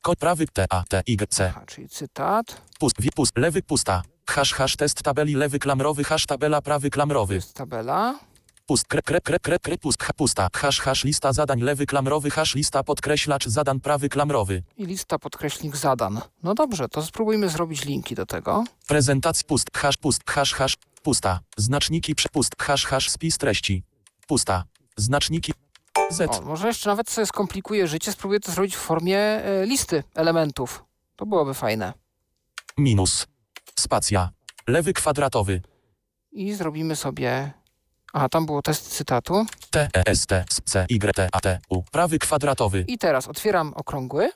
Ko, 0.05 0.13
prawy, 0.13 0.45
T, 0.53 0.65
A, 0.69 0.83
T, 0.89 1.01
Y, 1.05 1.17
C, 1.33 1.49
Aha, 1.49 1.63
czyli 1.65 1.89
cytat. 1.89 2.61
pust, 2.79 3.01
wi, 3.01 3.09
pust, 3.15 3.33
lewy, 3.37 3.61
pusta. 3.65 4.03
Hash, 4.29 4.53
hash, 4.53 4.75
test 4.77 5.01
tabeli 5.03 5.33
lewy 5.33 5.57
klamrowy, 5.59 6.03
hash, 6.05 6.25
tabela 6.25 6.61
prawy 6.61 6.89
klamrowy. 6.89 7.35
jest 7.35 7.53
tabela. 7.57 8.19
Pust, 8.67 8.87
kre, 8.87 9.01
kre, 9.01 9.21
kre, 9.21 9.39
kre, 9.39 9.59
kre, 9.59 9.77
pust, 9.77 10.03
ha, 10.03 10.13
pusta, 10.13 10.49
hash, 10.53 10.81
hash, 10.81 11.03
lista 11.03 11.33
zadań, 11.33 11.61
lewy 11.61 11.85
klamrowy, 11.85 12.29
hash, 12.29 12.55
lista 12.55 12.83
podkreślacz, 12.83 13.47
zadan, 13.47 13.79
prawy 13.79 14.09
klamrowy. 14.09 14.63
I 14.77 14.85
lista 14.85 15.19
podkreślnik 15.19 15.75
zadan. 15.75 16.21
No 16.43 16.53
dobrze, 16.53 16.89
to 16.89 17.01
spróbujmy 17.03 17.49
zrobić 17.49 17.85
linki 17.85 18.15
do 18.15 18.25
tego. 18.25 18.63
Prezentacja, 18.87 19.47
pust, 19.47 19.77
hash, 19.77 19.97
pust, 19.97 20.29
hash, 20.29 20.53
hash, 20.53 20.77
pusta. 21.03 21.39
Znaczniki, 21.57 22.15
przepust, 22.15 22.55
hash, 22.61 22.85
hash, 22.85 23.09
spis 23.09 23.37
treści. 23.37 23.83
Pusta. 24.27 24.63
Znaczniki, 24.97 25.53
Z. 26.09 26.31
O, 26.31 26.41
może 26.41 26.67
jeszcze 26.67 26.89
nawet 26.89 27.09
sobie 27.09 27.27
skomplikuję 27.27 27.87
życie, 27.87 28.11
spróbuję 28.11 28.39
to 28.39 28.51
zrobić 28.51 28.75
w 28.75 28.79
formie 28.79 29.19
e, 29.19 29.65
listy 29.65 30.03
elementów. 30.15 30.85
To 31.15 31.25
byłoby 31.25 31.53
fajne. 31.53 31.93
Minus. 32.77 33.27
Spacja. 33.79 34.29
Lewy 34.67 34.93
kwadratowy. 34.93 35.61
I 36.31 36.53
zrobimy 36.53 36.95
sobie... 36.95 37.53
Aha, 38.13 38.29
tam 38.29 38.45
było 38.45 38.61
test 38.61 38.87
cytatu. 38.91 39.45
T, 39.71 39.89
E, 39.93 40.03
S, 40.05 40.25
T, 40.25 40.45
S, 40.51 40.61
C, 40.65 40.85
Y, 40.89 41.13
T, 41.15 41.29
A, 41.31 41.39
T, 41.39 41.59
U. 41.69 41.83
Prawy 41.83 42.19
kwadratowy. 42.19 42.81
I 42.87 42.97
teraz 42.97 43.27
otwieram 43.27 43.73
okrągły 43.73 44.29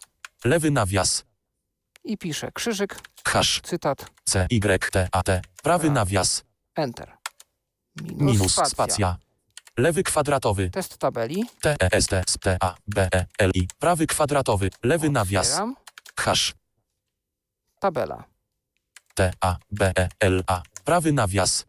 Lewy 0.45 0.72
nawias. 0.72 1.23
i 2.03 2.18
piszę 2.18 2.52
krzyżyk, 2.52 2.99
Hash. 3.27 3.61
cytat, 3.64 4.06
C, 4.26 4.48
Y, 4.49 4.89
T, 4.91 5.07
A, 5.11 5.23
T. 5.23 5.41
Prawy 5.64 5.88
Tak. 5.88 5.95
nawias. 5.95 6.43
enter. 6.76 7.18
Minus, 8.02 8.22
Minus. 8.38 8.52
spacja. 8.53 8.69
Spacja. 8.69 9.18
Lewy 9.77 10.03
kwadratowy. 10.03 10.69
Test 10.69 10.98
tabeli. 10.98 11.45
T, 11.61 11.76
E, 11.81 11.91
S, 11.91 12.07
T, 12.07 12.23
S, 12.27 12.38
T, 12.41 12.57
A, 12.61 12.76
B, 12.88 13.10
E, 13.14 13.26
L, 13.39 13.52
I. 13.56 13.68
Prawy 13.80 14.07
kwadratowy. 14.07 14.69
Lewy 14.84 15.10
nawias. 15.10 15.48
Otwieram. 15.52 15.76
Hash. 16.18 16.53
Tabela. 17.80 18.23
T, 19.15 19.31
A, 19.41 19.56
B, 19.72 19.91
E, 19.98 20.10
L, 20.19 20.43
A. 20.48 20.61
Prawy 20.85 21.14
nawias. 21.14 21.65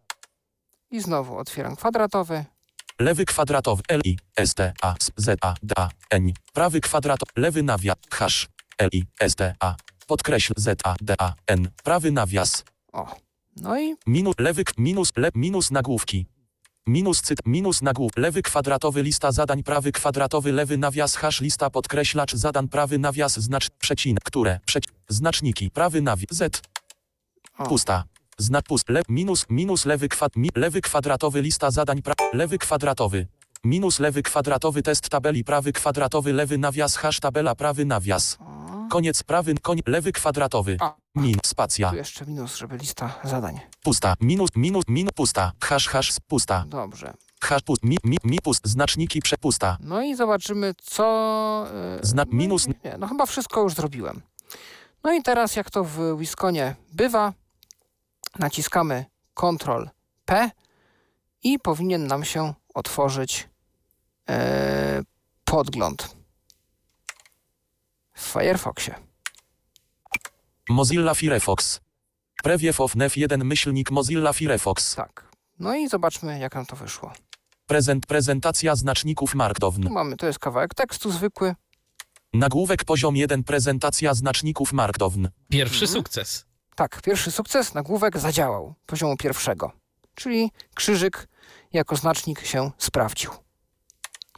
I 0.93 1.01
znowu 1.01 1.37
otwieram 1.37 1.77
kwadratowy. 1.77 2.45
Lewy 2.99 3.25
kwadratowy. 3.25 3.83
L, 3.89 4.01
I, 4.05 4.17
S, 4.37 4.55
T, 4.55 4.73
A, 4.83 4.95
Z, 5.17 5.39
A, 5.41 5.55
D, 5.63 5.75
A, 5.79 5.89
N. 6.11 6.33
Prawy 6.53 6.81
kwadratowy. 6.81 7.33
Lewy 7.37 7.63
nawias. 7.63 7.97
Hash. 8.11 8.49
L, 8.79 8.89
I, 8.93 9.05
S, 9.21 9.35
T, 9.35 9.55
A. 9.61 9.75
Podkreśl 10.07 10.53
Z, 10.57 10.81
A, 10.85 10.95
D, 11.01 11.15
A, 11.19 11.35
N. 11.47 11.71
Prawy 11.85 12.13
nawias. 12.13 12.65
O. 12.93 13.17
No 13.57 13.79
i 13.81 13.97
Minus, 14.07 14.35
lewy, 14.39 14.65
minus, 14.79 15.13
le, 15.17 15.29
minus 15.35 15.71
nagłówki. 15.71 16.27
Minus 16.87 17.23
cyt, 17.23 17.39
minus 17.47 17.83
nagłów, 17.83 18.13
lewy 18.17 18.43
kwadratowy 18.43 19.03
lista 19.03 19.33
zadań, 19.33 19.63
prawy 19.63 19.93
kwadratowy, 19.93 20.53
lewy 20.53 20.79
nawias, 20.79 21.17
hash, 21.17 21.41
lista 21.41 21.71
podkreślacz, 21.71 22.35
zadań, 22.35 22.69
prawy 22.69 22.99
nawias, 22.99 23.39
znacz, 23.41 23.71
przecinek, 23.71 24.25
które, 24.25 24.61
przeci, 24.67 24.91
znaczniki, 25.09 25.71
prawy 25.71 26.03
nawias, 26.03 26.31
z, 26.31 26.63
pusta, 27.69 28.05
znak 28.39 28.65
pust, 28.65 28.89
le, 28.89 29.03
minus, 29.09 29.47
minus 29.49 29.85
lewy 29.85 30.09
kwad, 30.09 30.37
mi, 30.37 30.49
lewy 30.55 30.81
kwadratowy 30.81 31.43
lista 31.43 31.71
zadań, 31.71 32.03
pra, 32.03 32.15
lewy 32.33 32.59
kwadratowy, 32.59 33.27
minus 33.65 33.99
lewy 33.99 34.23
kwadratowy 34.23 34.83
test 34.83 35.09
tabeli, 35.09 35.45
prawy 35.45 35.73
kwadratowy, 35.73 36.33
lewy 36.33 36.59
nawias, 36.59 36.97
hash, 36.97 37.21
tabela, 37.21 37.55
prawy 37.55 37.85
nawias, 37.85 38.39
koniec, 38.91 39.23
prawy, 39.23 39.55
koń, 39.63 39.81
lewy 39.87 40.13
kwadratowy, 40.13 40.77
A. 40.81 40.95
min, 41.15 41.37
spacja, 41.45 41.91
tu 41.91 41.97
jeszcze 41.97 42.27
minus, 42.27 42.57
żeby 42.57 42.77
lista 42.77 43.15
zadań. 43.25 43.61
pusta, 43.83 44.15
minus, 44.21 44.51
minus, 44.57 44.85
minus, 44.89 45.13
pusta, 45.15 45.53
hash, 45.61 45.89
hash, 45.89 46.13
pusta, 46.29 46.65
Dobrze. 46.69 47.15
hash, 47.43 47.63
pust, 47.63 47.83
mi, 47.83 47.97
mi, 48.05 48.17
mi, 48.25 48.39
pust, 48.41 48.67
znaczniki, 48.69 49.21
przepusta, 49.21 49.77
No 49.81 50.03
i 50.03 50.15
zobaczymy, 50.17 50.75
co. 50.83 51.67
e, 52.01 52.07
Znak 52.07 52.29
no, 52.33 52.39
minus. 52.39 52.67
Nie, 52.69 52.75
nie, 52.85 52.97
no 52.99 53.07
chyba 53.07 53.27
wszystko 53.27 53.63
już 53.63 53.75
zrobiłem. 53.75 54.23
No 55.05 55.13
i 55.15 55.23
teraz, 55.23 55.57
jak 55.57 55.71
to 55.71 55.85
w 55.85 56.19
Wisconie 56.19 56.75
bywa, 56.93 57.33
naciskamy 58.39 59.05
Ctrl 59.35 59.85
P 60.25 60.51
i 61.43 61.59
powinien 61.59 62.07
nam 62.07 62.25
się 62.25 62.55
otworzyć 62.75 63.49
e, 64.29 65.03
podgląd 65.45 66.17
w 68.15 68.21
Firefoxie. 68.21 68.95
Mozilla 70.69 71.15
Firefox. 71.15 71.81
Preview 72.43 72.81
of 72.81 72.95
Nef 72.97 73.17
1 73.17 73.45
myślnik 73.45 73.91
Mozilla 73.91 74.33
Firefox. 74.33 74.95
Tak. 74.95 75.29
No 75.59 75.75
i 75.75 75.89
zobaczmy, 75.89 76.39
jak 76.39 76.55
nam 76.55 76.67
to 76.67 76.77
wyszło. 76.77 77.13
Prezent, 77.67 78.07
prezentacja 78.07 78.77
znaczników 78.77 79.35
Markdown. 79.35 79.83
Tu 79.83 79.91
mamy, 79.91 80.17
to 80.17 80.27
jest 80.27 80.39
kawałek 80.39 80.75
tekstu 80.75 81.13
zwykły. 81.13 81.55
Nagłówek 82.33 82.85
poziom 82.85 83.17
1 83.17 83.45
prezentacja 83.45 84.15
znaczników 84.15 84.73
Markdown. 84.73 85.29
Pierwszy 85.49 85.85
Mhm. 85.85 85.93
sukces. 85.93 86.45
Tak, 86.75 87.03
pierwszy 87.03 87.31
sukces, 87.31 87.75
nagłówek 87.75 88.19
zadziałał 88.19 88.75
poziomu 88.87 89.17
pierwszego, 89.17 89.73
czyli 90.15 90.51
krzyżyk 90.75 91.29
jako 91.73 91.97
znacznik 91.97 92.47
się 92.47 92.71
sprawdził. 92.79 93.31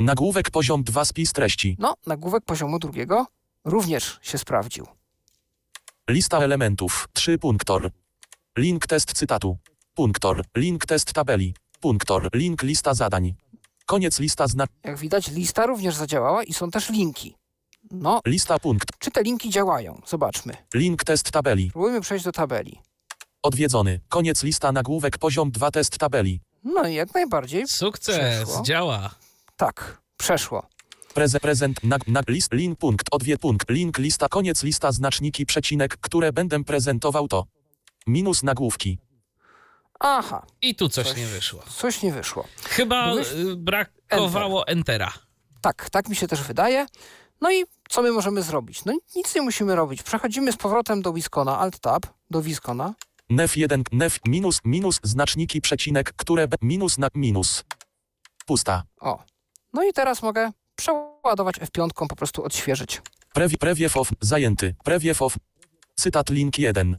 Nagłówek 0.00 0.50
poziom 0.50 0.84
2 0.84 1.04
spis 1.04 1.32
treści. 1.32 1.76
No, 1.78 1.94
nagłówek 2.06 2.44
poziomu 2.44 2.78
drugiego 2.78 3.26
również 3.64 4.18
się 4.22 4.38
sprawdził. 4.38 4.86
Lista 6.10 6.38
elementów. 6.38 7.08
3 7.12 7.38
punktor. 7.38 7.90
Link 8.58 8.86
test 8.86 9.12
cytatu. 9.12 9.56
Punktor. 9.94 10.44
Link 10.56 10.86
test 10.86 11.12
tabeli. 11.12 11.54
Punktor. 11.80 12.28
Link 12.34 12.62
lista 12.62 12.94
zadań. 12.94 13.34
Koniec 13.86 14.20
lista 14.20 14.46
znak. 14.46 14.70
Jak 14.84 14.98
widać, 14.98 15.30
lista 15.30 15.66
również 15.66 15.94
zadziałała 15.94 16.42
i 16.42 16.52
są 16.52 16.70
też 16.70 16.90
linki. 16.90 17.36
No, 17.90 18.20
Lista 18.26 18.58
punkt. 18.58 18.88
czy 18.98 19.10
te 19.10 19.22
linki 19.22 19.50
działają? 19.50 20.00
Zobaczmy. 20.06 20.56
Link 20.74 21.04
test 21.04 21.30
tabeli. 21.30 21.68
Spróbujmy 21.70 22.00
przejść 22.00 22.24
do 22.24 22.32
tabeli. 22.32 22.80
Odwiedzony. 23.42 24.00
Koniec 24.08 24.42
lista 24.42 24.72
nagłówek 24.72 25.18
poziom 25.18 25.50
2 25.50 25.70
test 25.70 25.98
tabeli. 25.98 26.40
No 26.64 26.88
i 26.88 26.94
jak 26.94 27.14
najbardziej. 27.14 27.68
Sukces, 27.68 28.16
Przeszło. 28.44 28.62
działa. 28.62 29.10
Tak, 29.56 30.02
przeszło. 30.16 30.66
Preze, 31.14 31.40
prezent, 31.40 31.84
nag, 31.84 32.06
nag, 32.08 32.28
list, 32.28 32.52
link, 32.52 32.78
punkt, 32.78 33.06
odwie, 33.10 33.38
punkt, 33.38 33.70
link, 33.70 33.98
lista, 33.98 34.28
koniec, 34.28 34.62
lista, 34.62 34.92
znaczniki, 34.92 35.46
przecinek, 35.46 35.96
które 36.00 36.32
będę 36.32 36.64
prezentował 36.64 37.28
to. 37.28 37.44
Minus 38.06 38.42
nagłówki. 38.42 38.98
Aha, 40.00 40.46
I 40.62 40.74
tu 40.74 40.88
coś 40.88 41.06
Coś. 41.08 41.16
nie 41.16 41.26
wyszło. 41.26 41.62
coś 41.76 42.02
nie 42.02 42.12
wyszło. 42.12 42.44
Chyba 42.64 43.06
Mówisz? 43.08 43.32
y, 43.32 43.56
brakowało 43.56 44.66
Entera. 44.66 45.12
Tak, 45.60 45.90
tak 45.90 46.08
mi 46.08 46.16
się 46.16 46.26
też 46.28 46.42
wydaje. 46.42 46.86
No 47.40 47.52
i 47.52 47.64
co 47.88 48.02
my 48.02 48.12
możemy 48.12 48.42
zrobić? 48.42 48.84
No 48.84 48.92
nic 49.16 49.34
nie 49.34 49.42
musimy 49.42 49.76
robić. 49.76 50.02
Przechodzimy 50.02 50.52
z 50.52 50.56
powrotem 50.56 51.02
do 51.02 51.12
Wiscona, 51.12 51.58
Alt 51.58 51.78
Tab, 51.78 52.06
do 52.30 52.42
Wiscona. 52.42 52.94
Nef 53.30 53.56
1, 53.56 53.84
nef, 53.92 54.18
minus, 54.26 54.60
minus, 54.64 55.00
znaczniki, 55.02 55.60
przecinek, 55.60 56.12
które, 56.16 56.48
minus, 56.62 56.98
na, 56.98 57.08
minus. 57.14 57.64
Pusta. 58.46 58.82
O. 59.00 59.22
No 59.72 59.84
i 59.84 59.92
teraz 59.92 60.22
mogę 60.22 60.52
przeładować 60.76 61.56
F5, 61.56 61.88
po 62.08 62.16
prostu 62.16 62.44
odświeżyć. 62.44 63.02
Prewi, 63.34 63.58
preview 63.58 63.96
of, 63.96 64.10
zajęty, 64.20 64.74
preview 64.84 65.22
of, 65.22 65.36
cytat 65.96 66.30
link 66.30 66.58
1. 66.58 66.96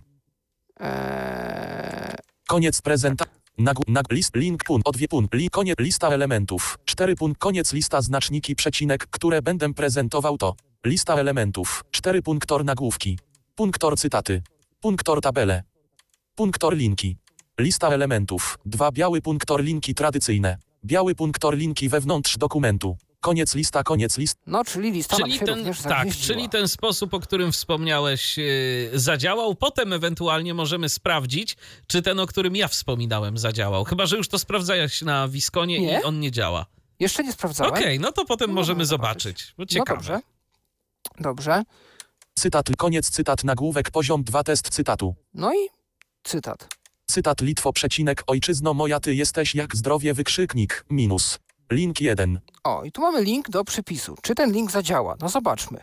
Eee, 0.80 2.16
Koniec 2.48 2.82
prezenta. 2.82 3.26
Nag, 3.58 3.78
nag, 3.88 4.12
list, 4.12 4.36
link, 4.36 4.64
punkt, 4.64 4.88
odwie, 4.88 5.08
punkt, 5.08 5.34
li, 5.34 5.50
koniec, 5.50 5.80
lista 5.80 6.10
elementów. 6.10 6.78
4 6.86 7.16
punkt, 7.16 7.40
koniec, 7.40 7.74
lista, 7.74 8.02
znaczniki, 8.02 8.56
przecinek, 8.56 9.08
które 9.08 9.42
będę 9.42 9.74
prezentował 9.74 10.38
to. 10.38 10.56
Lista 10.86 11.16
elementów. 11.16 11.84
4 11.92 12.22
punktor 12.22 12.66
nagłówki. 12.66 13.20
Punktor 13.56 13.98
cytaty. 13.98 14.42
Punktor 14.82 15.22
tabele. 15.22 15.64
Punktor 16.36 16.76
linki. 16.76 17.18
Lista 17.60 17.90
elementów. 17.90 18.58
2 18.66 18.92
biały 18.92 19.22
punktor 19.22 19.64
linki 19.64 19.96
tradycyjne. 19.96 20.58
Biały 20.86 21.16
punktor 21.16 21.58
linki 21.58 21.90
wewnątrz 21.90 22.38
dokumentu. 22.38 22.98
Koniec 23.26 23.56
lista, 23.56 23.84
koniec 23.84 24.18
list. 24.18 24.38
no, 24.48 24.64
czyli 24.66 24.92
lista 24.92 25.18
nam 25.18 25.28
Czyli 25.30 25.40
się 25.40 25.46
ten, 25.46 25.58
również 25.58 25.78
tak, 25.82 25.90
zagnieździła. 25.90 26.36
czyli 26.36 26.50
ten 26.50 26.68
sposób, 26.68 27.14
o 27.14 27.20
którym 27.20 27.52
wspomniałeś, 27.52 28.38
yy, 28.38 28.90
zadziałał. 28.94 29.56
Potem 29.56 29.94
ewentualnie 29.94 30.54
możemy 30.54 30.90
sprawdzić, 30.90 31.58
czy 31.88 32.02
ten, 32.02 32.20
o 32.20 32.28
którym 32.28 32.56
ja 32.56 32.68
wspominałem, 32.68 33.38
zadziałał. 33.38 33.84
Chyba, 33.86 34.06
że 34.06 34.18
już 34.18 34.28
to 34.28 34.40
sprawdzałeś 34.40 35.02
na 35.02 35.28
Wiskonie 35.28 35.80
Nie. 35.80 36.00
i 36.00 36.04
on 36.04 36.20
nie 36.20 36.32
działa. 36.32 36.66
Jeszcze 37.00 37.24
nie 37.24 37.34
sprawdzałem. 37.34 37.74
Okej, 37.74 38.00
no 38.00 38.12
to 38.12 38.26
potem 38.26 38.50
No, 38.50 38.54
możemy 38.54 38.78
możemy 38.78 38.86
zobaczyć. 38.86 39.54
Bo 39.58 39.64
No 39.64 39.66
ciekawe. 39.66 39.96
dobrze. 39.98 40.20
Dobrze. 41.20 41.64
Cytat, 42.40 42.66
koniec, 42.78 43.10
cytat, 43.10 43.44
nagłówek, 43.44 43.92
poziom 43.92 44.24
2, 44.24 44.44
test 44.44 44.70
cytatu. 44.70 45.16
No 45.34 45.54
i 45.54 45.58
cytat. 46.24 46.68
Cytat 47.10 47.42
Litwo 47.42 47.74
przecinek 47.74 48.24
ojczyzno 48.28 48.74
moja 48.74 49.00
ty 49.00 49.16
jesteś 49.16 49.56
jak 49.56 49.76
zdrowie 49.76 50.14
wykrzyknik 50.14 50.86
minus. 50.90 51.40
Link 51.72 52.02
1. 52.02 52.40
O, 52.64 52.84
i 52.84 52.92
tu 52.92 53.02
mamy 53.02 53.24
link 53.24 53.50
do 53.50 53.64
przypisu. 53.64 54.16
Czy 54.22 54.36
ten 54.36 54.52
link 54.52 54.72
zadziała? 54.72 55.16
No 55.22 55.30
zobaczmy. 55.30 55.80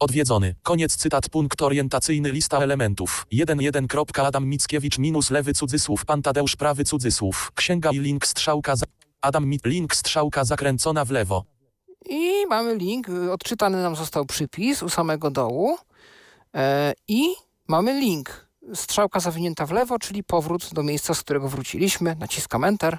Odwiedzony. 0.00 0.54
Koniec 0.62 0.96
cytat 0.96 1.28
punkt 1.28 1.62
orientacyjny 1.62 2.32
lista 2.32 2.58
elementów. 2.58 3.26
1.1. 3.32 4.24
Adam 4.24 4.46
Mickiewicz 4.46 4.98
minus 4.98 5.30
lewy 5.30 5.54
cudzysłów 5.54 6.04
pan 6.04 6.22
Tadeusz 6.22 6.56
prawy 6.56 6.84
cudzysłów. 6.84 7.52
Księga 7.54 7.90
i 7.90 7.98
link 7.98 8.26
strzałka 8.26 8.76
za... 8.76 8.86
Adam 9.20 9.46
Mi... 9.46 9.58
link 9.64 9.94
strzałka 9.94 10.44
zakręcona 10.44 11.04
w 11.04 11.10
lewo. 11.10 11.44
I 12.08 12.46
mamy 12.48 12.74
link, 12.76 13.06
odczytany 13.32 13.82
nam 13.82 13.96
został 13.96 14.26
przypis 14.26 14.82
u 14.82 14.88
samego 14.88 15.30
dołu. 15.30 15.78
E, 16.54 16.92
I 17.08 17.28
mamy 17.68 18.00
link, 18.00 18.48
strzałka 18.74 19.20
zawinięta 19.20 19.66
w 19.66 19.70
lewo, 19.70 19.98
czyli 19.98 20.24
powrót 20.24 20.70
do 20.72 20.82
miejsca, 20.82 21.14
z 21.14 21.20
którego 21.20 21.48
wróciliśmy. 21.48 22.16
Naciskam 22.18 22.64
Enter. 22.64 22.98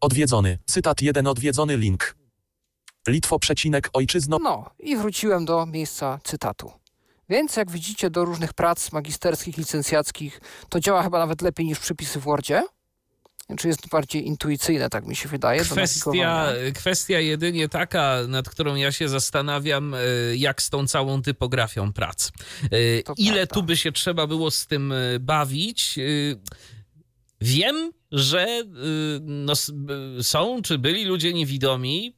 Odwiedzony. 0.00 0.58
Cytat 0.66 1.02
1 1.02 1.26
odwiedzony 1.26 1.76
link. 1.76 2.16
Litwo 3.08 3.38
przecinek 3.38 3.90
ojczyzno. 3.92 4.38
No 4.42 4.70
i 4.78 4.96
wróciłem 4.96 5.44
do 5.44 5.66
miejsca 5.66 6.18
cytatu. 6.24 6.72
Więc 7.28 7.56
jak 7.56 7.70
widzicie, 7.70 8.10
do 8.10 8.24
różnych 8.24 8.52
prac 8.54 8.92
magisterskich, 8.92 9.56
licencjackich 9.56 10.40
to 10.68 10.80
działa 10.80 11.02
chyba 11.02 11.18
nawet 11.18 11.42
lepiej 11.42 11.66
niż 11.66 11.78
przepisy 11.78 12.20
w 12.20 12.22
Wordzie. 12.22 12.62
Czy 13.58 13.68
jest 13.68 13.88
bardziej 13.88 14.26
intuicyjne, 14.26 14.90
tak 14.90 15.06
mi 15.06 15.16
się 15.16 15.28
wydaje. 15.28 15.60
Kwestia, 15.64 16.46
kwestia 16.74 17.18
jedynie 17.20 17.68
taka, 17.68 18.16
nad 18.28 18.48
którą 18.48 18.74
ja 18.74 18.92
się 18.92 19.08
zastanawiam, 19.08 19.94
y, 19.94 20.34
jak 20.36 20.62
z 20.62 20.70
tą 20.70 20.86
całą 20.86 21.22
typografią 21.22 21.92
prac. 21.92 22.30
Y, 22.72 23.02
To 23.06 23.14
Ile 23.16 23.34
prawda. 23.36 23.54
tu 23.54 23.62
by 23.62 23.76
się 23.76 23.92
trzeba 23.92 24.26
było 24.26 24.50
z 24.50 24.66
tym 24.66 24.92
y, 24.92 25.18
bawić? 25.20 25.98
Wiem, 27.40 27.92
że 28.12 28.46
y, 28.60 28.64
no, 29.20 29.52
są 30.22 30.62
czy 30.62 30.78
byli 30.78 31.04
ludzie 31.04 31.32
niewidomi, 31.32 32.16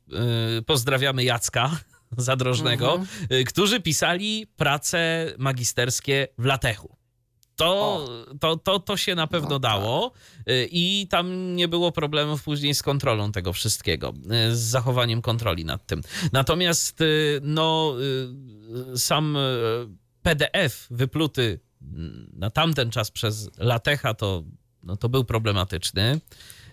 y, 0.58 0.62
pozdrawiamy 0.62 1.24
Jacka 1.24 1.70
Zadrożnego, 2.16 2.92
Mhm. 2.92 3.08
y, 3.40 3.44
którzy 3.44 3.80
pisali 3.80 4.46
prace 4.56 5.32
magisterskie 5.38 6.28
w 6.38 6.44
latechu. 6.44 6.96
To, 7.56 8.06
to, 8.40 8.56
to, 8.56 8.78
to 8.78 8.96
się 8.96 9.14
na 9.14 9.26
pewno 9.26 9.48
No 9.48 9.60
tak. 9.60 9.72
dało 9.72 10.12
y, 10.48 10.68
i 10.70 11.06
tam 11.10 11.56
nie 11.56 11.68
było 11.68 11.92
problemów 11.92 12.42
później 12.42 12.74
z 12.74 12.82
kontrolą 12.82 13.32
tego 13.32 13.52
wszystkiego, 13.52 14.12
z 14.52 14.58
zachowaniem 14.58 15.22
kontroli 15.22 15.64
nad 15.64 15.86
tym. 15.86 16.02
Natomiast 16.32 16.98
no, 17.42 17.94
sam 18.96 19.36
PDF 20.22 20.86
wypluty 20.90 21.60
mm, 21.82 22.30
na 22.36 22.50
tamten 22.50 22.90
czas 22.90 23.10
przez 23.10 23.50
latecha 23.58 24.14
to, 24.14 24.44
no, 24.82 24.96
to 24.96 25.08
był 25.08 25.24
problematyczny. 25.24 26.20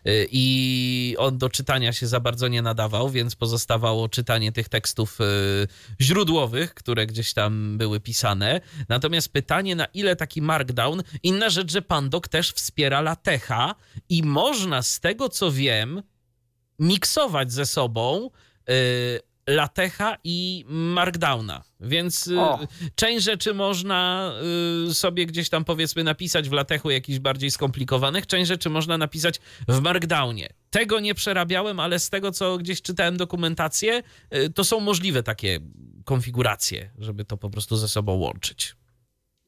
Y, 0.07 0.27
I 0.31 1.15
on 1.17 1.37
do 1.37 1.49
czytania 1.49 1.93
się 1.93 2.07
za 2.07 2.19
bardzo 2.19 2.47
nie 2.47 2.61
nadawał, 2.61 3.09
więc 3.09 3.35
pozostawało 3.35 4.09
czytanie 4.09 4.51
tych 4.51 4.69
tekstów 4.69 5.21
y, 5.21 5.67
źródłowych, 6.01 6.73
które 6.73 7.07
gdzieś 7.07 7.33
tam 7.33 7.77
były 7.77 7.99
pisane. 7.99 8.61
Natomiast 8.89 9.33
pytanie, 9.33 9.75
na 9.75 9.85
ile 9.85 10.15
taki 10.15 10.41
markdown, 10.41 11.03
inna 11.23 11.49
rzecz, 11.49 11.71
że 11.71 11.81
Pandok 11.81 12.27
też 12.27 12.51
wspiera 12.51 13.01
latecha 13.01 13.75
i 14.09 14.23
można 14.23 14.81
z 14.81 14.99
tego 14.99 15.29
co 15.29 15.51
wiem 15.51 16.03
miksować 16.79 17.51
ze 17.51 17.65
sobą 17.65 18.29
y, 18.69 19.28
latecha 19.49 20.17
i 20.23 20.65
markdowna. 20.67 21.63
Więc 21.79 22.27
y, 22.27 22.39
O. 22.39 22.59
część 22.95 23.25
rzeczy 23.25 23.53
można 23.53 24.31
y, 24.89 24.93
sobie 24.93 25.25
gdzieś 25.25 25.49
tam 25.49 25.65
powiedzmy 25.65 26.03
napisać 26.03 26.49
w 26.49 26.51
latechu 26.51 26.89
jakichś 26.89 27.19
bardziej 27.19 27.51
skomplikowanych, 27.51 28.27
część 28.27 28.47
rzeczy 28.47 28.69
można 28.69 28.97
napisać 28.97 29.39
w 29.67 29.81
markdownie. 29.81 30.49
Tego 30.69 30.99
nie 30.99 31.15
przerabiałem, 31.15 31.79
ale 31.79 31.99
z 31.99 32.09
tego 32.09 32.31
co 32.31 32.57
gdzieś 32.57 32.81
czytałem 32.81 33.17
dokumentację, 33.17 34.03
y, 34.35 34.49
to 34.49 34.63
są 34.63 34.79
możliwe 34.79 35.23
takie 35.23 35.59
konfiguracje, 36.05 36.91
żeby 36.97 37.25
to 37.25 37.37
po 37.37 37.49
prostu 37.49 37.77
ze 37.77 37.87
sobą 37.87 38.13
łączyć. 38.13 38.75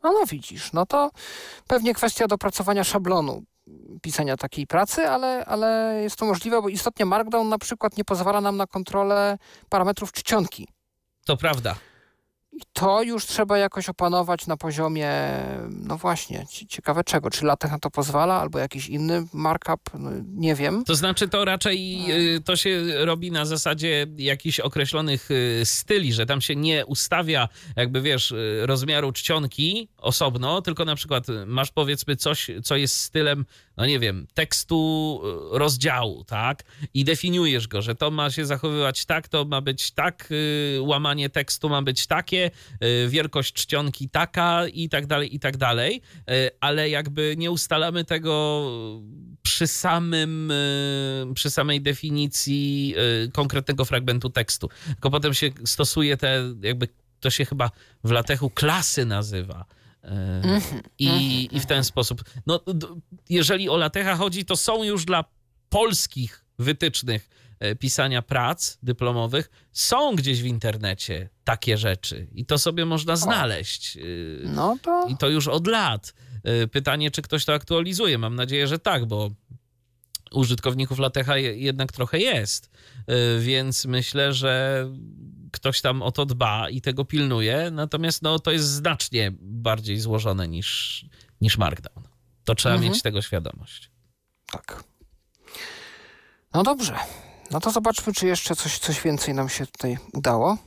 No, 0.04 0.12
no 0.14 0.26
widzisz, 0.26 0.74
no 0.74 0.86
to 0.86 1.12
pewnie 1.68 1.94
kwestia 1.94 2.28
dopracowania 2.28 2.84
szablonu 2.84 3.44
pisania 4.02 4.38
takiej 4.38 4.68
pracy, 4.68 5.08
ale, 5.08 5.46
ale 5.46 6.00
jest 6.04 6.16
to 6.16 6.26
możliwe, 6.26 6.62
bo 6.62 6.70
istotnie 6.70 7.06
Markdown 7.06 7.50
na 7.50 7.58
przykład 7.58 7.98
nie 7.98 8.06
pozwala 8.06 8.42
nam 8.42 8.58
na 8.58 8.68
kontrolę 8.68 9.38
parametrów 9.70 10.12
czcionki. 10.12 10.68
To 11.26 11.38
prawda. 11.38 11.76
I 12.54 12.62
to 12.74 13.04
już 13.04 13.26
trzeba 13.26 13.58
jakoś 13.58 13.90
opanować 13.90 14.48
na 14.48 14.58
poziomie, 14.58 15.12
no 15.70 15.98
właśnie, 15.98 16.46
ci- 16.50 16.68
ciekawe 16.68 17.04
czego. 17.04 17.30
Czy 17.30 17.46
LaTeX 17.46 17.72
na 17.72 17.80
to 17.80 17.90
pozwala, 17.92 18.42
albo 18.42 18.60
jakiś 18.60 18.88
inny 18.90 19.24
markup, 19.34 19.80
no, 20.00 20.12
nie 20.28 20.56
wiem. 20.56 20.84
To 20.84 20.96
znaczy, 20.96 21.28
to 21.28 21.46
raczej 21.46 22.06
y, 22.36 22.42
to 22.42 22.56
się 22.56 22.82
robi 23.06 23.32
na 23.32 23.46
zasadzie 23.46 24.08
jakichś 24.18 24.60
określonych 24.60 25.32
y, 25.32 25.62
styli, 25.66 26.14
że 26.14 26.26
tam 26.26 26.42
się 26.42 26.56
nie 26.56 26.86
ustawia, 26.86 27.48
jakby 27.76 28.02
wiesz, 28.02 28.32
y, 28.32 28.62
rozmiaru 28.66 29.12
czcionki 29.12 29.90
osobno, 30.02 30.62
tylko 30.62 30.86
na 30.86 30.96
przykład 30.96 31.28
masz 31.46 31.72
powiedzmy 31.72 32.16
coś, 32.16 32.52
co 32.64 32.76
jest 32.76 32.96
stylem, 32.96 33.46
no 33.78 33.86
nie 33.86 34.00
wiem, 34.00 34.28
tekstu 34.34 35.22
y, 35.54 35.60
rozdziału, 35.60 36.24
tak? 36.24 36.64
I 36.94 37.04
definiujesz 37.04 37.68
go, 37.68 37.82
że 37.82 37.96
to 37.96 38.12
ma 38.12 38.30
się 38.30 38.46
zachowywać 38.46 39.06
tak, 39.06 39.28
to 39.28 39.46
ma 39.46 39.62
być 39.62 39.92
tak, 39.92 40.30
y, 40.32 40.78
łamanie 40.82 41.30
tekstu 41.30 41.70
ma 41.70 41.82
być 41.82 42.08
takie, 42.08 42.52
y, 42.84 43.10
wielkość 43.10 43.54
czcionki 43.54 44.10
taka 44.10 44.68
i 44.68 44.90
tak 44.90 45.06
dalej, 45.06 45.36
i 45.36 45.40
tak 45.40 45.58
dalej, 45.58 46.02
y, 46.18 46.50
ale 46.60 46.90
jakby 46.90 47.36
nie 47.38 47.52
ustalamy 47.52 48.06
tego 48.06 48.66
przy 49.42 49.68
samym, 49.68 50.52
y, 50.52 51.34
przy 51.34 51.50
samej 51.50 51.82
definicji 51.82 52.96
y, 53.26 53.32
konkretnego 53.32 53.86
fragmentu 53.86 54.30
tekstu. 54.30 54.70
Tylko 54.86 55.10
potem 55.10 55.34
się 55.34 55.50
stosuje 55.66 56.18
te, 56.18 56.54
jakby 56.62 56.88
to 57.20 57.30
się 57.30 57.46
chyba 57.46 57.72
w 58.04 58.12
latechu 58.12 58.50
klasy 58.50 59.06
nazywa. 59.06 59.66
Y, 60.06 60.10
I, 61.00 61.50
I 61.52 61.60
w 61.60 61.66
ten 61.66 61.84
sposób. 61.84 62.24
No, 62.46 62.60
jeżeli 63.30 63.70
o 63.70 63.78
latecha 63.78 64.16
chodzi, 64.16 64.46
to 64.46 64.56
są 64.56 64.84
już 64.84 65.06
dla 65.06 65.24
polskich 65.70 66.46
wytycznych 66.60 67.30
e, 67.60 67.76
pisania 67.76 68.22
prac 68.22 68.78
dyplomowych, 68.84 69.50
są 69.72 70.16
gdzieś 70.16 70.42
w 70.42 70.46
internecie 70.46 71.30
takie 71.44 71.78
rzeczy 71.78 72.28
i 72.36 72.46
to 72.46 72.58
sobie 72.58 72.86
można 72.86 73.16
znaleźć. 73.16 73.98
Y, 73.98 74.42
No 74.46 74.78
to 74.82 75.08
i 75.08 75.18
to 75.18 75.30
już 75.30 75.48
od 75.48 75.68
lat. 75.68 76.14
Pytanie, 76.72 77.12
czy 77.12 77.22
ktoś 77.22 77.46
to 77.46 77.54
aktualizuje. 77.54 78.18
Mam 78.18 78.36
nadzieję, 78.36 78.68
że 78.68 78.80
tak, 78.80 79.06
bo 79.06 79.32
użytkowników 80.32 81.00
Latecha 81.00 81.38
je- 81.38 81.58
jednak 81.58 81.92
trochę 81.92 82.20
jest. 82.20 82.70
Więc 83.40 83.86
myślę, 83.86 84.34
że 84.34 84.86
ktoś 85.52 85.82
tam 85.82 86.02
o 86.02 86.12
to 86.12 86.26
dba 86.26 86.70
i 86.70 86.82
tego 86.82 87.06
pilnuje. 87.06 87.72
Natomiast 87.72 88.22
no, 88.22 88.40
to 88.40 88.52
jest 88.52 88.66
znacznie 88.68 89.32
bardziej 89.42 90.00
złożone 90.00 90.48
niż, 90.48 91.06
niż 91.42 91.58
Markdown. 91.58 92.04
To 92.44 92.56
trzeba 92.56 92.76
Mhm. 92.76 92.92
mieć 92.94 93.02
tego 93.02 93.22
świadomość. 93.22 93.92
tak. 94.52 94.84
No 96.54 96.64
dobrze. 96.64 96.96
No 97.52 97.60
to 97.60 97.72
zobaczmy, 97.72 98.14
czy 98.14 98.28
jeszcze 98.28 98.56
coś, 98.56 98.80
coś 98.80 99.02
więcej 99.02 99.34
nam 99.34 99.50
się 99.50 99.66
tutaj 99.68 99.98
udało. 100.14 100.58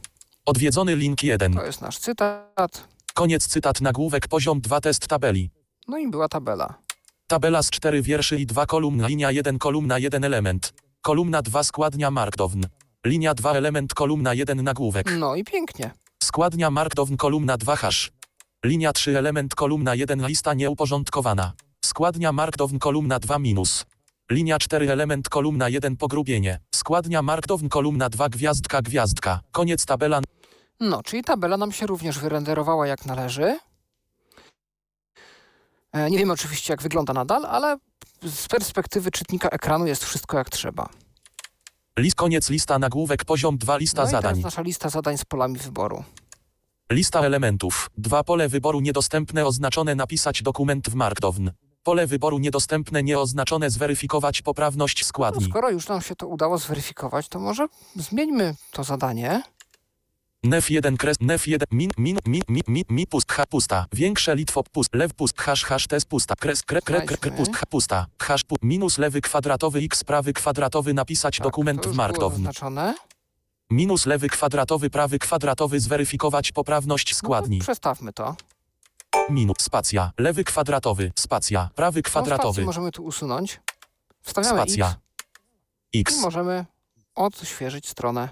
Odwiedzony 0.46 0.96
link 0.96 1.22
1. 1.22 1.54
To 1.54 1.64
jest 1.66 1.80
nasz 1.80 1.98
cytat. 1.98 2.88
Koniec 3.14 3.46
cytat 3.48 3.80
nagłówek 3.80 4.28
poziom 4.28 4.60
2 4.60 4.80
test 4.80 5.06
tabeli. 5.08 5.50
No 5.88 5.98
i 5.98 6.10
była 6.10 6.28
tabela. 6.28 6.74
Tabela 7.26 7.62
z 7.62 7.70
4 7.70 8.02
wierszy 8.02 8.40
i 8.40 8.46
2 8.46 8.66
kolumn, 8.66 9.06
linia 9.06 9.30
1 9.30 9.58
kolumna 9.58 9.98
1 9.98 10.24
element. 10.24 10.72
Kolumna 11.02 11.42
2 11.42 11.62
składnia 11.64 12.10
markdown. 12.10 12.60
Linia 13.04 13.34
2 13.34 13.52
element 13.54 13.94
kolumna 13.94 14.34
1 14.34 14.62
nagłówek. 14.64 15.10
No 15.18 15.34
i 15.34 15.44
pięknie. 15.44 15.90
Składnia 16.22 16.70
markdown 16.70 17.16
kolumna 17.16 17.56
2 17.56 17.76
hash. 17.76 18.10
Linia 18.64 18.92
3 18.92 19.18
element 19.18 19.54
kolumna 19.54 19.94
1 19.94 20.26
lista 20.26 20.54
nieuporządkowana. 20.54 21.52
Składnia 21.84 22.32
markdown 22.32 22.78
kolumna 22.78 23.18
2 23.18 23.38
minus. 23.38 23.84
Linia 24.30 24.58
4 24.58 24.90
element 24.92 25.28
kolumna 25.28 25.68
1 25.68 25.96
pogrubienie. 25.96 26.58
Składnia 26.74 27.22
markdown 27.22 27.68
kolumna 27.68 28.08
2 28.08 28.28
gwiazdka 28.28 28.82
gwiazdka. 28.82 29.40
Koniec 29.52 29.86
tabela 29.86 30.20
No, 30.80 31.02
czyli 31.02 31.22
tabela 31.24 31.56
nam 31.56 31.72
się 31.72 31.86
również 31.86 32.18
wyrenderowała 32.18 32.86
jak 32.86 33.06
należy. 33.06 33.58
E, 35.92 36.10
Nie 36.10 36.18
wiemy 36.18 36.32
oczywiście, 36.32 36.72
jak 36.72 36.82
wygląda 36.82 37.12
nadal, 37.12 37.46
ale 37.46 37.76
z 38.22 38.48
perspektywy 38.48 39.10
czytnika 39.10 39.48
ekranu 39.48 39.86
jest 39.86 40.04
wszystko 40.04 40.38
jak 40.38 40.50
trzeba. 40.50 40.88
List 41.98 42.16
koniec 42.16 42.50
lista 42.50 42.78
nagłówek 42.78 43.24
poziom 43.24 43.58
2 43.58 43.76
lista 43.76 44.02
No 44.02 44.08
i 44.08 44.10
zadań. 44.10 44.32
teraz 44.32 44.44
nasza 44.44 44.62
lista 44.62 44.88
zadań 44.88 45.18
z 45.18 45.24
polami 45.24 45.58
wyboru. 45.58 46.04
Lista 46.92 47.20
elementów. 47.20 47.90
Dwa 47.98 48.24
pole 48.24 48.48
wyboru 48.48 48.80
niedostępne 48.80 49.46
oznaczone 49.46 49.94
napisać 49.94 50.42
dokument 50.42 50.88
w 50.90 50.94
Markdown. 50.94 51.50
Pole 51.82 52.06
wyboru 52.06 52.38
niedostępne 52.38 53.02
nieoznaczone 53.02 53.70
zweryfikować 53.70 54.42
poprawność 54.42 55.00
No, 55.02 55.06
składni. 55.06 55.44
skoro 55.44 55.70
już 55.70 55.88
nam 55.88 56.00
się 56.02 56.16
to 56.16 56.26
udało 56.28 56.58
zweryfikować, 56.58 57.28
to 57.28 57.38
może 57.40 57.66
zmieńmy 57.96 58.54
to 58.70 58.84
zadanie. 58.84 59.42
Nef 60.44 60.68
1 60.68 60.96
kres 61.00 61.16
nef 61.20 61.46
1 61.46 61.64
min 61.72 61.90
min 61.96 62.18
min 62.28 62.42
mi 62.48 62.60
mi 62.68 62.84
mi 62.88 63.06
pust 63.06 63.32
ha 63.32 63.46
pusta. 63.46 63.86
Większe 63.92 64.34
litwo 64.34 64.62
pust 64.72 64.94
lew 64.94 65.08
pust 65.16 65.40
hash 65.40 65.64
hash 65.64 65.86
test 65.86 66.06
pusta. 66.08 66.34
Kres 66.36 66.62
kre 66.62 66.80
kre 66.80 67.00
kre, 67.06 67.16
kre 67.16 67.30
pust 67.30 67.54
ha 67.56 67.66
pusta. 67.66 68.06
Hash 68.20 68.44
pu, 68.44 68.56
minus 68.62 68.98
lewy 68.98 69.20
kwadratowy 69.20 69.80
x 69.80 70.04
prawy 70.04 70.32
kwadratowy 70.32 70.94
napisać 70.94 71.36
Tak, 71.36 71.44
dokument 71.44 71.86
w 71.86 71.94
Markdown. 71.94 72.48
Minus 73.70 74.06
lewy 74.06 74.28
kwadratowy 74.28 74.90
prawy 74.90 75.18
kwadratowy 75.18 75.80
zweryfikować 75.80 76.52
poprawność 76.52 77.10
No, 77.12 77.16
składni. 77.16 77.58
to 77.58 77.64
przestawmy 77.64 78.12
to. 78.12 78.36
Minus 79.30 79.56
spacja. 79.60 80.12
Lewy 80.18 80.44
kwadratowy 80.44 81.12
spacja. 81.18 81.70
Prawy 81.74 81.98
No, 82.00 82.02
kwadratowy 82.10 82.64
możemy 82.64 82.92
tu 82.92 83.04
usunąć. 83.04 83.60
Wstawiamy 84.22 84.54
spacja. 84.54 84.96
X 85.94 86.12
X. 86.12 86.18
i 86.18 86.20
możemy 86.20 86.64
odświeżyć 87.14 87.88
stronę. 87.88 88.28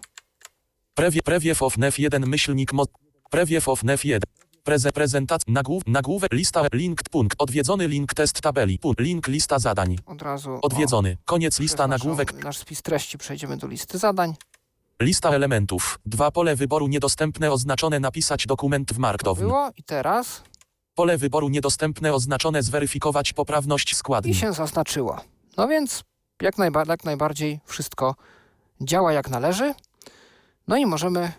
Prewie, 0.94 1.23
prewiew 1.23 1.62
of 1.62 1.78
nef 1.78 1.98
1 1.98 2.27
myślnik 2.27 2.73
mod. 2.73 2.90
Prewiew 3.31 3.69
of 3.69 3.82
nef 3.85 4.05
1. 4.05 4.20
Preze, 4.64 4.93
prezentac, 4.93 5.43
nagłów, 5.48 5.82
nagłówek, 5.86 6.32
lista, 6.32 6.62
link, 6.73 7.01
punkt, 7.10 7.36
odwiedzony 7.43 7.89
link, 7.89 8.14
test 8.14 8.40
tabeli, 8.40 8.78
punkt, 8.78 9.01
link, 9.01 9.28
lista 9.28 9.59
zadań, 9.59 9.97
Od 10.06 10.23
razu. 10.23 10.59
odwiedzony, 10.62 11.16
koniec, 11.24 11.60
o, 11.60 11.62
lista, 11.62 11.77
przez 11.77 11.89
naszą- 11.89 12.05
nagłówek, 12.05 12.44
Nasz 12.44 12.59
spis 12.59 12.82
treści 12.82 13.19
przejdziemy 13.19 13.56
do 13.56 13.66
listy 13.66 13.98
zadań. 13.98 14.35
lista 15.02 15.31
elementów, 15.31 15.98
dwa 16.06 16.31
pole 16.31 16.56
wyboru 16.56 16.86
niedostępne 16.89 17.52
oznaczone 17.52 18.01
napisać 18.01 18.47
dokument 18.47 18.93
w 18.93 18.98
Markdown, 18.98 19.39
Było 19.39 19.70
i 19.77 19.82
teraz. 19.82 20.43
pole 20.94 21.19
wyboru 21.19 21.48
niedostępne 21.48 22.14
oznaczone 22.14 22.62
zweryfikować 22.62 23.32
poprawność 23.32 23.93
I 23.93 23.94
składni, 23.94 24.35
się 24.35 24.52
zaznaczyło. 24.52 25.20
No 25.56 25.69
więc 25.69 26.02
jak, 26.43 26.59
najba 26.59 26.85
jak 26.89 27.05
najbardziej 27.05 27.60
wszystko 27.66 28.14
działa 28.81 29.12
jak 29.12 29.31
należy. 29.31 29.74
No 30.69 30.77
i 30.77 30.87
możemy 30.87 31.33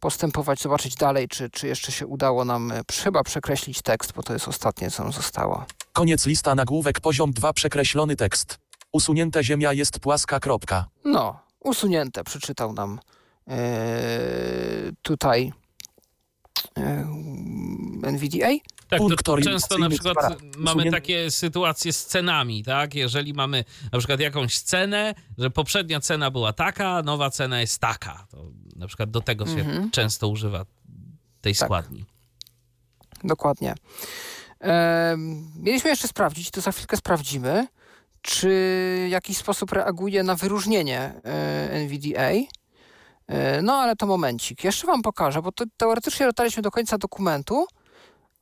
postępować, 0.00 0.60
zobaczyć 0.60 0.94
dalej, 0.94 1.28
czy, 1.28 1.50
czy 1.50 1.66
jeszcze 1.66 1.92
się 1.92 2.06
udało 2.06 2.44
nam 2.44 2.72
e, 2.72 2.80
chyba 3.02 3.22
przekreślić 3.22 3.82
tekst, 3.82 4.12
bo 4.12 4.22
to 4.22 4.32
jest 4.32 4.48
ostatnie, 4.48 4.90
co 4.90 5.02
nam 5.02 5.12
zostało. 5.12 5.64
koniec, 5.92 6.26
lista, 6.26 6.54
nagłówek, 6.54 7.00
poziom 7.00 7.30
2, 7.32 7.52
przekreślony 7.52 8.16
tekst, 8.16 8.58
usunięte 8.92 9.44
ziemia 9.44 9.72
jest 9.72 10.00
płaska, 10.00 10.40
kropka, 10.40 10.86
No, 11.04 11.40
usunięte, 11.60 12.24
przeczytał 12.24 12.72
nam 12.72 13.00
e, 13.48 13.58
tutaj 15.02 15.52
e, 16.78 17.06
NVDA. 18.02 18.48
Tak, 18.88 18.98
to 18.98 19.04
Punkt 19.08 19.44
często 19.44 19.78
na 19.78 19.88
przykład 19.88 20.16
mamy 20.56 20.90
takie 20.90 21.30
sytuacje 21.30 21.92
z 21.92 22.06
cenami, 22.06 22.64
tak? 22.64 22.94
Jeżeli 22.94 23.34
mamy 23.34 23.64
na 23.92 23.98
przykład 23.98 24.20
jakąś 24.20 24.58
cenę, 24.60 25.14
że 25.38 25.50
poprzednia 25.50 26.00
cena 26.00 26.30
była 26.30 26.52
taka, 26.52 27.02
nowa 27.02 27.30
cena 27.30 27.60
jest 27.60 27.78
taka. 27.78 28.26
To 28.30 28.44
na 28.76 28.86
przykład 28.86 29.10
do 29.10 29.20
tego 29.20 29.46
się 29.46 29.52
Mhm. 29.60 29.90
często 29.90 30.28
używa 30.28 30.64
tej 31.40 31.54
Tak. 31.54 31.66
składni. 31.66 32.04
Dokładnie. 33.24 33.74
E, 34.64 35.16
mieliśmy 35.56 35.90
jeszcze 35.90 36.08
sprawdzić, 36.08 36.50
to 36.50 36.60
za 36.60 36.72
chwilkę 36.72 36.96
sprawdzimy, 36.96 37.66
czy 38.22 38.48
w 39.06 39.10
jakiś 39.10 39.36
sposób 39.36 39.72
reaguje 39.72 40.22
na 40.22 40.34
wyróżnienie 40.34 41.00
e, 41.24 41.70
NVDA. 41.72 42.30
E, 43.26 43.62
no 43.62 43.72
ale 43.74 43.96
to 43.96 44.06
momencik. 44.06 44.64
Jeszcze 44.64 44.86
wam 44.86 45.02
pokażę, 45.02 45.42
bo 45.42 45.52
to, 45.52 45.64
teoretycznie 45.76 46.26
dotarliśmy 46.26 46.62
do 46.62 46.70
końca 46.70 46.98
dokumentu, 46.98 47.66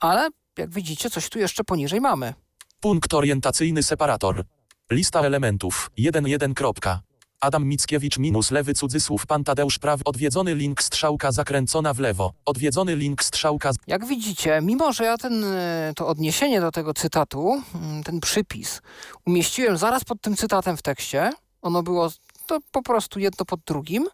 ale 0.00 0.28
jak 0.58 0.70
widzicie, 0.70 1.10
coś 1.10 1.28
tu 1.28 1.38
jeszcze 1.38 1.64
poniżej 1.64 2.00
mamy. 2.00 2.34
punkt 2.80 3.14
orientacyjny 3.14 3.82
separator, 3.82 4.44
lista 4.90 5.20
elementów, 5.20 5.90
1.1. 5.98 6.54
kropka. 6.54 7.00
Adam 7.40 7.64
Mickiewicz 7.64 8.18
minus 8.18 8.50
lewy 8.50 8.74
cudzysłów 8.74 9.26
pan 9.26 9.44
Tadeusz 9.44 9.78
prawy 9.78 10.02
odwiedzony 10.04 10.54
link 10.54 10.82
strzałka 10.82 11.32
zakręcona 11.32 11.94
w 11.94 11.98
lewo, 11.98 12.32
odwiedzony 12.44 12.96
link 12.96 13.24
strzałka 13.24 13.72
z- 13.72 13.76
Jak 13.86 14.06
widzicie, 14.06 14.60
mimo 14.62 14.92
że 14.92 15.04
ja 15.04 15.16
ten, 15.18 15.44
e, 15.44 15.92
to 15.96 16.06
odniesienie 16.08 16.60
do 16.60 16.70
tego 16.70 16.94
cytatu, 16.94 17.62
mm, 17.74 18.02
ten 18.02 18.20
przypis, 18.20 18.80
umieściłem 19.26 19.76
zaraz 19.78 20.04
pod 20.04 20.20
tym 20.20 20.36
cytatem 20.36 20.76
w 20.76 20.82
tekście, 20.82 21.32
ono 21.62 21.82
było 21.82 22.10
to 22.46 22.58
po 22.72 22.82
prostu 22.82 23.18
jedno 23.18 23.44
pod 23.44 23.60
drugim, 23.60 24.06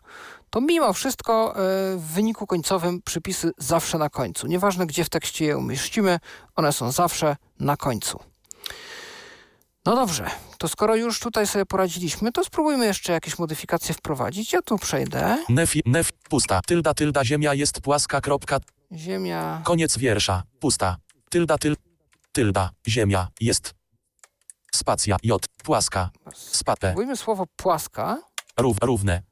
to 0.52 0.60
mimo 0.60 0.92
wszystko 0.92 1.54
e, 1.56 1.58
w 1.96 2.02
wyniku 2.14 2.46
końcowym 2.46 3.02
przypisy 3.02 3.50
zawsze 3.58 3.98
na 3.98 4.08
końcu. 4.08 4.46
Nieważne 4.46 4.86
gdzie 4.86 5.04
w 5.04 5.08
tekście 5.08 5.44
je 5.44 5.58
umieścimy, 5.58 6.18
one 6.56 6.72
są 6.72 6.92
zawsze 6.92 7.36
na 7.60 7.76
końcu. 7.76 8.20
No 9.86 9.96
dobrze, 9.96 10.30
to 10.58 10.68
skoro 10.68 10.96
już 10.96 11.20
tutaj 11.20 11.46
sobie 11.46 11.66
poradziliśmy, 11.66 12.32
to 12.32 12.44
spróbujmy 12.44 12.86
jeszcze 12.86 13.12
jakieś 13.12 13.38
modyfikacje 13.38 13.94
wprowadzić. 13.94 14.52
Ja 14.52 14.62
tu 14.62 14.78
przejdę. 14.78 15.44
nef, 15.48 15.72
nef, 15.86 16.12
pusta, 16.12 16.60
tylda, 16.66 16.94
tylda, 16.94 17.24
ziemia 17.24 17.54
jest 17.54 17.80
płaska, 17.80 18.20
kropka, 18.20 18.58
Ziemia. 18.96 19.60
koniec 19.64 19.98
wiersza, 19.98 20.42
pusta, 20.60 20.96
tylda, 21.30 21.58
tyl, 21.58 21.76
tylda, 22.32 22.70
ziemia 22.88 23.28
jest 23.40 23.74
spacja, 24.74 25.16
j, 25.22 25.46
płaska, 25.64 26.10
spate, 26.34 26.88
Spróbujmy 26.88 27.16
słowo 27.16 27.44
płaska 27.56 28.18
rów, 28.56 28.76
równe, 28.82 29.22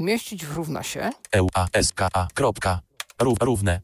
umieścić 0.00 0.46
w 0.46 0.56
równa 0.56 0.82
się. 0.82 1.10
eu, 1.32 1.48
a, 1.54 1.66
s, 1.72 1.92
k, 1.92 2.08
a, 2.12 2.26
kropka, 2.34 2.80
rów, 3.18 3.38
równe, 3.40 3.80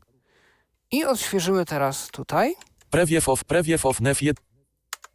I 0.91 1.05
odświeżymy 1.05 1.65
teraz 1.65 2.09
tutaj. 2.09 2.55
Prewiew 2.91 3.29
of, 3.29 3.45
prewiew 3.45 3.87
of 3.87 4.01
nef 4.01 4.23
1. 4.23 4.45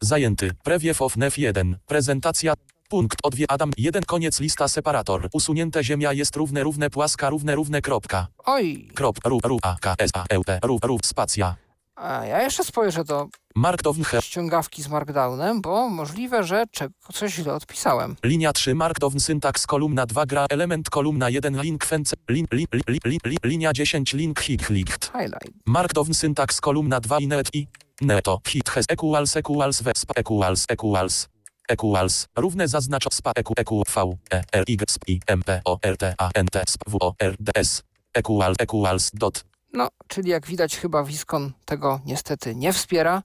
Zajęty. 0.00 0.50
Prewiew 0.64 1.02
of 1.02 1.16
nef 1.16 1.38
1. 1.38 1.76
Prezentacja. 1.86 2.54
Punkt. 2.88 3.18
Odwie 3.22 3.50
Adam 3.50 3.70
1. 3.76 4.02
Koniec 4.02 4.40
lista 4.40 4.68
separator. 4.68 5.28
Usunięte 5.32 5.84
ziemia 5.84 6.12
jest 6.12 6.36
równe, 6.36 6.62
równe, 6.62 6.90
płaska, 6.90 7.30
równe, 7.30 7.54
równe, 7.54 7.82
kropka. 7.82 8.26
Oj, 8.44 8.88
Krop, 8.94 9.18
ru, 9.24 9.38
ru, 9.44 9.58
a, 9.62 9.76
k, 9.80 9.94
s, 9.98 10.10
a, 10.14 10.24
e, 10.30 10.40
p, 10.40 10.58
ru, 10.62 10.78
ru, 10.82 10.98
spacja. 11.04 11.56
A 12.02 12.26
ja 12.26 12.42
jeszcze 12.42 12.64
spojrzę 12.64 13.04
do 13.04 13.28
Markdown 13.54 14.04
ściągawki 14.20 14.82
z 14.82 14.88
Markdownem, 14.88 15.60
bo 15.60 15.88
możliwe, 15.88 16.44
że 16.44 16.64
coś 17.12 17.34
źle 17.34 17.54
odpisałem. 17.54 18.16
linia 18.24 18.52
3, 18.52 18.74
markdown 18.74 19.20
syntaks, 19.20 19.66
kolumna 19.66 20.06
2, 20.06 20.26
gra, 20.26 20.46
element, 20.50 20.90
kolumna 20.90 21.30
1, 21.30 21.62
link, 21.62 21.84
fence, 21.84 22.16
lin, 22.28 22.46
li, 22.52 22.66
li, 22.72 22.82
li, 22.88 22.98
li, 23.04 23.18
li, 23.24 23.36
linia 23.44 23.72
10, 23.72 24.12
link, 24.12 24.40
hit, 24.40 24.70
licht. 24.70 25.12
Highlight. 25.12 25.52
Markdown 25.66 26.14
syntaks, 26.14 26.60
kolumna 26.60 27.00
2 27.00 27.18
i 27.20 27.26
net 27.26 27.48
i 27.54 27.66
neto, 28.00 28.40
hit, 28.48 28.68
has, 28.68 28.84
equals, 28.92 29.36
equals, 29.36 29.82
we, 29.82 29.92
spa, 29.94 30.14
equals, 30.20 30.66
equals. 30.72 31.28
Equals, 31.72 32.26
równe 32.36 32.68
zaznacz 32.68 33.06
spa 33.14 33.32
equ 33.36 33.54
equ 33.56 33.84
v 33.86 34.18
e 34.30 34.42
r 34.52 34.64
y 34.66 34.76
sp 34.82 35.02
i 35.06 35.20
m 35.26 35.42
p 35.42 35.60
o 35.64 35.78
r 35.82 35.96
t 35.96 36.14
a 36.18 36.28
n 36.34 36.46
t 36.46 36.58
sp 36.66 36.82
w 36.90 36.96
o 37.00 37.14
r 37.18 37.34
d 37.38 37.52
s 37.54 37.82
equals 38.18 38.56
equals 38.60 39.10
dot 39.14 39.44
No, 39.72 39.88
czyli 40.08 40.30
jak 40.30 40.46
widać 40.46 40.76
chyba 40.76 41.04
Wiskon 41.04 41.52
tego 41.64 42.00
niestety 42.06 42.54
nie 42.54 42.72
wspiera, 42.72 43.22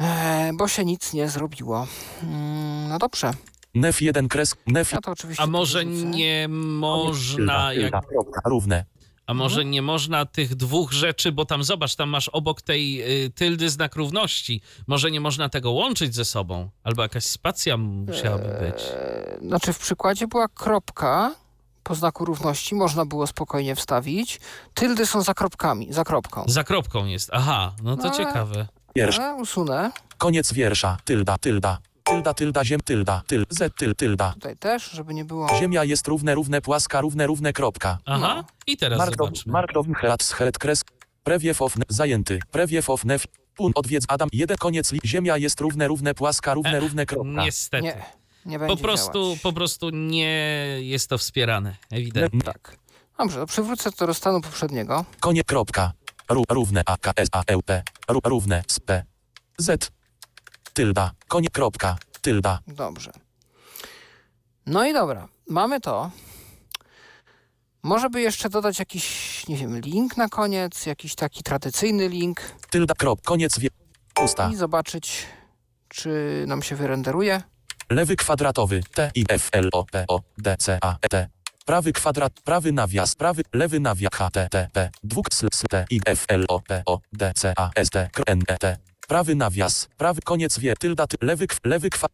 e, 0.00 0.50
bo 0.54 0.68
się 0.68 0.84
nic 0.84 1.12
nie 1.12 1.28
zrobiło. 1.28 1.86
Mm, 2.22 2.88
no 2.88 2.98
dobrze, 2.98 3.30
nef 3.74 4.02
1 4.02 4.28
kres 4.28 4.54
nef 4.66 4.92
ja 4.92 5.00
to 5.00 5.10
oczywiście 5.10 5.42
A 5.42 5.46
może 5.46 5.84
nie 5.84 6.48
można, 6.48 7.72
jak, 7.72 8.06
kropka, 8.06 8.40
równe 8.44 8.84
a 9.26 9.34
może 9.34 9.64
nie 9.64 9.82
można 9.82 10.26
tych 10.26 10.54
dwóch 10.54 10.92
rzeczy, 10.92 11.32
bo 11.32 11.44
tam 11.44 11.64
zobacz, 11.64 11.96
tam 11.96 12.08
masz 12.08 12.28
obok 12.28 12.62
tej 12.62 13.02
y, 13.24 13.30
tyldy 13.30 13.70
znak 13.70 13.96
równości. 13.96 14.60
Może 14.86 15.10
nie 15.10 15.20
można 15.20 15.48
tego 15.48 15.70
łączyć 15.70 16.14
ze 16.14 16.24
sobą, 16.24 16.70
albo 16.82 17.02
jakaś 17.02 17.24
spacja 17.24 17.76
musiałaby 17.76 18.48
być. 18.60 18.82
E, 18.82 19.38
Znaczy 19.42 19.72
w 19.72 19.78
przykładzie 19.78 20.26
była 20.26 20.48
kropka 20.48 21.34
po 21.84 21.94
znaku 21.94 22.24
równości, 22.24 22.74
można 22.74 23.04
było 23.06 23.26
spokojnie 23.26 23.74
wstawić. 23.76 24.40
Tyldy 24.74 25.06
są 25.06 25.22
za 25.22 25.34
kropkami, 25.34 25.92
za 25.92 26.04
kropką. 26.04 26.44
Za 26.48 26.64
kropką 26.64 27.06
jest. 27.06 27.30
Aha, 27.32 27.72
no 27.82 27.96
to 27.96 28.02
No, 28.02 28.08
ale- 28.08 28.18
ciekawe. 28.18 28.66
wiersz 28.96 29.18
Ale 29.18 29.34
usunę. 29.34 29.90
koniec 30.18 30.52
wiersza 30.52 30.96
tylda 31.04 31.38
tylda 31.38 31.78
tylda 32.04 32.34
tylda 32.34 32.64
ziem 32.64 32.80
tylda 32.80 33.22
tyl 33.26 33.46
z 33.50 33.74
tyl 33.76 33.94
tylda 33.96 34.32
Tutaj 34.32 34.56
też, 34.56 34.90
żeby 34.90 35.14
nie 35.14 35.24
było... 35.24 35.48
ziemia 35.58 35.84
jest 35.84 36.08
równe 36.08 36.34
równe 36.34 36.60
płaska 36.60 37.00
równe 37.00 37.26
równe 37.26 37.52
kropka 37.52 37.98
Aha, 38.06 38.34
No. 38.36 38.44
i 38.66 38.76
teraz 38.76 38.98
markdown 38.98 39.26
zobaczmy. 39.28 39.52
markdown 39.52 39.94
head 39.94 40.22
head 40.24 40.58
kres 40.58 40.84
prewiew 41.24 41.62
of 41.62 41.74
zajęty 41.88 42.40
prewiew 42.50 42.90
of 42.90 43.04
nef 43.04 43.26
pun 43.56 43.72
odwiedz 43.74 44.04
Adam 44.08 44.28
1 44.32 44.56
koniec 44.56 44.92
li 44.92 45.00
ziemia 45.04 45.36
jest 45.36 45.60
równe 45.60 45.88
równe 45.88 46.14
płaska 46.14 46.54
równe 46.54 46.76
E, 46.76 46.80
równe 46.80 47.06
kropka 47.06 47.44
Niestety. 47.44 47.82
Nie, 47.82 48.02
nie 48.46 48.58
będzie 48.58 48.76
Po 48.76 48.82
prostu, 48.82 49.22
działać. 49.24 49.40
po 49.40 49.52
prostu 49.52 49.90
nie 49.90 50.32
jest 50.80 51.08
to 51.08 51.18
wspierane, 51.18 51.76
ewidentnie. 51.90 52.40
Tak. 52.40 52.76
Dobrze, 53.18 53.38
to 53.40 53.46
przywrócę 53.46 53.92
to 53.92 54.06
do 54.06 54.14
stanu 54.14 54.40
poprzedniego. 54.40 55.04
Konie 55.20 55.44
kropka. 55.44 55.92
Ró, 56.28 56.42
równe 56.48 56.82
a 56.86 56.96
k 56.96 57.12
s 57.16 57.28
a 57.32 57.40
e 57.46 57.62
p. 57.62 57.82
Ró, 58.08 58.20
równe 58.24 58.62
s 58.70 58.80
p. 58.80 59.04
Z. 59.58 59.90
Tylda. 60.72 61.10
Konie 61.28 61.48
kropka. 61.48 61.96
Tylda. 62.22 62.58
Dobrze. 62.66 63.12
No 64.66 64.86
i 64.86 64.92
dobra, 64.92 65.28
mamy 65.48 65.80
to. 65.80 66.10
Może 67.82 68.10
by 68.10 68.20
jeszcze 68.20 68.48
dodać 68.50 68.78
jakiś, 68.78 69.04
nie 69.48 69.56
wiem, 69.56 69.80
link 69.80 70.16
na 70.16 70.28
koniec, 70.28 70.86
jakiś 70.86 71.14
taki 71.14 71.42
tradycyjny 71.42 72.08
link 72.08 72.40
Tylda 72.70 72.94
krop. 72.94 73.22
Koniec 73.22 73.58
wie. 73.58 73.68
Pusta. 74.14 74.50
i 74.52 74.56
zobaczyć, 74.56 75.26
czy 75.88 76.44
nam 76.48 76.62
się 76.62 76.76
wyrenderuje. 76.76 77.42
Lewy 77.88 78.16
kwadratowy. 78.16 78.82
T 78.94 79.10
I 79.14 79.24
F 79.28 79.48
L 79.52 79.68
O 79.72 79.84
P 79.84 80.04
O 80.08 80.20
D 80.38 80.54
C 80.58 80.78
A 80.80 80.96
E 81.02 81.08
T. 81.08 81.26
Prawy 81.64 81.92
kwadrat, 81.92 82.40
prawy 82.44 82.72
nawias, 82.72 83.14
prawy, 83.14 83.42
lewy 83.52 83.80
nawias 83.80 84.12
H 84.12 84.30
T 84.32 84.48
T 84.50 84.68
P. 84.72 84.90
Dwóch 85.02 85.32
sl 85.32 85.48
s 85.52 85.62
T 85.70 85.84
I 85.90 86.00
F 86.04 86.24
L 86.28 86.44
O 86.48 86.60
P 86.60 86.82
O 86.86 87.00
D 87.12 87.32
C 87.34 87.52
A 87.56 87.70
S 87.74 87.90
T 87.90 88.08
K 88.12 88.22
N 88.26 88.42
E 88.48 88.56
T. 88.58 88.76
Prawy 89.08 89.36
nawias, 89.36 89.88
prawy 89.96 90.20
koniec 90.24 90.58
wie, 90.58 90.74
tylda, 90.76 91.06
ty, 91.06 91.16
lewy, 91.20 91.46
lewy 91.64 91.90
kwa... 91.90 92.08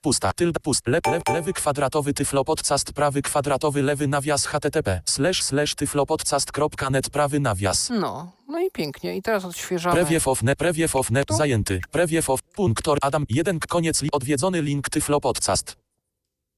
Pusta, 0.00 0.32
tylda, 0.32 0.60
pust, 0.60 0.86
le, 0.86 1.00
le, 1.10 1.20
lewy 1.34 1.52
kwadratowy 1.52 2.14
tyflopodcast, 2.14 2.92
prawy 2.92 3.22
kwadratowy, 3.22 3.82
lewy 3.82 4.08
nawias 4.08 4.46
http, 4.46 5.00
slash, 5.04 5.42
slash 5.42 5.74
tyflopodcast.net, 5.74 7.10
prawy 7.10 7.40
nawias. 7.40 7.90
No, 7.90 8.32
no 8.48 8.60
i 8.60 8.70
pięknie. 8.70 9.16
I 9.16 9.22
teraz 9.22 9.44
odświeżamy. 9.44 9.96
Prewiew 9.96 10.28
of 10.28 10.42
ne, 10.42 10.56
prewiew 10.56 10.96
of 10.96 11.10
ne, 11.10 11.24
Tu? 11.24 11.34
zajęty, 11.36 11.80
prewiew 11.90 12.30
of, 12.30 12.42
punktor, 12.42 12.98
Adam, 13.00 13.24
jeden, 13.28 13.58
koniec, 13.60 14.02
li, 14.02 14.08
odwiedzony 14.12 14.62
link 14.62 14.88
tyflopodcast. 14.90 15.76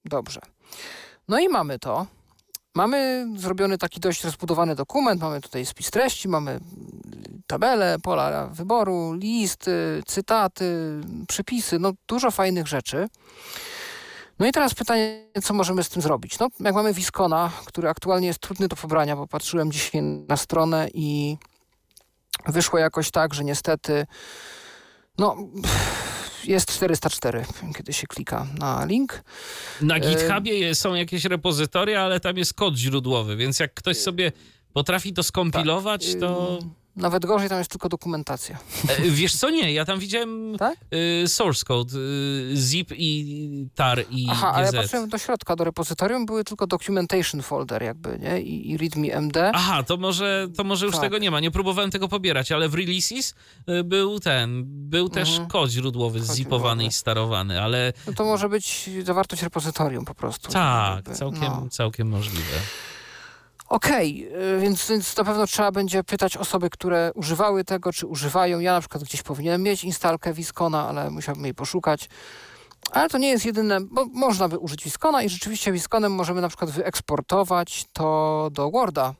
Dobrze. 0.04 0.40
No 1.28 1.38
i 1.38 1.48
mamy 1.48 1.78
to. 1.78 2.06
Mamy 2.74 3.26
zrobiony 3.36 3.78
taki 3.78 4.00
dość 4.00 4.24
rozbudowany 4.24 4.74
dokument, 4.74 5.20
mamy 5.20 5.40
tutaj 5.40 5.66
spis 5.66 5.90
treści, 5.90 6.28
mamy 6.28 6.60
tabele, 7.46 7.96
pola 8.02 8.46
wyboru, 8.46 9.12
listy, 9.12 10.02
cytaty, 10.06 11.00
przypisy, 11.28 11.78
no 11.78 11.92
dużo 12.08 12.30
fajnych 12.30 12.66
rzeczy. 12.66 13.08
No 14.38 14.46
i 14.46 14.52
teraz 14.52 14.74
pytanie, 14.74 15.26
co 15.42 15.54
możemy 15.54 15.84
z 15.84 15.88
tym 15.88 16.02
zrobić? 16.02 16.38
No, 16.38 16.48
jak 16.60 16.74
mamy 16.74 16.94
Viscona, 16.94 17.50
który 17.66 17.88
aktualnie 17.88 18.26
jest 18.26 18.38
trudny 18.40 18.68
do 18.68 18.76
pobrania, 18.76 19.16
bo 19.16 19.26
patrzyłem 19.26 19.72
dzisiaj 19.72 20.02
na 20.02 20.36
stronę 20.36 20.88
i 20.94 21.36
wyszło 22.46 22.78
jakoś 22.78 23.10
tak, 23.10 23.34
że 23.34 23.44
niestety 23.44 24.06
no, 25.18 25.36
jest 26.44 26.72
404, 26.72 27.44
kiedy 27.76 27.92
się 27.92 28.06
klika 28.06 28.46
na 28.58 28.84
link. 28.84 29.22
Na 29.80 29.96
E, 29.96 30.00
GitHubie 30.00 30.74
są 30.74 30.94
jakieś 30.94 31.24
repozytoria, 31.24 32.02
ale 32.02 32.20
tam 32.20 32.36
jest 32.36 32.54
kod 32.54 32.76
źródłowy, 32.76 33.36
więc 33.36 33.58
jak 33.60 33.74
ktoś 33.74 33.96
sobie 33.96 34.32
potrafi 34.72 35.12
to 35.12 35.22
skompilować, 35.22 36.14
to... 36.20 36.58
Nawet 36.96 37.26
gorzej, 37.26 37.48
tam 37.48 37.58
jest 37.58 37.70
tylko 37.70 37.88
dokumentacja. 37.88 38.58
E, 38.88 39.02
Wiesz 39.10 39.36
co, 39.36 39.50
nie, 39.50 39.72
ja 39.72 39.84
tam 39.84 39.98
widziałem 39.98 40.56
Tak? 40.58 40.78
y, 41.24 41.28
source 41.28 41.64
code, 41.64 41.98
y, 41.98 42.56
zip 42.56 42.90
i 42.96 43.66
tar 43.74 44.04
i 44.10 44.26
Aha, 44.30 44.52
ale 44.54 44.64
ja 44.66 44.72
GZ. 44.72 44.76
patrzyłem 44.78 45.08
do 45.08 45.18
środka, 45.18 45.56
do 45.56 45.64
repozytorium 45.64 46.26
były 46.26 46.44
tylko 46.44 46.66
documentation 46.66 47.42
folder 47.42 47.82
jakby, 47.82 48.18
nie? 48.18 48.40
I, 48.40 48.70
i 48.70 48.76
readme 48.76 49.08
MD. 49.14 49.50
Aha, 49.54 49.82
to 49.82 49.96
może, 49.96 50.48
to 50.56 50.64
może 50.64 50.86
już 50.86 50.94
Tak. 50.94 51.02
tego 51.04 51.18
nie 51.18 51.30
ma. 51.30 51.40
Nie 51.40 51.50
próbowałem 51.50 51.90
tego 51.90 52.08
pobierać, 52.08 52.52
ale 52.52 52.68
w 52.68 52.74
releases 52.74 53.34
był 53.84 54.20
ten, 54.20 54.62
był 54.66 55.08
też 55.08 55.28
Mhm. 55.30 55.48
kod 55.48 55.70
źródłowy 55.70 56.20
Kod 56.20 56.36
zipowany 56.36 56.84
i 56.86 56.92
starowany, 56.92 57.62
ale 57.62 57.92
No 58.06 58.12
to 58.12 58.24
może 58.24 58.48
być 58.48 58.90
zawartość 59.04 59.42
repozytorium 59.42 60.04
po 60.04 60.14
prostu. 60.14 60.50
tak, 60.52 60.96
Jakby, 60.96 61.14
całkiem, 61.14 61.40
no. 61.42 61.66
całkiem 61.70 62.08
możliwe. 62.08 62.56
Okej, 63.70 64.28
y, 64.56 64.60
więc, 64.60 64.88
więc 64.88 65.16
na 65.16 65.24
pewno 65.24 65.46
trzeba 65.46 65.72
będzie 65.72 66.04
pytać 66.04 66.36
osoby, 66.36 66.70
które 66.70 67.12
używały 67.14 67.64
tego, 67.64 67.92
czy 67.92 68.06
używają. 68.06 68.58
Ja 68.58 68.72
na 68.72 68.80
przykład 68.80 69.04
gdzieś 69.04 69.22
powinienem 69.22 69.62
mieć 69.62 69.84
instalkę 69.84 70.32
Viscona, 70.32 70.88
ale 70.88 71.10
musiałbym 71.10 71.44
jej 71.44 71.54
poszukać. 71.54 72.08
Ale 72.92 73.08
to 73.08 73.18
nie 73.18 73.28
jest 73.28 73.44
jedyne, 73.44 73.80
bo 73.80 74.04
można 74.04 74.48
by 74.48 74.58
użyć 74.58 74.84
Viscona 74.84 75.22
i 75.22 75.28
rzeczywiście 75.28 75.72
Visconem 75.72 76.12
możemy 76.12 76.40
na 76.40 76.48
przykład 76.48 76.70
wyeksportować 76.70 77.84
to 77.92 78.48
do 78.52 78.70
Worda. 78.70 79.14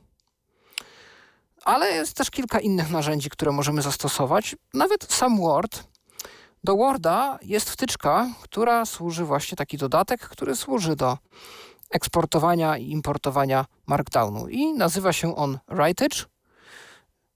Ale 1.65 1.91
jest 1.91 2.13
też 2.13 2.29
kilka 2.29 2.59
innych 2.59 2.89
narzędzi, 2.89 3.29
które 3.29 3.51
możemy 3.51 3.81
zastosować. 3.81 4.55
Nawet 4.73 5.13
sam 5.13 5.37
Word. 5.37 5.83
Do 6.63 6.75
Worda 6.75 7.39
jest 7.41 7.69
wtyczka, 7.69 8.29
która 8.41 8.85
służy 8.85 9.25
właśnie 9.25 9.55
taki 9.55 9.77
dodatek, 9.77 10.21
który 10.21 10.55
służy 10.55 10.95
do 10.95 11.17
eksportowania 11.91 12.77
i 12.77 12.89
importowania 12.91 13.65
Markdownu. 13.87 14.47
I 14.47 14.73
nazywa 14.73 15.13
się 15.13 15.35
on 15.35 15.59
Writage. 15.67 16.25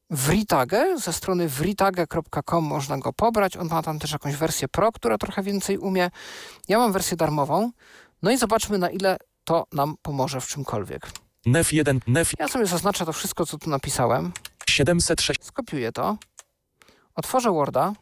Vritage, 0.10 0.98
ze 1.00 1.14
strony 1.14 1.50
vritage.com 1.50 2.64
można 2.64 2.98
go 2.98 3.14
pobrać. 3.14 3.58
On 3.58 3.68
ma 3.68 3.84
tam 3.84 4.00
też 4.00 4.12
jakąś 4.12 4.36
wersję 4.36 4.68
Pro, 4.68 4.92
która 4.92 5.18
trochę 5.18 5.44
więcej 5.44 5.78
umie. 5.78 6.12
Ja 6.68 6.78
mam 6.78 6.92
wersję 6.92 7.18
darmową. 7.18 7.72
No 8.22 8.32
i 8.32 8.38
zobaczmy, 8.38 8.78
na 8.78 8.90
ile 8.90 9.18
to 9.44 9.64
nam 9.72 9.96
pomoże 10.02 10.42
w 10.42 10.48
czymkolwiek. 10.48 11.12
NEF 11.46 11.74
1, 11.74 12.00
NEF 12.08 12.32
Ja 12.40 12.48
sobie 12.48 12.66
zaznaczę 12.66 13.06
to 13.06 13.14
wszystko, 13.14 13.46
co 13.46 13.58
tu 13.58 13.70
napisałem. 13.70 14.32
706, 14.70 15.44
Skopiuję 15.44 15.92
to. 15.92 16.18
Otworzę 17.16 17.52
Worda. 17.52 17.94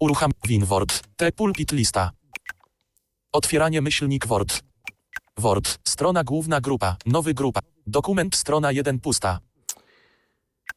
urucham 0.00 0.30
WinWord, 0.44 1.02
T 1.16 1.32
pulpit 1.32 1.72
lista. 1.72 2.10
Otwieranie 3.32 3.80
myślnik 3.82 4.26
Word. 4.26 4.60
Word, 5.42 5.78
strona 5.88 6.24
główna 6.24 6.60
grupa, 6.60 6.96
nowy 7.06 7.34
grupa, 7.34 7.60
dokument 7.86 8.36
strona 8.36 8.72
1 8.72 9.00
pusta, 9.00 9.38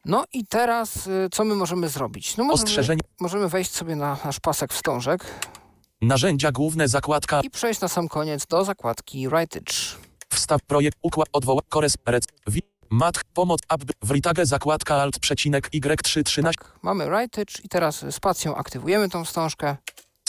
No 0.06 0.26
i 0.34 0.46
teraz, 0.46 1.08
y, 1.08 1.30
co 1.32 1.44
my 1.46 1.56
możemy 1.56 1.90
zrobić? 1.90 2.38
No 2.38 2.44
możemy, 2.44 2.64
ostrzeżenie, 2.64 3.02
możemy 3.20 3.50
wejść 3.50 3.72
sobie 3.72 3.96
na 3.96 4.18
nasz 4.26 4.40
pasek 4.40 4.74
wstążek 4.74 5.26
narzędzia 6.02 6.52
główne, 6.52 6.88
zakładka, 6.88 7.42
i 7.42 7.50
przejść 7.50 7.82
na 7.82 7.88
sam 7.88 8.08
koniec 8.08 8.46
do 8.46 8.66
zakładki 8.66 9.30
Writage. 9.30 9.74
wstaw 10.30 10.62
projekt, 10.62 10.98
układ, 11.02 11.28
odwoła, 11.34 11.62
kores, 11.70 11.96
rec, 12.06 12.24
wi, 12.48 12.62
mat, 12.90 13.16
pomoc, 13.34 13.60
app, 13.70 13.84
writage, 14.02 14.46
zakładka 14.46 14.96
alt, 14.96 15.20
przecinek, 15.20 15.70
y3, 15.74 16.24
13, 16.24 16.44
Tak, 16.44 16.80
mamy 16.82 17.06
Writage 17.06 17.54
i 17.64 17.70
teraz 17.70 18.06
spacją 18.12 18.56
aktywujemy 18.56 19.10
tą 19.10 19.26
wstążkę. 19.26 19.78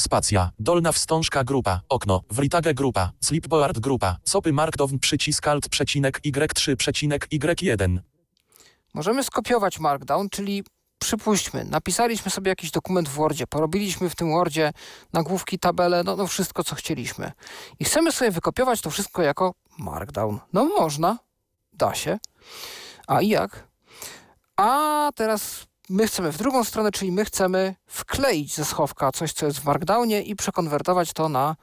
Spacja, 0.00 0.50
dolna 0.58 0.92
wstążka 0.92 1.44
grupa, 1.44 1.80
okno, 1.88 2.22
writage 2.30 2.74
grupa, 2.74 3.12
slipboard 3.20 3.78
grupa, 3.78 4.16
sopy 4.24 4.52
markdown, 4.52 4.98
przycisk 4.98 5.48
alt, 5.48 5.68
przecinek, 5.68 6.20
y3, 6.20 6.76
przecinek, 6.76 7.28
y1. 7.28 7.98
Możemy 8.94 9.24
skopiować 9.24 9.78
Markdown, 9.78 10.28
czyli 10.30 10.64
przypuśćmy, 10.98 11.64
napisaliśmy 11.64 12.30
sobie 12.30 12.48
jakiś 12.48 12.70
dokument 12.70 13.08
w 13.08 13.12
Wordzie, 13.12 13.46
porobiliśmy 13.46 14.10
w 14.10 14.16
tym 14.16 14.30
Wordzie 14.30 14.72
nagłówki, 15.12 15.58
tabele, 15.58 16.04
no, 16.04 16.16
no 16.16 16.26
wszystko, 16.26 16.64
co 16.64 16.74
chcieliśmy. 16.74 17.32
I 17.78 17.84
chcemy 17.84 18.12
sobie 18.12 18.30
wykopiować 18.30 18.80
to 18.80 18.90
wszystko 18.90 19.22
jako 19.22 19.54
Markdown. 19.78 20.38
No 20.52 20.64
można, 20.64 21.18
da 21.72 21.94
się. 21.94 22.18
A 23.06 23.20
i 23.20 23.28
jak? 23.28 23.68
A 24.56 25.10
teraz 25.14 25.66
my 25.88 26.06
chcemy 26.06 26.32
w 26.32 26.38
drugą 26.38 26.64
stronę, 26.64 26.90
czyli 26.92 27.12
my 27.12 27.24
chcemy 27.24 27.74
wkleić 27.86 28.54
ze 28.54 28.64
schowka 28.64 29.12
coś, 29.12 29.32
co 29.32 29.46
jest 29.46 29.58
w 29.58 29.64
Markdownie 29.64 30.22
i 30.22 30.36
przekonwertować 30.36 31.12
to 31.12 31.28
na, 31.28 31.56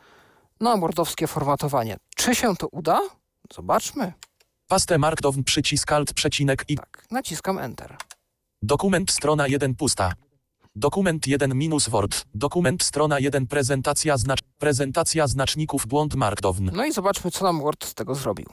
na 0.60 0.78
wordowskie 0.78 1.28
formatowanie. 1.28 1.98
Czy 2.16 2.36
się 2.36 2.56
to 2.56 2.68
uda? 2.68 3.00
Zobaczmy. 3.54 4.14
Paste 4.68 4.98
markdown, 4.98 5.44
przycisk 5.44 5.92
alt, 5.92 6.14
przecinek, 6.14 6.66
i 6.68 6.76
Tak, 6.76 7.06
naciskam 7.12 7.60
Enter. 7.60 7.98
Dokument 8.62 9.12
strona 9.12 9.48
1 9.48 9.76
pusta. 9.76 10.14
Dokument 10.76 11.28
1 11.28 11.56
minus 11.58 11.90
Word. 11.90 12.26
Dokument 12.36 12.84
strona 12.84 13.20
1 13.20 13.48
prezentacja 13.48 14.18
znacz 14.18 14.40
prezentacja 14.60 15.28
znaczników 15.28 15.88
błąd 15.88 16.16
markdown. 16.16 16.70
No 16.74 16.86
i 16.86 16.92
zobaczmy, 16.92 17.32
co 17.32 17.46
nam 17.46 17.62
Word 17.62 17.86
z 17.86 17.94
tego 17.94 18.16
zrobił. 18.16 18.46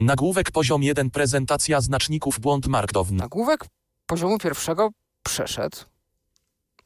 Nagłówek 0.00 0.50
poziom 0.50 0.82
1 0.82 1.10
prezentacja 1.10 1.80
znaczników 1.80 2.40
błąd 2.40 2.66
markdown. 2.66 3.16
Nagłówek 3.16 3.66
poziomu 4.06 4.38
pierwszego 4.38 4.90
przeszedł. 5.26 5.76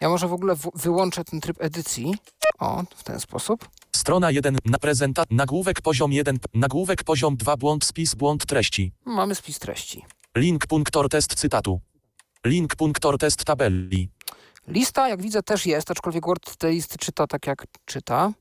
Ja 0.00 0.08
może 0.08 0.28
w 0.28 0.32
ogóle 0.32 0.56
w- 0.56 0.70
wyłączę 0.74 1.24
ten 1.24 1.40
tryb 1.40 1.56
edycji. 1.60 2.14
O, 2.58 2.82
w 2.96 3.04
ten 3.04 3.20
sposób. 3.20 3.68
Strona 3.96 4.30
1 4.30 4.58
na 4.64 4.78
prezenta 4.78 5.24
nagłówek 5.30 5.80
poziom 5.80 6.12
1 6.12 6.38
nagłówek 6.54 7.04
poziom 7.04 7.36
2 7.36 7.56
błąd 7.56 7.84
spis 7.84 8.14
błąd 8.14 8.46
treści. 8.46 8.92
Mamy 9.04 9.34
spis 9.34 9.58
treści. 9.58 10.04
Link 10.36 10.66
punktor 10.66 11.08
test 11.08 11.34
cytatu. 11.34 11.80
Link 12.44 12.76
punktor 12.76 13.18
test 13.18 13.44
tabeli. 13.44 14.08
Lista, 14.66 15.08
jak 15.08 15.22
widzę, 15.22 15.42
też 15.42 15.66
jest, 15.66 15.90
aczkolwiek 15.90 16.26
Word 16.26 16.56
te 16.56 16.70
listy 16.70 16.98
czyta 16.98 17.26
tak, 17.26 17.46
jak 17.46 17.66
czyta. 17.84 18.32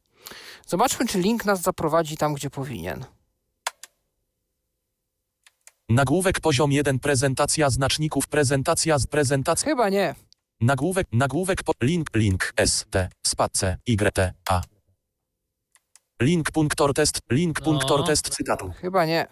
Zobaczmy, 0.67 1.07
czy 1.07 1.19
link 1.19 1.45
nas 1.45 1.61
zaprowadzi 1.61 2.17
tam, 2.17 2.33
gdzie 2.33 2.49
powinien. 2.49 3.05
Nagłówek 5.89 6.39
poziom 6.39 6.71
1 6.71 6.99
prezentacja 6.99 7.69
znaczników 7.69 8.27
prezentacja 8.27 8.99
z 8.99 9.07
prezentacja 9.07 9.65
Chyba 9.69 9.89
nie. 9.89 10.15
Nagłówek, 10.61 11.07
nagłówek, 11.11 11.63
po, 11.63 11.71
link, 11.81 12.07
link, 12.15 12.53
s, 12.57 12.85
t, 12.89 13.09
space, 13.25 13.77
y, 13.89 14.11
t, 14.11 14.33
a. 14.49 14.61
Link, 16.21 16.51
punktor, 16.51 16.93
test, 16.93 17.19
link, 17.31 17.59
No. 17.59 17.65
punktor, 17.65 18.05
test 18.05 18.29
cytatu. 18.29 18.71
Chyba 18.81 19.05
nie. 19.05 19.27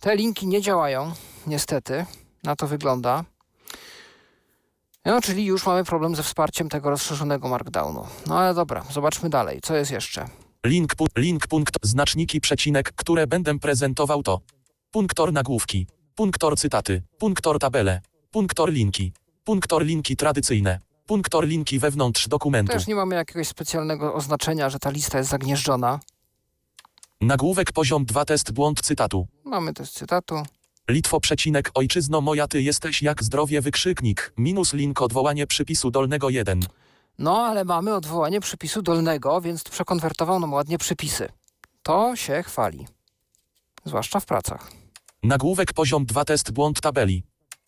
Te 0.00 0.16
linki 0.16 0.46
nie 0.46 0.60
działają, 0.62 1.12
niestety. 1.46 2.06
Na 2.42 2.56
to 2.56 2.66
wygląda. 2.66 3.24
No, 5.04 5.20
czyli 5.20 5.44
już 5.44 5.66
mamy 5.66 5.84
problem 5.84 6.16
ze 6.16 6.22
wsparciem 6.22 6.68
tego 6.68 6.90
rozszerzonego 6.90 7.48
Markdownu. 7.48 8.06
No 8.26 8.38
ale 8.38 8.54
dobra, 8.54 8.84
zobaczmy 8.90 9.30
dalej. 9.30 9.60
Co 9.62 9.76
jest 9.76 9.90
jeszcze? 9.90 10.28
Link, 10.66 10.94
pu, 10.94 11.06
link, 11.16 11.46
punkt, 11.46 11.74
znaczniki, 11.82 12.40
przecinek, 12.40 12.92
które 12.92 13.26
będę 13.26 13.58
prezentował 13.58 14.22
to. 14.22 14.40
Punktor 14.94 15.32
nagłówki, 15.32 15.86
punktor 16.14 16.58
cytaty, 16.58 17.02
punktor 17.18 17.58
tabele, 17.58 18.00
punktor 18.30 18.72
linki, 18.72 19.12
punktor 19.44 19.84
linki 19.84 20.16
tradycyjne, 20.16 20.78
punktor 21.06 21.46
linki 21.46 21.78
wewnątrz 21.78 22.28
dokumentu. 22.28 22.72
Też 22.72 22.86
nie 22.86 22.94
mamy 22.94 23.14
jakiegoś 23.14 23.48
specjalnego 23.48 24.14
oznaczenia, 24.14 24.70
że 24.70 24.78
ta 24.78 24.90
lista 24.90 25.18
jest 25.18 25.30
zagnieżdżona. 25.30 26.00
Nagłówek 27.20 27.72
poziom 27.72 28.04
2 28.04 28.24
test 28.24 28.52
błąd 28.52 28.80
cytatu. 28.80 29.26
Mamy 29.44 29.74
też 29.74 29.90
cytatu. 29.90 30.42
Litwo 30.90 31.20
przecinek 31.20 31.70
ojczyzno 31.74 32.20
moja 32.20 32.48
ty 32.48 32.62
jesteś 32.62 33.02
jak 33.02 33.24
zdrowie 33.24 33.60
wykrzyknik, 33.60 34.32
minus 34.38 34.72
link 34.72 35.02
odwołanie 35.02 35.46
przypisu 35.46 35.90
dolnego 35.90 36.30
1. 36.30 36.60
No, 37.18 37.46
ale 37.46 37.64
mamy 37.64 37.94
odwołanie 37.94 38.40
przypisu 38.40 38.82
dolnego, 38.82 39.40
więc 39.40 39.64
przekonwertował 39.64 40.40
nam 40.40 40.52
ładnie 40.52 40.78
przypisy. 40.78 41.28
To 41.82 42.16
się 42.16 42.42
chwali. 42.42 42.86
Zwłaszcza 43.84 44.20
w 44.20 44.26
pracach. 44.26 44.83
Nagłówek 45.24 45.72
poziom 45.72 46.06
2 46.06 46.24
test 46.24 46.52
błąd 46.52 46.80
tabeli. 46.80 47.22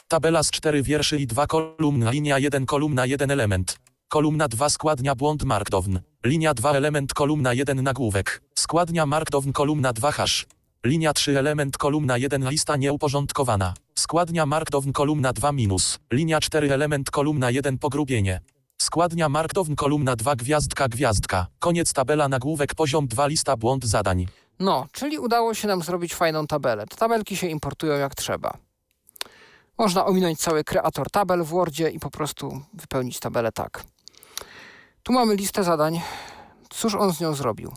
Tabela 0.08 0.42
z 0.42 0.50
4 0.50 0.82
wierszy 0.82 1.18
i 1.18 1.26
2 1.26 1.46
kolumn, 1.46 2.10
linia 2.10 2.38
1 2.38 2.66
kolumna 2.66 3.06
1 3.06 3.30
element. 3.30 3.78
Kolumna 4.08 4.48
2 4.48 4.68
składnia 4.70 5.14
błąd 5.14 5.44
markdown. 5.44 6.00
Linia 6.24 6.54
2 6.54 6.72
element 6.72 7.14
kolumna 7.14 7.52
1 7.52 7.82
nagłówek. 7.82 8.42
Składnia 8.58 9.06
markdown 9.06 9.52
kolumna 9.52 9.92
2 9.92 10.12
hash. 10.12 10.46
linia 10.86 11.12
3 11.12 11.38
element 11.38 11.76
kolumna 11.78 12.18
1 12.18 12.50
lista 12.50 12.76
nieuporządkowana. 12.76 13.74
Składnia 13.98 14.46
markdown 14.46 14.92
kolumna 14.92 15.32
2 15.32 15.52
minus, 15.52 15.98
linia 16.12 16.40
4 16.40 16.72
element 16.72 17.10
kolumna 17.10 17.50
1 17.50 17.78
pogrubienie. 17.78 18.40
Składnia 18.82 19.28
markdown 19.28 19.76
kolumna 19.76 20.16
2 20.16 20.36
gwiazdka 20.36 20.88
gwiazdka. 20.88 21.46
Koniec 21.58 21.92
tabela 21.92 22.28
nagłówek 22.28 22.74
poziom 22.74 23.08
2 23.08 23.26
lista 23.26 23.56
błąd 23.56 23.84
zadań. 23.84 24.26
No, 24.58 24.86
czyli 24.92 25.18
udało 25.18 25.54
się 25.54 25.68
nam 25.68 25.82
zrobić 25.82 26.14
fajną 26.14 26.46
tabelę. 26.46 26.86
Te 26.86 26.96
tabelki 26.96 27.36
się 27.36 27.46
importują 27.46 27.94
jak 27.96 28.14
trzeba. 28.14 28.58
Można 29.78 30.06
ominąć 30.06 30.38
cały 30.38 30.64
kreator 30.64 31.10
tabel 31.10 31.42
w 31.44 31.48
Wordzie 31.48 31.90
i 31.90 31.98
po 32.00 32.10
prostu 32.10 32.62
wypełnić 32.74 33.20
tabelę 33.20 33.52
tak. 33.52 33.84
Tu 35.02 35.12
mamy 35.12 35.34
listę 35.36 35.64
zadań. 35.64 36.00
Cóż 36.70 36.94
on 36.94 37.12
z 37.12 37.20
nią 37.20 37.34
zrobił? 37.34 37.72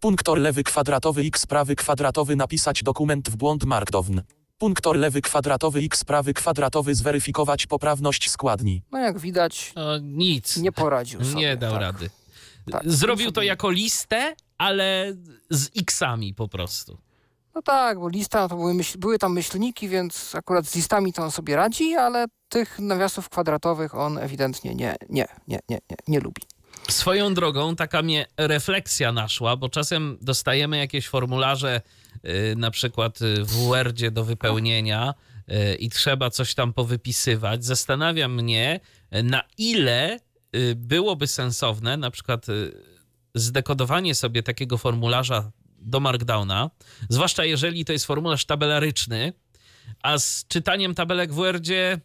Punktor 0.00 0.38
lewy 0.38 0.62
kwadratowy 0.64 1.22
x 1.22 1.46
prawy 1.46 1.76
kwadratowy 1.76 2.36
napisać 2.36 2.82
dokument 2.82 3.30
w 3.30 3.36
błąd 3.36 3.64
markdown. 3.64 4.22
Punktor 4.58 4.96
lewy 4.96 5.20
kwadratowy 5.22 5.80
x 5.80 6.04
prawy 6.04 6.34
kwadratowy 6.34 6.94
zweryfikować 6.94 7.66
poprawność 7.66 8.30
składni. 8.30 8.82
No 8.92 8.98
jak 8.98 9.18
widać, 9.18 9.72
No, 9.76 9.98
nic. 9.98 10.56
nie 10.56 10.72
poradził 10.72 11.24
sobie. 11.24 11.36
Nie 11.36 11.56
dał 11.56 11.72
tak. 11.72 11.80
rady. 11.80 12.10
Tak. 12.72 12.82
Zrobił 12.84 13.32
to 13.32 13.42
jako 13.42 13.70
listę, 13.70 14.34
ale 14.62 15.14
z 15.50 15.70
x-ami 15.76 16.34
po 16.34 16.48
prostu. 16.48 16.98
No 17.54 17.62
tak, 17.62 17.98
bo 17.98 18.08
lista 18.08 18.48
to 18.48 18.56
były, 18.56 18.74
myśl, 18.74 18.98
były 18.98 19.18
tam 19.18 19.32
myślniki, 19.32 19.88
więc 19.88 20.34
akurat 20.34 20.66
z 20.66 20.74
listami 20.74 21.12
to 21.12 21.22
on 21.22 21.30
sobie 21.30 21.56
radzi, 21.56 21.94
ale 21.94 22.26
tych 22.48 22.78
nawiasów 22.78 23.28
kwadratowych 23.28 23.94
on 23.94 24.18
ewidentnie 24.18 24.74
nie, 24.74 24.96
nie, 25.10 25.26
nie, 25.48 25.58
nie, 25.68 25.78
nie, 25.90 25.96
nie 26.08 26.20
lubi. 26.20 26.42
Swoją 26.88 27.34
drogą 27.34 27.76
taka 27.76 28.02
mnie 28.02 28.26
refleksja 28.36 29.12
naszła, 29.12 29.56
bo 29.56 29.68
czasem 29.68 30.18
dostajemy 30.20 30.78
jakieś 30.78 31.08
formularze, 31.08 31.80
y, 32.24 32.56
na 32.56 32.70
przykład 32.70 33.22
y, 33.22 33.44
w 33.44 33.52
Wordzie 33.52 34.10
do 34.10 34.24
wypełnienia 34.24 35.14
y, 35.48 35.74
i 35.74 35.90
trzeba 35.90 36.30
coś 36.30 36.54
tam 36.54 36.72
powypisywać. 36.72 37.64
Zastanawia 37.64 38.28
mnie, 38.28 38.80
na 39.24 39.42
ile 39.58 40.20
byłoby 40.76 41.26
sensowne 41.26 41.96
na 41.96 42.10
przykład 42.10 42.46
zdekodowanie 43.34 44.14
sobie 44.14 44.42
takiego 44.42 44.78
formularza 44.78 45.52
do 45.78 46.00
Markdowna, 46.00 46.70
zwłaszcza 47.08 47.44
jeżeli 47.44 47.84
to 47.84 47.92
jest 47.92 48.06
formularz 48.06 48.44
tabelaryczny, 48.44 49.32
a 50.02 50.18
z 50.18 50.44
czytaniem 50.48 50.94
tabelek 50.94 51.32
w 51.32 51.34
Wordzie, 51.34 52.00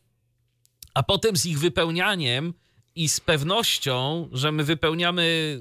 a 0.94 1.04
potem 1.04 1.38
z 1.38 1.46
ich 1.46 1.60
wypełnianiem 1.60 2.54
i 2.96 3.10
z 3.10 3.20
pewnością, 3.20 4.30
że 4.32 4.52
my 4.52 4.64
wypełniamy 4.64 5.58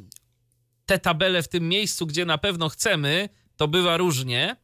te 0.87 0.99
tabele 0.99 1.43
w 1.43 1.49
tym 1.49 1.69
miejscu, 1.69 2.07
gdzie 2.07 2.25
na 2.25 2.39
pewno 2.39 2.69
chcemy, 2.69 3.29
to 3.57 3.69
bywa 3.69 3.97
różnie. 3.97 4.57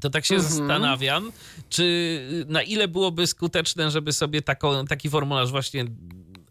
To 0.00 0.10
tak 0.10 0.24
się 0.24 0.34
Mhm. 0.34 0.52
zastanawiam, 0.52 1.32
czy 1.68 2.44
na 2.48 2.62
ile 2.62 2.88
byłoby 2.88 3.26
skuteczne, 3.26 3.90
żeby 3.90 4.12
sobie 4.12 4.42
taką, 4.42 4.86
taki 4.86 5.10
formularz 5.10 5.50
właśnie 5.50 5.84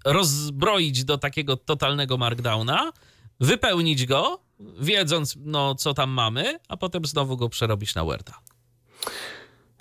rozbroić 0.06 1.04
do 1.04 1.18
takiego 1.18 1.58
totalnego 1.58 2.18
markdowna, 2.18 2.92
wypełnić 3.40 4.06
go, 4.06 4.40
wiedząc, 4.80 5.36
no, 5.40 5.76
co 5.76 5.94
tam 5.94 6.10
mamy, 6.10 6.60
a 6.68 6.78
potem 6.78 7.06
znowu 7.06 7.38
go 7.38 7.50
przerobić 7.50 7.96
na 7.96 8.04
Worda. 8.06 8.34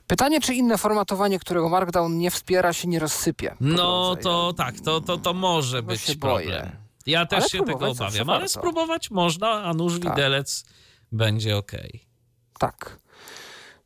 Pytanie, 0.06 0.40
czy 0.40 0.55
inne 0.55 0.78
formatowanie, 0.78 1.39
którego 1.39 1.68
Markdown 1.68 2.18
nie 2.18 2.30
wspiera, 2.30 2.72
się 2.72 2.89
nie 2.89 2.98
rozsypie. 2.98 3.56
No 3.60 3.74
drodze. 4.14 4.22
to 4.22 4.52
tak, 4.56 4.80
to, 4.80 5.01
to, 5.01 5.16
to 5.18 5.35
może 5.35 5.82
być 5.82 6.01
się 6.01 6.14
problem. 6.14 6.44
boję. 6.44 6.76
Ja 7.06 7.26
też 7.26 7.39
Ale 7.40 7.48
się 7.48 7.59
tego 7.64 7.89
obawiam, 7.90 8.30
ale 8.30 8.39
warto. 8.40 8.48
spróbować 8.48 9.10
można, 9.10 9.51
a 9.51 9.74
nóż 9.74 10.01
Tak. 10.01 10.02
widelec 10.02 10.64
będzie 11.12 11.56
okej. 11.56 12.05
Tak. 12.59 12.98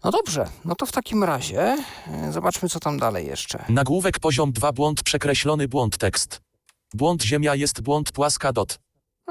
No 0.04 0.10
dobrze, 0.10 0.46
no 0.64 0.74
to 0.74 0.86
w 0.86 0.92
takim 0.92 1.24
razie 1.24 1.76
e, 2.08 2.32
zobaczmy, 2.32 2.68
co 2.68 2.80
tam 2.80 2.98
dalej 2.98 3.26
jeszcze. 3.26 3.64
Nagłówek 3.68 4.18
poziom 4.20 4.52
2 4.52 4.72
błąd 4.72 5.02
przekreślony 5.02 5.68
błąd 5.68 5.98
tekst. 5.98 6.40
Błąd 6.94 7.22
ziemia 7.22 7.54
jest 7.54 7.80
błąd 7.80 8.12
płaska 8.12 8.52
dot. 8.52 8.78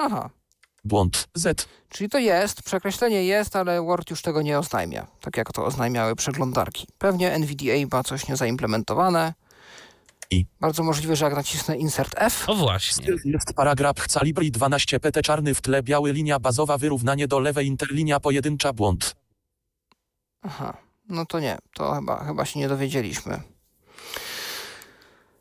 Aha, 0.03 0.29
Błąd 0.83 1.27
z. 1.35 1.67
czyli 1.89 2.09
to 2.09 2.17
jest, 2.19 2.63
przekreślenie 2.63 3.23
jest, 3.25 3.55
ale 3.55 3.81
Word 3.81 4.09
już 4.09 4.21
tego 4.21 4.41
nie 4.41 4.59
oznajmia, 4.59 5.07
tak 5.21 5.37
jak 5.37 5.53
to 5.53 5.65
oznajmiały 5.65 6.15
przeglądarki. 6.15 6.87
Pewnie 6.97 7.31
NVDA 7.31 7.73
ma 7.97 8.03
coś 8.03 8.27
niezaimplementowane. 8.27 9.33
I? 10.31 10.45
Bardzo 10.59 10.83
możliwe, 10.83 11.15
że 11.15 11.25
jak 11.25 11.35
nacisnę 11.35 11.77
Insert 11.77 12.15
F, 12.17 12.43
O 12.49 12.55
właśnie. 12.55 13.07
Jest 13.25 13.53
paragraf 13.55 13.99
chca 13.99 14.23
libri 14.23 14.51
12 14.51 14.99
pt 14.99 15.21
czarny 15.21 15.53
w 15.53 15.61
tle 15.61 15.83
biały 15.83 16.13
linia 16.13 16.39
bazowa 16.39 16.77
wyrównanie 16.77 17.27
do 17.27 17.39
lewej 17.39 17.67
interlinia 17.67 18.19
pojedyncza 18.19 18.73
błąd. 18.73 19.15
Aha, 20.41 20.77
no 21.09 21.25
to 21.25 21.39
nie, 21.39 21.57
to 21.73 21.93
chyba, 21.93 22.23
chyba 22.25 22.45
się 22.45 22.59
nie 22.59 22.67
dowiedzieliśmy. 22.69 23.41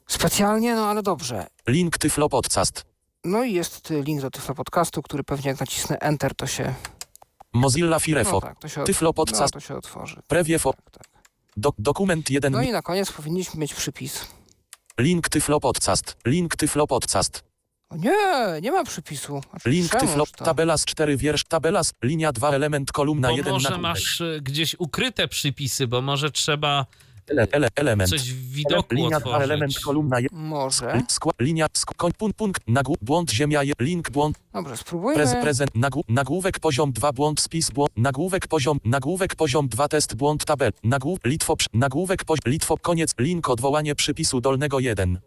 Specjalnie, 0.07 0.75
no 0.75 0.87
ale 0.87 1.03
dobrze. 1.03 1.47
Link 1.67 1.99
tyflo 1.99 2.29
podcast. 2.29 2.90
No 3.25 3.45
i 3.45 3.53
jest 3.53 3.91
link 3.91 4.21
do 4.21 4.31
Tyflo 4.31 4.55
Podcastu, 4.55 5.03
który 5.03 5.25
pewnie 5.25 5.51
jak 5.51 5.61
nacisnę 5.61 5.99
Enter, 5.99 6.35
to 6.35 6.47
się... 6.47 6.75
Mozilla 7.53 7.91
No 7.91 8.01
Firefox. 8.01 8.47
tak, 8.47 8.59
to 8.59 8.69
się, 8.69 8.85
Tyflo 8.85 9.09
no, 9.09 9.13
podcast. 9.13 9.55
to 9.55 9.61
się 9.61 9.77
otworzy. 9.77 10.23
Previefo. 10.29 10.73
Tak, 10.73 10.91
tak. 10.91 11.23
Do, 11.57 11.73
dokument 11.79 12.31
1. 12.31 12.53
No 12.53 12.63
i 12.63 12.73
na 12.73 12.83
koniec 12.83 13.13
powinniśmy 13.13 13.61
mieć 13.61 13.75
przypis. 13.75 14.27
Link 14.99 15.29
tyflo 15.29 15.61
podcast. 15.61 16.17
Link 16.27 16.57
tyflo 16.57 16.87
podcast. 16.87 17.45
O 17.91 17.97
nie, 17.97 18.17
nie 18.63 18.73
ma 18.73 18.85
przypisu. 18.85 19.41
Znaczy, 19.51 19.71
Link 19.71 19.91
tyflo. 19.97 20.27
to? 20.37 20.45
Tabela 20.45 20.79
z 20.79 20.85
4 20.85 21.17
wiersz. 21.17 21.45
Tabela 21.45 21.85
z 21.85 21.93
linia 22.03 22.33
2 22.33 22.51
element 22.51 22.93
kolumna 22.93 23.29
Bo 23.29 23.37
1 23.37 23.53
może 23.53 23.69
nagłówek. 23.71 23.83
masz 23.93 24.21
y, 24.21 24.41
gdzieś 24.43 24.77
ukryte 24.79 25.29
przypisy, 25.29 25.87
bo 25.87 26.03
może 26.03 26.31
trzeba 26.31 26.87
Ele, 27.31 27.47
ele, 27.53 27.69
element. 27.77 28.11
coś 28.11 28.33
w 28.33 28.53
widoku 28.53 28.95
linia 28.95 29.21
2 29.21 29.39
element 29.39 29.71
otworzyć. 29.71 29.85
kolumna 29.85 30.21
1. 30.21 30.39
Może. 30.39 31.03
Skła, 31.09 31.33
linia, 31.41 31.67
sk, 31.73 31.95
koń, 31.97 32.13
punkt, 32.13 32.37
punkt, 32.39 32.63
nagłó, 32.69 32.95
błąd, 33.03 33.31
ziemia, 33.33 33.63
je, 33.63 33.73
link, 33.81 34.11
błąd, 34.11 34.39
Dobrze, 34.53 34.77
spróbujmy. 34.77 35.15
prez, 35.15 35.35
prezent, 35.43 35.71
nagłó, 35.75 36.03
nagłówek, 36.09 36.59
poziom 36.61 36.93
2, 36.93 37.13
błąd, 37.13 37.41
spis, 37.41 37.71
błąd, 37.71 37.93
nagłówek, 37.97 38.49
poziom, 38.49 38.79
nagłówek, 38.85 39.35
poziom 39.35 39.69
2, 39.69 39.89
test, 39.89 40.15
błąd, 40.15 40.45
tabel, 40.45 40.73
nagłów, 40.85 41.19
litwo, 41.25 41.55
nagłówek, 41.73 42.25
poziom, 42.25 42.53
litwo, 42.53 42.77
koniec, 42.79 43.15
link, 43.19 43.49
odwołanie 43.49 43.95
przypisu 43.95 44.41
dolnego 44.41 44.81
1. 44.81 45.21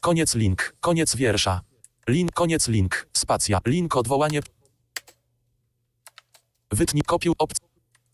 Koniec 0.00 0.34
link, 0.34 0.74
koniec 0.80 1.16
wiersza. 1.16 1.60
Link, 2.08 2.32
koniec 2.32 2.68
link, 2.68 3.08
spacja, 3.12 3.58
link, 3.66 3.96
odwołanie. 3.96 4.40
Wytnij, 6.70 7.02
kopiuj, 7.02 7.34
opc. 7.38 7.71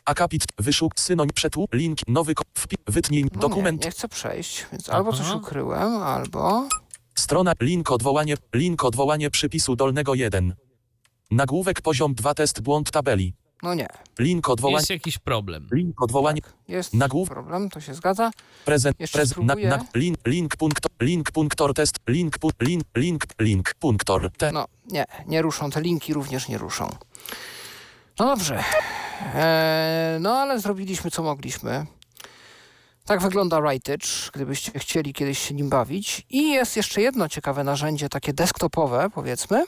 Akapit, 0.08 0.44
wyszuk, 0.58 0.92
synonim, 1.00 1.32
przetłu, 1.34 1.68
link, 1.72 1.98
nowy, 2.08 2.34
ko- 2.34 2.44
wpi, 2.58 2.76
wytnij, 2.86 3.24
No 3.24 3.40
dokument, 3.40 3.80
Nie, 3.80 3.86
nie 3.86 3.90
chcę 3.90 4.08
przejść, 4.08 4.66
więc 4.72 4.88
albo 4.88 5.12
coś 5.12 5.30
ukryłem, 5.34 5.96
albo... 6.02 6.68
Strona, 7.14 7.52
link 7.60 7.90
odwołanie, 7.90 8.34
link 8.54 8.84
odwołanie 8.84 9.30
przypisu 9.30 9.76
dolnego 9.76 10.14
1. 10.14 10.54
Nagłówek 11.30 11.80
poziom 11.80 12.14
2 12.14 12.34
test 12.34 12.60
błąd 12.60 12.90
tabeli. 12.90 13.34
No 13.62 13.74
nie. 13.74 13.86
Link 14.18 14.48
odwołanie, 14.48 14.76
Jest 14.78 14.90
jakiś 14.90 15.18
problem. 15.18 15.66
link 15.72 16.02
odwołanie, 16.02 16.42
Tak, 16.42 16.52
jest 16.68 16.94
Nagłów- 16.94 17.28
problem, 17.28 17.70
to 17.70 17.80
się 17.80 17.94
zgadza. 17.94 18.30
prezent, 18.64 19.00
Jeszcze 19.00 19.18
prezent, 19.18 19.46
na, 19.46 19.54
na, 19.54 19.84
link, 19.94 20.18
link, 20.26 20.56
punktor, 20.56 20.90
link, 21.00 21.30
punktor 21.30 21.74
test, 21.74 21.96
link, 22.08 22.38
pu, 22.38 22.50
link, 22.60 22.84
link, 22.96 23.24
link, 23.40 23.74
punktor, 23.74 24.30
te, 24.38 24.52
No, 24.52 24.66
nie, 24.90 25.04
nie 25.26 25.42
ruszą. 25.42 25.70
Te 25.70 25.80
linki 25.80 26.14
również 26.14 26.48
nie 26.48 26.58
ruszą. 26.58 26.88
No 28.18 28.26
dobrze. 28.26 28.64
Eee, 29.34 30.20
no 30.20 30.38
ale 30.38 30.60
zrobiliśmy, 30.60 31.10
co 31.10 31.22
mogliśmy. 31.22 31.86
Tak 33.04 33.20
wygląda 33.22 33.60
Writage, 33.60 34.06
gdybyście 34.34 34.78
chcieli 34.78 35.12
kiedyś 35.12 35.38
się 35.38 35.54
nim 35.54 35.68
bawić. 35.68 36.26
I 36.30 36.50
jest 36.50 36.76
jeszcze 36.76 37.00
jedno 37.00 37.28
ciekawe 37.28 37.64
narzędzie, 37.64 38.08
takie 38.08 38.32
desktopowe, 38.32 39.10
powiedzmy. 39.14 39.64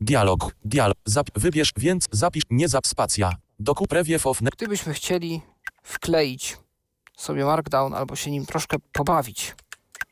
dialog, 0.00 0.54
dialog, 0.64 0.96
zap, 1.04 1.26
wybierz, 1.34 1.72
więc 1.76 2.08
zapisz, 2.12 2.42
nie 2.50 2.68
zap, 2.68 2.86
spacja. 2.86 3.32
Doku 3.58 3.86
prewiew 3.86 4.26
of, 4.26 4.40
Gdybyśmy 4.40 4.94
chcieli 4.94 5.42
wkleić 5.82 6.56
sobie 7.16 7.44
Markdown 7.44 7.94
albo 7.94 8.16
się 8.16 8.30
nim 8.30 8.46
troszkę 8.46 8.76
pobawić. 8.92 9.54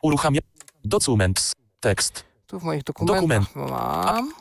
uruchamia, 0.03 0.41
documents, 0.85 1.53
tekst, 1.81 2.25
Tu 2.47 2.61
w 2.61 2.63
moich 2.63 2.83
dokumentach 2.83 3.47
mam. 3.55 4.33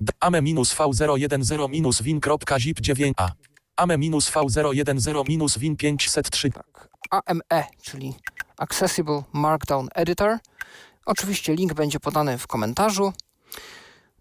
D- 0.00 0.12
ame 0.20 0.42
minus 0.42 0.74
v010 0.74 1.68
minus 1.68 2.02
win.zip 2.02 2.80
9a. 2.80 3.28
ame 3.76 3.98
minus 3.98 4.30
v010 4.30 5.28
minus 5.28 5.58
win 5.58 5.76
503 5.76 6.50
Tak, 6.52 6.88
AME, 7.10 7.64
czyli 7.82 8.14
Accessible 8.58 9.22
Markdown 9.32 9.88
Editor. 9.94 10.38
Oczywiście 11.06 11.54
link 11.54 11.74
będzie 11.74 12.00
podany 12.00 12.38
w 12.38 12.46
komentarzu. 12.46 13.12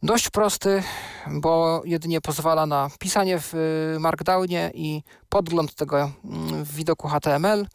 Dość 0.04 0.30
prosty, 0.30 0.84
bo 1.28 1.82
jedynie 1.86 2.22
pozwala 2.22 2.66
na 2.66 2.90
pisanie 3.00 3.40
w 3.40 3.54
y, 3.96 4.00
Markdownie 4.00 4.72
i 4.74 5.04
podgląd 5.30 5.76
tego 5.76 6.12
mm, 6.26 6.64
w 6.66 6.74
widoku 6.76 7.08
HTML 7.08 7.68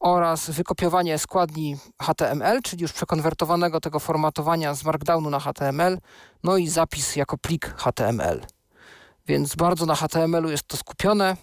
oraz 0.00 0.50
wykopiowanie 0.50 1.18
składni 1.18 1.76
HTML, 2.02 2.62
czyli 2.62 2.82
już 2.82 2.92
przekonwertowanego 2.92 3.80
tego 3.80 4.00
formatowania 4.00 4.74
z 4.74 4.84
Markdownu 4.84 5.30
na 5.30 5.40
HTML, 5.40 5.98
no 6.44 6.56
i 6.56 6.68
zapis 6.68 7.16
jako 7.16 7.38
plik 7.38 7.74
HTML. 7.76 8.40
więc 9.26 9.54
bardzo 9.54 9.86
na 9.86 9.94
HTML-u 9.94 10.50
jest 10.50 10.64
to 10.66 10.76
skupione, 10.76 11.36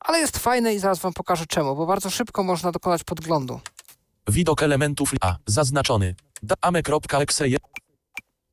ale 0.00 0.18
jest 0.18 0.38
fajne 0.38 0.74
i 0.74 0.78
zaraz 0.78 0.98
wam 0.98 1.12
pokażę 1.12 1.46
czemu, 1.46 1.76
bo 1.76 1.86
bardzo 1.86 2.10
szybko 2.10 2.42
można 2.42 2.72
dokonać 2.72 3.04
podglądu. 3.04 3.60
Widok 4.28 4.62
elementów 4.62 5.12
A. 5.20 5.36
Zaznaczony. 5.46 6.14
Ame.exe. 6.60 7.44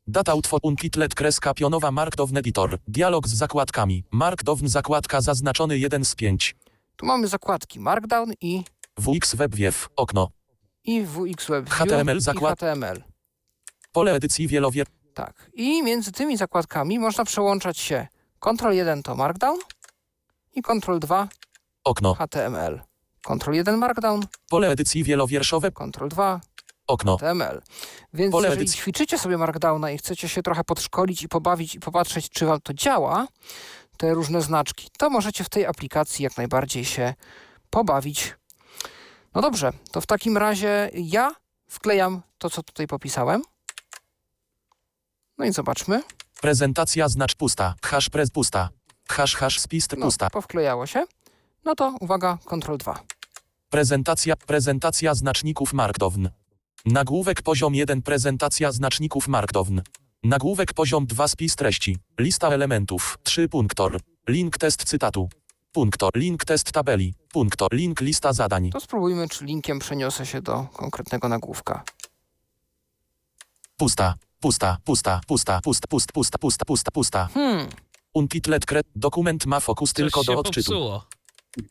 Data 0.07 0.33
utwór 0.33 0.59
unkitlet 0.63 1.15
kreska 1.15 1.53
pionowa 1.53 1.91
markdown 1.91 2.37
editor. 2.37 2.77
Dialog 2.87 3.27
z 3.27 3.33
zakładkami. 3.33 4.03
Markdown 4.11 4.67
zakładka 4.67 5.21
zaznaczony 5.21 5.77
1 5.77 6.05
z 6.05 6.15
5. 6.15 6.55
Tu 6.95 7.05
mamy 7.05 7.27
zakładki 7.27 7.79
Markdown 7.79 8.33
i, 8.41 8.63
WX 8.97 9.35
WebWiew. 9.35 9.89
Okno. 9.95 10.29
i 10.83 11.01
WX 11.03 11.47
Web 11.47 11.65
View 11.65 11.73
HTML 11.77 12.19
zakład- 12.21 12.49
HTML. 12.59 13.03
Pole 13.91 14.13
edycji 14.13 14.47
wielowier. 14.47 14.87
Tak. 15.13 15.49
I 15.53 15.83
między 15.83 16.11
tymi 16.11 16.37
zakładkami 16.37 16.99
można 16.99 17.25
przełączać 17.25 17.77
się 17.77 18.07
Ctrl 18.39 18.71
1 18.73 19.03
to 19.03 19.15
Markdown 19.15 19.59
i 20.55 20.61
Ctrl 20.61 20.99
2 20.99 21.27
Okno. 21.83 22.13
HTML. 22.13 22.81
Ctrl 23.21 23.53
1 23.53 23.77
Markdown, 23.77 24.21
Pole 24.49 24.69
edycji 24.69 25.03
wielowierszowe. 25.03 25.71
Ctrl 25.71 26.07
2 26.07 26.41
Okno. 26.87 27.17
HTML. 27.17 27.61
Więc 28.13 28.31
Pole 28.31 28.47
jeżeli 28.49 28.65
edycji- 28.65 28.77
ćwiczycie 28.77 29.17
sobie 29.19 29.37
Markdowna 29.37 29.91
i 29.91 29.97
chcecie 29.97 30.29
się 30.29 30.43
trochę 30.43 30.63
podszkolić 30.63 31.23
i 31.23 31.27
pobawić 31.27 31.75
i 31.75 31.79
popatrzeć, 31.79 32.29
czy 32.29 32.45
wam 32.45 32.61
to 32.61 32.73
działa, 32.73 33.27
te 33.97 34.13
różne 34.13 34.41
znaczki, 34.41 34.87
to 34.97 35.09
możecie 35.09 35.43
w 35.43 35.49
tej 35.49 35.65
aplikacji 35.65 36.23
jak 36.23 36.37
najbardziej 36.37 36.85
się 36.85 37.13
pobawić. 37.69 38.35
No 39.38 39.41
dobrze, 39.41 39.73
to 39.91 40.01
w 40.01 40.05
takim 40.05 40.38
razie 40.38 40.89
ja 40.93 41.31
wklejam 41.69 42.22
to, 42.38 42.49
co 42.49 42.64
tutaj 42.64 42.88
popisałem. 42.88 43.41
No 45.38 45.45
i 45.45 45.53
zobaczmy. 45.53 46.03
Prezentacja 46.41 47.09
znacz 47.09 47.35
pusta. 47.35 47.76
Hash 47.84 48.09
prez 48.09 48.31
pusta. 48.31 48.69
Hash 49.09 49.35
hash 49.35 49.59
spist 49.59 49.95
No, 49.97 50.05
pusta. 50.05 50.30
powklejało 50.30 50.85
się. 50.85 51.05
No 51.65 51.76
to 51.76 51.93
uwaga, 51.99 52.38
Ctrl 52.45 52.77
2. 52.77 52.99
Prezentacja, 53.69 54.35
prezentacja 54.35 55.14
znaczników 55.14 55.73
Markdown. 55.73 56.30
Nagłówek 56.85 57.41
poziom 57.41 57.76
1 57.76 58.01
prezentacja 58.01 58.72
znaczników 58.72 59.27
Markdown. 59.27 59.81
Nagłówek 60.23 60.73
poziom 60.73 61.05
2 61.05 61.27
spis 61.27 61.55
treści. 61.55 61.97
Lista 62.19 62.47
elementów. 62.49 63.18
3 63.23 63.49
punktor. 63.49 63.99
Link 64.27 64.57
test 64.57 64.84
cytatu. 64.84 65.30
Punktor. 65.72 66.11
Link 66.15 66.45
test 66.45 66.72
tabeli. 66.72 67.14
Punktor. 67.38 67.73
Link 67.73 68.01
lista 68.01 68.34
zadań. 68.34 68.69
To 68.69 68.80
spróbujmy, 68.80 69.30
czy 69.30 69.45
linkiem 69.45 69.80
przeniosę 69.80 70.26
się 70.26 70.41
do 70.41 70.68
konkretnego 70.73 71.30
nagłówka. 71.30 71.84
Pusta. 73.77 74.15
Pusta. 74.39 74.77
Pusta. 74.85 75.22
Pusta. 75.27 75.59
Pusta. 75.64 75.88
Pusta. 75.88 76.11
Pusta. 76.14 76.38
Pusta. 76.38 76.65
Pusta. 76.65 76.91
Pusta. 76.91 77.27
Hmm, 77.34 77.68
Untitlet 78.14 78.65
kre. 78.65 78.81
Dokument 78.95 79.45
ma 79.45 79.59
fokus 79.59 79.93
tylko 79.93 80.23
do 80.23 80.39
odczytu. 80.39 80.72
popsuło. 80.72 81.05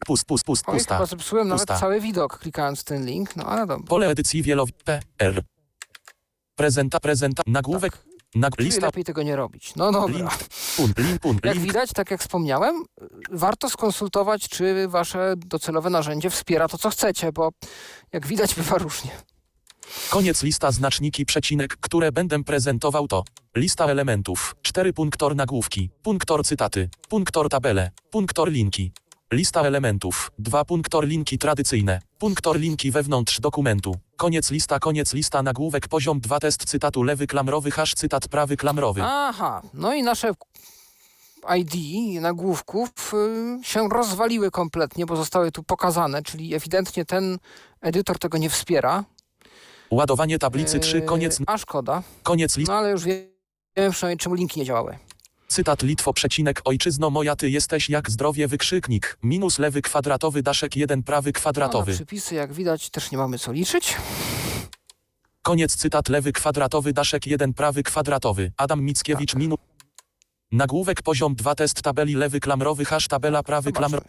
Pust. 0.06 0.24
Pust. 0.24 0.44
Pust. 0.46 0.64
oj, 0.68 0.74
Pusta. 0.78 0.94
chyba 0.94 1.06
zepsułem 1.06 1.48
nawet 1.48 1.60
Pusta. 1.66 1.80
cały 1.80 2.00
widok 2.00 2.38
klikając 2.38 2.80
w 2.80 2.84
ten 2.84 3.06
link, 3.06 3.36
no 3.36 3.44
ale 3.44 3.66
dobra. 3.66 3.86
Pole 3.88 4.08
edycji 4.08 4.42
wielow. 4.42 4.70
P. 4.84 5.00
R. 5.18 5.42
Prezenta. 6.56 7.00
Prezenta. 7.00 7.42
Nagłówek. 7.46 8.05
Czyli 8.32 8.50
lista. 8.58 8.86
lepiej 8.86 9.04
tego 9.04 9.22
nie 9.22 9.36
robić. 9.36 9.72
No 9.76 9.92
dobra. 9.92 10.18
Link. 10.18 10.30
Pun. 10.76 10.92
Link. 10.98 11.44
Jak 11.44 11.54
Link. 11.54 11.66
widać, 11.66 11.90
tak 11.94 12.10
jak 12.10 12.20
wspomniałem, 12.20 12.84
warto 13.30 13.70
skonsultować, 13.70 14.48
czy 14.48 14.88
wasze 14.88 15.34
docelowe 15.36 15.90
narzędzie 15.90 16.30
wspiera 16.30 16.68
to, 16.68 16.78
co 16.78 16.90
chcecie, 16.90 17.32
bo 17.32 17.50
jak 18.12 18.26
widać, 18.26 18.54
bywa 18.54 18.78
różnie. 18.78 19.10
Koniec 20.10 20.42
lista 20.42 20.70
znaczniki 20.70 21.26
przecinek, 21.26 21.76
które 21.80 22.12
będę 22.12 22.44
prezentował 22.44 23.08
to 23.08 23.24
lista 23.56 23.84
elementów, 23.84 24.56
4 24.62 24.92
punktor 24.92 25.36
nagłówki, 25.36 25.90
punktor 26.02 26.44
cytaty, 26.44 26.88
punktor 27.08 27.48
tabele, 27.48 27.90
punktor 28.10 28.50
linki. 28.50 28.92
Lista 29.32 29.60
elementów, 29.62 30.30
2 30.38 30.64
punktor 30.64 31.06
linki 31.06 31.38
tradycyjne, 31.38 32.00
punktor 32.18 32.58
linki 32.58 32.90
wewnątrz 32.90 33.40
dokumentu. 33.40 33.96
Koniec 34.16 34.50
lista, 34.50 34.78
koniec 34.78 35.12
lista 35.12 35.42
nagłówek 35.42 35.88
poziom 35.88 36.20
2 36.20 36.40
test 36.40 36.64
cytatu 36.64 37.02
lewy 37.02 37.26
klamrowy 37.26 37.70
hash 37.70 37.94
cytat 37.94 38.28
prawy 38.28 38.56
klamrowy. 38.56 39.00
Aha, 39.04 39.62
no 39.74 39.94
i 39.94 40.02
nasze 40.02 40.32
ID 41.56 41.74
nagłówków 42.22 42.88
y, 43.14 43.58
się 43.64 43.88
rozwaliły 43.88 44.50
kompletnie, 44.50 45.06
bo 45.06 45.16
zostały 45.16 45.52
tu 45.52 45.62
pokazane, 45.62 46.22
czyli 46.22 46.54
ewidentnie 46.54 47.04
ten 47.04 47.38
edytor 47.80 48.18
tego 48.18 48.38
nie 48.38 48.50
wspiera. 48.50 49.04
Ładowanie 49.90 50.38
tablicy 50.38 50.80
3 50.80 51.02
koniec, 51.02 51.38
Yy, 51.40 51.44
A 51.48 51.58
szkoda, 51.58 52.02
koniec 52.22 52.56
list, 52.56 52.68
no 52.68 52.74
ale 52.74 52.90
już 52.90 53.04
wie- 53.04 53.28
wiemy 53.76 53.90
przynajmniej, 53.90 54.18
czemu 54.18 54.34
linki 54.34 54.60
nie 54.60 54.66
działały. 54.66 54.98
Cytat 55.48 55.82
Litwo 55.82 56.12
przecinek 56.12 56.60
ojczyzno 56.64 57.10
moja 57.10 57.36
ty 57.36 57.50
jesteś 57.50 57.90
jak 57.90 58.10
zdrowie 58.10 58.48
wykrzyknik, 58.48 59.18
minus 59.22 59.58
lewy 59.58 59.82
kwadratowy 59.82 60.42
daszek 60.42 60.76
1 60.76 61.02
prawy 61.02 61.28
No, 61.30 61.32
kwadratowy. 61.32 61.92
przypisy, 61.92 62.34
jak 62.34 62.52
widać, 62.52 62.90
też 62.90 63.10
nie 63.10 63.18
mamy 63.18 63.38
co 63.38 63.52
liczyć. 63.52 63.96
Koniec 65.42 65.76
cytat 65.76 66.08
lewy 66.08 66.32
kwadratowy 66.32 66.92
daszek 66.92 67.26
1 67.26 67.54
prawy 67.54 67.82
kwadratowy. 67.82 68.52
Adam 68.56 68.82
Mickiewicz 68.82 69.30
Tak. 69.32 69.40
minu. 69.40 69.54
Nagłówek 70.52 71.02
poziom 71.02 71.34
2 71.34 71.54
test 71.54 71.82
tabeli 71.82 72.14
lewy 72.14 72.40
klamrowy 72.40 72.84
hash 72.84 73.08
tabela 73.08 73.42
prawy 73.42 73.72
klamr. 73.72 74.00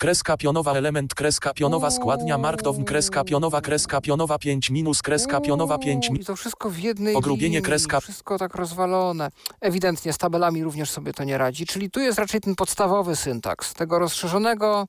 Kreska 0.00 0.36
pionowa 0.36 0.72
element 0.74 1.14
kreska 1.14 1.54
pionowa 1.54 1.90
składnia 1.90 2.38
markdown 2.38 2.84
kreska 2.84 3.24
pionowa 3.24 3.60
kreska 3.60 4.00
pionowa 4.00 4.38
5 4.38 4.70
minus 4.70 5.02
kreska 5.02 5.40
pionowa 5.40 5.78
5 5.78 6.08
Uuu, 6.10 6.16
I 6.16 6.24
to 6.24 6.36
wszystko 6.36 6.70
w 6.70 6.78
jednej 6.78 7.14
Pogrubienie 7.14 7.48
linii, 7.48 7.62
kreska. 7.62 8.00
Wszystko 8.00 8.38
tak 8.38 8.54
rozwalone. 8.54 9.30
Ewidentnie 9.60 10.12
z 10.12 10.18
tabelami 10.18 10.64
również 10.64 10.90
sobie 10.90 11.12
to 11.12 11.24
nie 11.24 11.38
radzi. 11.38 11.66
Czyli 11.66 11.90
tu 11.90 12.00
jest 12.00 12.18
raczej 12.18 12.40
ten 12.40 12.54
podstawowy 12.54 13.16
syntaks. 13.16 13.74
Tego 13.74 13.98
rozszerzonego 13.98 14.86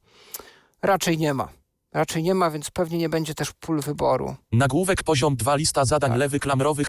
raczej 0.81 1.17
nie 1.17 1.33
ma. 1.33 1.47
Raczej 1.93 2.23
nie 2.23 2.35
ma, 2.35 2.51
więc 2.51 2.71
pewnie 2.71 2.97
nie 2.97 3.09
będzie 3.09 3.35
też 3.35 3.51
pól 3.59 3.81
wyboru. 3.81 4.35
Nagłówek 4.51 5.03
poziom 5.03 5.35
2 5.35 5.55
lista 5.55 5.85
zadań 5.85 6.09
Tak. 6.11 6.19
lewy 6.19 6.39
klamrowych. 6.39 6.87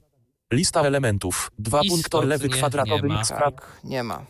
Lista 0.53 0.81
elementów. 0.83 1.51
2 1.59 1.81
punktor 1.89 2.27
lewy 2.27 2.49
kwadratowy 2.49 3.09
nie 3.09 3.15
ma. 3.15 3.21
x 3.21 3.29
prawy. 3.29 3.57
Tak, 3.57 3.67
nie 3.85 4.03
ma. 4.03 4.25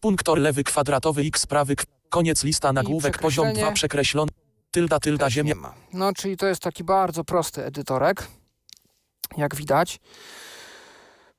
Punktor 0.00 0.38
lewy 0.38 0.64
kwadratowy 0.64 1.22
x 1.22 1.46
prawy. 1.46 1.76
k- 1.76 1.84
Koniec 2.08 2.44
lista 2.44 2.72
nagłówek 2.72 3.18
poziom 3.18 3.44
2 3.44 3.52
przekreślenie. 3.52 3.74
przekreślony. 3.74 4.30
Tylda 4.70 5.00
tylda 5.00 5.30
ziemia. 5.30 5.54
No, 5.92 6.12
czyli 6.12 6.36
to 6.36 6.46
jest 6.46 6.62
taki 6.62 6.84
bardzo 6.84 7.24
prosty 7.24 7.64
edytorek, 7.64 8.26
jak 9.36 9.54
widać. 9.56 10.00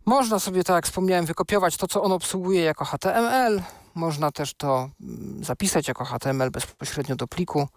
Można 0.06 0.40
sobie, 0.40 0.64
tak 0.64 0.76
jak 0.76 0.86
wspomniałem, 0.86 1.26
wykopiować 1.26 1.78
to, 1.78 1.88
co 1.88 2.04
on 2.04 2.12
obsługuje 2.12 2.62
jako 2.62 2.86
HTML. 2.86 3.62
Można 3.96 4.32
też 4.32 4.54
to 4.54 4.90
mm, 5.02 5.44
zapisać 5.44 5.88
jako 5.88 6.06
HTML 6.06 6.52
bezpośrednio 6.52 7.16
do 7.16 7.28
pliku. 7.28 7.68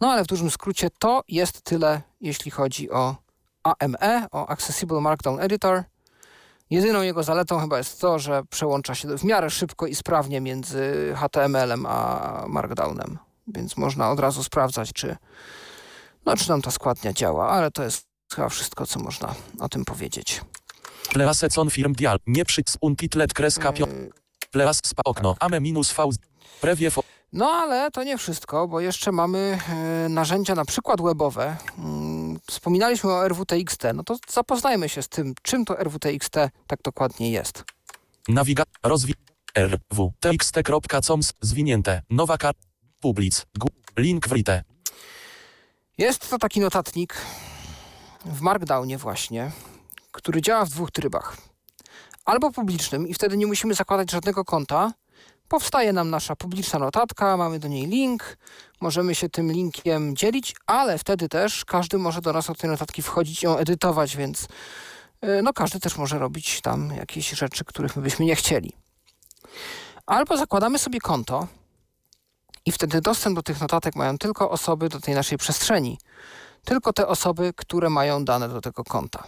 No 0.00 0.12
ale 0.12 0.24
w 0.24 0.26
dużym 0.26 0.50
skrócie 0.50 0.88
to 0.98 1.22
jest 1.28 1.62
tyle, 1.62 2.02
jeśli 2.20 2.50
chodzi 2.50 2.90
o 2.90 3.16
AME, 3.62 4.26
o 4.30 4.46
Accessible 4.48 5.00
Markdown 5.00 5.40
Editor. 5.40 5.82
Jedyną 6.74 7.02
jego 7.02 7.22
zaletą 7.22 7.60
chyba 7.60 7.78
jest 7.78 8.00
to, 8.00 8.18
że 8.18 8.42
przełącza 8.50 8.94
się 8.94 9.18
w 9.18 9.24
miarę 9.24 9.50
szybko 9.50 9.86
i 9.86 9.94
sprawnie 9.94 10.40
między 10.40 11.14
HTML-em 11.16 11.86
a 11.86 12.44
Markdownem. 12.48 13.18
Więc 13.46 13.76
można 13.76 14.10
od 14.10 14.20
razu 14.20 14.44
sprawdzać, 14.44 14.92
czy, 14.92 15.16
no, 16.26 16.36
czy 16.36 16.48
nam 16.48 16.62
ta 16.62 16.70
składnia 16.70 17.12
działa, 17.12 17.48
ale 17.48 17.70
to 17.70 17.84
jest 17.84 18.06
chyba 18.34 18.48
wszystko, 18.48 18.86
co 18.86 19.00
można 19.00 19.34
o 19.60 19.68
tym 19.68 19.84
powiedzieć. 19.84 20.40
Pleasecon 21.12 21.70
firm 21.70 21.92
dial. 21.92 22.18
Nie 22.26 22.44
przyc 22.44 22.76
untitlet 22.80 23.34
kreska 23.34 23.72
pion. 23.72 23.90
Yy, 23.90 24.10
Pleas 24.50 24.80
spa 24.84 25.02
okno. 25.04 25.36
Ame 25.40 25.60
minus 25.60 25.92
v. 25.92 26.08
Prewiew 26.60 26.98
No 27.34 27.50
ale 27.50 27.90
to 27.90 28.04
nie 28.04 28.18
wszystko, 28.18 28.68
bo 28.68 28.80
jeszcze 28.80 29.12
mamy 29.12 29.58
e, 29.68 30.08
narzędzia 30.08 30.54
na 30.54 30.64
przykład 30.64 31.02
webowe. 31.02 31.56
Mm, 31.78 32.40
Wspominaliśmy 32.46 33.12
o 33.12 33.28
RWTXT, 33.28 33.82
no 33.94 34.04
to 34.04 34.16
zapoznajmy 34.28 34.88
się 34.88 35.02
z 35.02 35.08
tym, 35.08 35.34
czym 35.42 35.64
to 35.64 35.74
RWTXT 35.84 36.34
tak 36.66 36.82
dokładnie 36.82 37.30
jest. 37.30 37.64
Nawiga. 38.28 38.62
Rozwi. 38.82 39.14
R. 39.54 39.78
W. 39.90 40.12
txt.coms. 40.20 41.32
Zwinięte. 41.40 42.02
Nowa 42.10 42.38
kar. 42.38 42.54
Public. 43.00 43.46
Link 43.96 44.28
write. 44.28 44.62
Jest 45.98 46.30
to 46.30 46.38
taki 46.38 46.60
notatnik 46.60 47.16
w 48.24 48.40
Markdownie 48.40 48.98
właśnie, 48.98 49.50
który 50.12 50.42
działa 50.42 50.64
w 50.64 50.68
dwóch 50.68 50.90
trybach. 50.90 51.36
Albo 52.24 52.52
publicznym 52.52 53.08
i 53.08 53.14
wtedy 53.14 53.36
nie 53.36 53.46
musimy 53.46 53.74
zakładać 53.74 54.10
żadnego 54.10 54.44
konta. 54.44 54.92
Powstaje 55.54 55.92
nam 55.92 56.10
nasza 56.10 56.36
publiczna 56.36 56.78
notatka, 56.78 57.36
mamy 57.36 57.58
do 57.58 57.68
niej 57.68 57.86
link, 57.86 58.36
możemy 58.80 59.14
się 59.14 59.28
tym 59.28 59.52
linkiem 59.52 60.16
dzielić, 60.16 60.56
ale 60.66 60.98
wtedy 60.98 61.28
też 61.28 61.64
każdy 61.64 61.98
może 61.98 62.20
do 62.20 62.32
nas 62.32 62.50
od 62.50 62.58
tej 62.58 62.70
notatki 62.70 63.02
wchodzić 63.02 63.42
i 63.42 63.46
ją 63.46 63.56
edytować, 63.56 64.16
więc 64.16 64.48
yy, 65.22 65.42
no 65.42 65.52
każdy 65.52 65.80
też 65.80 65.96
może 65.96 66.18
robić 66.18 66.60
tam 66.60 66.90
jakieś 66.96 67.30
rzeczy, 67.30 67.64
których 67.64 67.96
my 67.96 68.02
byśmy 68.02 68.24
nie 68.24 68.36
chcieli. 68.36 68.72
Albo 70.06 70.36
zakładamy 70.36 70.78
sobie 70.78 71.00
konto 71.00 71.46
i 72.66 72.72
wtedy 72.72 73.00
dostęp 73.00 73.36
do 73.36 73.42
tych 73.42 73.60
notatek 73.60 73.96
mają 73.96 74.18
tylko 74.18 74.50
osoby 74.50 74.88
do 74.88 75.00
tej 75.00 75.14
naszej 75.14 75.38
przestrzeni. 75.38 75.98
Tylko 76.64 76.92
te 76.92 77.06
osoby, 77.06 77.52
które 77.56 77.90
mają 77.90 78.24
dane 78.24 78.48
do 78.48 78.60
tego 78.60 78.84
konta. 78.84 79.24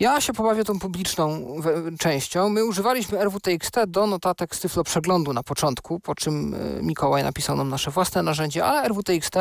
Ja 0.00 0.20
się 0.20 0.32
pobawię 0.32 0.64
tą 0.64 0.78
publiczną 0.78 1.56
częścią. 1.98 2.48
My 2.48 2.64
używaliśmy 2.64 3.24
RWTXT 3.24 3.74
do 3.86 4.06
notatek 4.06 4.54
z 4.56 4.60
Tyflo 4.60 4.84
Przeglądu 4.84 5.32
na 5.32 5.42
początku, 5.42 6.00
po 6.00 6.14
czym 6.14 6.54
y, 6.54 6.80
Mikołaj 6.82 7.22
napisał 7.22 7.56
nam 7.56 7.68
nasze 7.68 7.90
własne 7.90 8.22
narzędzie, 8.22 8.64
ale 8.64 8.88
RWTXT 8.88 9.34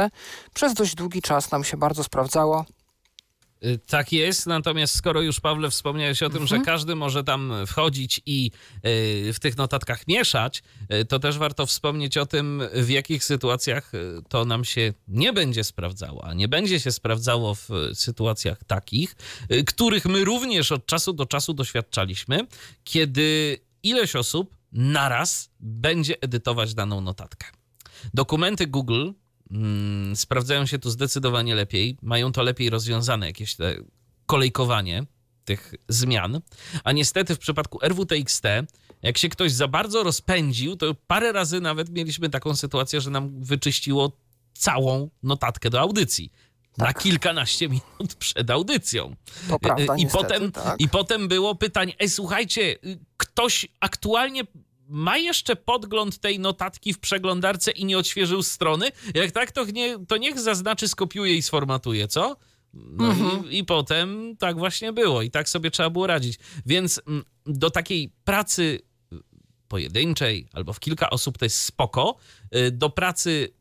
przez 0.53 0.73
dość 0.73 0.95
długi 0.95 1.21
czas 1.21 1.51
nam 1.51 1.63
się 1.63 1.77
bardzo 1.77 2.03
sprawdzało. 2.03 2.65
Y, 3.65 3.79
Tak 3.87 4.11
jest, 4.11 4.47
natomiast 4.47 4.95
skoro 4.95 5.21
już 5.21 5.39
Pawle 5.39 5.69
wspomniałeś 5.69 6.23
o 6.23 6.29
tym, 6.29 6.47
że 6.47 6.59
każdy 6.59 6.95
może 6.95 7.23
tam 7.23 7.53
wchodzić 7.67 8.21
i 8.25 8.51
y, 8.75 9.33
w 9.33 9.39
tych 9.39 9.57
notatkach 9.57 10.07
mieszać, 10.07 10.63
y, 10.93 11.05
to 11.05 11.19
też 11.19 11.37
warto 11.37 11.65
wspomnieć 11.65 12.17
o 12.17 12.25
tym, 12.25 12.61
w 12.73 12.89
jakich 12.89 13.23
sytuacjach 13.23 13.91
to 14.29 14.45
nam 14.45 14.65
się 14.65 14.93
nie 15.07 15.33
będzie 15.33 15.63
sprawdzało, 15.63 16.25
a 16.25 16.33
nie 16.33 16.47
będzie 16.47 16.79
się 16.79 16.91
sprawdzało 16.91 17.55
w 17.55 17.69
sytuacjach 17.93 18.63
takich, 18.63 19.15
których 19.67 20.05
my 20.05 20.25
również 20.25 20.71
od 20.71 20.85
czasu 20.85 21.13
do 21.13 21.25
czasu 21.25 21.53
doświadczaliśmy, 21.53 22.39
kiedy 22.83 23.57
ileś 23.83 24.15
osób 24.15 24.55
naraz 24.71 25.49
będzie 25.59 26.21
edytować 26.21 26.73
daną 26.73 27.01
notatkę. 27.01 27.47
Dokumenty 28.13 28.67
Google 28.67 29.11
mm, 29.51 30.15
sprawdzają 30.15 30.65
się 30.65 30.79
tu 30.79 30.89
zdecydowanie 30.89 31.55
lepiej, 31.55 31.97
mają 32.01 32.31
to 32.31 32.43
lepiej 32.43 32.69
rozwiązane, 32.69 33.27
jakieś 33.27 33.55
te 33.55 33.75
kolejkowanie 34.25 35.05
tych 35.45 35.73
zmian, 35.87 36.41
a 36.83 36.91
niestety 36.91 37.35
w 37.35 37.39
przypadku 37.39 37.79
RWTXT, 37.83 38.43
jak 39.01 39.17
się 39.17 39.29
ktoś 39.29 39.51
za 39.51 39.67
bardzo 39.67 40.03
rozpędził, 40.03 40.75
to 40.75 40.95
parę 41.07 41.31
razy 41.31 41.61
nawet 41.61 41.89
mieliśmy 41.89 42.29
taką 42.29 42.55
sytuację, 42.55 43.01
że 43.01 43.09
nam 43.09 43.43
wyczyściło 43.43 44.11
całą 44.53 45.09
notatkę 45.23 45.69
do 45.69 45.79
audycji. 45.79 46.31
Na 46.77 46.93
kilkanaście 46.93 47.69
minut 47.69 48.15
przed 48.19 48.49
audycją. 48.49 49.15
To 49.49 49.59
prawda, 49.59 49.95
I 49.95 50.03
niestety, 50.03 50.23
potem, 50.23 50.51
tak. 50.51 50.81
I 50.81 50.89
potem 50.89 51.27
było 51.27 51.55
pytanie, 51.55 51.93
ej 51.99 52.09
słuchajcie, 52.09 52.75
ktoś 53.17 53.67
aktualnie 53.79 54.43
ma 54.89 55.17
jeszcze 55.17 55.55
podgląd 55.55 56.19
tej 56.19 56.39
notatki 56.39 56.93
w 56.93 56.99
przeglądarce 56.99 57.71
i 57.71 57.85
nie 57.85 57.97
odświeżył 57.97 58.43
strony? 58.43 58.91
Jak 59.13 59.31
tak, 59.31 59.51
to, 59.51 59.65
nie, 59.65 60.05
to 60.07 60.17
niech 60.17 60.39
zaznaczy, 60.39 60.87
skopiuje 60.87 61.35
i 61.35 61.41
sformatuje, 61.41 62.07
co? 62.07 62.35
No 62.73 63.15
i, 63.49 63.57
i 63.57 63.65
potem 63.65 64.37
tak 64.37 64.57
właśnie 64.57 64.93
było 64.93 65.21
i 65.21 65.31
tak 65.31 65.49
sobie 65.49 65.71
trzeba 65.71 65.89
było 65.89 66.07
radzić. 66.07 66.39
Więc 66.65 67.01
mm, 67.07 67.23
do 67.45 67.69
takiej 67.69 68.13
pracy 68.23 68.79
pojedynczej 69.67 70.47
albo 70.53 70.73
w 70.73 70.79
kilka 70.79 71.09
osób 71.09 71.37
to 71.37 71.45
jest 71.45 71.59
spoko. 71.61 72.15
Y, 72.55 72.71
Do 72.71 72.89
pracy 72.89 73.53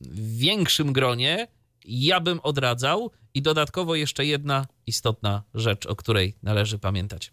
w 0.00 0.38
większym 0.38 0.92
gronie 0.92 1.48
ja 1.84 2.20
bym 2.20 2.40
odradzał 2.42 3.10
i 3.34 3.42
dodatkowo 3.42 3.94
jeszcze 3.94 4.26
jedna 4.26 4.66
istotna 4.86 5.42
rzecz, 5.54 5.86
o 5.86 5.96
której 5.96 6.34
należy 6.42 6.78
pamiętać. 6.78 7.32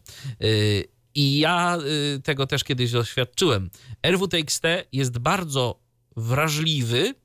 I 1.20 1.40
ja 1.40 1.78
yy, 2.14 2.22
tego 2.22 2.48
też 2.48 2.64
kiedyś 2.64 2.92
doświadczyłem. 2.92 3.70
RWTXT 4.06 4.64
jest 4.92 5.18
bardzo 5.18 5.80
wrażliwy 6.18 7.16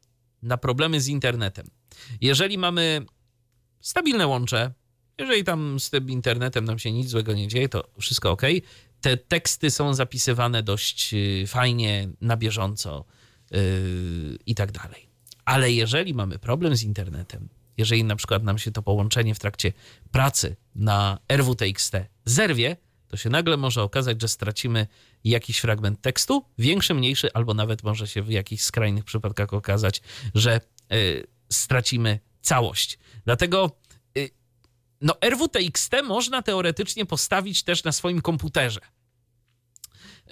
na 0.42 0.56
problemy 0.56 1.00
z 1.00 1.08
internetem. 1.08 1.66
Jeżeli 2.20 2.58
mamy 2.58 3.06
stabilne 3.80 4.26
łącze, 4.26 4.72
jeżeli 5.18 5.44
tam 5.44 5.80
z 5.80 5.90
tym 5.90 6.10
internetem 6.10 6.64
nam 6.64 6.78
się 6.78 6.92
nic 6.92 7.08
złego 7.08 7.34
nie 7.34 7.48
dzieje, 7.48 7.68
to 7.68 7.90
wszystko 8.00 8.30
ok. 8.30 8.42
Te 9.00 9.16
teksty 9.16 9.70
są 9.70 9.94
zapisywane 9.94 10.62
dość 10.62 11.12
yy, 11.12 11.46
fajnie, 11.46 12.08
na 12.20 12.36
bieżąco 12.36 13.04
yy, 13.50 13.58
i 14.46 14.54
tak 14.54 14.72
dalej. 14.72 15.08
Ale 15.44 15.72
jeżeli 15.72 16.14
mamy 16.14 16.38
problem 16.38 16.76
z 16.76 16.82
internetem, 16.82 17.48
jeżeli 17.76 18.04
na 18.04 18.16
przykład 18.16 18.42
nam 18.42 18.58
się 18.58 18.70
to 18.70 18.82
połączenie 18.82 19.34
w 19.34 19.38
trakcie 19.38 19.72
pracy 20.10 20.56
na 20.74 21.18
RWTXT 21.28 21.92
zerwie, 22.24 22.76
to 23.14 23.18
się 23.18 23.30
nagle 23.30 23.56
może 23.56 23.82
okazać, 23.82 24.20
że 24.20 24.28
stracimy 24.28 24.86
jakiś 25.24 25.58
fragment 25.58 26.00
tekstu, 26.00 26.44
większy, 26.58 26.94
mniejszy, 26.94 27.32
albo 27.32 27.54
nawet 27.54 27.82
może 27.82 28.06
się 28.08 28.22
w 28.22 28.30
jakichś 28.30 28.62
skrajnych 28.62 29.04
przypadkach 29.04 29.54
okazać, 29.54 30.02
że 30.34 30.60
y, 30.92 31.26
stracimy 31.52 32.20
całość. 32.40 32.98
Dlatego 33.24 33.70
y, 34.18 34.30
no 35.00 35.14
RWTXT 35.30 35.92
można 36.04 36.42
teoretycznie 36.42 37.06
postawić 37.06 37.62
też 37.62 37.84
na 37.84 37.92
swoim 37.92 38.20
komputerze. 38.20 38.80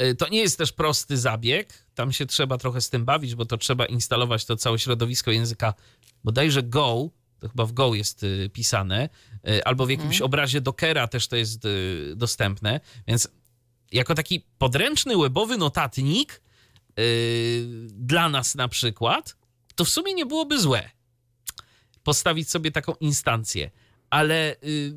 Y, 0.00 0.14
To 0.14 0.28
nie 0.28 0.40
jest 0.40 0.58
też 0.58 0.72
prosty 0.72 1.16
zabieg. 1.18 1.86
Tam 1.94 2.12
się 2.12 2.26
trzeba 2.26 2.58
trochę 2.58 2.80
z 2.80 2.90
tym 2.90 3.04
bawić, 3.04 3.34
bo 3.34 3.44
to 3.46 3.58
trzeba 3.58 3.86
instalować 3.86 4.44
to 4.44 4.56
całe 4.56 4.78
środowisko 4.78 5.30
języka 5.30 5.74
bodajże 6.24 6.62
Go, 6.62 7.10
to 7.42 7.48
chyba 7.48 7.66
w 7.66 7.72
Go 7.72 7.94
jest 7.94 8.22
y, 8.22 8.50
pisane, 8.52 9.08
y, 9.48 9.64
albo 9.64 9.86
w 9.86 9.90
jakimś 9.90 10.20
obrazie 10.20 10.60
Dockera 10.60 11.08
też 11.08 11.28
to 11.28 11.36
jest 11.36 11.64
y, 11.64 12.12
dostępne. 12.16 12.80
Więc 13.06 13.28
jako 13.92 14.14
taki 14.14 14.46
podręczny 14.58 15.16
webowy 15.16 15.56
notatnik 15.56 16.42
y, 16.98 17.66
dla 17.88 18.28
nas 18.28 18.54
na 18.54 18.68
przykład, 18.68 19.36
to 19.74 19.84
w 19.84 19.88
sumie 19.88 20.14
nie 20.14 20.26
byłoby 20.26 20.60
złe 20.60 20.90
postawić 22.02 22.50
sobie 22.50 22.70
taką 22.70 22.94
instancję. 23.00 23.70
Ale 24.10 24.56
y, 24.64 24.92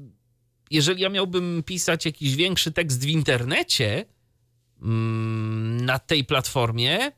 jeżeli 0.72 1.02
ja 1.02 1.10
miałbym 1.10 1.64
pisać 1.64 2.06
jakiś 2.06 2.36
większy 2.36 2.72
tekst 2.72 3.06
w 3.06 3.08
internecie, 3.08 4.06
mm, 4.82 5.86
na 5.86 6.00
tej 6.00 6.24
platformie, 6.24 7.12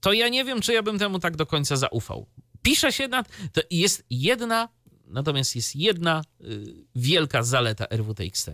to 0.00 0.12
ja 0.12 0.28
nie 0.28 0.44
wiem, 0.44 0.60
czy 0.60 0.72
ja 0.72 0.82
bym 0.82 0.98
temu 0.98 1.18
tak 1.18 1.36
do 1.36 1.46
końca 1.46 1.76
zaufał. 1.76 2.26
Pisze 2.62 2.92
się 2.92 3.08
na. 3.08 3.22
To 3.52 3.60
jest 3.70 4.04
jedna, 4.10 4.68
natomiast 5.06 5.56
jest 5.56 5.76
jedna 5.76 6.22
y, 6.40 6.74
wielka 6.96 7.42
zaleta 7.42 7.86
RWTXT. 7.90 8.50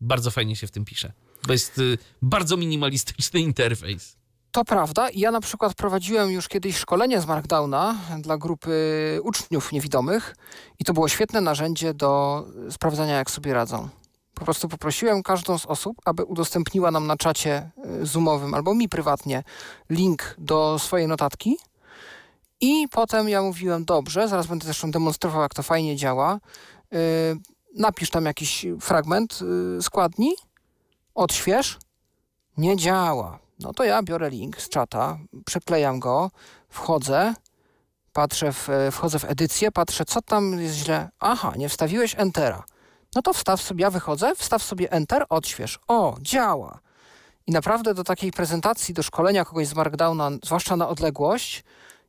Bardzo 0.00 0.30
fajnie 0.30 0.56
się 0.56 0.66
w 0.66 0.70
tym 0.70 0.84
pisze, 0.84 1.12
bo 1.46 1.52
jest 1.52 1.78
y, 1.78 1.98
bardzo 2.22 2.56
minimalistyczny 2.56 3.40
interfejs. 3.40 4.16
To 4.52 4.64
prawda. 4.64 5.08
Ja 5.14 5.30
na 5.30 5.40
przykład 5.40 5.74
prowadziłem 5.74 6.30
już 6.30 6.48
kiedyś 6.48 6.76
szkolenie 6.76 7.20
z 7.20 7.26
Markdowna 7.26 7.98
dla 8.18 8.38
grupy 8.38 9.20
uczniów 9.22 9.72
niewidomych 9.72 10.36
i 10.78 10.84
to 10.84 10.92
było 10.92 11.08
świetne 11.08 11.40
narzędzie 11.40 11.94
do 11.94 12.44
sprawdzania, 12.70 13.16
jak 13.16 13.30
sobie 13.30 13.54
radzą. 13.54 13.88
Po 14.34 14.44
prostu 14.44 14.68
poprosiłem 14.68 15.22
każdą 15.22 15.58
z 15.58 15.66
osób, 15.66 15.96
aby 16.04 16.24
udostępniła 16.24 16.90
nam 16.90 17.06
na 17.06 17.16
czacie 17.16 17.70
y, 18.02 18.06
zoomowym 18.06 18.54
albo 18.54 18.74
mi 18.74 18.88
prywatnie 18.88 19.42
link 19.90 20.34
do 20.38 20.78
swojej 20.78 21.08
notatki. 21.08 21.56
I 22.64 22.88
potem 22.88 23.28
ja 23.28 23.42
mówiłem, 23.42 23.84
dobrze, 23.84 24.28
zaraz 24.28 24.46
będę 24.46 24.64
zresztą 24.64 24.90
demonstrował, 24.90 25.42
jak 25.42 25.54
to 25.54 25.62
fajnie 25.62 25.96
działa. 25.96 26.38
Y, 26.94 26.98
napisz 27.76 28.10
tam 28.10 28.24
jakiś 28.24 28.66
fragment, 28.80 29.38
y, 29.78 29.82
składni, 29.82 30.34
odśwież. 31.14 31.78
Nie 32.56 32.76
działa. 32.76 33.38
No 33.60 33.72
to 33.72 33.84
ja 33.84 34.02
biorę 34.02 34.30
link 34.30 34.60
z 34.60 34.68
czata, 34.68 35.18
przyklejam 35.46 36.00
go, 36.00 36.30
wchodzę, 36.68 37.34
patrzę 38.12 38.52
w, 38.52 38.68
wchodzę 38.92 39.18
w 39.18 39.24
edycję, 39.24 39.72
patrzę, 39.72 40.04
co 40.04 40.22
tam 40.22 40.60
jest 40.60 40.74
źle. 40.74 41.10
Aha, 41.20 41.52
nie 41.56 41.68
wstawiłeś 41.68 42.14
Entera. 42.18 42.64
No 43.14 43.22
to 43.22 43.32
wstaw 43.32 43.62
sobie, 43.62 43.82
ja 43.82 43.90
wychodzę, 43.90 44.34
wstaw 44.36 44.62
sobie 44.62 44.92
Enter, 44.92 45.26
odśwież. 45.28 45.78
O, 45.88 46.16
działa. 46.20 46.78
I 47.46 47.52
naprawdę 47.52 47.94
do 47.94 48.04
takiej 48.04 48.32
prezentacji, 48.32 48.94
do 48.94 49.02
szkolenia 49.02 49.44
kogoś 49.44 49.66
z 49.66 49.74
Markdowna, 49.74 50.30
zwłaszcza 50.44 50.76
na 50.76 50.88
odległość, 50.88 51.64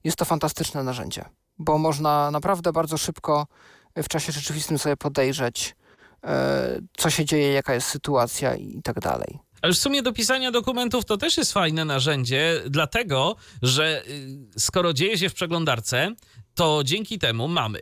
jest 0.05 0.17
to 0.17 0.25
fantastyczne 0.25 0.83
narzędzie, 0.83 1.25
bo 1.57 1.77
można 1.77 2.31
naprawdę 2.31 2.71
bardzo 2.71 2.97
szybko 2.97 3.47
e, 3.95 4.03
w 4.03 4.07
czasie 4.07 4.31
rzeczywistym 4.31 4.79
sobie 4.79 4.97
podejrzeć, 4.97 5.75
e, 6.23 6.79
co 6.97 7.09
się 7.09 7.25
dzieje, 7.25 7.51
jaka 7.51 7.73
jest 7.73 7.87
sytuacja 7.87 8.55
i 8.55 8.81
tak 8.81 8.99
dalej. 8.99 9.39
Ale 9.61 9.73
w 9.73 9.77
sumie 9.77 10.01
do 10.01 10.13
pisania 10.13 10.51
dokumentów 10.51 11.05
to 11.05 11.17
też 11.17 11.37
jest 11.37 11.53
fajne 11.53 11.85
narzędzie, 11.85 12.61
dlatego 12.69 13.35
że 13.61 14.03
y, 14.07 14.47
skoro 14.57 14.93
dzieje 14.93 15.17
się 15.17 15.29
w 15.29 15.33
przeglądarce, 15.33 16.15
to 16.55 16.81
dzięki 16.83 17.19
temu 17.19 17.47
mamy 17.47 17.81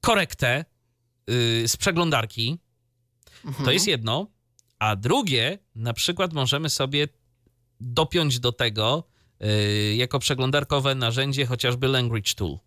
korektę 0.00 0.64
y, 1.30 1.68
z 1.68 1.76
przeglądarki. 1.76 2.58
To 3.64 3.70
jest 3.70 3.86
jedno. 3.86 4.26
A 4.78 4.96
drugie, 4.96 5.58
na 5.74 5.92
przykład 5.92 6.32
możemy 6.32 6.70
sobie 6.70 7.08
dopiąć 7.80 8.40
do 8.40 8.52
tego 8.52 9.04
jako 9.94 10.18
przeglądarkowe 10.18 10.94
narzędzie 10.94 11.46
chociażby 11.46 11.88
Language 11.88 12.34
Tool. 12.36 12.58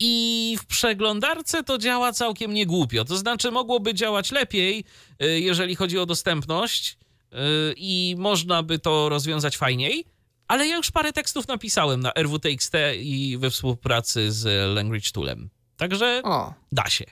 I 0.00 0.56
w 0.60 0.66
przeglądarce 0.66 1.64
to 1.64 1.78
działa 1.78 2.12
całkiem 2.12 2.54
niegłupio. 2.54 3.04
To 3.04 3.16
znaczy, 3.16 3.50
mogłoby 3.50 3.94
działać 3.94 4.30
lepiej, 4.30 4.84
y, 5.22 5.40
jeżeli 5.40 5.76
chodzi 5.76 5.98
o 5.98 6.06
dostępność, 6.06 6.98
y, 7.32 7.36
i 7.76 8.14
można 8.18 8.62
by 8.62 8.78
to 8.78 9.08
rozwiązać 9.08 9.56
fajniej. 9.56 10.04
Ale 10.48 10.66
ja 10.66 10.76
już 10.76 10.90
parę 10.90 11.12
tekstów 11.12 11.48
napisałem 11.48 12.00
na 12.00 12.12
RWTXT 12.16 12.72
i 12.98 13.36
we 13.38 13.50
współpracy 13.50 14.32
z 14.32 14.74
Language 14.74 15.10
Toolem. 15.12 15.50
Także 15.76 16.22
O, 16.24 16.54
da 16.72 16.86
się. 16.90 17.04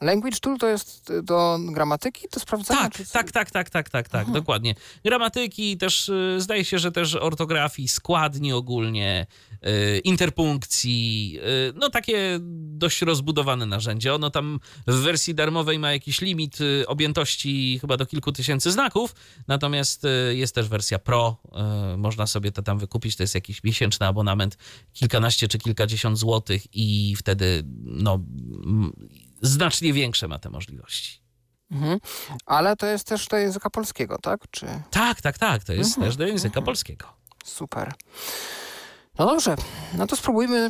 Language 0.00 0.38
tool 0.40 0.58
to 0.58 0.68
jest 0.68 1.12
do 1.22 1.58
gramatyki, 1.72 2.26
do 2.34 2.40
sprawdzania? 2.40 2.80
Tak, 2.80 2.92
czy- 2.92 3.06
tak, 3.12 3.32
tak, 3.32 3.50
tak, 3.50 3.70
tak, 3.70 3.90
tak, 3.90 4.08
tak, 4.08 4.30
dokładnie. 4.30 4.74
Gramatyki, 5.04 5.76
też 5.76 6.08
y, 6.08 6.36
zdaje 6.38 6.64
się, 6.64 6.78
że 6.78 6.92
też 6.92 7.14
ortografii, 7.14 7.88
składni 7.88 8.52
ogólnie, 8.52 9.26
y, 9.66 9.98
interpunkcji, 9.98 11.38
y, 11.68 11.72
no 11.76 11.90
takie 11.90 12.38
dość 12.78 13.02
rozbudowane 13.02 13.66
narzędzie. 13.66 14.14
Ono 14.14 14.30
tam 14.30 14.60
w 14.86 14.94
wersji 14.94 15.34
darmowej 15.34 15.78
ma 15.78 15.92
jakiś 15.92 16.20
limit 16.20 16.58
objętości 16.86 17.78
chyba 17.80 17.96
do 17.96 18.06
kilku 18.06 18.32
tysięcy 18.32 18.72
znaków, 18.72 19.14
natomiast 19.48 20.06
jest 20.30 20.54
też 20.54 20.68
wersja 20.68 20.98
Pro, 20.98 21.36
można 21.96 22.26
sobie 22.26 22.52
to 22.52 22.62
tam 22.62 22.78
wykupić, 22.78 23.16
to 23.16 23.22
jest 23.22 23.34
jakiś 23.34 23.64
miesięczny 23.64 24.06
abonament, 24.06 24.56
kilkanaście 24.92 25.48
czy 25.48 25.58
kilkadziesiąt 25.58 26.18
złotych 26.18 26.62
i 26.72 27.14
wtedy 27.16 27.62
no 27.84 28.18
znacznie 29.40 29.92
większe 29.92 30.28
ma 30.28 30.38
te 30.38 30.50
możliwości. 30.50 31.20
Mhm. 31.70 31.98
Ale 32.46 32.76
to 32.76 32.86
jest 32.86 33.06
też 33.06 33.26
do 33.26 33.36
języka 33.36 33.70
polskiego, 33.70 34.18
tak? 34.22 34.40
Czy 34.50 34.66
Tak, 34.90 35.20
tak, 35.22 35.38
tak. 35.38 35.64
To 35.64 35.72
jest 35.72 35.90
Mhm, 35.90 36.06
też 36.06 36.16
do 36.16 36.26
języka 36.26 36.62
polskiego. 36.62 37.06
super. 37.44 37.92
No 39.18 39.26
dobrze, 39.26 39.56
no 39.94 40.06
to 40.06 40.16
spróbujmy, 40.16 40.68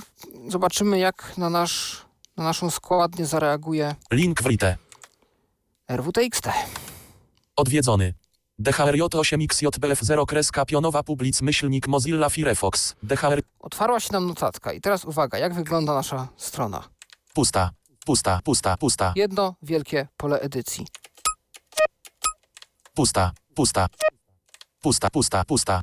zobaczymy 0.48 0.98
jak 0.98 1.32
na, 1.38 1.50
nasz, 1.50 2.04
na 2.36 2.44
naszą 2.44 2.70
składnię 2.70 3.26
zareaguje 3.26 3.94
Link 4.12 4.42
write. 4.42 4.76
RWTXT. 5.90 6.48
Odwiedzony. 7.56 8.14
DHRJ8XJBF 8.62 10.04
0 10.04 10.26
kreska 10.26 10.64
pionowa 10.64 11.02
public 11.02 11.42
myślnik 11.42 11.88
Mozilla 11.88 12.30
Firefox. 12.30 12.94
DHR 13.02 13.42
Otwarła 13.60 14.00
się 14.00 14.12
nam 14.12 14.26
notatka 14.26 14.72
i 14.72 14.80
teraz 14.80 15.04
uwaga, 15.04 15.38
jak 15.38 15.54
wygląda 15.54 15.94
nasza 15.94 16.28
strona. 16.36 16.88
pusta. 17.34 17.70
Pusta, 18.06 18.40
pusta, 18.44 18.76
pusta, 18.76 19.12
Jedno 19.16 19.54
wielkie 19.62 20.08
pole 20.16 20.40
edycji. 20.40 20.86
pusta, 22.94 23.32
pusta. 23.54 23.86
Pusta, 24.82 25.10
pusta, 25.10 25.44
pusta. 25.44 25.82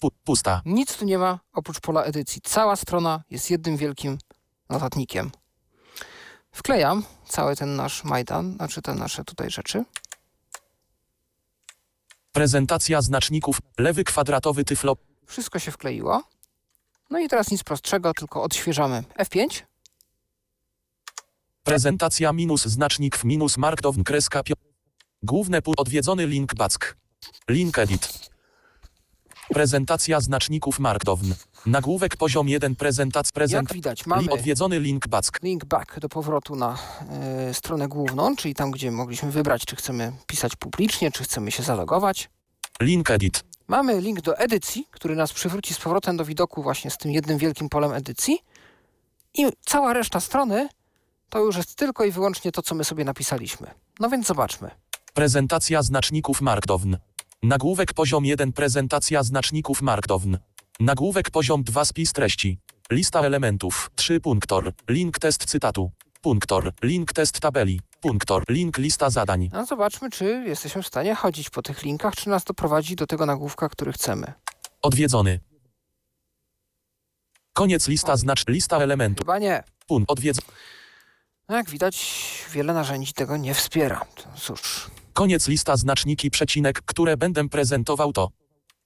Pu, 0.00 0.10
pusta. 0.24 0.62
Nic 0.64 0.96
tu 0.96 1.04
nie 1.04 1.18
ma 1.18 1.38
oprócz 1.52 1.80
pola 1.80 2.02
edycji. 2.04 2.40
Cała 2.42 2.76
strona 2.76 3.22
jest 3.30 3.50
jednym 3.50 3.76
wielkim 3.76 4.18
notatnikiem. 4.68 5.30
Wklejam 6.52 7.04
cały 7.28 7.56
ten 7.56 7.76
nasz 7.76 8.04
Majdan, 8.04 8.54
znaczy 8.54 8.82
te 8.82 8.94
nasze 8.94 9.24
tutaj 9.24 9.50
rzeczy. 9.50 9.84
Prezentacja 12.32 13.02
znaczników. 13.02 13.58
Lewy 13.78 14.04
kwadratowy 14.04 14.64
tyflop. 14.64 14.98
Wszystko 15.26 15.58
się 15.58 15.70
wkleiło. 15.70 16.22
No 17.10 17.18
i 17.18 17.28
teraz 17.28 17.50
nic 17.50 17.64
prostszego, 17.64 18.12
tylko 18.14 18.42
odświeżamy. 18.42 19.04
F5. 19.18 19.62
Prezentacja 21.66 22.32
minus 22.32 22.64
znacznik 22.64 23.16
w 23.16 23.24
minus 23.24 23.58
markdown 23.58 24.04
kreska 24.04 24.42
pio... 24.42 24.54
Główne 25.22 25.62
pu... 25.62 25.72
Odwiedzony 25.76 26.26
link 26.26 26.54
back. 26.54 26.96
Link 27.48 27.78
edit. 27.78 28.30
Prezentacja 29.48 30.20
znaczników 30.20 30.78
markdown. 30.78 31.34
Nagłówek 31.66 32.16
poziom 32.16 32.48
1 32.48 32.76
prezentac 32.76 33.32
prezent. 33.32 33.68
Jak 33.68 33.74
widać, 33.74 34.06
mamy 34.06 34.30
Odwiedzony 34.32 34.80
link 34.80 35.08
back. 35.08 35.42
link 35.42 35.64
back 35.64 36.00
do 36.00 36.08
powrotu 36.08 36.56
na 36.56 36.78
e, 37.10 37.54
stronę 37.54 37.88
główną, 37.88 38.36
czyli 38.36 38.54
tam, 38.54 38.70
gdzie 38.70 38.90
mogliśmy 38.90 39.30
wybrać, 39.30 39.64
czy 39.64 39.76
chcemy 39.76 40.12
pisać 40.26 40.56
publicznie, 40.56 41.12
czy 41.12 41.24
chcemy 41.24 41.50
się 41.50 41.62
zalogować. 41.62 42.30
Link 42.80 43.10
edit. 43.10 43.44
Mamy 43.68 44.00
link 44.00 44.20
do 44.20 44.38
edycji, 44.38 44.86
który 44.90 45.16
nas 45.16 45.32
przywróci 45.32 45.74
z 45.74 45.78
powrotem 45.78 46.16
do 46.16 46.24
widoku 46.24 46.62
właśnie 46.62 46.90
z 46.90 46.98
tym 46.98 47.10
jednym 47.10 47.38
wielkim 47.38 47.68
polem 47.68 47.92
edycji. 47.92 48.38
I 49.34 49.46
cała 49.64 49.92
reszta 49.92 50.20
strony 50.20 50.68
to 51.28 51.38
już 51.38 51.56
jest 51.56 51.74
tylko 51.74 52.04
i 52.04 52.10
wyłącznie 52.10 52.52
to, 52.52 52.62
co 52.62 52.74
my 52.74 52.84
sobie 52.84 53.04
napisaliśmy. 53.04 53.70
No 54.00 54.08
więc 54.10 54.26
zobaczmy. 54.26 54.70
Prezentacja 55.14 55.82
znaczników 55.82 56.40
markdown. 56.40 56.96
Nagłówek 57.42 57.94
poziom 57.94 58.24
1 58.24 58.52
prezentacja 58.52 59.22
znaczników 59.22 59.82
markdown. 59.82 60.38
Nagłówek 60.80 61.30
poziom 61.30 61.62
2 61.64 61.84
spis 61.84 62.12
treści. 62.12 62.58
Lista 62.90 63.20
elementów. 63.20 63.90
3 63.94 64.20
punktor. 64.20 64.72
Link 64.88 65.18
test 65.18 65.44
cytatu. 65.44 65.90
Punktor. 66.22 66.72
Link 66.82 67.12
test 67.12 67.40
tabeli. 67.40 67.80
Punktor. 68.00 68.44
Link 68.48 68.78
lista 68.78 69.10
zadań. 69.10 69.48
No 69.52 69.66
zobaczmy, 69.66 70.10
czy 70.10 70.24
jesteśmy 70.46 70.82
w 70.82 70.86
stanie 70.86 71.14
chodzić 71.14 71.50
po 71.50 71.62
tych 71.62 71.82
linkach, 71.82 72.16
czy 72.16 72.28
nas 72.28 72.44
doprowadzi 72.44 72.96
do 72.96 73.06
tego 73.06 73.26
nagłówka, 73.26 73.68
który 73.68 73.92
chcemy. 73.92 74.32
Odwiedzony. 74.82 75.40
Koniec 77.52 77.88
lista 77.88 78.16
znacz 78.16 78.48
lista 78.48 78.78
elementów. 78.78 79.26
Chyba 79.26 79.38
nie. 79.38 79.62
Punkt. 79.86 80.10
Odwiedz. 80.10 80.38
No 81.48 81.56
jak 81.56 81.70
widać, 81.70 82.06
wiele 82.52 82.72
narzędzi 82.74 83.12
tego 83.12 83.36
nie 83.36 83.54
wspiera. 83.54 84.00
Cóż, 84.36 84.90
Koniec 85.12 85.48
lista 85.48 85.76
znaczniki 85.76 86.30
przecinek, 86.30 86.82
które 86.82 87.16
będę 87.16 87.48
prezentował 87.48 88.12
to. 88.12 88.28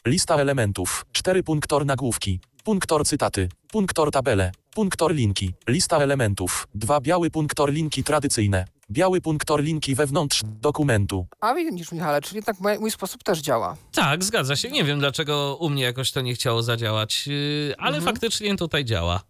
Lista 0.07 0.35
elementów. 0.37 1.07
4 1.13 1.43
punktor 1.43 1.87
nagłówki. 1.87 2.41
Punktor 2.65 3.07
cytaty. 3.07 3.49
Punktor 3.73 4.11
tabele. 4.11 4.53
Punktor 4.75 5.15
linki. 5.15 5.55
Lista 5.69 5.97
elementów. 5.99 6.69
2 6.75 7.01
biały 7.01 7.31
punktor 7.31 7.73
linki 7.73 8.05
tradycyjne. 8.05 8.65
Biały 8.91 9.21
punktor 9.21 9.63
linki 9.63 9.95
wewnątrz 9.95 10.43
dokumentu. 10.45 11.27
a 11.41 11.55
widzisz 11.55 11.93
Michale, 11.93 12.21
czyli 12.21 12.37
jednak 12.37 12.61
mój, 12.61 12.79
mój 12.79 12.91
sposób 12.91 13.23
też 13.23 13.39
działa. 13.39 13.77
Tak, 13.93 14.25
zgadza 14.25 14.57
się. 14.57 14.71
Nie 14.71 14.85
wiem, 14.85 14.99
dlaczego 14.99 15.57
u 15.61 15.71
mnie 15.71 15.83
jakoś 15.83 16.13
to 16.13 16.21
nie 16.21 16.35
chciało 16.35 16.63
zadziałać, 16.63 17.27
yy, 17.27 17.75
ale 17.79 17.97
Mhm. 17.97 18.15
faktycznie 18.15 18.57
tutaj 18.57 18.85
działa. 18.85 19.21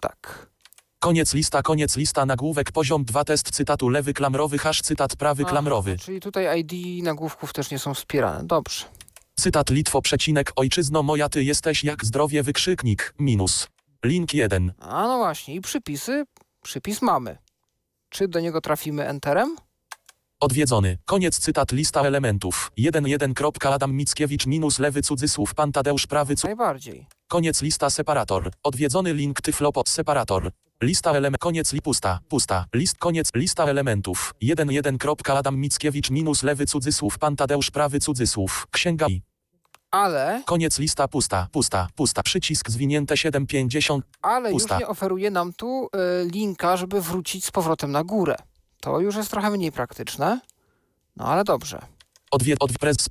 Tak. 0.00 0.48
Koniec 1.06 1.34
lista, 1.34 1.62
koniec 1.62 1.96
lista, 1.96 2.26
nagłówek, 2.26 2.72
poziom 2.72 3.04
2, 3.04 3.24
test 3.24 3.50
cytatu, 3.50 3.88
lewy 3.88 4.14
klamrowy, 4.14 4.58
hash, 4.58 4.82
cytat, 4.82 5.16
prawy 5.16 5.42
Aha, 5.42 5.50
klamrowy. 5.50 5.98
czyli 5.98 6.20
tutaj 6.20 6.60
ID 6.60 7.04
nagłówków 7.04 7.52
też 7.52 7.70
nie 7.70 7.78
są 7.78 7.94
wspierane. 7.94 8.46
Dobrze. 8.46 8.84
Cytat 9.34 9.70
Litwo, 9.70 10.02
przecinek, 10.02 10.52
ojczyzno 10.56 11.02
moja, 11.02 11.28
ty 11.28 11.44
jesteś 11.44 11.84
jak 11.84 12.04
zdrowie, 12.04 12.42
wykrzyknik, 12.42 13.14
minus. 13.18 13.68
Link 14.04 14.34
1. 14.34 14.72
A 14.78 15.06
no 15.06 15.18
właśnie, 15.18 15.54
i 15.54 15.60
przypisy. 15.60 16.24
Przypis 16.62 17.02
mamy. 17.02 17.38
Czy 18.08 18.28
do 18.28 18.40
niego 18.40 18.60
trafimy 18.60 19.08
enterem? 19.08 19.56
Odwiedzony. 20.40 20.98
Koniec 21.04 21.38
cytat, 21.38 21.72
lista 21.72 22.02
elementów. 22.02 22.72
1.1. 22.78 23.72
Adam 23.72 23.92
Mickiewicz, 23.92 24.46
minus 24.46 24.78
lewy 24.78 25.02
cudzysłów, 25.02 25.54
pan 25.54 25.72
Tadeusz, 25.72 26.06
prawy. 26.06 26.34
Najbardziej. 26.44 27.06
Koniec 27.28 27.62
lista 27.62 27.90
separator. 27.90 28.50
Odwiedzony 28.62 29.14
link 29.14 29.40
tyflopot 29.40 29.88
separator. 29.88 30.50
Lista 30.82 31.10
element. 31.10 31.38
Koniec 31.38 31.72
li 31.72 31.80
pusta. 31.80 32.18
Pusta. 32.28 32.66
List 32.74 32.98
koniec. 32.98 33.30
Lista 33.34 33.64
elementów. 33.64 34.34
1.1. 34.42 35.36
Adam 35.36 35.56
Mickiewicz 35.56 36.10
minus 36.10 36.42
lewy 36.42 36.66
cudzysłów. 36.66 37.18
Pan 37.18 37.36
Tadeusz 37.36 37.70
prawy 37.70 38.00
cudzysłów. 38.00 38.66
Księga 38.70 39.06
i. 39.08 39.22
Ale, 39.90 40.42
Koniec 40.46 40.78
lista 40.78 41.08
pusta. 41.08 41.48
Pusta. 41.52 41.88
Pusta. 41.94 42.22
Przycisk 42.22 42.70
zwinięte 42.70 43.14
7.50. 43.14 44.00
ale 44.22 44.52
już 44.52 44.62
Pusta. 44.62 44.78
nie 44.78 44.86
oferuje 44.86 45.30
nam 45.30 45.52
tu 45.52 45.86
y, 45.86 46.30
linka, 46.30 46.76
żeby 46.76 47.00
wrócić 47.00 47.44
z 47.44 47.50
powrotem 47.50 47.92
na 47.92 48.04
górę. 48.04 48.36
To 48.80 49.00
już 49.00 49.16
jest 49.16 49.30
trochę 49.30 49.50
mniej 49.50 49.72
praktyczne. 49.72 50.40
No 51.16 51.24
ale 51.24 51.44
dobrze. 51.44 51.82
Odwie, 52.30 52.54
od, 52.60 52.70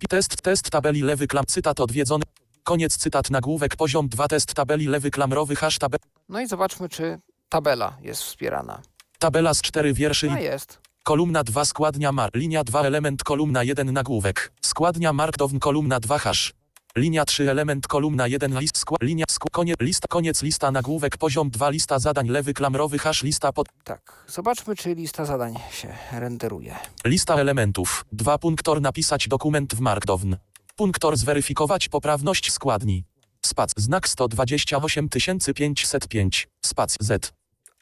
test, 0.09 0.41
test 0.41 0.69
tabeli 0.69 1.01
lewy 1.01 1.27
klam, 1.27 1.45
cytat 1.47 1.79
odwiedzony. 1.79 2.23
Koniec 2.63 2.97
cytat 2.97 3.29
nagłówek 3.29 3.75
poziom 3.75 4.07
2 4.09 4.27
test 4.27 4.53
tabeli 4.53 4.87
lewy 4.87 5.11
klamrowy 5.11 5.55
hash 5.55 5.77
tab, 5.77 5.95
No 6.29 6.41
i 6.41 6.47
zobaczmy, 6.47 6.89
czy 6.89 7.19
tabela 7.49 7.97
jest 8.01 8.21
wspierana. 8.23 8.81
tabela 9.19 9.53
z 9.53 9.61
4 9.61 9.93
wierszy 9.93 10.31
A 10.31 10.39
jest. 10.39 10.79
kolumna 11.03 11.43
2 11.43 11.65
składnia 11.65 12.11
mar, 12.11 12.29
linia 12.33 12.63
2 12.63 12.81
element 12.81 13.23
kolumna 13.23 13.63
1 13.63 13.93
nagłówek, 13.93 14.51
składnia 14.61 15.13
markdown 15.13 15.59
kolumna 15.59 15.99
2 15.99 16.17
hash. 16.19 16.53
Linia 16.97 17.25
3 17.25 17.51
element 17.51 17.87
kolumna 17.87 18.27
1 18.27 18.59
list 18.59 18.77
skład 18.77 19.01
linia 19.01 19.25
sku, 19.29 19.47
koniec 19.51 19.75
lista 19.79 20.07
koniec 20.07 20.41
lista 20.41 20.71
nagłówek 20.71 21.17
poziom 21.17 21.49
2 21.49 21.69
lista 21.69 21.99
zadań 21.99 22.27
lewy 22.27 22.53
klamrowy 22.53 22.99
hash 22.99 23.23
lista 23.23 23.53
pod 23.53 23.67
Tak. 23.83 24.25
Zobaczmy, 24.27 24.75
czy 24.75 24.95
lista 24.95 25.25
zadań 25.25 25.55
się 25.71 25.93
renderuje. 26.11 26.75
lista 27.05 27.35
elementów 27.35 28.05
2 28.11 28.37
punktor 28.37 28.81
napisać 28.81 29.27
dokument 29.27 29.75
w 29.75 29.79
markdown. 29.79 30.37
Punktor 30.75 31.17
zweryfikować 31.17 31.89
poprawność 31.89 32.51
składni. 32.51 33.03
Spac 33.45 33.71
znak 33.77 34.09
128505 34.09 36.47
spac 36.65 36.95
z. 36.99 37.33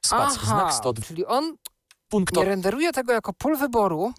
Spac 0.06 0.40
znak 0.40 0.74
100 0.74 0.94
czyli 0.94 1.26
on 1.26 1.46
nie 1.46 1.54
punktor 2.10 2.48
renderuje 2.48 2.94
tego 2.94 3.14
jako 3.14 3.34
pól 3.34 3.58
wyboru. 3.58 4.14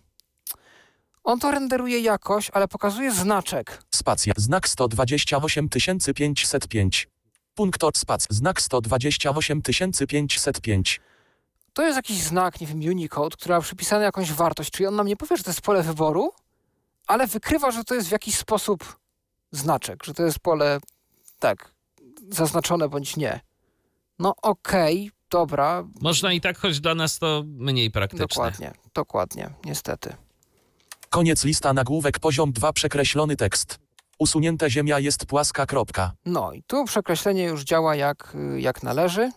On 1.25 1.39
to 1.39 1.51
renderuje 1.51 2.01
jakoś, 2.01 2.51
ale 2.51 2.69
pokazuje 2.69 3.13
znaczek. 3.13 3.83
spacja 3.95 4.33
znak 4.37 4.69
128505 4.69 7.09
punktor 7.55 7.93
spac 7.97 8.27
znak 8.31 8.63
128505 8.63 11.01
To 11.73 11.83
jest 11.83 11.97
jakiś 11.97 12.23
znak, 12.23 12.61
nie 12.61 12.67
wiem, 12.67 12.79
Unicode, 12.79 13.37
który 13.37 13.55
ma 13.55 13.61
przypisany 13.61 14.05
jakąś 14.05 14.33
wartość. 14.33 14.71
Czyli 14.71 14.87
on 14.87 14.97
nam 14.97 15.07
nie 15.07 15.17
powie, 15.17 15.37
że 15.37 15.43
to 15.43 15.51
jest 15.51 15.61
pole 15.61 15.83
wyboru, 15.83 16.33
ale 17.07 17.27
wykrywa, 17.27 17.71
że 17.71 17.85
to 17.85 17.95
jest 17.95 18.09
w 18.09 18.13
jakiś 18.13 18.39
sposób 18.39 18.99
znaczek, 19.53 20.05
że 20.05 20.15
to 20.15 20.23
jest 20.23 20.39
pole, 20.39 20.79
tak, 21.39 21.75
zaznaczone 22.31 22.89
bądź 22.89 23.17
nie. 23.17 23.41
No 24.19 24.35
okej, 24.43 25.11
dobra. 25.31 25.85
Można 26.01 26.33
i 26.33 26.41
tak, 26.41 26.59
choć 26.59 26.81
dla 26.81 26.95
nas 26.95 27.19
to 27.19 27.43
mniej 27.47 27.91
praktyczne. 27.91 28.27
Dokładnie, 28.27 28.73
dokładnie, 28.95 29.51
niestety. 29.65 30.15
Koniec 31.11 31.45
lista 31.45 31.73
nagłówek 31.73 32.19
poziom 32.19 32.53
2 32.53 32.73
przekreślony 32.73 33.37
tekst. 33.37 33.79
Usunięte 34.19 34.71
ziemia 34.71 34.99
jest 34.99 35.27
płaska 35.27 35.67
kropka. 35.67 36.13
No 36.27 36.53
i 36.53 36.63
tu 36.63 36.85
przekreślenie 36.85 37.45
już 37.45 37.65
działa 37.65 37.97
jak, 37.97 38.37
jak 38.57 38.83
należy. 38.83 39.31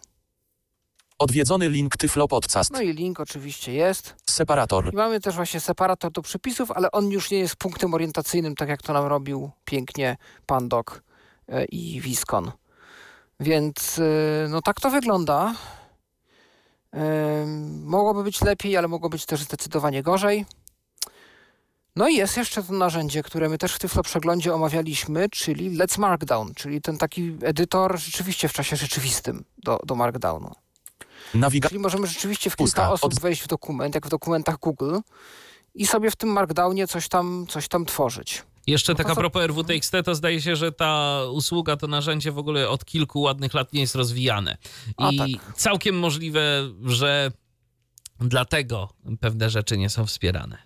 Odwiedzony 1.19 1.69
link 1.69 1.97
Tyflo 1.97 2.27
Podcast. 2.27 2.71
No 2.71 2.81
i 2.81 2.93
link 2.93 3.19
oczywiście 3.19 3.73
jest. 3.73 4.15
Separator. 4.29 4.93
I 4.93 4.95
mamy 4.95 5.19
też 5.19 5.35
właśnie 5.35 5.59
separator 5.59 6.11
do 6.11 6.21
przypisów, 6.21 6.71
ale 6.71 6.91
on 6.91 7.11
już 7.11 7.31
nie 7.31 7.39
jest 7.39 7.55
punktem 7.55 7.93
orientacyjnym, 7.93 8.55
tak 8.55 8.69
jak 8.69 8.81
to 8.81 8.93
nam 8.93 9.05
robił 9.05 9.51
pięknie 9.65 10.17
Pandok 10.45 11.03
e, 11.03 11.06
i 11.71 12.01
Viscon. 12.01 12.51
Więc 13.39 13.97
y, 13.97 14.47
no 14.49 14.61
tak 14.61 14.79
to 14.81 14.89
wygląda. 14.89 15.53
Ym, 17.43 17.83
Mogłoby 17.85 18.23
być 18.23 18.41
lepiej, 18.41 18.77
ale 18.77 18.87
mogło 18.87 19.09
być 19.09 19.25
też 19.25 19.43
zdecydowanie 19.43 20.03
gorzej. 20.03 20.45
No 21.95 22.07
i 22.09 22.15
jest 22.15 22.37
jeszcze 22.37 22.63
to 22.63 22.73
narzędzie, 22.73 23.23
które 23.23 23.49
my 23.49 23.57
też 23.57 23.73
w 23.73 23.79
Tyflo 23.79 24.03
Przeglądzie 24.03 24.53
omawialiśmy, 24.53 25.29
czyli 25.29 25.77
Let's 25.77 25.99
Markdown, 25.99 26.53
czyli 26.53 26.81
ten 26.81 26.97
taki 26.97 27.37
edytor 27.41 27.99
rzeczywiście 27.99 28.47
w 28.49 28.53
czasie 28.53 28.75
rzeczywistym 28.75 29.45
do, 29.57 29.79
do 29.85 29.95
Markdownu. 29.95 30.51
Nawiga... 31.33 31.69
Czyli 31.69 31.79
możemy 31.81 32.07
rzeczywiście 32.07 32.49
w 32.49 32.55
Pusta. 32.55 32.81
kilka 32.81 32.93
osób 32.93 33.13
Od- 33.13 33.19
wejść 33.19 33.41
w 33.41 33.47
dokument, 33.47 33.95
jak 33.95 34.05
w 34.07 34.09
dokumentach 34.09 34.59
Google 34.59 34.97
i 35.75 35.87
sobie 35.87 36.11
w 36.11 36.15
tym 36.15 36.29
Markdownie 36.29 36.87
coś 36.87 37.07
tam, 37.07 37.45
coś 37.49 37.67
tam 37.67 37.85
tworzyć. 37.85 38.43
Jeszcze 38.67 38.91
No 38.91 38.97
tak 38.97 39.05
to 39.05 39.11
a 39.11 39.15
co- 39.15 39.21
propos 39.21 39.43
RWTXT, 39.43 39.91
to 40.05 40.15
zdaje 40.15 40.41
się, 40.41 40.55
że 40.55 40.71
ta 40.71 41.21
usługa, 41.31 41.77
to 41.77 41.87
narzędzie 41.87 42.31
w 42.31 42.37
ogóle 42.37 42.69
od 42.69 42.85
kilku 42.85 43.21
ładnych 43.21 43.53
lat 43.53 43.73
nie 43.73 43.81
jest 43.81 43.95
rozwijane. 43.95 44.57
I 45.11 45.17
tak. 45.17 45.53
całkiem 45.55 45.99
możliwe, 45.99 46.41
że 46.85 47.31
dlatego 48.19 48.89
pewne 49.19 49.49
rzeczy 49.49 49.77
nie 49.77 49.89
są 49.89 50.05
wspierane. 50.05 50.57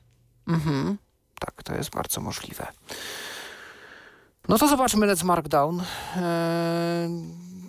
Mhm. 0.48 0.98
Tak, 1.40 1.64
to 1.64 1.76
jest 1.76 1.90
bardzo 1.90 2.22
możliwe. 2.22 2.68
No 4.50 4.58
to 4.58 4.68
zobaczmy 4.68 5.08
Let's 5.08 5.24
Markdown. 5.24 5.82
Eee, 6.16 6.22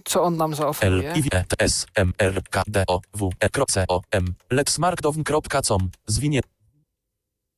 co 0.04 0.22
on 0.22 0.36
nam 0.36 0.54
zaoferuje? 0.54 1.12
V 1.12 1.20
E 1.32 1.44
T 1.44 1.56
S 1.58 1.86
M 1.94 2.12
R 2.18 2.42
K 2.50 2.62
D 2.66 2.84
O 2.86 3.00
W 3.14 3.30
E 3.40 3.48
K 3.48 3.64
C 3.66 3.84
O 3.88 4.02
M 4.10 4.34
letsmarkdown.com 4.50 5.90
zwinie 6.06 6.40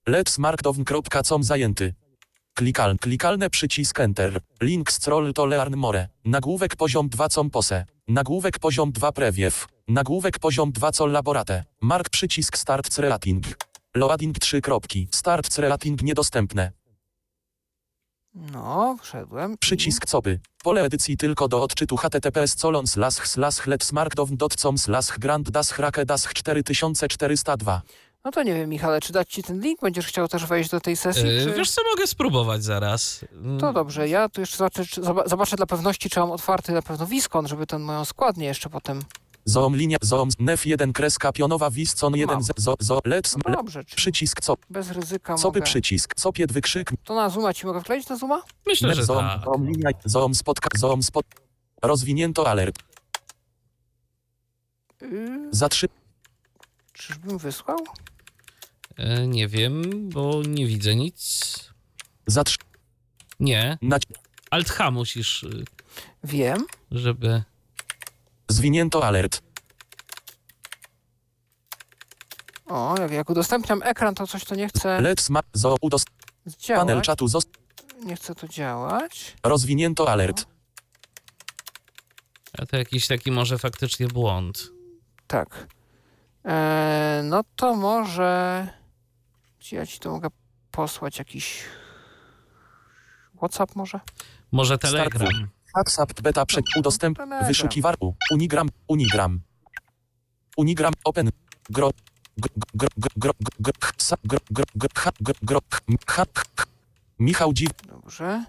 letsmarkdown.com 0.07 1.45
zajęty 1.45 1.95
Klikal, 2.55 2.97
klikalne 2.99 3.51
przycisk 3.51 4.01
Enter. 4.01 4.41
Link 4.61 4.93
scroll 4.93 5.33
to 5.33 5.47
learn 5.47 5.77
more. 5.77 6.09
Nagłówek 6.25 6.77
poziom 6.77 7.09
2 7.09 7.29
com 7.29 7.51
pose. 7.51 7.85
Nagłówek 8.09 8.59
poziom 8.59 8.93
2 8.93 9.13
prewiew. 9.13 9.67
Nagłówek 9.89 10.39
poziom 10.39 10.73
2 10.73 10.93
col 10.93 11.13
laborate. 11.13 11.65
Mark 11.81 12.09
przycisk 12.09 12.59
start 12.59 12.95
crelating. 12.95 13.45
Loading 13.95 14.39
3 14.39 14.61
kropki. 14.61 15.09
Start 15.11 15.55
crelating 15.55 16.03
niedostępne. 16.03 16.73
No, 18.35 18.97
wszedłem. 19.03 19.59
Przycisk 19.59 20.07
copy. 20.07 20.41
Pole 20.63 20.83
edycji 20.83 21.17
tylko 21.17 21.49
do 21.49 21.63
odczytu 21.63 21.97
https 21.97 22.55
colon 22.55 22.87
slash 22.87 23.15
slash 23.15 23.67
letsmarkdown.com 23.67 24.79
slash 24.79 25.19
grand 25.19 25.51
das 25.51 25.71
hrake 25.73 26.05
das 26.05 26.29
4402. 26.35 27.83
No 28.25 28.31
to 28.31 28.43
nie 28.43 28.55
wiem, 28.55 28.71
Michale, 28.71 29.01
czy 29.01 29.13
dać 29.13 29.29
ci 29.29 29.43
ten 29.43 29.61
link? 29.61 29.81
Będziesz 29.81 30.07
chciał 30.07 30.29
też 30.29 30.47
wejść 30.47 30.71
do 30.71 30.81
tej 30.81 30.97
sesji? 30.97 31.27
Yy, 31.29 31.45
czy... 31.45 31.53
Wiesz 31.53 31.71
co, 31.71 31.83
mogę 31.91 32.07
spróbować 32.07 32.65
zaraz. 32.65 33.23
Yy, 33.23 33.59
To 33.61 33.73
dobrze, 33.73 34.09
ja 34.09 34.29
tu 34.29 34.41
jeszcze 34.41 34.57
zobaczę, 34.57 34.87
czy, 34.87 35.01
zoba- 35.03 35.29
zobaczę 35.29 35.57
dla 35.57 35.67
pewności, 35.67 36.11
czy 36.11 36.21
mam 36.21 36.31
otwarty 36.31 36.73
na 36.73 36.83
pewno 36.83 37.07
Wiskon, 37.07 37.49
żeby 37.49 37.67
ten 37.67 37.83
moją 37.83 38.05
składnię 38.05 38.47
jeszcze 38.47 38.71
potem... 38.71 39.03
Zoom 39.47 39.77
linia 39.77 39.97
zoom 40.03 40.29
nef 40.39 40.67
1 40.67 40.93
kreska 40.93 41.33
pionowa 41.33 41.71
wiscon 41.71 42.15
1 42.17 42.35
Mam. 42.35 42.43
z 42.45 42.51
zo, 42.57 42.75
zo 42.81 42.99
let's 42.99 43.37
No 43.49 43.55
dobrze, 43.57 43.85
czy 43.85 43.97
przycisk 43.97 44.41
cop 44.41 44.61
bez 44.71 44.91
ryzyka 44.91 45.35
copy 45.35 45.47
mogę... 45.59 45.63
przycisk 45.63 46.15
copied 46.15 46.53
wykrzyk 46.53 46.91
To 47.05 47.15
na 47.15 47.31
Zooma 47.31 47.55
ci 47.55 47.67
mogę 47.67 47.81
wkleić 47.81 48.09
na 48.09 48.17
Zooma? 48.17 48.43
Myślę, 48.67 48.89
nef 48.89 48.97
że 48.97 49.05
zoom 49.05 49.19
tak. 49.19 49.45
zoom 49.45 49.67
linia 49.67 49.91
zoom 50.05 50.35
spotka 50.35 50.69
zoom 50.79 51.03
spot 51.03 51.27
rozwinięto 51.83 52.49
alert 52.51 52.79
Yy, 55.03 55.49
za 55.51 55.69
3 55.69 55.89
czyżbym 56.93 57.39
wysłał? 57.39 57.79
Yy, 58.99 59.27
Nie 59.29 59.49
wiem, 59.49 60.09
bo 60.09 60.43
nie 60.49 60.67
widzę 60.67 60.97
nic. 60.97 61.55
za 62.27 62.45
3 62.45 62.59
Nie. 63.41 63.79
Alt 64.51 64.69
H 64.71 64.91
musisz, 64.91 65.43
yy, 65.43 65.65
Wiem. 66.25 66.67
żeby... 66.91 67.43
zwinięto 68.49 69.05
alert 69.07 69.43
O, 72.67 72.95
jak, 73.01 73.11
jak 73.13 73.31
udostępniam 73.31 73.83
ekran, 73.83 74.15
to 74.15 74.27
coś 74.27 74.45
to 74.45 74.55
nie 74.55 74.69
chce 74.69 74.99
let's 75.03 75.31
ma 75.31 75.41
zo 75.53 75.77
udost 75.81 76.07
panel 76.69 77.01
czatu 77.03 77.29
zost 77.29 77.49
Nie 78.05 78.17
chce 78.17 78.35
to 78.35 78.49
działać. 78.49 79.37
rozwinięto 79.43 80.09
alert 80.09 80.47
A 82.59 82.67
to 82.67 82.77
jakiś 82.77 83.07
taki 83.07 83.31
może 83.31 83.59
faktycznie 83.59 84.07
błąd. 84.09 84.71
Tak. 85.27 85.67
E, 86.45 87.21
no 87.25 87.45
to 87.57 87.75
może... 87.75 88.69
Ja 89.73 89.87
ci 89.87 89.99
to 89.99 90.11
mogę 90.11 90.29
posłać 90.71 91.19
jakiś... 91.19 91.63
WhatsApp 93.37 93.77
może? 93.77 94.01
Może 94.53 94.75
Start 94.75 94.93
Telegram. 94.93 95.49
WhatsApp 95.75 96.21
beta 96.21 96.47
przed 96.47 96.65
udostęp 96.77 97.19
Telegram. 97.19 97.49
wyszukiwarku 97.49 98.15
Unigram 98.33 98.69
Unigram 98.89 99.41
Unigram 100.57 100.93
open 101.05 101.31
gro 101.71 101.91
gro 102.75 102.89
gro 103.11 103.33
gro 105.43 105.61
Michał 107.19 107.53
Dziw 107.53 107.71
Dobrze. 107.87 108.45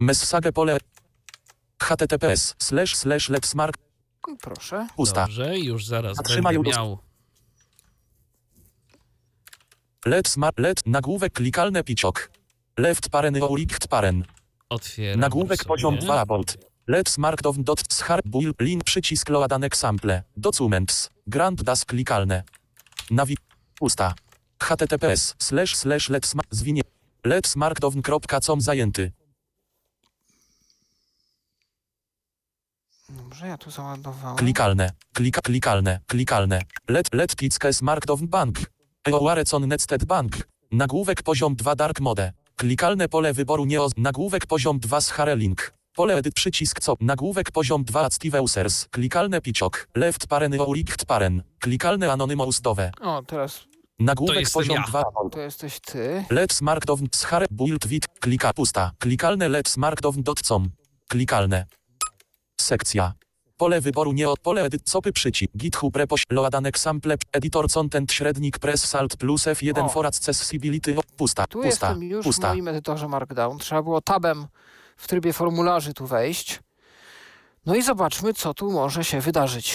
Message 0.00 0.52
pole 0.52 0.78
https 1.78 2.54
slash 2.58 2.96
slash 2.96 3.28
letsmark 3.28 3.76
No, 4.28 4.36
Proszę. 4.40 4.86
pusta 4.96 5.22
Dobrze, 5.24 5.58
już 5.58 5.86
zaraz 5.86 6.16
Zatrzymaj 6.16 6.54
będę 6.54 6.70
udostęp- 6.70 6.96
miał. 10.06 10.12
letsmark 10.12 10.58
let 10.58 10.86
nagłówek 10.86 11.32
klikalne 11.32 11.84
piciok 11.84 12.30
left 12.78 13.08
paren 13.08 13.42
oulikt 13.42 13.88
paren. 13.88 14.24
Otwieram 14.68 15.20
nagłówek 15.20 15.58
sobie. 15.58 15.68
poziom 15.68 15.98
2 15.98 16.20
about 16.20 16.56
Let's 16.88 17.18
markdown 17.18 17.64
dot 17.64 17.92
schar 17.92 18.20
build 18.24 18.60
link 18.60 18.84
przycisk 18.84 19.28
loadan 19.28 19.64
example 19.64 20.22
documents. 20.36 21.10
Grand 21.26 21.62
das 21.62 21.84
klikalne. 21.84 22.42
Nawi 23.10 23.36
pusta. 23.78 24.14
Https 24.58 25.34
slash 25.38 25.76
slash 25.76 26.10
let's 26.10 26.34
ma- 26.34 26.42
zwinie. 26.50 26.82
Let's 27.26 27.56
markdown.com 27.56 28.60
zajęty. 28.60 29.12
Dobrze, 33.08 33.46
ja 33.46 33.58
tu 33.58 33.70
załadowałem. 33.70 34.36
klikalne. 34.36 34.90
Klika 35.12 35.40
klikalne. 35.40 36.00
Klikalne. 36.06 36.62
Let 36.88 37.14
let 37.14 37.36
pickes 37.36 37.82
markdown 37.82 38.26
bank 38.28 38.58
eoarecon 39.08 39.68
netsted 39.68 40.04
bank. 40.04 40.48
Nagłówek 40.72 41.22
poziom 41.22 41.56
2 41.56 41.74
dark 41.74 42.00
mode. 42.00 42.32
Klikalne 42.56 43.08
pole 43.08 43.32
wyboru 43.32 43.64
nie 43.64 43.82
oz 43.82 43.92
nagłówek 43.96 44.46
poziom 44.46 44.78
2 44.80 45.00
schare 45.00 45.36
link 45.36 45.74
Pole 45.94 46.14
edyt 46.14 46.34
przycisk 46.34 46.80
co 46.80 46.94
nagłówek 47.00 47.50
poziom 47.50 47.84
2 47.84 48.04
active 48.04 48.42
users 48.42 48.88
klikalne 48.90 49.40
piciok 49.40 49.88
left 49.94 50.26
paren 50.26 50.54
eolikt 50.54 51.04
paren. 51.04 51.42
Klikalne 51.58 52.12
anonymous 52.12 52.60
dowe. 52.60 52.90
O, 53.00 53.22
teraz 53.22 53.58
To 53.60 54.04
nagłówek 54.04 54.50
poziom 54.50 54.76
ja. 54.76 54.84
2 54.88 55.02
to 55.32 55.40
jesteś 55.40 55.80
ty. 55.80 56.24
Let's 56.30 56.62
markdown 56.62 57.06
schare 57.14 57.46
build 57.50 57.86
wit 57.86 58.08
klika 58.20 58.52
pusta. 58.52 58.90
Klikalne 58.98 59.48
let's 59.48 59.78
markdown.com 59.78 60.70
klikalne. 61.08 61.66
Sekcja 62.60 63.12
pole 63.56 63.80
wyboru 63.80 64.12
nie 64.12 64.28
od 64.28 64.40
pole 64.40 64.62
edyt 64.64 64.82
copy 64.90 65.12
przycisk 65.12 65.52
github 65.56 65.96
repo 65.96 66.16
loadan 66.30 66.66
example 66.66 67.16
editor 67.32 67.70
content 67.70 68.12
średnik 68.12 68.58
press 68.58 68.84
salt 68.88 69.16
plus 69.16 69.44
f1 69.46 69.84
O. 69.84 69.88
for 69.88 70.06
accessibility 70.06 70.96
pusta 71.16 71.46
Tu 71.46 71.58
pusta 71.62 71.66
jestem 71.88 72.02
już 72.02 72.20
w 72.20 72.28
pusta 72.28 72.48
moim 72.48 72.68
edytorze 72.68 73.08
Markdown. 73.08 73.58
Trzeba 73.58 73.82
było 73.82 74.00
tabem 74.00 74.46
w 74.96 75.08
trybie 75.08 75.32
formularzy 75.32 75.94
tu 75.94 76.06
wejść. 76.06 76.60
No 77.66 77.74
i 77.74 77.82
zobaczmy, 77.82 78.34
co 78.34 78.54
tu 78.54 78.70
może 78.72 79.04
się 79.04 79.20
wydarzyć. 79.20 79.74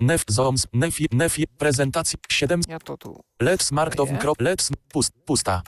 nef 0.00 0.24
zoms 0.28 0.66
nef 0.72 0.96
nef 1.12 1.36
prezentacji 1.58 2.18
7 2.30 2.60
Ja 2.68 2.78
to 2.78 2.96
tu. 2.96 3.20
let's 3.42 3.72
markdown 3.72 4.08
let's 4.18 4.70
pust, 4.88 5.12
pusta 5.24 5.62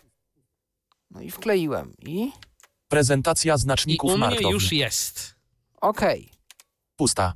No 1.11 1.21
i 1.21 1.31
wkleiłem. 1.31 1.95
I 1.99 2.33
prezentacja 2.89 3.55
I 3.55 3.59
znaczników 3.59 4.11
u 4.11 4.17
mnie 4.19 4.21
markdown 4.27 4.53
już 4.53 4.73
jest. 4.73 5.35
okej. 5.81 6.36
Pusta 6.97 7.33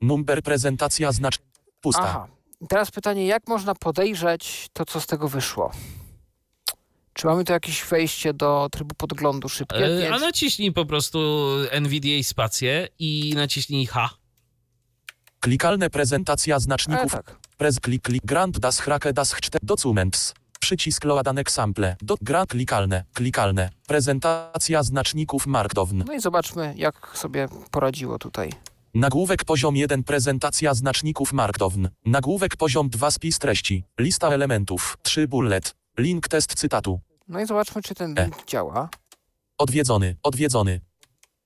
number 0.00 0.42
prezentacja 0.42 1.12
znacz 1.12 1.38
pusta 1.80 2.02
Aha. 2.02 2.26
Teraz 2.68 2.90
pytanie, 2.90 3.26
jak 3.26 3.48
można 3.48 3.74
podejrzeć 3.74 4.68
to, 4.72 4.84
co 4.84 5.00
z 5.00 5.06
tego 5.06 5.28
wyszło? 5.28 5.72
Czy 7.12 7.26
mamy 7.26 7.44
tu 7.44 7.52
jakieś 7.52 7.84
wejście 7.84 8.34
do 8.34 8.68
trybu 8.72 8.94
podglądu 8.94 9.48
szybkie? 9.48 9.76
E, 10.06 10.12
a 10.12 10.14
Nie. 10.14 10.20
naciśnij 10.20 10.72
po 10.72 10.86
prostu 10.86 11.18
NVDA 11.70 12.22
spację 12.22 12.88
i 12.98 13.32
naciśnij 13.36 13.86
H. 13.86 14.10
Klikalne 15.40 15.90
prezentacja 15.90 16.56
E, 16.56 16.60
znaczników. 16.60 17.12
tak. 17.12 17.36
Prez 17.56 17.80
klik 17.80 18.02
klik 18.02 18.22
Grand 18.26 18.58
das 18.58 18.80
Hrake 18.80 19.12
das 19.12 19.32
Chte 19.32 19.58
Documents. 19.62 20.34
Przycisk 20.60 21.04
Loadan 21.04 21.38
Example. 21.38 21.96
Do 22.02 22.14
Grand 22.20 22.50
klikalne. 22.50 23.04
Klikalne. 23.14 23.70
Prezentacja 23.86 24.82
znaczników 24.82 25.46
Markdown. 25.46 26.04
No 26.06 26.12
i 26.12 26.20
zobaczmy, 26.20 26.74
jak 26.76 27.10
sobie 27.18 27.48
poradziło 27.70 28.18
tutaj. 28.18 28.52
Nagłówek 28.94 29.44
poziom 29.44 29.76
1 29.76 30.04
Prezentacja 30.04 30.74
znaczników 30.74 31.32
Markdown. 31.32 31.88
Nagłówek 32.06 32.56
poziom 32.56 32.88
2 32.88 33.10
Spis 33.10 33.38
treści. 33.38 33.84
Lista 34.00 34.28
elementów. 34.28 34.98
3 35.02 35.28
bullet. 35.28 35.74
Link 35.98 36.28
test 36.28 36.54
cytatu. 36.54 37.00
No 37.28 37.40
i 37.40 37.46
zobaczmy, 37.46 37.82
czy 37.82 37.94
ten 37.94 38.18
E. 38.18 38.24
link 38.24 38.46
działa. 38.46 38.88
Odwiedzony. 39.58 40.16
Odwiedzony. 40.22 40.80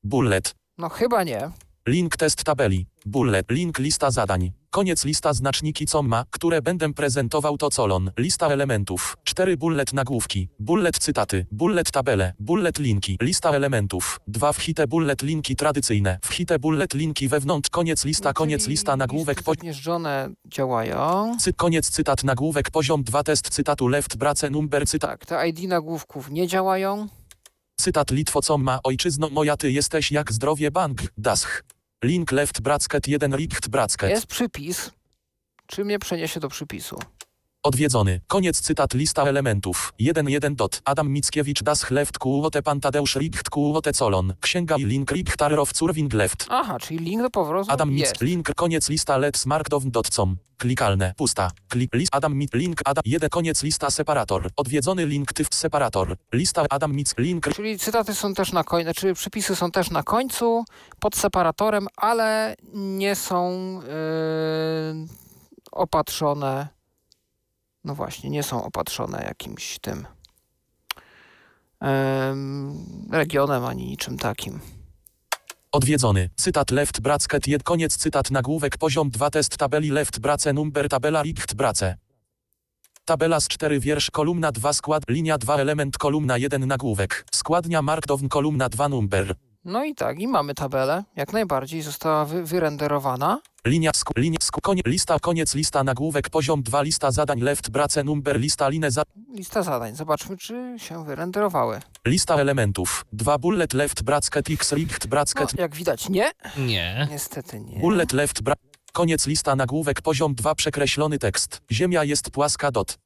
Bullet. 0.02 0.54
No 0.78 0.88
chyba 0.88 1.24
nie. 1.24 1.50
Link 1.88 2.16
test 2.16 2.44
tabeli. 2.44 2.86
Bullet. 3.04 3.50
Link 3.50 3.78
lista 3.78 4.10
zadań. 4.10 4.52
Koniec 4.70 5.04
lista 5.04 5.32
znaczniki 5.32 5.86
comma, 5.86 6.24
które 6.30 6.62
będę 6.62 6.92
prezentował 6.92 7.58
to 7.58 7.70
colon. 7.70 8.10
Lista 8.18 8.48
elementów. 8.48 9.16
4 9.24 9.56
bullet 9.56 9.92
nagłówki. 9.92 10.48
Bullet 10.58 10.98
cytaty. 10.98 11.46
Bullet 11.52 11.90
tabele. 11.90 12.32
Bullet 12.38 12.78
linki. 12.78 13.18
Lista 13.22 13.50
elementów. 13.50 14.20
2 14.28 14.52
wchite 14.52 14.86
bullet 14.86 15.22
linki 15.22 15.56
tradycyjne. 15.56 16.18
Wchite 16.24 16.58
bullet 16.58 16.94
linki 16.94 17.28
wewnątrz. 17.28 17.70
Koniec 17.70 18.04
lista. 18.04 18.32
Koniec 18.32 18.66
lista 18.66 18.96
nagłówek. 18.96 19.36
listy 19.36 19.44
Po... 19.44 19.54
zagnieżdżone 19.54 20.30
działają. 20.46 21.36
Cy, 21.40 21.52
koniec 21.52 21.90
cytat 21.90 22.24
nagłówek 22.24 22.70
poziom 22.70 23.04
2 23.04 23.22
test 23.22 23.48
cytatu 23.48 23.88
left 23.88 24.16
brace 24.16 24.50
number 24.50 24.88
cytat. 24.88 25.10
Tak, 25.10 25.26
te 25.26 25.48
ID 25.48 25.68
nagłówków 25.68 26.30
nie 26.30 26.46
działają. 26.48 27.08
Cytat 27.80 28.10
Litwo 28.10 28.40
comma 28.40 28.78
ojczyzno 28.84 29.30
moja 29.30 29.56
ty 29.56 29.72
jesteś 29.72 30.12
jak 30.12 30.32
zdrowie 30.32 30.70
bank. 30.70 31.02
Dasch. 31.18 31.62
Link 32.04 32.32
left 32.32 32.60
bracket 32.60 33.08
1 33.08 33.34
richt 33.34 33.68
bracket. 33.68 34.10
Jest 34.10 34.26
przypis. 34.26 34.90
Czy 35.66 35.84
mnie 35.84 35.98
przeniesie 35.98 36.40
do 36.40 36.48
przypisu? 36.48 36.98
Odwiedzony. 37.66 38.20
Koniec 38.26 38.60
cytat 38.60 38.94
lista 38.94 39.22
elementów. 39.22 39.92
1.1 40.00 40.54
dot. 40.54 40.82
Adam 40.84 41.08
Mickiewicz 41.08 41.62
das 41.62 41.90
left 41.90 42.18
kułote 42.18 42.62
pan 42.62 42.80
Tadeusz 42.80 43.16
Richt 43.16 43.50
kułote 43.50 43.92
colon. 43.92 44.34
Księga 44.40 44.76
i 44.76 44.84
link 44.84 45.12
Richtarow 45.12 45.72
Curving 45.72 46.14
left. 46.14 46.46
Aha, 46.50 46.78
czyli 46.78 46.98
link 47.04 47.22
do 47.22 47.30
powrotu 47.30 47.70
Adam 47.70 47.90
Mic 47.90 48.00
jest. 48.00 48.20
link 48.20 48.54
koniec 48.54 48.88
lista 48.88 49.18
let's 49.18 49.46
markdown 49.46 49.90
dot 49.90 50.10
com. 50.10 50.36
Klikalne. 50.58 51.14
Pusta. 51.16 51.50
Klik 51.68 51.94
list 51.94 52.14
Adam 52.14 52.34
Mic 52.34 52.52
link 52.54 52.80
Adam 52.84 53.02
1 53.06 53.28
koniec 53.30 53.62
lista 53.62 53.90
separator. 53.90 54.48
Odwiedzony 54.56 55.06
link 55.06 55.32
tyw 55.32 55.48
separator. 55.50 56.16
Lista 56.32 56.64
Adam 56.70 56.92
Mic 56.94 57.14
link 57.18 57.54
Czyli 57.54 57.78
cytaty 57.78 58.14
są 58.14 58.34
też 58.34 58.52
na 58.52 58.64
końcu, 58.64 58.84
znaczy 58.84 59.14
przypisy 59.14 59.56
są 59.56 59.70
też 59.70 59.90
na 59.90 60.02
końcu, 60.02 60.64
pod 61.00 61.16
separatorem, 61.16 61.86
ale 61.96 62.56
nie 62.74 63.14
są 63.14 63.50
yy, 63.82 65.06
opatrzone. 65.72 66.75
No 67.86 67.94
właśnie, 67.94 68.30
nie 68.30 68.42
są 68.42 68.64
opatrzone 68.64 69.24
jakimś 69.28 69.78
tym 69.78 70.06
em, 71.80 73.08
regionem 73.12 73.64
ani 73.64 73.86
niczym 73.86 74.18
takim. 74.18 74.60
Odwiedzony. 75.72 76.30
Cytat 76.36 76.70
left 76.70 77.00
bracket 77.00 77.46
1 77.46 77.64
koniec 77.64 77.96
cytat 77.96 78.30
nagłówek 78.30 78.78
poziom 78.78 79.10
2 79.10 79.30
test 79.30 79.56
tabeli 79.56 79.90
left 79.90 80.18
brace 80.18 80.52
number 80.52 80.88
tabela 80.88 81.22
richt 81.22 81.54
brace. 81.54 81.96
Tabela 83.04 83.40
z 83.40 83.48
4 83.48 83.80
wiersz 83.80 84.10
kolumna 84.10 84.52
2 84.52 84.72
skład 84.72 85.02
linia 85.08 85.38
2 85.38 85.56
element 85.56 85.98
kolumna 85.98 86.38
1 86.38 86.66
nagłówek. 86.66 87.26
Składnia 87.32 87.82
markdown 87.82 88.28
kolumna 88.28 88.68
2 88.68 88.88
number. 88.88 89.34
No 89.68 89.84
i 89.84 89.94
tak, 89.94 90.18
i 90.20 90.28
mamy 90.28 90.54
tabelę, 90.54 91.04
jak 91.16 91.32
najbardziej 91.32 91.82
została 91.82 92.24
wy, 92.24 92.44
wyrenderowana. 92.44 93.40
Linia 93.64 93.90
sku, 93.94 94.12
linia 94.16 94.38
sku, 94.42 94.60
konie, 94.60 94.82
lista, 94.86 95.18
koniec 95.18 95.54
lista, 95.54 95.84
nagłówek, 95.84 96.30
poziom 96.30 96.62
2, 96.62 96.82
lista 96.82 97.10
zadań, 97.10 97.40
left, 97.40 97.70
brace, 97.70 98.04
number, 98.04 98.40
lista, 98.40 98.68
linę, 98.68 98.90
za, 98.90 99.02
Lista 99.34 99.62
zadań, 99.62 99.96
zobaczmy, 99.96 100.36
czy 100.36 100.74
się 100.78 101.04
wyrenderowały. 101.04 101.80
lista 102.06 102.34
elementów, 102.34 103.04
2 103.12 103.38
bullet, 103.38 103.72
left, 103.74 104.02
bracket, 104.02 104.50
x, 104.50 104.72
richt, 104.72 105.04
No, 105.04 105.08
bracket, 105.10 105.58
jak 105.58 105.74
widać, 105.74 106.08
nie. 106.08 106.30
Nie. 106.56 107.08
Niestety 107.10 107.60
nie. 107.60 107.78
bullet, 107.80 108.12
left, 108.12 108.42
bra, 108.42 108.54
koniec 108.92 109.26
lista, 109.26 109.56
nagłówek, 109.56 110.02
poziom 110.02 110.34
2, 110.34 110.54
przekreślony 110.54 111.18
tekst, 111.18 111.60
ziemia 111.72 112.04
jest 112.04 112.30
płaska, 112.30 112.70
dot, 112.70 112.98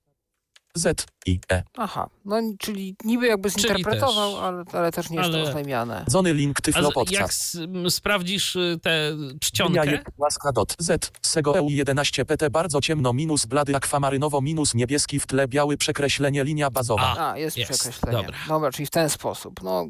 z, 0.75 1.07
i, 1.27 1.41
e, 1.53 1.63
Aha, 1.77 2.09
no 2.25 2.37
czyli 2.59 2.97
niby 3.05 3.27
jakby 3.27 3.51
zinterpretował, 3.51 4.33
też. 4.33 4.41
ale, 4.43 4.65
ale 4.73 4.93
też 4.93 5.11
nie 5.11 5.17
jest 5.17 5.31
Ale- 5.31 5.43
to 5.43 5.49
oznajmiane. 5.49 6.05
zony 6.07 6.33
link, 6.35 6.59
A 6.59 6.63
tyflo, 6.63 6.91
z- 7.07 7.11
jak 7.11 7.29
s- 7.31 7.55
m, 7.61 7.91
sprawdzisz 7.91 8.57
y, 8.57 8.79
tę 8.83 9.13
Ziemia 9.17 9.39
czcionkę, 9.41 9.91
jest 9.91 10.05
płaska, 10.17 10.53
dot, 10.53 10.77
z, 10.79 11.11
sego 11.23 11.57
EU 11.59 11.69
11 11.71 12.25
pt, 12.25 12.51
bardzo 12.51 12.81
ciemno, 12.81 13.13
minus 13.13 13.47
blady, 13.47 13.77
akwamarynowo, 13.77 14.41
minus 14.41 14.75
niebieski, 14.75 15.21
w 15.21 15.27
tle 15.27 15.49
biały, 15.49 15.77
przekreślenie, 15.77 16.45
linia 16.45 16.71
bazowa. 16.71 17.15
A. 17.19 17.33
A, 17.33 17.39
jest, 17.39 17.57
jest, 17.57 17.71
przekreślenie. 17.73 18.17
dobra. 18.19 18.37
dobra, 18.49 18.73
czyli 18.73 18.87
w 18.87 18.91
ten 18.91 19.11
sposób. 19.11 19.63
No, 19.63 19.85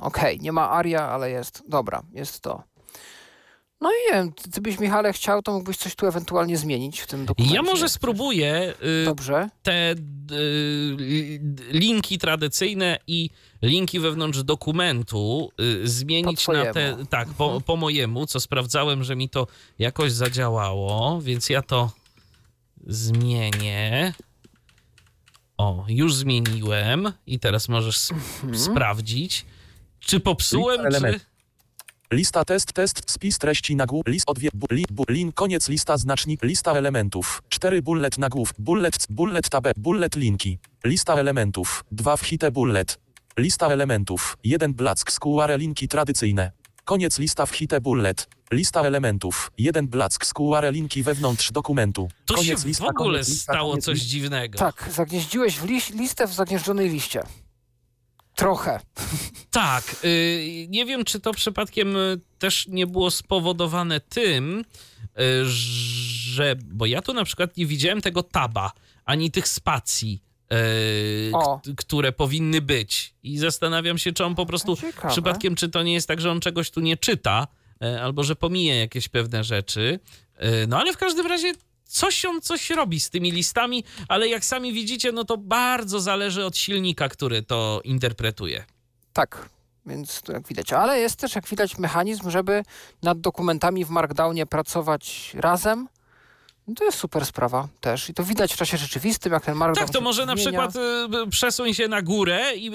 okej, 0.00 0.40
nie 0.40 0.52
ma 0.52 0.70
aria, 0.70 1.08
ale 1.08 1.30
jest. 1.30 1.62
Dobra, 1.68 2.02
jest 2.12 2.40
to. 2.40 2.62
No 3.80 3.90
i 3.90 3.94
nie 4.06 4.12
wiem, 4.12 4.32
ty, 4.52 4.60
byś, 4.60 4.78
Michale, 4.78 5.12
chciał, 5.12 5.42
to 5.42 5.52
mógłbyś 5.52 5.76
coś 5.76 5.94
tu 5.94 6.06
ewentualnie 6.06 6.56
zmienić 6.56 7.00
w 7.00 7.06
tym 7.06 7.26
dokumencie. 7.26 7.56
ja 7.56 7.62
może 7.62 7.88
spróbuję 7.88 8.74
y, 9.02 9.04
Dobrze. 9.04 9.48
te 9.62 9.92
y, 9.92 9.96
li- 10.98 11.40
linki 11.70 12.18
tradycyjne 12.18 12.98
i 13.06 13.30
linki 13.62 14.00
wewnątrz 14.00 14.42
dokumentu 14.42 15.50
y, 15.60 15.88
zmienić 15.88 16.44
Po 16.44 16.52
na 16.52 16.72
te. 16.72 16.96
Tak, 17.10 17.28
po, 17.28 17.60
po 17.60 17.76
mojemu, 17.76 18.26
co 18.26 18.40
sprawdzałem, 18.40 19.04
że 19.04 19.16
mi 19.16 19.28
to 19.28 19.46
jakoś 19.78 20.12
zadziałało, 20.12 21.20
więc 21.22 21.50
ja 21.50 21.62
to 21.62 21.90
zmienię. 22.86 24.12
O, 25.58 25.84
już 25.88 26.14
zmieniłem 26.14 27.12
i 27.26 27.38
teraz 27.38 27.68
możesz 27.68 27.96
sp- 28.08 28.18
Mhm. 28.44 28.58
sprawdzić, 28.58 29.46
czy 30.00 30.20
popsułem, 30.20 30.80
czy... 30.92 31.20
Lista 32.12 32.44
test 32.44 32.72
test 32.72 33.10
spis 33.10 33.38
treści 33.38 33.76
nagłów 33.76 34.02
list 34.06 34.30
odwie 34.30 34.48
bu, 34.54 34.66
li, 34.70 34.84
bu, 34.90 35.04
lin 35.08 35.32
koniec 35.32 35.68
lista 35.68 35.96
znacznik 35.96 36.42
lista 36.42 36.72
elementów. 36.72 37.42
4 37.48 37.82
bullet 37.82 38.18
nagłów 38.18 38.52
bullet 38.58 39.06
bullet 39.10 39.48
tabe 39.48 39.72
bullet 39.76 40.16
linki. 40.16 40.58
Lista 40.84 41.14
elementów. 41.14 41.84
2 41.92 42.16
wchite 42.16 42.50
bullet. 42.50 42.98
Lista 43.38 43.66
elementów. 43.66 44.36
1 44.44 44.74
black 44.74 45.12
skuare 45.12 45.58
linki 45.58 45.88
tradycyjne. 45.88 46.52
Koniec 46.84 47.18
lista 47.18 47.46
wchite 47.46 47.80
bullet. 47.80 48.28
Lista 48.52 48.82
elementów. 48.82 49.52
1 49.58 49.88
black 49.88 50.26
skuare 50.26 50.72
linki 50.72 51.02
wewnątrz 51.02 51.52
dokumentu. 51.52 52.08
Tu 52.26 52.34
się 52.34 52.40
koniec 52.40 52.62
w 52.62 52.66
lista 52.66 52.86
ogóle 52.86 53.12
koniec 53.12 53.28
lista, 53.28 53.52
stało 53.52 53.78
coś 53.78 54.00
dziwnego. 54.00 54.58
Tak, 54.58 54.88
zagnieździłeś 54.92 55.58
w 55.58 55.64
liś, 55.64 55.90
listę 55.90 56.26
w 56.26 56.32
zagnieżdżonej 56.32 56.90
liście. 56.90 57.22
Trochę. 58.38 58.80
Tak, 59.50 59.96
y, 60.04 60.66
nie 60.68 60.86
wiem, 60.86 61.04
czy 61.04 61.20
to 61.20 61.32
przypadkiem 61.32 61.96
y, 61.96 62.20
też 62.38 62.66
nie 62.68 62.86
było 62.86 63.10
spowodowane 63.10 64.00
tym, 64.00 64.64
y, 65.20 65.44
że. 65.44 66.56
Bo 66.64 66.86
ja 66.86 67.02
tu 67.02 67.14
na 67.14 67.24
przykład 67.24 67.56
nie 67.56 67.66
widziałem 67.66 68.00
tego 68.00 68.22
taba, 68.22 68.72
ani 69.04 69.30
tych 69.30 69.48
spacji, 69.48 70.22
które 71.76 72.12
powinny 72.12 72.60
być. 72.60 73.14
I 73.22 73.38
zastanawiam 73.38 73.98
się, 73.98 74.12
czy 74.12 74.24
on 74.24 74.34
po 74.34 74.46
prostu 74.46 74.76
Ciekawe. 74.76 75.12
przypadkiem, 75.12 75.54
czy 75.54 75.68
to 75.68 75.82
nie 75.82 75.92
jest 75.92 76.08
tak, 76.08 76.20
że 76.20 76.30
on 76.30 76.40
czegoś 76.40 76.70
tu 76.70 76.80
nie 76.80 76.96
czyta, 76.96 77.46
albo 78.02 78.24
że 78.24 78.36
pomija 78.36 78.74
jakieś 78.74 79.08
pewne 79.08 79.44
rzeczy. 79.44 80.00
No 80.68 80.80
ale 80.80 80.92
w 80.92 80.96
każdym 80.96 81.26
razie. 81.26 81.52
Coś 81.88 82.24
on 82.24 82.40
coś 82.40 82.70
robi 82.70 83.00
z 83.00 83.10
tymi 83.10 83.32
listami, 83.32 83.84
ale 84.08 84.28
jak 84.28 84.44
sami 84.44 84.72
widzicie, 84.72 85.12
no 85.12 85.24
to 85.24 85.36
bardzo 85.36 86.00
zależy 86.00 86.44
od 86.44 86.56
silnika, 86.56 87.08
który 87.08 87.42
to 87.42 87.80
interpretuje. 87.84 88.64
Tak, 89.12 89.48
więc 89.86 90.22
to 90.22 90.32
jak 90.32 90.48
widać. 90.48 90.72
Ale 90.72 91.00
jest 91.00 91.16
też, 91.16 91.34
jak 91.34 91.48
widać, 91.48 91.78
mechanizm, 91.78 92.30
żeby 92.30 92.62
nad 93.02 93.20
dokumentami 93.20 93.84
w 93.84 93.90
Markdownie 93.90 94.46
pracować 94.46 95.32
razem. 95.34 95.88
No 96.68 96.74
to 96.74 96.84
jest 96.84 96.98
super 96.98 97.26
sprawa 97.26 97.68
też. 97.80 98.10
I 98.10 98.14
to 98.14 98.24
widać 98.24 98.54
w 98.54 98.56
czasie 98.56 98.76
rzeczywistym, 98.76 99.32
jak 99.32 99.44
ten 99.44 99.54
Markdown 99.54 99.86
Tak, 99.86 99.94
to 99.94 100.00
może 100.00 100.26
na 100.26 100.36
przykład 100.36 100.76
y, 100.76 101.30
przesuń 101.30 101.74
się 101.74 101.88
na 101.88 102.02
górę 102.02 102.56
i 102.56 102.70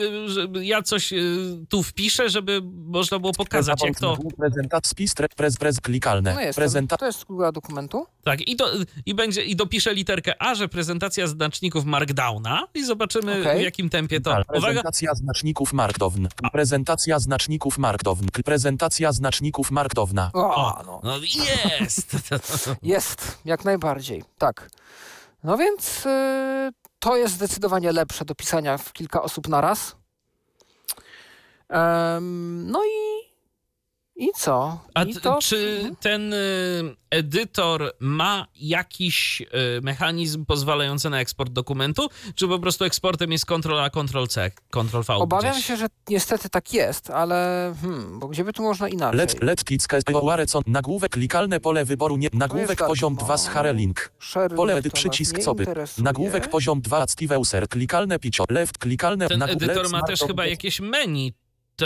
y, 0.58 0.66
ja 0.66 0.82
coś 0.82 1.14
y, 1.14 1.66
tu 1.70 1.84
wpiszę, 1.84 2.30
żeby 2.30 2.62
można 2.86 3.20
było 3.20 3.34
pokazać, 3.34 3.84
jak 3.84 4.00
to. 4.00 4.18
Tre, 5.16 5.28
prez, 5.36 5.58
prez 5.58 5.82
klikalne 5.82 6.34
No 6.34 6.42
jest, 6.42 6.56
prezenta 6.56 6.98
to 6.98 7.06
jest 7.06 7.24
Google 7.24 7.52
dokumentu. 7.54 8.06
Tak, 8.24 8.48
i, 8.48 8.56
to, 8.56 8.70
i 9.06 9.14
będzie 9.14 9.44
i 9.44 9.56
dopiszę 9.56 9.94
literkę 9.94 10.34
A, 10.40 10.56
że 10.56 10.68
prezentacja 10.68 11.28
znaczników 11.28 11.86
Markdowna 11.86 12.68
i 12.74 12.86
zobaczymy 12.86 13.42
Okej. 13.42 13.60
w 13.60 13.64
jakim 13.64 13.90
tempie 13.90 14.22
to. 14.22 14.30
Uwaga, 14.32 14.62
Prezentacja 14.62 15.16
znaczników 15.16 15.74
Markdown. 15.74 16.28
Prezentacja 16.52 17.20
znaczników 17.20 17.78
Markdown. 17.78 18.28
Prezentacja 18.46 19.12
znaczników 19.12 19.72
Markdowna. 19.72 20.32
O, 20.34 20.56
O. 20.56 20.84
no. 20.86 21.02
no 21.04 21.18
jest! 21.18 22.18
Jest, 22.84 23.38
jak 23.46 23.66
najbardziej, 23.66 23.83
tak. 24.38 24.70
No 25.44 25.58
więc 25.58 26.06
y, 26.06 26.70
to 27.00 27.16
jest 27.16 27.34
zdecydowanie 27.34 27.92
lepsze 27.92 28.26
do 28.26 28.36
pisania 28.36 28.78
w 28.78 28.94
kilka 28.94 29.22
osób 29.22 29.48
na 29.48 29.62
raz. 29.62 29.96
No 32.52 32.86
i 32.86 33.13
I 34.16 34.30
co? 34.36 34.80
A 34.94 35.04
I 35.04 35.16
to... 35.16 35.40
czy 35.42 35.92
ten 36.00 36.34
y, 36.34 36.38
edytor 37.10 37.92
ma 38.00 38.48
jakiś 38.56 39.42
y, 39.42 39.46
mechanizm 39.82 40.46
pozwalający 40.46 41.10
na 41.10 41.20
eksport 41.20 41.52
dokumentu, 41.52 42.10
czy 42.36 42.48
po 42.48 42.60
prostu 42.60 42.86
eksportem 42.86 43.32
jest 43.32 43.46
Ctrl 43.46 43.80
A, 43.80 43.90
Ctrl 43.90 44.28
C, 44.28 44.52
Ctrl 44.70 45.02
V 45.08 45.14
Obawiam 45.14 45.54
gdzieś? 45.54 45.66
się, 45.66 45.78
że 45.78 45.88
niestety 46.10 46.50
tak 46.50 46.74
jest, 46.74 47.10
ale 47.10 47.74
hmm, 47.82 48.20
bo 48.20 48.28
gdzie 48.28 48.44
by 48.44 48.54
tu 48.54 48.64
można 48.64 48.90
inaczej? 48.90 49.18
Let, 49.18 49.44
let 49.44 49.64
kicka 49.64 49.98
Warecon. 50.24 50.64
Nagłówek 50.68 51.12
klikalne 51.12 51.60
pole 51.60 51.86
wyboru 51.86 52.18
nie. 52.18 52.30
Nagłówek 52.34 52.80
tak, 52.80 52.88
poziom 52.88 53.16
no. 53.20 53.26
2 53.26 53.38
z 53.38 53.48
Hare 53.48 53.74
link. 53.74 54.12
Share 54.20 54.56
Pole 54.56 54.76
edy 54.76 54.90
przycisk 54.90 55.38
interesuje. 55.38 56.04
Nagłówek 56.04 56.50
poziom 56.50 56.82
2 56.82 57.08
Steve 57.08 57.40
User. 57.40 57.68
Klikalne 57.70 58.20
picio. 58.20 58.46
Left 58.50 58.78
klikalne 58.78 59.28
Ten 59.28 59.44
edytor 59.44 59.90
ma 59.90 60.02
też 60.02 60.20
chyba 60.20 60.46
jakieś 60.46 60.80
menu, 60.80 61.34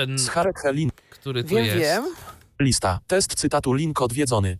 ten, 0.06 0.18
Z 0.20 0.30
Hare 0.30 0.52
link. 0.72 0.94
który 0.94 1.44
tu 1.44 1.50
Wiem, 1.50 1.66
jest. 1.66 1.78
wiem. 1.78 2.06
Lista. 2.60 3.00
Test 3.08 3.36
cytatu 3.36 3.74
link 3.74 4.02
odwiedzony. 4.02 4.58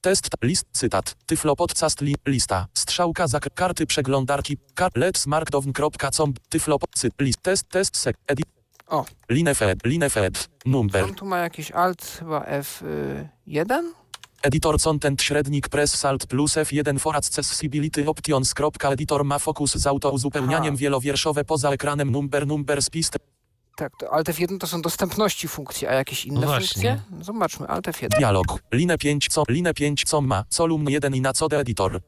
Test 0.00 0.28
list 0.42 0.66
cytat. 0.72 1.16
Tyflo 1.26 1.56
podcast 1.56 2.00
li, 2.00 2.14
lista. 2.26 2.66
Strzałka 2.74 3.26
za 3.26 3.40
karty 3.40 3.86
przeglądarki. 3.86 4.56
Kar, 4.74 4.92
let's 4.92 5.26
markdown.com. 5.26 6.34
Tyflo 6.48 6.78
pod 6.78 6.90
cyt 6.94 7.12
list. 7.20 7.42
Test 7.42 7.68
test 7.68 7.96
sek. 7.96 8.16
Edit. 8.26 8.46
O. 8.86 9.04
Line 9.28 9.54
fed. 9.54 9.84
Line 9.84 10.10
fed. 10.10 10.48
Number. 10.66 11.04
On 11.04 11.14
tu 11.14 11.26
ma 11.26 11.38
jakiś 11.38 11.70
alt 11.70 12.16
chyba 12.18 12.40
F1? 12.40 13.82
Editor 14.42 14.80
content 14.80 15.22
średnik 15.22 15.68
press 15.68 15.94
salt 15.98 16.26
plus 16.26 16.56
F1 16.56 16.98
for 16.98 17.16
accessibility 17.16 18.06
options. 18.06 18.54
Editor 18.90 19.24
ma 19.24 19.38
fokus 19.38 19.74
z 19.74 19.86
autouzupełnianiem 19.86 20.74
Aha. 20.74 20.78
wielowierszowe 20.80 21.44
poza 21.44 21.70
ekranem 21.70 22.10
number 22.10 22.46
number 22.46 22.82
spist. 22.82 23.16
Tak, 23.76 23.92
to 23.98 24.12
alt 24.12 24.28
F1 24.28 24.58
to 24.58 24.66
są 24.66 24.82
dostępności 24.82 25.48
funkcji, 25.48 25.86
a 25.86 25.92
jakieś 25.92 26.24
inne 26.26 26.40
No 26.40 26.46
właśnie. 26.46 26.66
funkcje? 26.68 27.00
Zobaczmy, 27.24 27.66
alt 27.68 27.86
F1. 27.86 28.08
Dialog. 28.18 28.58
Line 28.72 28.98
5 28.98 29.28
co? 29.30 29.42
Line 29.48 29.74
5 29.74 30.04
co 30.04 30.20
ma? 30.20 30.44
Column 30.50 30.88
1 30.88 31.14
i 31.14 31.20
na 31.20 31.32
co 31.32 31.48
de 31.48 31.58
editor. 31.58 32.00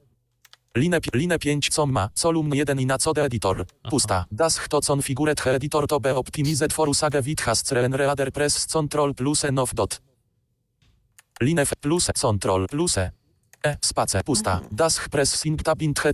Line, 0.76 1.00
pi- 1.00 1.10
line 1.18 1.38
5 1.38 1.68
co 1.68 1.86
ma? 1.86 2.08
Column 2.22 2.54
1 2.54 2.80
i 2.80 2.86
na 2.86 2.98
co 2.98 3.12
de 3.12 3.22
editor. 3.24 3.64
Pusta. 3.90 4.24
Das 4.30 4.60
to 4.68 4.80
configuret 4.80 5.40
he 5.40 5.50
editor 5.54 5.86
to 5.86 6.00
be 6.00 6.14
optimized 6.14 6.72
for 6.72 6.88
usage 6.88 7.22
with 7.22 7.40
has 7.40 7.62
reader 7.72 8.32
press 8.32 8.66
control 8.66 9.14
plus 9.14 9.44
n 9.44 9.58
of 9.58 9.74
dot. 9.74 10.00
Line 11.40 11.62
f 11.62 11.72
plus 11.80 12.10
control 12.20 12.66
plus 12.66 12.96
e. 12.96 13.10
E, 13.66 13.76
space, 13.80 14.22
pusta. 14.24 14.60
Das 14.70 15.00
press 15.10 15.34
sync 15.40 15.62
tab 15.62 15.82
int 15.82 15.98
he 16.02 16.08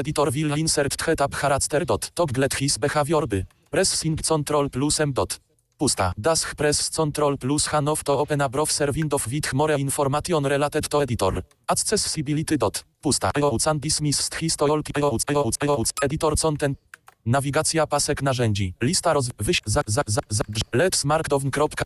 editor 0.00 0.30
will 0.32 0.58
insert 0.58 1.02
he 1.06 1.14
tab 1.14 1.34
character 1.34 1.84
dot. 1.84 2.10
Toggle 2.14 2.46
his 2.58 2.78
behavior 2.78 3.26
by. 3.26 3.44
Press 3.76 3.94
sync 3.94 4.22
control 4.22 4.70
plus 4.70 5.00
m 5.00 5.12
dot. 5.12 5.38
Pusta. 5.76 6.12
Das 6.16 6.54
press 6.56 6.90
control 6.90 7.36
plus 7.36 7.66
hanow 7.66 8.02
to 8.02 8.18
open 8.18 8.40
a 8.40 8.48
browser 8.48 8.90
window 8.92 9.20
with 9.26 9.52
more 9.52 9.74
information 9.78 10.46
related 10.46 10.88
to 10.88 11.02
editor. 11.02 11.42
Accessibility 11.68 12.56
dot. 12.56 12.84
Pusta. 13.00 13.30
EOC 13.34 13.66
and 13.66 13.80
dismissed 13.80 14.34
historical 14.34 14.82
EOC 15.02 15.24
EOC 15.26 15.56
EOC 15.60 15.92
editor 16.02 16.34
content. 16.36 16.78
Nawigacja 17.26 17.86
pasek 17.86 18.22
narzędzi. 18.22 18.74
Lista 18.82 19.12
roz... 19.12 19.30
Wyś... 19.38 19.62
Za... 19.64 19.82
Za... 19.86 20.02
Za... 20.06 20.20
za 20.28 20.44
let's 20.74 21.04
markdown. 21.04 21.50
kropka. 21.50 21.84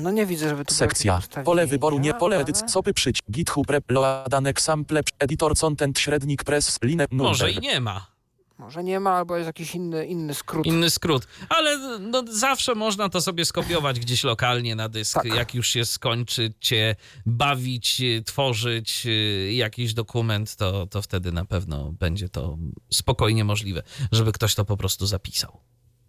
No 0.00 0.10
nie 0.10 0.26
widzę, 0.26 0.48
żeby 0.48 0.64
było 0.64 0.76
Sekcja. 0.76 1.22
Pole 1.44 1.66
wyboru 1.66 1.98
nie 1.98 2.14
pole 2.14 2.36
ale- 2.36 2.42
edycji. 2.42 2.68
Sopy 2.68 2.94
przyć. 2.94 3.18
GitHub 3.30 3.70
rep. 3.70 3.90
Loadan 3.90 4.46
example. 4.46 5.00
Editor 5.18 5.56
content 5.56 5.98
średnik 5.98 6.44
press. 6.44 6.78
Line. 6.82 7.06
Może 7.10 7.50
i 7.50 7.60
nie 7.60 7.80
ma. 7.80 8.15
Może 8.58 8.84
nie 8.84 9.00
ma, 9.00 9.10
albo 9.10 9.36
jest 9.36 9.46
jakiś 9.46 9.74
inny, 9.74 10.06
inny 10.06 10.34
skrót. 10.34 10.66
Inny 10.66 10.90
skrót. 10.90 11.26
Ale 11.48 11.78
no, 11.98 12.22
zawsze 12.28 12.74
można 12.74 13.08
to 13.08 13.20
sobie 13.20 13.44
skopiować 13.44 14.00
gdzieś 14.00 14.24
lokalnie 14.24 14.76
na 14.76 14.88
dysk, 14.88 15.14
Tak. 15.14 15.24
jak 15.26 15.54
już 15.54 15.68
się 15.68 15.84
skończy 15.84 16.52
cię 16.60 16.96
bawić, 17.26 18.00
y, 18.00 18.22
tworzyć 18.26 19.06
y, 19.06 19.52
jakiś 19.52 19.94
dokument, 19.94 20.56
to, 20.56 20.86
to 20.86 21.02
wtedy 21.02 21.32
na 21.32 21.44
pewno 21.44 21.92
będzie 21.92 22.28
to 22.28 22.58
spokojnie 22.92 23.44
możliwe, 23.44 23.82
żeby 24.12 24.32
ktoś 24.32 24.54
to 24.54 24.64
po 24.64 24.76
prostu 24.76 25.06
zapisał. 25.06 25.60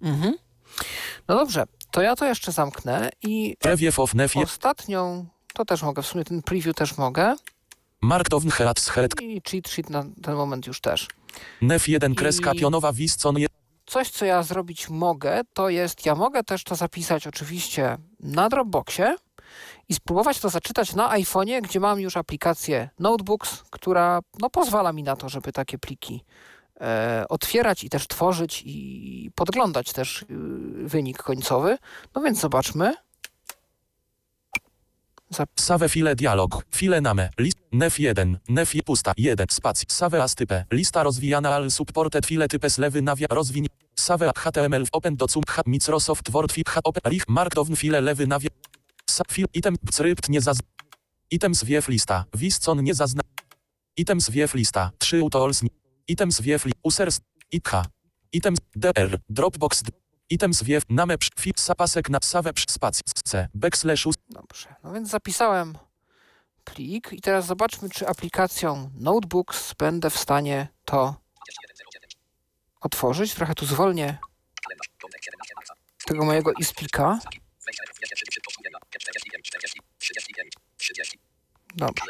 Mhm. 0.02 0.34
No 1.28 1.36
dobrze, 1.36 1.64
to 1.92 2.02
ja 2.02 2.16
to 2.16 2.26
jeszcze 2.26 2.52
zamknę 2.52 3.10
i 3.24 3.56
Preview 3.60 4.00
of 4.00 4.14
nef. 4.14 4.38
ostatnią, 4.38 5.26
to 5.54 5.66
też 5.66 5.82
mogę, 5.84 6.02
w 6.02 6.08
sumie 6.08 6.24
ten 6.26 6.42
preview 6.42 6.76
też 6.76 6.98
mogę 6.98 7.36
Markdown 8.02 8.50
head. 8.50 8.80
head. 8.80 9.22
i 9.22 9.42
cheat 9.50 9.70
sheet 9.70 9.90
na 9.90 10.06
ten 10.24 10.36
moment 10.36 10.68
już 10.68 10.82
też. 10.82 11.08
Nef 11.62 11.88
1 11.88 12.16
kreska 12.16 12.54
pionowa 12.54 12.94
Wiscon 12.94 13.36
Coś, 13.86 14.10
co 14.10 14.26
ja 14.26 14.44
zrobić 14.44 14.90
mogę, 14.90 15.42
to 15.54 15.70
jest, 15.70 16.06
ja 16.06 16.16
mogę 16.16 16.44
też 16.44 16.64
to 16.64 16.76
zapisać 16.76 17.28
oczywiście 17.28 17.98
na 18.20 18.50
Dropboxie 18.50 19.16
i 19.90 19.94
spróbować 19.94 20.40
to 20.40 20.50
zaczytać 20.50 20.96
na 20.96 21.10
iPhone'ie, 21.10 21.62
gdzie 21.62 21.80
mam 21.80 22.00
już 22.00 22.18
aplikację 22.18 22.90
Notebooks, 23.00 23.64
która 23.70 24.20
no, 24.40 24.50
pozwala 24.50 24.94
mi 24.94 25.04
na 25.04 25.16
to, 25.16 25.30
żeby 25.30 25.52
takie 25.52 25.78
pliki 25.78 26.24
e, 26.82 27.26
otwierać 27.30 27.84
i 27.84 27.90
też 27.90 28.08
tworzyć 28.08 28.64
i 28.66 29.32
podglądać 29.36 29.94
też 29.94 30.22
y, 30.22 30.26
wynik 30.88 31.24
końcowy. 31.24 31.78
No 32.16 32.22
więc 32.22 32.40
zobaczmy. 32.40 32.94
Save 35.56 35.90
file 35.90 36.16
dialog. 36.16 36.64
File 36.70 37.02
name. 37.02 37.30
List. 37.38 37.58
Nef 37.72 37.98
1. 38.00 38.40
Nef 38.48 38.74
pusta. 38.86 39.14
1. 39.18 39.52
Spacji. 39.52 39.86
Save 39.90 40.22
as 40.22 40.34
type. 40.36 40.66
Lista 40.72 41.04
rozwijana 41.04 41.56
al 41.56 41.70
supported 41.72 42.26
file 42.26 42.48
types 42.48 42.78
lewy 42.78 43.02
nawia 43.02 43.28
rozwiń. 43.30 43.68
Save 43.96 44.32
HTML 44.36 44.86
w 44.86 44.90
open 44.92 45.16
do 45.16 45.28
cum 45.28 45.44
Microsoft 45.66 46.30
Word 46.34 46.52
fit 46.52 46.70
ha 46.70 46.80
open 46.84 47.12
rich 47.12 47.28
markdown 47.28 47.76
file 47.76 48.02
lewy 48.02 48.28
nawia. 48.28 48.50
Sa 49.10 49.24
fil 49.30 49.48
item 49.54 49.76
skrypt 49.92 50.30
nie 50.30 50.42
zaz. 50.42 50.60
Items 51.30 51.64
wief 51.64 51.88
lista. 51.88 52.26
Wiscon 52.34 52.84
nie 52.84 52.94
zazna. 52.94 53.22
Items 53.98 54.30
wief 54.30 54.54
lista. 54.54 54.92
3 54.98 55.22
utools. 55.22 55.62
Items 56.08 56.40
wief 56.42 56.66
li. 56.66 56.72
Users. 56.84 57.20
ITH. 57.52 57.84
Items 58.32 58.60
DR. 58.76 59.20
Dropbox. 59.30 59.84
d- 59.84 59.92
Items 60.30 60.64
wief. 60.64 60.84
Name 60.90 61.18
psz. 61.18 61.32
Fit 61.40 61.60
sapasek 61.60 62.10
na 62.10 62.20
save 62.24 62.54
psz. 62.54 62.72
Spacji. 62.72 63.04
C. 63.26 63.48
Backslash. 63.54 64.08
Dobrze, 64.30 64.76
no 64.84 64.94
więc 64.94 65.10
zapisałem 65.10 65.78
plik 66.64 67.14
i 67.14 67.22
teraz 67.22 67.46
zobaczmy, 67.46 67.90
czy 67.90 68.08
aplikacją 68.08 68.92
Notebooks 68.96 69.74
będę 69.74 70.10
w 70.10 70.18
stanie 70.18 70.68
to 70.86 71.16
otworzyć. 72.82 73.34
Trochę 73.34 73.56
tu 73.56 73.66
zwolnię 73.66 74.18
tego 76.06 76.26
mojego 76.26 76.52
isplika. 76.60 77.20
Dobrze. 81.76 82.04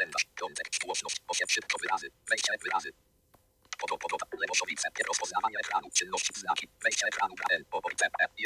Rozpoznawanie 5.08 5.58
ekranu, 5.58 5.88
czynności 5.94 6.32
znaki, 6.36 6.68
wejście 6.82 7.06
ekranu, 7.06 7.34
E, 7.50 7.58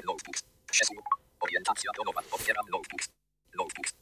notebooks, 0.07 0.43
przesuń, 0.71 0.97
orientacja 1.41 1.91
otwieram 2.31 2.65
notebooks, 2.73 3.09
notebooks, 3.59 3.93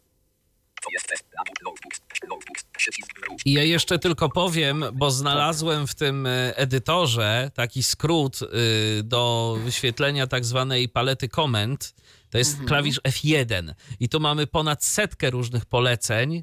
ja 3.45 3.63
jeszcze 3.63 3.99
tylko 3.99 4.29
powiem, 4.29 4.85
bo 4.93 5.11
znalazłem 5.11 5.87
w 5.87 5.95
tym 5.95 6.27
y, 6.27 6.53
edytorze 6.57 7.51
taki 7.55 7.83
skrót 7.83 8.39
y, 8.43 8.47
do 9.03 9.57
wyświetlenia 9.65 10.27
tak 10.27 10.45
zwanej 10.45 10.89
palety 10.89 11.29
komend. 11.29 11.95
To 12.31 12.39
jest 12.39 12.59
klawisz 12.67 13.01
F1 13.01 13.75
i 14.01 14.09
tu 14.09 14.21
mamy 14.21 14.47
ponad 14.47 14.85
setkę 14.85 15.31
różnych 15.31 15.67
poleceń, 15.67 16.35
y, 16.37 16.43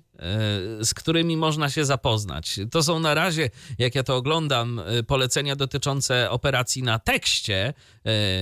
z 0.86 0.94
którymi 0.94 1.38
można 1.38 1.70
się 1.70 1.86
zapoznać. 1.86 2.60
To 2.72 2.84
są 2.84 3.00
na 3.00 3.14
razie, 3.14 3.50
jak 3.80 3.96
ja 3.96 4.04
to 4.04 4.16
oglądam, 4.16 4.80
y, 4.80 5.04
polecenia 5.04 5.56
dotyczące 5.56 6.30
operacji 6.30 6.84
na 6.84 7.00
tekście, 7.00 7.74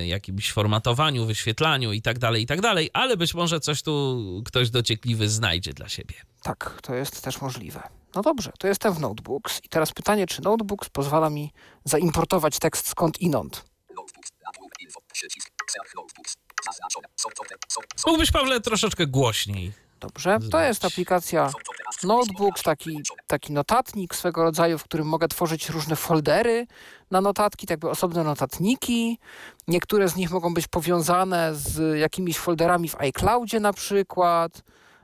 y, 0.02 0.06
jakimś 0.06 0.52
formatowaniu, 0.52 1.26
wyświetlaniu 1.26 1.92
i 1.92 2.02
tak 2.02 2.20
dalej, 2.20 2.44
i 2.44 2.46
tak 2.46 2.62
dalej, 2.62 2.90
ale 2.94 3.18
być 3.18 3.34
może 3.34 3.60
coś 3.60 3.82
tu 3.82 4.24
ktoś 4.46 4.70
dociekliwy 4.70 5.30
znajdzie 5.30 5.74
dla 5.74 5.90
siebie. 5.90 6.16
Tak, 6.42 6.80
to 6.82 6.96
jest 6.96 7.24
też 7.24 7.42
możliwe. 7.42 7.84
No 8.16 8.22
dobrze, 8.22 8.52
to 8.60 8.68
jestem 8.68 8.94
w 8.94 9.00
Notebooks 9.00 9.62
i 9.64 9.70
teraz 9.70 9.92
pytanie, 9.92 10.28
czy 10.28 10.42
Notebooks 10.42 10.90
pozwala 10.90 11.30
mi 11.30 11.52
zaimportować 11.86 12.60
tekst 12.60 12.88
skąd 12.88 13.22
inąd? 13.22 13.66
notebooks, 13.96 14.32
nabór 14.46 14.72
info, 14.80 15.00
przycisk, 15.14 15.50
notebooks, 15.96 16.36
Mógłbyś, 18.06 18.32
Pawle, 18.32 18.62
troszeczkę 18.62 19.08
głośniej. 19.08 19.74
Dobrze, 20.00 20.40
to 20.52 20.60
jest 20.60 20.86
aplikacja 20.86 21.52
Notebooks, 22.04 22.64
taki, 22.64 23.02
taki 23.28 23.54
notatnik 23.54 24.16
swego 24.16 24.44
rodzaju, 24.44 24.78
w 24.78 24.84
którym 24.84 25.08
mogę 25.08 25.28
tworzyć 25.28 25.70
różne 25.70 25.96
foldery 25.96 26.68
na 27.12 27.22
notatki, 27.22 27.68
tak 27.68 27.70
jakby 27.70 27.90
osobne 27.90 28.24
notatniki. 28.24 29.20
Niektóre 29.68 30.10
z 30.10 30.16
nich 30.16 30.32
mogą 30.32 30.54
być 30.54 30.68
powiązane 30.68 31.56
z 31.56 32.00
jakimiś 32.00 32.38
folderami 32.38 32.90
w 32.90 32.96
iCloudzie 32.96 33.60
na 33.60 33.74
przykład, 33.74 34.62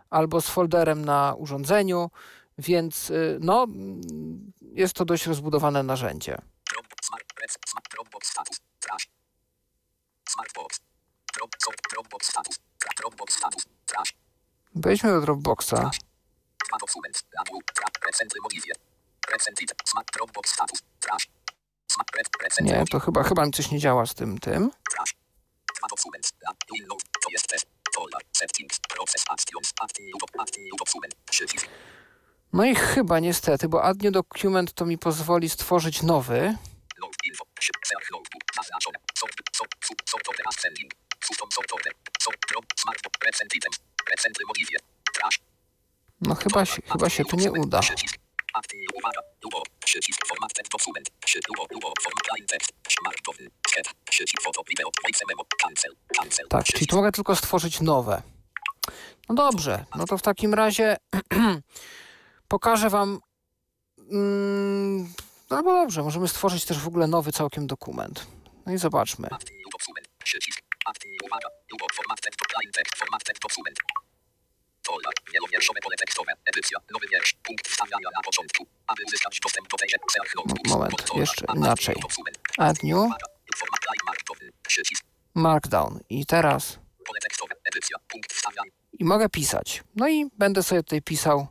albo 0.09 0.41
z 0.41 0.47
folderem 0.47 1.05
na 1.05 1.35
urządzeniu, 1.37 2.09
więc 2.57 3.09
y, 3.09 3.37
no, 3.41 3.67
jest 4.61 4.93
to 4.93 5.05
dość 5.05 5.25
rozbudowane 5.25 5.83
narzędzie. 5.83 6.37
Dropbox, 6.71 7.07
smart, 7.07 7.23
smart, 7.67 7.91
Dropbox 7.91 8.29
status, 8.29 8.59
trash, 8.79 9.09
Smartbox, 10.29 10.79
Wejdźmy 14.75 15.09
do 15.11 15.21
Dropboxa. 15.21 15.91
Nie, 22.61 22.85
to 22.85 22.99
chyba, 22.99 23.23
chyba 23.23 23.45
mi 23.45 23.51
coś 23.51 23.71
nie 23.71 23.79
działa 23.79 24.05
z 24.05 24.13
tym 24.13 24.37
tym. 24.37 24.71
No 32.53 32.65
i 32.65 32.75
chyba 32.75 33.19
niestety, 33.19 33.69
bo 33.69 33.83
add 33.83 34.03
new 34.03 34.13
document 34.13 34.73
to 34.73 34.85
mi 34.85 34.97
pozwoli 34.97 35.49
stworzyć 35.49 36.01
nowy. 36.01 36.55
Info. 37.25 37.45
No 46.21 46.35
chyba 46.35 46.65
się, 46.65 46.81
chyba 46.91 47.09
się 47.09 47.25
tu 47.25 47.35
nie 47.35 47.51
uda. 47.51 47.81
Tak, 56.49 56.65
czyli 56.65 56.87
tu 56.87 56.95
mogę 56.95 57.11
tylko 57.11 57.35
stworzyć 57.35 57.81
nowe. 57.81 58.21
No 59.29 59.35
dobrze, 59.35 59.85
no 59.95 60.05
to 60.05 60.17
w 60.17 60.21
takim 60.21 60.53
razie 60.53 60.97
pokażę 62.47 62.89
wam. 62.89 63.19
Mm, 64.11 65.13
no 65.49 65.57
albo 65.57 65.73
dobrze, 65.73 66.03
możemy 66.03 66.27
stworzyć 66.27 66.65
też 66.65 66.77
w 66.77 66.87
ogóle 66.87 67.07
nowy 67.07 67.31
całkiem 67.31 67.67
dokument. 67.67 68.27
No 68.65 68.73
i 68.73 68.77
zobaczmy. 68.77 69.27
Aktyw. 70.85 71.11
Uwaga. 71.23 71.49
Format. 71.93 72.19
Line 72.57 72.71
text. 72.71 72.95
Format. 72.97 73.23
Wielowierszowe 75.33 75.79
pole 75.81 75.95
tekstowe. 75.97 76.33
Edycja. 76.45 76.79
Nowy 76.91 77.07
wiersz. 77.11 77.33
Punkt 77.43 77.67
wstawiania 77.67 78.09
na 78.15 78.21
początku. 78.21 78.67
Aby 78.87 79.03
uzyskać 79.07 79.39
dostęp 79.39 79.67
do 79.67 79.77
tejże. 79.77 79.97
Self 80.11 80.35
notebook. 80.35 80.67
Moment, 80.67 81.15
jeszcze 81.15 81.45
inaczej. 81.55 81.95
Add 82.57 82.83
new, 82.83 82.97
Uwaga. 82.97 83.25
Format 83.57 83.79
line 83.89 84.03
markowy. 84.05 84.51
Przycisk. 84.67 85.03
markdown. 85.35 85.99
I 86.09 86.25
teraz. 86.25 86.79
Pole 87.05 87.19
tekstowe. 87.21 87.55
Edycja. 87.63 87.97
Punkt 88.07 88.33
wstawiania. 88.33 88.71
I 88.99 89.03
mogę 89.05 89.29
pisać. 89.29 89.83
No 89.95 90.07
i 90.09 90.25
będę 90.37 90.63
sobie 90.63 90.83
tutaj 90.83 91.01
pisał. 91.01 91.47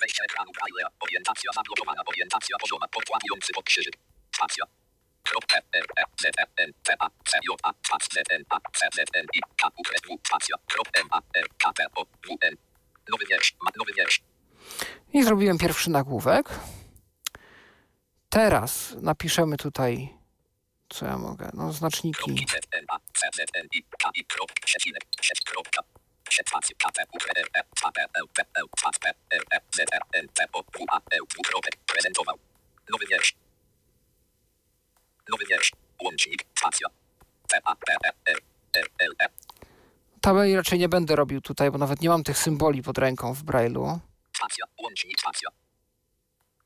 Wejście 0.00 0.24
ekranu 0.24 0.50
Braille'a. 0.50 0.88
Orientacja 1.00 1.50
zablokowana. 1.54 2.02
Orientacja 2.06 2.56
pozioma. 2.60 2.88
Podkładujący 2.88 3.52
pod 3.52 3.64
krzyżyk. 3.64 3.94
Spacja. 4.36 4.64
I, 15.12 15.22
zrobiłem 15.22 15.58
pierwszy 15.58 15.90
nagłówek. 15.90 16.48
Teraz 18.28 18.94
napiszemy 19.00 19.56
tutaj. 19.56 20.08
Co 20.88 21.06
ja 21.06 21.18
mogę? 21.18 21.50
No, 21.54 21.72
znaczniki. 21.72 22.30
Nowy 32.90 33.06
wiersz. 33.06 33.34
Nowy 35.28 35.44
wiersz. 35.50 35.72
Łącznik. 36.02 36.44
Spacja. 36.58 36.88
T, 37.48 37.60
A, 37.64 37.76
P, 37.76 37.92
E, 38.04 38.10
R, 38.26 38.38
R, 38.76 38.88
L, 38.98 39.12
E. 39.22 39.26
Tabeli 40.20 40.56
raczej 40.56 40.78
nie 40.78 40.88
będę 40.88 41.16
robił 41.16 41.40
tutaj, 41.40 41.70
bo 41.70 41.78
nawet 41.78 42.00
nie 42.00 42.08
mam 42.08 42.22
tych 42.24 42.38
symboli 42.38 42.82
pod 42.82 42.98
ręką 42.98 43.34
w 43.34 43.44
Braille'u. 43.44 43.98
Spacja. 44.36 44.64
Łącznik. 44.82 45.20
Spacja. 45.20 45.48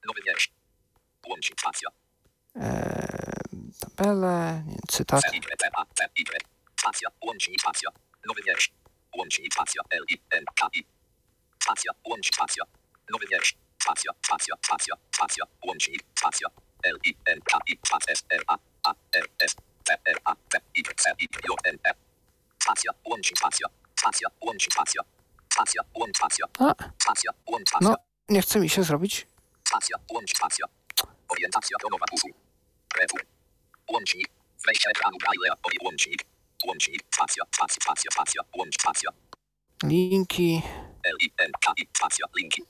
Nowy 0.07 0.21
wiersz. 0.27 0.51
Łącznik. 1.29 1.61
Spacja. 1.61 1.89
Eee, 2.55 2.63
tabele, 3.81 4.63
nie, 4.67 4.77
cytat. 4.89 5.23
C, 5.23 5.29
Y, 5.37 5.57
T, 5.59 5.69
A, 5.77 5.85
T, 5.85 6.09
Y. 6.17 6.39
Spacja. 6.81 7.09
Łącznik. 7.25 7.61
Spacja. 7.61 7.91
Nowy 8.29 8.43
wiersz. 8.47 8.73
Łącznik. 9.17 9.55
Spacja. 9.55 9.83
L, 9.91 10.05
I, 10.11 10.19
N, 10.31 10.45
K, 10.55 10.69
I. 10.75 10.85
Spacja. 11.63 11.93
Łącznik. 12.09 12.35
Spacja. 12.35 12.65
Nowy 13.13 13.27
wiersz. 13.31 13.57
Spacja. 13.83 14.13
Spacja. 14.27 14.55
Spacja. 14.65 14.95
Spacja. 15.15 15.45
Łącznik. 15.67 16.03
Spacja. 16.19 16.49
L, 16.83 16.97
I, 17.05 17.17
N, 17.27 17.41
K, 17.45 17.59
I. 17.67 17.79
Spacja. 17.87 18.13
S, 18.13 18.25
R, 18.31 18.43
A, 18.49 18.57
A, 18.85 18.95
R, 19.17 19.27
S, 19.41 19.55
T, 19.85 19.95
R, 20.05 20.19
A, 20.25 20.35
T, 20.51 20.61
Y, 20.75 20.95
C, 20.97 21.11
Y, 21.19 21.29
J, 21.49 21.59
N, 21.65 21.79
E. 21.85 21.91
Spacja. 22.63 22.93
Łącznik. 23.05 23.39
Spacja. 23.39 23.67
Spacja. 24.01 24.29
Łącznik. 24.45 24.73
Spacja. 24.73 25.03
Spacja. 25.53 25.83
Łącznik. 25.95 26.17
Spacja. 26.17 26.47
A, 26.59 26.75
Spacja. 27.03 27.31
Łącznik. 27.47 27.69
Spacja. 27.69 27.89
no, 27.91 27.97
nie 28.29 28.43
chce 28.43 28.61
mi 28.61 28.69
się 28.69 28.83
zrobić. 28.83 29.27
Stacja, 29.69 29.97
łącznik, 30.13 30.37
stacja. 30.37 30.67
Orientacja 31.29 31.77
pionowa 31.83 32.05
usu. 32.13 32.27
Retur. 33.01 33.21
Łącznik. 33.91 34.29
Wejście 34.67 34.91
ekranu 34.91 35.17
Braille'a. 35.17 35.55
Łącznik. 35.85 36.25
Łącznik. 36.67 37.03
Stacja, 37.15 37.45
stacja, 37.55 37.77
stacja, 37.83 38.11
stacja. 38.13 38.43
Łącz, 38.57 38.75
stacja. 38.81 39.11
Linki 39.83 40.63
L, 41.05 41.17
I, 41.21 41.31
N, 41.39 41.51
K, 41.65 41.73
I, 41.77 41.89
stacja, 41.97 42.27
linki. 42.37 42.63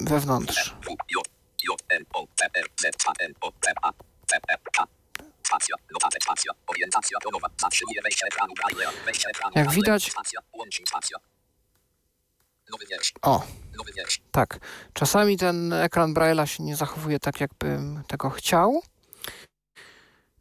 wewnątrz. 0.00 0.74
Jak 9.54 9.70
widać-. 9.70 10.12
O, 13.22 13.46
tak. 14.32 14.58
Czasami 14.92 15.36
ten 15.36 15.72
ekran 15.72 16.14
Braille'a 16.14 16.46
się 16.46 16.62
nie 16.62 16.76
zachowuje 16.76 17.18
tak, 17.18 17.40
jakbym 17.40 18.02
tego 18.08 18.30
chciał. 18.30 18.82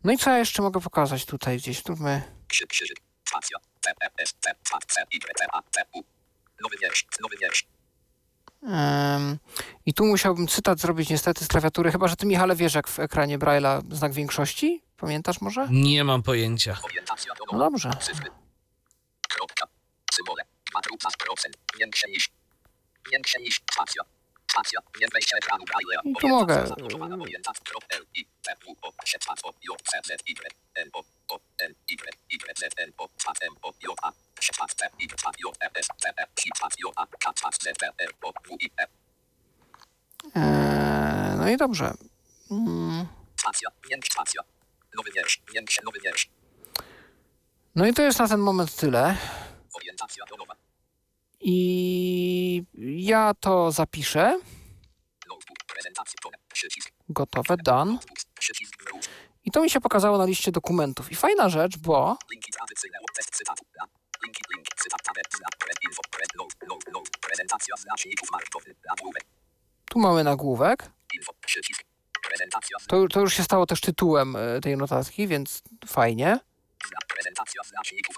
No 0.04 0.12
i 0.14 0.18
co 0.18 0.30
ja 0.30 0.38
jeszcze 0.38 0.62
mogę 0.62 0.82
pokazać 0.82 1.26
tutaj 1.26 1.58
gdzieś? 1.58 1.84
Zróbmy. 1.84 2.22
Krzyk, 2.48 2.68
krzyżyk. 2.68 2.98
Stacja. 3.28 3.58
T, 3.82 3.91
S, 4.18 4.34
T, 4.41 4.56
C, 4.64 4.78
C, 4.88 5.02
Y. 5.12 6.04
Nowy 6.62 6.78
wiersz. 6.82 7.06
Nowy 7.22 7.38
wiersz. 7.41 7.68
I 9.86 9.94
tu 9.94 10.06
musiałbym 10.06 10.48
cytat 10.48 10.80
zrobić 10.80 11.10
niestety 11.10 11.45
z 11.45 11.48
klawiatury, 11.48 11.91
chyba 11.91 12.07
że 12.07 12.15
ty 12.15 12.26
Michale 12.26 12.56
wiesz 12.56 12.73
jak 12.73 12.88
w 12.88 12.99
ekranie 12.99 13.40
Braille'a 13.40 13.81
znak 13.95 14.14
większości? 14.14 14.84
Pamiętasz 14.98 15.41
może? 15.41 15.68
Nie 15.72 16.03
mam 16.03 16.23
pojęcia. 16.23 16.77
No 17.52 17.60
dobrze. 17.60 17.91
Cyfry. 18.02 18.30
Kropka. 19.30 19.68
Symbole. 20.11 20.44
2,5%. 20.76 21.49
Większe 21.80 22.07
niż. 22.10 22.30
Większe 23.11 23.40
niż. 23.40 23.61
Spacja. 23.73 24.03
Spacja. 24.52 24.80
Nie 25.02 25.08
wejście 25.14 25.38
ekranu 25.38 25.64
Braille'a. 25.66 26.02
I 26.06 26.16
tu 26.16 26.28
mogę. 26.28 26.54
Orientacja 26.54 26.68
zablokowana. 26.68 27.16
Orientacja. 27.16 27.64
Krop 27.64 27.84
L, 27.90 28.06
I, 28.16 28.26
T, 28.26 28.56
W, 28.66 28.76
O, 28.82 28.94
S, 29.04 29.12
P, 29.12 29.34
O, 29.44 29.54
J, 29.70 29.78
C, 29.92 30.00
Z, 30.06 30.22
Y, 30.26 30.54
N, 30.76 30.90
O, 30.94 31.04
O, 31.30 31.40
N, 31.60 31.74
Y, 31.88 32.02
Y, 32.30 32.60
Z, 32.60 32.64
N, 32.78 32.92
O, 32.98 33.08
P, 33.08 33.14
M, 33.42 33.56
O, 33.62 33.74
J, 33.84 33.96
A, 34.02 34.12
S, 34.40 34.50
P, 34.60 34.66
T, 34.78 34.90
Y, 35.00 35.08
P, 35.22 35.32
J, 35.44 35.54
E, 35.62 35.66
E, 35.66 35.84
E. 38.80 38.88
Eee, 40.36 41.36
no 41.38 41.50
i 41.50 41.58
dobrze. 41.58 41.94
Mm. 42.52 43.08
No 47.76 47.86
i 47.86 47.94
to 47.94 48.02
jest 48.02 48.20
na 48.20 48.28
ten 48.28 48.40
moment 48.40 48.76
tyle. 48.76 49.18
Orientacja 49.74 50.26
pionowa. 50.26 50.56
I 51.41 52.64
ja 52.98 53.34
to 53.40 53.72
zapiszę. 53.72 54.40
Gotowe, 57.10 57.56
done. 57.57 57.99
I 59.45 59.52
to 59.52 59.61
mi 59.61 59.70
się 59.70 59.82
pokazało 59.82 60.18
na 60.18 60.26
liście 60.26 60.52
dokumentów. 60.52 61.11
I 61.11 61.16
fajna 61.16 61.49
rzecz, 61.49 61.78
bo 61.78 62.18
tu 69.90 69.99
mamy 69.99 70.24
nagłówek. 70.24 70.91
To, 72.88 73.07
to 73.07 73.20
już 73.20 73.34
się 73.34 73.44
stało 73.44 73.66
też 73.66 73.82
tytułem 73.82 74.36
e, 74.36 74.61
tej 74.61 74.78
notatki, 74.78 75.28
więc 75.28 75.61
fajnie. 75.88 76.40
prezentacja 77.07 77.64
znaczników 77.64 78.16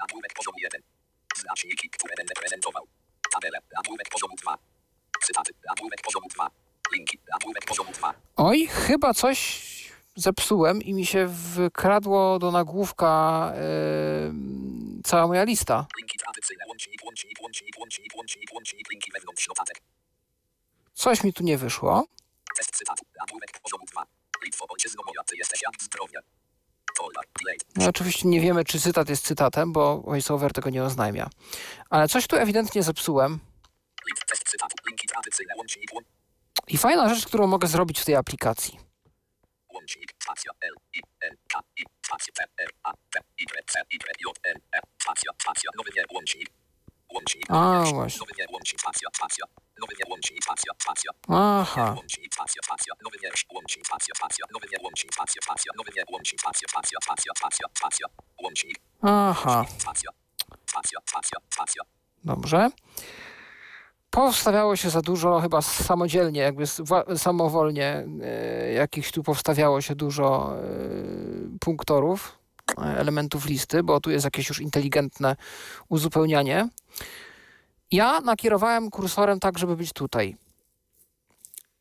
nagłówek 0.00 0.34
poziomu 0.34 0.56
1, 0.62 0.82
znaczniki, 1.38 1.90
które 1.90 2.14
będę 2.16 2.34
prezentował, 2.34 2.86
tabele, 3.32 3.58
nagłówek 3.76 4.08
poziomu 4.10 4.34
2, 4.42 4.58
cytaty, 5.26 5.52
nagłówek 5.68 6.02
poziomu 6.02 6.26
2, 6.34 6.50
linki, 6.94 7.18
nagłówek 7.32 7.64
poziomu 7.64 7.92
2, 7.92 8.14
Oj, 8.36 8.66
chyba 8.66 9.14
coś 9.14 9.38
zepsułem 10.16 10.82
i 10.82 10.94
mi 10.94 11.06
się 11.06 11.28
wkradło 11.68 12.38
do 12.38 12.50
nagłówka 12.52 13.08
e, 13.54 13.60
cała 15.04 15.26
moja 15.26 15.44
lista. 15.44 15.86
linki 15.98 16.18
tradycyjne, 16.18 16.64
łącznik, 16.68 17.04
łącznik, 17.04 17.38
łącznik, 17.42 17.78
łącznik, 17.78 18.12
łącznik, 18.16 18.52
łącznik, 18.54 18.90
linki 18.90 19.10
wewnątrz 19.12 19.48
notatek, 19.48 19.80
Coś 20.94 21.24
mi 21.24 21.32
tu 21.32 21.42
nie 21.44 21.58
wyszło. 21.58 22.04
test 22.56 22.70
cytatu, 22.76 23.04
nagłówek 23.20 23.60
poziomu 23.62 23.84
2, 23.92 24.02
Litwo, 24.44 24.64
ojczyzno 24.68 25.02
moja, 25.06 25.22
ty 25.26 25.36
jesteś 25.36 25.62
jak 25.62 25.82
zdrowie. 25.82 26.18
No, 27.76 27.88
oczywiście 27.88 28.28
nie 28.28 28.40
wiemy, 28.40 28.64
czy 28.64 28.80
cytat 28.80 29.08
jest 29.08 29.26
cytatem, 29.26 29.72
bo 29.72 30.00
voiceover 30.00 30.52
tego 30.52 30.70
nie 30.70 30.84
oznajmia. 30.84 31.30
Ale 31.90 32.08
coś 32.08 32.26
tu 32.26 32.36
ewidentnie 32.36 32.82
zepsułem. 32.82 33.38
I 36.68 36.78
fajna 36.78 37.14
rzecz, 37.14 37.26
którą 37.26 37.46
mogę 37.46 37.68
zrobić 37.68 38.00
w 38.00 38.04
tej 38.04 38.14
aplikacji. 38.14 38.78
A, 47.48 47.82
właśnie. 47.92 48.18
Nowy 49.80 49.94
nie 50.00 50.10
łączy 50.10 50.34
stacja, 50.42 50.72
stacja. 50.82 51.10
Aha. 51.28 51.96
Stacja. 52.62 52.92
Nowy 53.04 53.18
wiersz 53.22 53.46
stacja. 53.84 54.14
Nowy 54.52 54.66
stacja. 55.36 55.72
Nowy 55.78 55.90
stacja, 56.38 56.68
stacja, 56.68 57.32
stacja, 57.36 57.66
stacja. 57.74 58.06
Aha. 59.02 59.64
Stacja. 59.78 60.10
Stacja, 60.66 60.98
stacja, 61.06 61.38
stacja. 61.50 61.82
Dobrze. 62.24 62.70
Powstawiało 64.10 64.76
się 64.76 64.90
za 64.90 65.02
dużo, 65.02 65.40
chyba 65.40 65.62
samodzielnie, 65.62 66.40
jakby 66.40 66.64
samowolnie 67.16 68.06
e, 68.22 68.72
jakichś 68.72 69.10
tu 69.10 69.22
powstawiało 69.22 69.80
się 69.80 69.94
dużo 69.94 70.56
e, 70.56 70.62
punktorów, 71.60 72.38
e, 72.78 72.82
elementów 72.82 73.46
listy, 73.46 73.82
bo 73.82 74.00
tu 74.00 74.10
jest 74.10 74.24
jakieś 74.24 74.48
już 74.48 74.60
inteligentne 74.60 75.36
uzupełnianie. 75.88 76.68
Ja 77.90 78.20
nakierowałem 78.20 78.90
kursorem 78.90 79.40
tak, 79.40 79.58
żeby 79.58 79.76
być 79.76 79.92
tutaj. 79.92 80.36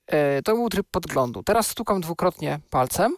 E, 0.08 0.42
to 0.42 0.56
był 0.56 0.70
tryb 0.70 0.88
podglądu. 0.92 1.44
Teraz 1.44 1.68
stukam 1.68 2.02
dwukrotnie 2.02 2.60
palcem. 2.70 3.16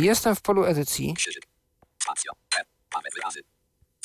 I 0.00 0.04
jestem 0.04 0.36
w 0.36 0.40
polu 0.40 0.64
edycji. 0.64 1.14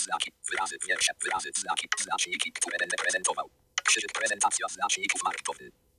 Znaki. 0.02 0.32
Wyrazy. 0.50 0.76
Wiersze. 0.88 1.14
Wyrazy. 1.24 1.50
Znaki. 1.58 1.88
Znaczniki, 2.00 2.52
które 2.52 2.78
będę 2.80 2.98
prezentował. 2.98 3.50
Krzyżyk. 3.84 4.12
Prezentacja 4.12 4.68
znaczników 4.68 5.24
markowych. 5.24 5.91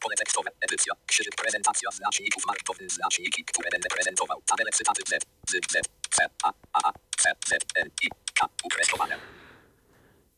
Pole 0.00 0.16
tekstowe. 0.16 0.50
Edycja. 0.60 0.94
Krzyżyk. 1.06 1.34
Prezentacja 1.36 1.90
znaczników 1.90 2.46
markowych. 2.46 2.90
Znaczniki, 2.90 3.44
które 3.44 3.70
będę 3.70 3.88
prezentował. 3.88 4.42
Tabele 4.46 4.70
cytaty 4.70 5.02
Z. 5.08 5.24
Z. 5.50 5.72
Z. 5.72 5.88
C. 6.10 6.26
A. 6.44 6.52
A. 6.72 6.92
C. 7.16 7.32
Z. 7.48 7.52
N. 7.76 7.90
I. 8.02 8.08
K. 8.34 8.48
Ukreskowane. 8.64 9.18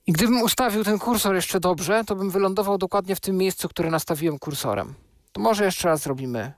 I 0.06 0.12
gdybym 0.12 0.42
ustawił 0.42 0.84
ten 0.84 0.98
kursor 0.98 1.34
jeszcze 1.34 1.60
dobrze, 1.60 2.04
to 2.06 2.16
bym 2.16 2.30
wylądował 2.30 2.78
dokładnie 2.78 3.16
w 3.16 3.20
tym 3.20 3.36
miejscu, 3.36 3.68
które 3.68 3.90
nastawiłem 3.90 4.38
kursorem. 4.38 4.94
To 5.32 5.40
może 5.40 5.64
jeszcze 5.64 5.88
raz 5.88 6.02
zrobimy. 6.02 6.52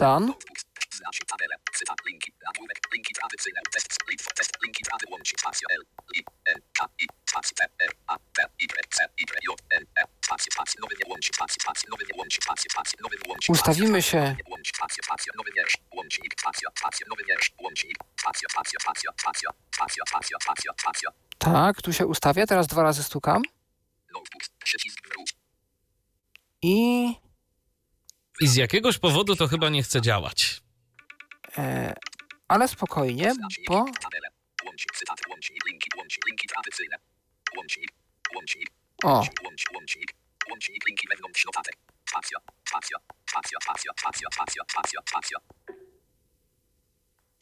Notebooks. 0.00 0.64
Znaczy 0.90 1.20
tabelę. 1.26 1.54
Cytat. 1.74 1.96
Linki. 2.06 2.32
Nagłówek. 2.46 2.78
Linki 2.94 3.14
tradycyjne. 3.14 3.60
Test. 3.74 3.88
Test. 4.34 4.52
Linki 4.64 4.82
trady. 4.84 5.06
Łącznik. 5.10 5.40
Spacja. 5.40 5.68
L. 5.70 5.82
I. 6.14 6.24
N. 6.46 6.60
K. 6.78 6.88
I. 6.98 7.06
Ustawimy 13.52 14.02
się. 14.02 14.36
Tak, 21.38 21.82
tu 21.82 21.92
się 21.92 22.06
ustawia. 22.06 22.46
Teraz 22.46 22.66
dwa 22.66 22.82
razy 22.82 23.02
stukam. 23.02 23.42
I. 26.62 27.08
I 28.40 28.46
z 28.48 28.56
jakiegoś 28.56 28.98
powodu 28.98 29.36
to 29.36 29.48
chyba 29.48 29.68
nie 29.68 29.82
chce 29.82 30.00
działać. 30.02 30.60
E, 31.58 31.94
ale 32.48 32.68
spokojnie, 32.68 33.32
bo. 33.68 33.84
Łącznik. 38.38 38.70
O, 39.04 39.08
Łącznik, 39.44 39.72
łącznik, 39.74 40.12
łącznik, 40.50 40.86
linki 40.86 41.06
wewnątrz 41.10 41.44
notatek. 41.46 41.76
Spacja, 42.08 42.38
spacja, 42.68 42.98
spacja, 43.30 43.58
spacja, 43.62 43.92
spacja, 44.00 44.28
spacja, 44.32 44.62
spacja, 44.70 45.00
spacja. 45.08 45.38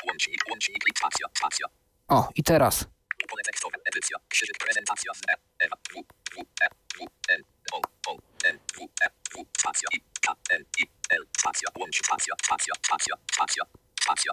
Łącznik, 0.06 0.40
łącznik, 0.50 0.82
spacja, 0.98 1.26
spacja. 1.38 1.66
o, 2.08 2.28
i 2.34 2.42
teraz. 2.42 2.84
Pole 3.30 3.42
tekstowe, 3.44 3.76
edycja, 3.84 4.16
krzyżyk, 4.28 4.58
prezentacja 4.58 5.12
z 5.14 5.20
E, 5.30 5.34
E, 5.64 5.68
W, 5.68 6.02
W, 6.34 6.40
E, 6.62 6.68
W, 6.96 7.06
N, 7.28 7.42
O, 7.72 7.80
O, 8.08 8.16
N, 8.44 8.58
W, 8.76 8.80
E, 9.04 9.10
W, 9.32 9.44
spacja, 9.60 9.88
I, 9.92 10.00
K, 10.20 10.34
N, 10.50 10.64
I, 10.78 10.84
L, 11.10 11.26
spacja, 11.38 11.68
łącznik, 11.78 12.06
spacja, 12.06 12.34
spacja, 12.44 12.74
spacja, 12.86 13.14
spacja, 13.34 13.64
spacja. 14.02 14.32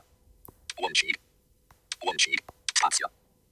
Łącznik, 0.81 1.17
łącznik, 2.05 2.41
spacja, 2.77 3.07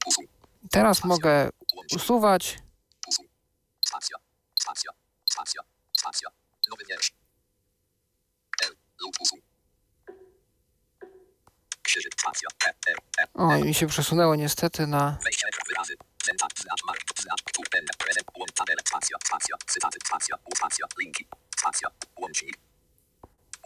usuń, 0.08 0.26
Teraz 0.72 1.04
mogę 1.04 1.50
usuwać. 1.96 2.58
Usuń. 3.92 4.00
Spacja. 4.00 4.18
Spacja. 4.60 4.92
Spacja. 5.30 5.62
Spacja. 5.98 6.30
Nowy 6.70 6.84
wiersz. 6.90 7.12
L. 8.64 8.76
Lub 9.02 9.16
usuń. 9.20 9.40
Krzyżyk. 11.84 12.14
Spacja. 12.20 12.50
E. 12.66 12.70
E. 12.70 12.94
E. 13.22 13.28
O, 13.34 13.56
i 13.56 13.64
mi 13.64 13.74
się 13.74 13.88
przesunęło 13.88 14.36
niestety 14.36 14.88
na. 14.88 15.18
Wejście 15.24 15.48
ekran 15.48 15.66
wyrazy. 15.68 15.96
Zentat. 16.26 16.52
Znacz 16.60 16.84
mark. 16.86 17.02
Znacz. 17.22 17.44
Tu. 17.54 17.62
Ten. 17.72 17.86
Prezent. 17.98 18.28
Łącz. 18.38 18.52
Tabelę. 18.52 18.82
Spacja. 18.88 19.18
Spacja. 19.26 19.56
Cytaty. 19.68 20.00
Spacja. 20.08 20.36
U. 20.46 20.56
Spacja. 20.56 20.86
Linki. 21.00 21.28
Spacja. 21.60 21.90
Łącznik. 22.20 22.58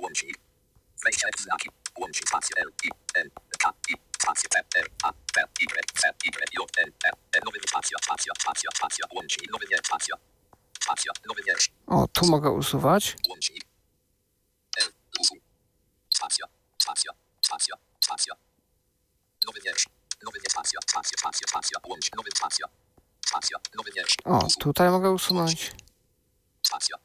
Łącznik. 0.01 0.37
Wejście 1.03 1.27
ekran. 1.27 1.43
Znaki. 1.43 1.69
Łącznik. 1.99 2.29
Spacja. 2.29 2.55
L. 2.57 2.71
I. 2.83 2.89
N. 3.15 3.29
Spacja. 4.25 4.49
T. 4.49 4.79
R. 4.79 4.87
A. 5.03 5.11
T. 5.33 5.41
Y. 5.61 5.99
C. 6.01 6.09
Y. 6.25 6.49
J. 6.53 6.71
N. 6.77 6.91
E. 7.05 7.09
E. 7.09 7.39
Nowy 7.45 7.59
spacja. 7.69 7.97
Spacja. 8.03 8.33
Spacja. 8.41 8.69
Spacja. 8.75 9.05
Łącznik. 9.15 9.51
Nowy 9.51 9.65
nie. 9.71 9.77
Spacja. 9.85 10.15
Spacja. 10.83 11.11
Nowy 11.27 11.41
wiersz. 11.47 11.71
O, 11.87 12.07
tu 12.13 12.25
mogę 12.25 12.49
usuwać. 12.51 13.15
Łącznik. 13.29 13.63
L. 14.81 14.93
Usuń. 15.19 15.39
Spacja. 16.09 16.45
Spacja. 16.83 17.11
Spacja. 17.41 17.75
Spacja. 18.01 18.33
Nowy 19.45 19.59
wiersz. 19.65 19.85
Nowy 20.25 20.39
nie 20.43 20.49
spacja. 20.49 20.79
Spacja. 20.89 21.17
Spacja. 21.19 21.47
Spacja. 21.47 21.79
Łącz. 21.87 22.11
Nowy 22.17 22.29
spacja. 22.37 22.65
Spacja. 23.27 23.57
Nowy 23.75 23.91
wiersz. 23.95 24.15
O, 24.25 24.47
tutaj 24.59 24.89
mogę 24.89 25.11
usunąć. 25.11 25.71
Spacja. 26.67 26.95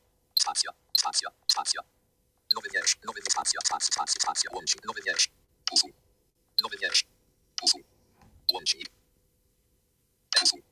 Spacja. 0.40 0.70
Spacja. 0.98 1.28
Spacja. 1.48 1.80
Nowy 2.54 2.68
wiersz. 2.74 2.98
Nowy 3.04 3.20
nie 3.24 3.30
spacja. 3.30 3.60
Spacja. 3.66 3.92
Spacja. 3.94 4.20
Spacja. 4.20 4.50
Nowy 4.86 5.00
wiersz. 5.06 5.30
Usuń. 5.72 5.99
Nowy 6.62 6.76
wiersz. 6.78 7.04
Usuń. 7.62 7.82
Łącznik. 8.52 8.90
Usuń. 10.42 10.62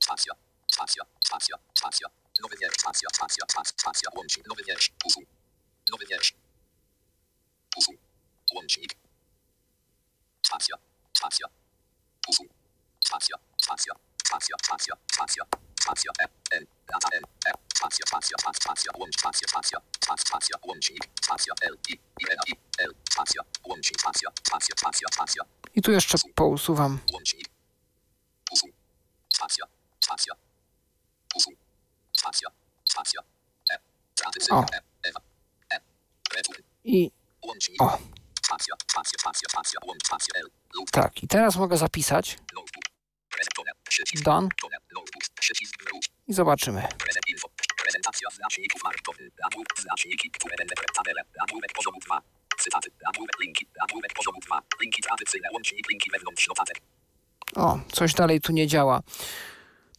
Stacja. 0.00 0.32
Stacja. 0.72 1.04
Stacja. 1.24 1.56
Stacja. 1.74 2.08
Nowy 2.42 2.56
wiersz. 2.60 2.76
Stacja. 2.78 3.08
Stacja. 3.14 3.44
Stacja. 3.50 3.72
Stacja. 3.78 4.10
Łącznik. 4.16 4.46
Nowy 4.46 4.64
wiersz. 4.64 4.92
Usuń. 5.04 5.24
Nowy 5.90 6.06
wiersz. 6.06 6.34
Usuń. 7.76 7.96
Łącznik. 8.54 8.96
Stacja. 10.46 10.76
Stacja. 11.16 11.46
Usuń. 12.28 12.48
Stacja. 13.04 13.36
Stacja. 13.62 13.94
Stacja. 14.24 14.56
Stacja. 14.64 14.94
Stacja. 15.12 15.67
Spacja. 15.82 16.12
E. 16.20 16.28
N. 16.56 16.66
Lata 16.92 17.08
N. 17.12 17.24
E. 17.46 17.52
Spacja. 17.76 18.06
Spacja. 18.06 18.36
Spacja. 18.40 18.60
Spacja. 18.62 18.92
Łącz. 18.98 19.16
Spacja. 19.20 19.48
Spacja. 19.48 19.78
Spacja. 20.04 20.26
Spacja. 20.26 20.56
Łącznik. 20.66 21.04
Spacja. 21.24 21.54
L. 21.62 21.76
I. 21.88 21.92
I. 21.92 22.24
N. 22.30 22.38
I. 22.48 22.52
L. 22.78 22.94
Spacja. 23.12 23.42
Łącznik. 23.64 24.00
Spacja. 24.00 24.30
Spacja. 24.46 24.74
Spacja. 24.78 25.08
Spacja. 25.12 25.42
I 25.74 25.82
tu 25.82 25.92
jeszcze 25.92 26.18
pousuwam. 26.34 27.00
Łącznik. 27.12 27.48
Usuń. 28.52 28.70
Spacja. 29.34 29.64
Spacja. 30.04 30.34
Usuń. 31.36 31.54
Spacja. 32.16 32.48
Spacja. 32.90 33.20
E. 33.72 33.78
Tradycyjne. 34.14 34.58
O. 34.58 34.66
E. 34.74 34.82
Ewa. 35.08 35.20
E. 35.72 35.80
I 36.84 37.10
Łącznik. 37.46 37.82
O. 37.82 37.98
Spacja. 38.46 38.74
Spacja. 38.90 39.18
Spacja. 39.20 39.48
Spacja. 39.50 39.80
Łącz. 39.86 40.06
Spacja. 40.06 40.34
L. 40.40 40.50
Lub. 40.74 40.90
tak, 40.90 41.22
i 41.22 41.28
teraz 41.28 41.56
mogę 41.56 41.76
zapisać. 41.76 42.38
Notebook. 42.54 42.84
Prezentone. 43.30 43.77
Wróć. 45.84 46.10
I 46.28 46.32
zobaczymy. 46.34 46.82
Prezentacja 47.82 48.28
znaczników. 48.30 48.82
Nagłówek. 49.42 49.68
Znaczniki, 49.80 50.30
które 50.30 50.56
będę. 50.58 50.74
Nagłówek 51.40 51.72
poziomu 51.72 51.98
2. 52.00 52.20
Cytaty. 52.58 52.90
Nagłówek 53.06 53.40
linki. 53.40 53.66
Nagłówek 53.80 54.12
poziomu 54.14 54.38
2. 54.40 54.62
Linki 54.82 55.02
tradycyjne. 55.02 55.48
Łącznik. 55.52 55.90
Linki 55.90 56.10
wewnątrz 56.10 56.48
notatek. 56.48 56.76
O, 57.56 57.78
coś 57.92 58.14
dalej 58.14 58.40
tu 58.40 58.52
nie 58.52 58.66
działa. 58.66 59.02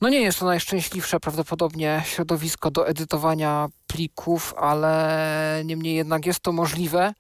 No 0.02 0.10
nie 0.10 0.22
jest 0.22 0.40
to 0.40 0.46
najszczęśliwsze 0.46 1.20
prawdopodobnie 1.20 2.04
środowisko 2.06 2.72
do 2.72 2.88
edytowania 2.88 3.68
plików, 3.88 4.54
ale 4.58 5.62
niemniej 5.66 5.96
jednak 5.96 6.26
jest 6.26 6.40
to 6.40 6.52
możliwe. 6.52 7.14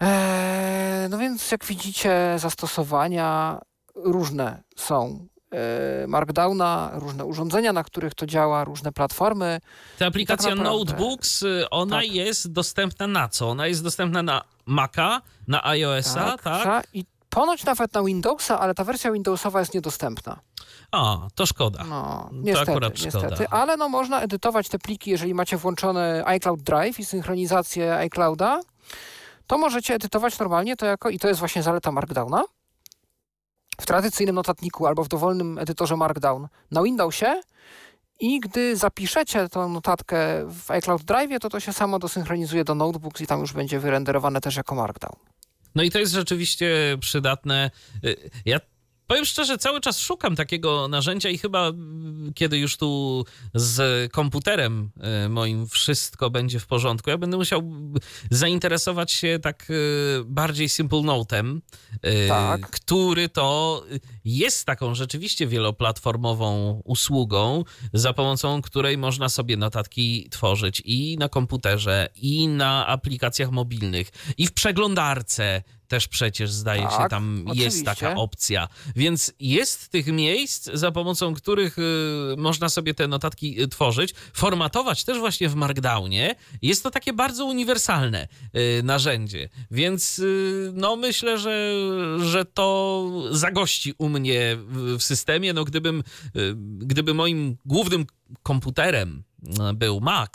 Eee, 0.00 1.08
no 1.10 1.18
więc 1.18 1.50
jak 1.50 1.64
widzicie, 1.64 2.34
zastosowania 2.36 3.60
różne 3.94 4.62
są. 4.76 5.26
e, 6.02 6.06
Markdowna, 6.06 6.90
różne 6.94 7.24
urządzenia, 7.24 7.72
na 7.72 7.84
których 7.84 8.14
to 8.14 8.26
działa, 8.26 8.64
różne 8.64 8.92
platformy. 8.92 9.60
Ta 9.98 10.06
aplikacja 10.06 10.48
tak 10.50 10.58
naprawdę- 10.58 10.78
Notebooks, 10.92 11.42
y, 11.42 11.70
ona 11.70 11.96
Tak. 11.96 12.06
jest 12.12 12.52
dostępna 12.52 13.06
na 13.06 13.28
co? 13.28 13.50
Ona 13.50 13.66
jest 13.66 13.82
dostępna 13.84 14.22
na 14.22 14.42
Maca, 14.66 15.22
na 15.48 15.64
iOS-a, 15.66 16.36
tak? 16.38 16.64
za- 16.64 16.82
I 16.92 17.04
ponoć 17.30 17.64
nawet 17.64 17.94
na 17.94 18.02
Windowsa, 18.02 18.60
ale 18.60 18.74
ta 18.74 18.84
wersja 18.84 19.12
Windowsowa 19.12 19.60
jest 19.60 19.74
niedostępna. 19.74 20.40
A, 20.92 21.18
to 21.34 21.46
szkoda. 21.46 21.84
No, 21.88 22.26
To 22.30 22.36
niestety, 22.36 22.70
akurat 22.70 22.98
szkoda. 22.98 23.18
niestety. 23.28 23.48
Ale 23.50 23.76
no 23.76 23.88
można 23.88 24.20
edytować 24.22 24.68
te 24.68 24.78
pliki, 24.78 25.10
jeżeli 25.10 25.34
macie 25.34 25.56
włączony 25.56 26.22
iCloud 26.26 26.62
Drive 26.62 26.98
i 27.00 27.04
synchronizację 27.04 27.94
iClouda, 27.96 28.60
to 29.46 29.58
możecie 29.58 29.94
edytować 29.94 30.38
normalnie 30.38 30.76
to 30.76 30.86
jako, 30.86 31.08
i 31.10 31.18
to 31.18 31.28
jest 31.28 31.40
właśnie 31.40 31.62
zaleta 31.62 31.92
Markdowna, 31.92 32.42
w 33.80 33.86
tradycyjnym 33.86 34.34
notatniku 34.34 34.86
albo 34.86 35.04
w 35.04 35.08
dowolnym 35.08 35.58
edytorze 35.58 35.96
Markdown 35.96 36.48
na 36.70 36.82
Windowsie 36.82 37.40
i 38.20 38.40
gdy 38.40 38.76
zapiszecie 38.76 39.48
tą 39.48 39.68
notatkę 39.68 40.46
w 40.50 40.70
iCloud 40.70 41.02
Drive, 41.02 41.40
to 41.40 41.48
to 41.48 41.60
się 41.60 41.72
samo 41.72 41.98
dosynchronizuje 41.98 42.64
do 42.64 42.74
Notebooks 42.74 43.20
i 43.20 43.26
tam 43.26 43.40
już 43.40 43.52
będzie 43.52 43.80
wyrenderowane 43.80 44.40
też 44.40 44.56
jako 44.56 44.74
Markdown. 44.74 45.16
No 45.74 45.82
i 45.82 45.90
to 45.90 45.98
jest 45.98 46.12
rzeczywiście 46.12 46.96
przydatne. 47.00 47.70
Y, 48.04 48.30
Ja 48.44 48.58
powiem 49.06 49.24
szczerze, 49.24 49.58
cały 49.58 49.80
czas 49.80 49.98
szukam 49.98 50.36
takiego 50.36 50.88
narzędzia 50.88 51.28
i 51.28 51.38
chyba 51.38 51.68
mm, 51.68 52.32
kiedy 52.34 52.58
już 52.58 52.76
tu 52.76 53.24
z 53.54 54.12
komputerem 54.12 54.90
y, 55.24 55.28
moim 55.28 55.66
wszystko 55.68 56.30
będzie 56.30 56.60
w 56.60 56.66
porządku, 56.66 57.10
ja 57.10 57.18
będę 57.18 57.36
musiał 57.36 57.62
zainteresować 58.30 59.12
się 59.12 59.38
tak 59.42 59.70
y, 59.70 60.22
bardziej 60.24 60.68
Simple 60.68 60.98
Note'em, 60.98 61.60
y, 61.94 62.28
Tak. 62.28 62.70
który 62.70 63.28
to 63.28 63.82
jest 64.24 64.64
taką 64.64 64.94
rzeczywiście 64.94 65.46
wieloplatformową 65.46 66.80
usługą, 66.84 67.64
za 67.92 68.12
pomocą 68.12 68.62
której 68.62 68.98
można 68.98 69.28
sobie 69.28 69.56
notatki 69.56 70.28
tworzyć 70.30 70.82
i 70.84 71.16
na 71.18 71.28
komputerze, 71.28 72.08
i 72.14 72.48
na 72.48 72.86
aplikacjach 72.86 73.50
mobilnych, 73.50 74.08
i 74.38 74.46
w 74.46 74.52
przeglądarce 74.52 75.62
też 75.94 76.08
przecież 76.08 76.52
zdaje 76.52 76.82
się 76.82 76.88
Tak, 76.88 77.10
tam 77.10 77.44
jest 77.46 77.50
oczywiście. 77.50 77.84
taka 77.84 78.14
opcja. 78.14 78.68
Więc 78.96 79.32
jest 79.40 79.88
tych 79.88 80.06
miejsc, 80.06 80.70
za 80.72 80.92
pomocą 80.92 81.34
których 81.34 81.78
y, 81.78 81.82
można 82.36 82.68
sobie 82.68 82.94
te 82.94 83.08
notatki 83.08 83.62
y, 83.62 83.68
tworzyć, 83.68 84.14
formatować 84.32 85.04
też 85.04 85.18
właśnie 85.18 85.48
w 85.48 85.54
Markdownie. 85.54 86.34
Jest 86.62 86.82
to 86.82 86.90
takie 86.90 87.12
bardzo 87.12 87.44
uniwersalne 87.44 88.28
y, 88.56 88.82
narzędzie. 88.82 89.48
Więc 89.70 90.20
no 90.72 90.96
myślę, 90.96 91.38
że, 91.38 91.74
że 92.18 92.44
to 92.44 93.10
zagości 93.30 93.94
u 93.98 94.08
mnie 94.08 94.56
w, 94.58 95.02
systemie. 95.02 95.52
No 95.52 95.64
gdybym, 95.64 96.02
gdyby 96.78 97.14
moim 97.14 97.56
głównym 97.64 98.06
komputerem 98.42 99.22
był 99.74 100.00
Mac, 100.00 100.30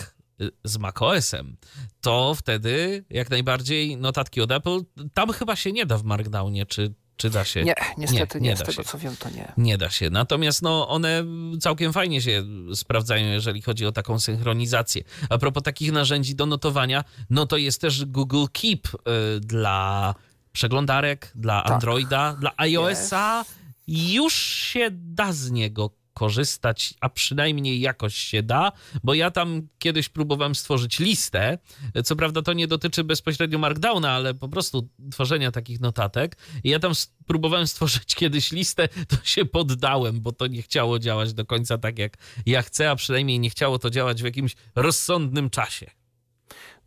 z 0.64 0.78
macOS-em, 0.78 1.58
to 2.02 2.36
wtedy 2.36 3.06
jak 3.10 3.30
najbardziej 3.30 3.98
notatki 3.98 4.42
od 4.42 4.52
Apple, 4.52 4.80
tam 5.14 5.32
chyba 5.32 5.56
się 5.56 5.72
nie 5.72 5.86
da 5.86 5.98
w 5.98 6.04
Markdownie, 6.04 6.66
czy, 6.66 6.94
czy 7.18 7.30
da 7.30 7.46
się? 7.46 7.64
Nie, 7.64 7.76
niestety 7.98 8.42
nie 8.42 8.50
nie, 8.50 8.56
da 8.56 8.64
z 8.64 8.68
tego 8.68 8.84
się. 8.84 8.90
co 8.90 8.98
wiem 8.98 9.16
to 9.20 9.30
nie. 9.30 9.54
Nie 9.58 9.78
da 9.78 9.90
się. 9.90 10.10
Natomiast 10.10 10.62
no, 10.62 10.88
one 10.88 11.24
całkiem 11.62 11.94
fajnie 11.94 12.22
się 12.22 12.44
sprawdzają, 12.76 13.32
jeżeli 13.32 13.62
chodzi 13.62 13.86
o 13.86 13.92
taką 13.92 14.20
synchronizację. 14.20 15.04
A 15.30 15.38
propos 15.38 15.64
takich 15.64 15.92
narzędzi 15.92 16.36
do 16.36 16.46
notowania, 16.46 17.04
no 17.30 17.46
to 17.46 17.58
jest 17.58 17.82
też 17.82 18.06
Google 18.06 18.46
Keep 18.54 18.88
y, 18.88 19.40
dla 19.40 20.16
przeglądarek, 20.52 21.32
dla 21.36 21.62
Tak. 21.62 21.72
Androida, 21.72 22.34
dla 22.40 22.54
iOS-a. 22.58 23.46
Już 23.88 24.34
się 24.34 24.88
da 24.92 25.34
z 25.34 25.52
niego 25.52 25.90
korzystać, 26.20 26.94
a 27.02 27.10
przynajmniej 27.10 27.80
jakoś 27.80 28.16
się 28.16 28.44
da, 28.44 28.72
bo 29.04 29.14
ja 29.14 29.32
tam 29.32 29.68
kiedyś 29.80 30.10
próbowałem 30.10 30.56
stworzyć 30.56 31.00
listę. 31.00 31.58
Co 32.04 32.16
prawda 32.16 32.42
to 32.42 32.54
nie 32.54 32.68
dotyczy 32.68 33.04
bezpośrednio 33.04 33.60
Markdowna, 33.60 34.12
ale 34.12 34.34
po 34.34 34.50
prostu 34.50 34.90
tworzenia 35.12 35.52
takich 35.52 35.80
notatek. 35.80 36.38
I 36.64 36.70
ja 36.70 36.80
tam 36.80 36.92
próbowałem 37.28 37.68
stworzyć 37.68 38.16
kiedyś 38.16 38.52
listę, 38.52 38.88
to 39.08 39.18
się 39.24 39.46
poddałem, 39.46 40.22
bo 40.22 40.32
to 40.32 40.48
nie 40.48 40.62
chciało 40.62 41.00
działać 41.00 41.34
do 41.34 41.46
końca 41.46 41.78
tak, 41.78 42.00
jak 42.00 42.18
ja 42.46 42.62
chcę, 42.62 42.92
a 42.92 42.96
przynajmniej 42.96 43.40
nie 43.40 43.50
chciało 43.50 43.80
to 43.80 43.90
działać 43.90 44.22
w 44.22 44.26
jakimś 44.26 44.56
rozsądnym 44.76 45.50
czasie. 45.50 45.99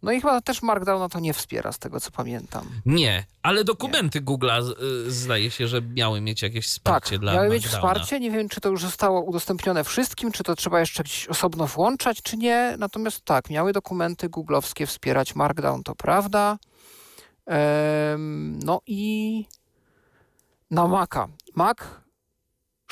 No 0.03 0.13
i 0.13 0.21
chyba 0.21 0.41
też 0.41 0.63
Markdowna 0.63 1.09
to 1.09 1.21
nie 1.21 1.35
wspiera, 1.35 1.73
z 1.73 1.79
tego 1.79 2.01
co 2.01 2.11
pamiętam. 2.11 2.67
Nie, 2.87 3.25
ale 3.43 3.65
dokumenty 3.65 4.21
Google'a 4.21 4.73
y, 5.07 5.11
zdaje 5.11 5.51
się, 5.51 5.67
że 5.69 5.83
miały 5.83 6.21
mieć 6.21 6.43
jakieś 6.43 6.65
Tak, 6.65 6.71
wsparcie 6.71 7.19
dla 7.19 7.35
miały 7.35 7.49
mieć 7.49 7.67
wsparcie. 7.67 8.21
Nie 8.21 8.31
wiem, 8.31 8.49
czy 8.49 8.61
to 8.61 8.69
już 8.69 8.83
zostało 8.83 9.21
udostępnione 9.23 9.85
wszystkim, 9.85 10.33
czy 10.33 10.43
to 10.43 10.57
trzeba 10.57 10.81
jeszcze 10.81 11.03
gdzieś 11.03 11.27
osobno 11.27 11.67
włączać, 11.67 12.23
czy 12.23 12.37
nie. 12.37 12.75
Natomiast 12.79 13.25
tak, 13.25 13.51
miały 13.51 13.73
dokumenty 13.73 14.29
googlowskie 14.29 14.87
wspierać 14.87 15.35
Markdown, 15.35 15.83
to 15.83 15.95
prawda. 15.95 16.59
Em, 17.47 18.59
no 18.59 18.81
i 18.87 19.45
na 20.71 20.89
Maca. 20.89 21.29
Mac 21.55 21.79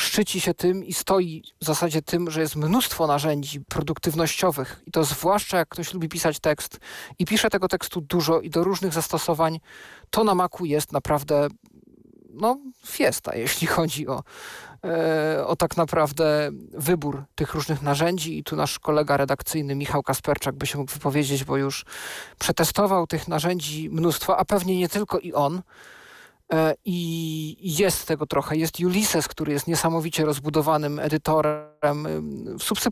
szczyci 0.01 0.41
się 0.41 0.55
tym 0.55 0.85
i 0.85 0.93
stoi 0.93 1.43
w 1.61 1.65
zasadzie 1.65 2.03
tym, 2.03 2.31
że 2.31 2.41
jest 2.41 2.57
mnóstwo 2.57 3.07
narzędzi 3.07 3.61
produktywnościowych 3.61 4.83
i 4.87 4.91
to 4.91 5.05
zwłaszcza 5.05 5.59
jak 5.59 5.69
ktoś 5.69 5.95
lubi 5.95 6.09
pisać 6.09 6.41
tekst 6.41 6.79
i 7.19 7.25
pisze 7.25 7.51
tego 7.51 7.69
tekstu 7.69 8.01
dużo 8.01 8.41
i 8.41 8.51
do 8.51 8.65
różnych 8.65 8.93
zastosowań, 8.93 9.61
to 10.11 10.25
na 10.25 10.35
Macu 10.35 10.65
jest 10.65 10.93
naprawdę 10.93 11.49
no, 12.33 12.59
fiesta, 12.87 13.37
jeśli 13.45 13.67
chodzi 13.67 14.09
o, 14.09 14.23
e, 14.85 15.47
o 15.47 15.57
tak 15.57 15.77
naprawdę 15.77 16.51
wybór 16.73 17.25
tych 17.35 17.55
różnych 17.55 17.83
narzędzi. 17.83 18.39
I 18.39 18.45
tu 18.45 18.57
nasz 18.57 18.79
kolega 18.79 19.17
redakcyjny 19.17 19.75
Michał 19.75 20.03
Kasperczak 20.03 20.55
by 20.55 20.67
się 20.67 20.79
mógł 20.79 20.93
wypowiedzieć, 20.93 21.45
bo 21.45 21.57
już 21.57 21.85
przetestował 22.39 23.07
tych 23.07 23.29
narzędzi 23.29 23.91
mnóstwo, 23.91 24.39
a 24.39 24.45
pewnie 24.45 24.79
nie 24.79 24.89
tylko 24.89 25.19
i 25.19 25.33
on. 25.33 25.62
E, 26.53 26.75
I 26.85 27.77
jest 27.79 28.07
tego 28.07 28.27
trochę. 28.27 28.57
Jest 28.57 28.81
Ulysses, 28.81 29.29
który 29.29 29.53
jest 29.53 29.67
niesamowicie 29.67 30.25
rozbudowanym 30.25 30.99
edytorem, 30.99 32.07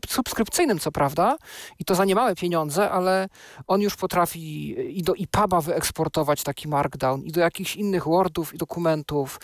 subskrypcyjnym, 0.07 0.79
co 0.79 0.91
prawda, 0.91 1.37
i 1.79 1.85
to 1.85 1.95
za 1.95 2.05
niemałe 2.05 2.35
pieniądze, 2.35 2.91
ale 2.91 3.27
on 3.67 3.81
już 3.81 3.95
potrafi 3.95 4.75
i 4.99 5.03
do 5.03 5.13
EPUBa 5.19 5.61
wyeksportować 5.61 6.43
taki 6.43 6.67
markdown, 6.67 7.21
i 7.23 7.31
do 7.31 7.39
jakichś 7.41 7.75
innych 7.75 8.03
Wordów 8.03 8.53
i 8.53 8.57
dokumentów. 8.57 9.39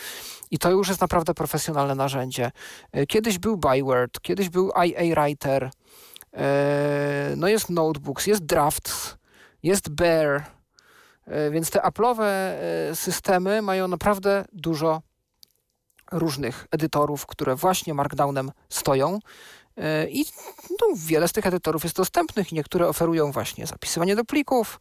I 0.52 0.58
to 0.58 0.72
już 0.72 0.88
jest 0.88 1.02
naprawdę 1.02 1.34
profesjonalne 1.34 1.95
narzędzie. 1.95 2.52
E, 2.92 3.06
Kiedyś 3.06 3.38
był 3.40 3.58
Byword, 3.58 4.19
kiedyś 4.22 4.50
był 4.50 4.72
IA 4.85 5.16
Writer, 5.16 5.69
e, 6.34 7.34
no 7.38 7.48
jest 7.48 7.69
Notebooks, 7.69 8.27
jest 8.27 8.45
Drafts, 8.45 9.18
jest 9.64 9.90
Bear, 9.90 10.55
Więc 11.52 11.70
te 11.70 11.80
Apple'owe 11.80 12.24
e, 12.24 12.95
systemy 12.95 13.62
mają 13.62 13.88
naprawdę 13.88 14.45
dużo 14.54 15.02
różnych 16.12 16.68
edytorów, 16.72 17.26
które 17.26 17.56
właśnie 17.56 17.94
Markdownem 17.94 18.52
stoją. 18.70 19.20
E, 19.78 20.10
I 20.10 20.26
no, 20.70 20.88
wiele 20.95 21.28
z 21.28 21.32
tych 21.32 21.45
edytorów 21.45 21.84
jest 21.84 21.95
dostępnych 21.95 22.52
niektóre 22.52 22.88
oferują 22.88 23.32
właśnie 23.32 23.68
zapisywanie 23.68 24.16
do 24.16 24.26
plików, 24.26 24.80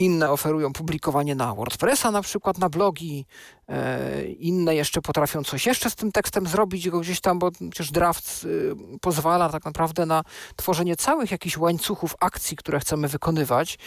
inne 0.00 0.30
oferują 0.30 0.72
publikowanie 0.72 1.34
na 1.34 1.54
WordPressa, 1.54 2.10
na 2.10 2.22
przykład 2.22 2.58
na 2.58 2.68
blogi, 2.68 3.26
e, 3.68 4.24
inne 4.24 4.74
jeszcze 4.74 5.00
potrafią 5.02 5.44
coś 5.44 5.66
jeszcze 5.66 5.90
z 5.90 5.94
tym 5.94 6.12
tekstem 6.12 6.46
zrobić 6.46 6.90
go 6.90 7.00
gdzieś 7.00 7.20
tam, 7.20 7.38
bo 7.38 7.50
przecież 7.50 7.90
draft 7.92 8.44
y, 8.44 8.74
pozwala 9.00 9.48
tak 9.48 9.64
naprawdę 9.64 10.06
na 10.06 10.22
tworzenie 10.56 10.96
całych 10.96 11.30
jakichś 11.30 11.56
łańcuchów 11.56 12.14
akcji, 12.20 12.56
które 12.56 12.80
chcemy 12.80 13.08
wykonywać. 13.08 13.78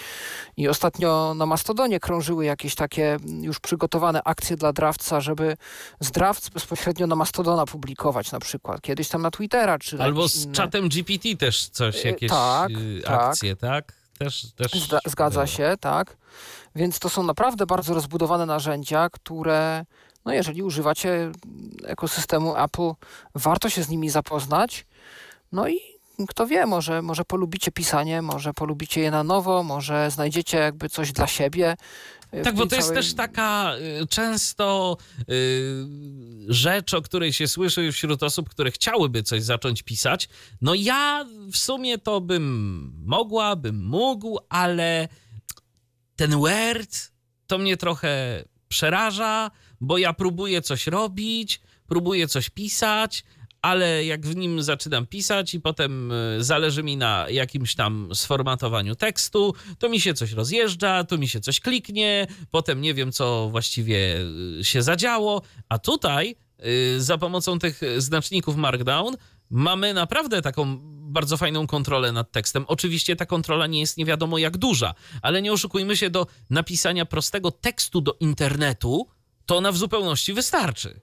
I 0.57 0.67
ostatnio 0.67 1.33
na 1.33 1.45
Mastodonie 1.45 1.99
krążyły 1.99 2.45
jakieś 2.45 2.75
takie 2.75 3.17
już 3.41 3.59
przygotowane 3.59 4.23
akcje 4.23 4.55
dla 4.55 4.73
Draftsa, 4.73 5.21
żeby 5.21 5.57
z 5.99 6.11
Drafts 6.11 6.49
bezpośrednio 6.49 7.07
na 7.07 7.15
Mastodona 7.15 7.65
publikować 7.65 8.31
na 8.31 8.39
przykład. 8.39 8.81
Kiedyś 8.81 9.07
tam 9.09 9.21
na 9.21 9.31
Twittera, 9.31 9.79
czy 9.79 10.01
Albo 10.03 10.27
z 10.27 10.43
inne. 10.45 10.53
czatem 10.53 10.89
GPT 10.89 11.35
też 11.35 11.69
coś, 11.69 12.05
E, 12.05 12.09
jakieś 12.09 12.29
tak, 12.31 12.69
y, 12.71 13.01
tak. 13.05 13.21
akcje, 13.21 13.55
tak? 13.55 14.02
Też, 14.19 14.47
też 14.55 14.71
Zda, 14.71 14.99
zgadza 15.05 15.47
się, 15.47 15.73
tak. 15.79 16.17
Więc 16.75 16.99
to 16.99 17.09
są 17.09 17.23
naprawdę 17.23 17.65
bardzo 17.65 17.93
rozbudowane 17.93 18.45
narzędzia, 18.45 19.09
które, 19.09 19.85
no 20.25 20.33
jeżeli 20.33 20.63
używacie 20.63 21.31
ekosystemu 21.83 22.55
Apple, 22.57 22.91
warto 23.35 23.69
się 23.69 23.83
z 23.83 23.89
nimi 23.89 24.09
zapoznać. 24.09 24.85
No 25.51 25.67
i 25.67 25.79
kto 26.29 26.47
wie, 26.47 26.65
może, 26.65 27.01
może 27.01 27.25
polubicie 27.25 27.71
pisanie, 27.71 28.21
może 28.21 28.53
polubicie 28.53 29.01
je 29.01 29.11
na 29.11 29.23
nowo, 29.23 29.63
może 29.63 30.11
znajdziecie 30.11 30.57
jakby 30.57 30.89
coś 30.89 31.11
dla 31.11 31.27
siebie. 31.27 31.75
Tak, 32.43 32.55
bo 32.55 32.65
to 32.67 32.75
jest 32.75 32.87
całej- 32.87 33.03
też 33.03 33.13
taka 33.13 33.75
y, 34.01 34.07
często 34.07 34.97
y, 35.29 35.87
rzecz, 36.47 36.93
o 36.93 37.01
której 37.01 37.33
się 37.33 37.47
słyszy 37.47 37.91
wśród 37.91 38.23
osób, 38.23 38.49
które 38.49 38.71
chciałyby 38.71 39.23
coś 39.23 39.43
zacząć 39.43 39.83
pisać. 39.83 40.29
No 40.61 40.73
ja 40.75 41.25
w 41.51 41.57
sumie 41.57 41.97
to 41.97 42.21
bym 42.21 42.93
mogła, 43.05 43.55
bym 43.55 43.85
mógł, 43.85 44.39
ale 44.49 45.07
ten 46.15 46.31
Word 46.39 47.11
to 47.47 47.57
mnie 47.57 47.77
trochę 47.77 48.43
przeraża, 48.67 49.51
bo 49.81 49.97
ja 49.97 50.13
próbuję 50.13 50.61
coś 50.61 50.87
robić, 50.87 51.61
próbuję 51.87 52.27
coś 52.27 52.49
pisać, 52.49 53.23
ale 53.63 54.05
jak 54.05 54.25
w 54.25 54.35
nim 54.35 54.63
zaczynam 54.63 55.07
pisać 55.07 55.53
i 55.53 55.61
potem 55.61 56.11
y, 56.11 56.43
zależy 56.43 56.83
mi 56.83 56.97
na 56.97 57.25
jakimś 57.29 57.75
tam 57.75 58.09
sformatowaniu 58.13 58.95
tekstu, 58.95 59.53
to 59.79 59.89
mi 59.89 60.01
się 60.01 60.13
coś 60.13 60.31
rozjeżdża, 60.31 61.03
tu 61.03 61.17
mi 61.17 61.27
się 61.27 61.39
coś 61.39 61.59
kliknie, 61.59 62.27
potem 62.51 62.81
nie 62.81 62.93
wiem, 62.93 63.11
co 63.11 63.49
właściwie 63.49 64.17
y, 64.59 64.63
się 64.63 64.81
zadziało, 64.81 65.41
a 65.69 65.79
tutaj 65.79 66.35
y, 66.65 67.01
za 67.01 67.17
pomocą 67.17 67.59
tych 67.59 67.81
znaczników 67.97 68.55
Markdown 68.55 69.15
mamy 69.49 69.93
naprawdę 69.93 70.41
taką 70.41 70.77
bardzo 71.11 71.37
fajną 71.37 71.67
kontrolę 71.67 72.11
nad 72.11 72.31
tekstem. 72.31 72.65
Oczywiście 72.67 73.15
ta 73.15 73.25
kontrola 73.25 73.67
nie 73.67 73.79
jest 73.79 73.97
nie 73.97 74.05
wiadomo 74.05 74.37
jak 74.37 74.57
duża, 74.57 74.93
ale 75.21 75.41
nie 75.41 75.53
oszukujmy 75.53 75.97
się, 75.97 76.09
do 76.09 76.27
napisania 76.49 77.05
prostego 77.05 77.51
tekstu 77.51 78.01
do 78.01 78.17
internetu 78.19 79.07
to 79.45 79.57
ona 79.57 79.71
w 79.71 79.77
zupełności 79.77 80.33
wystarczy. 80.33 80.99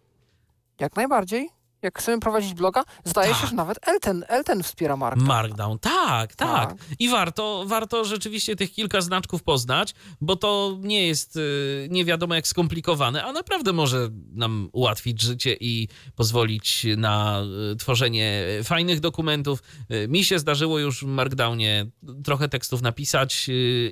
Jak 0.81 0.97
najbardziej. 0.97 1.60
Jak 1.83 1.99
chcemy 1.99 2.21
prowadzić 2.21 2.55
bloga, 2.55 2.85
zdaje 3.05 3.31
Tak. 3.33 3.41
się, 3.41 3.47
że 3.47 3.55
nawet 3.55 3.89
Elten, 3.89 4.25
Elten 4.29 4.63
wspiera 4.63 4.97
Markdown. 4.97 5.29
Markdown, 5.29 5.79
tak, 5.79 6.35
tak. 6.35 6.71
Tak. 6.71 6.79
I 6.99 7.09
warto, 7.09 7.65
warto 7.67 8.05
rzeczywiście 8.05 8.57
tych 8.57 8.73
kilka 8.73 9.01
znaczków 9.01 9.43
poznać, 9.43 9.95
bo 10.21 10.37
to 10.37 10.79
nie 10.81 11.07
jest 11.07 11.37
y, 11.37 11.89
nie 11.91 12.05
wiadomo 12.05 12.35
jak 12.35 12.47
skomplikowane, 12.47 13.25
a 13.25 13.33
naprawdę 13.33 13.73
może 13.73 14.09
nam 14.33 14.69
ułatwić 14.73 15.23
życie 15.23 15.57
i 15.61 15.89
pozwolić 16.17 16.87
na 16.97 17.43
y, 17.73 17.77
tworzenie 17.77 18.45
fajnych 18.65 19.01
dokumentów. 19.01 19.63
Y, 19.91 20.09
Mi 20.09 20.25
się 20.25 20.39
zdarzyło 20.39 20.79
już 20.79 21.01
w 21.05 21.07
Markdownie 21.07 21.87
trochę 22.25 22.49
tekstów 22.49 22.83
napisać 22.83 23.47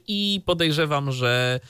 i 0.06 0.42
podejrzewam, 0.46 1.12
że, 1.12 1.60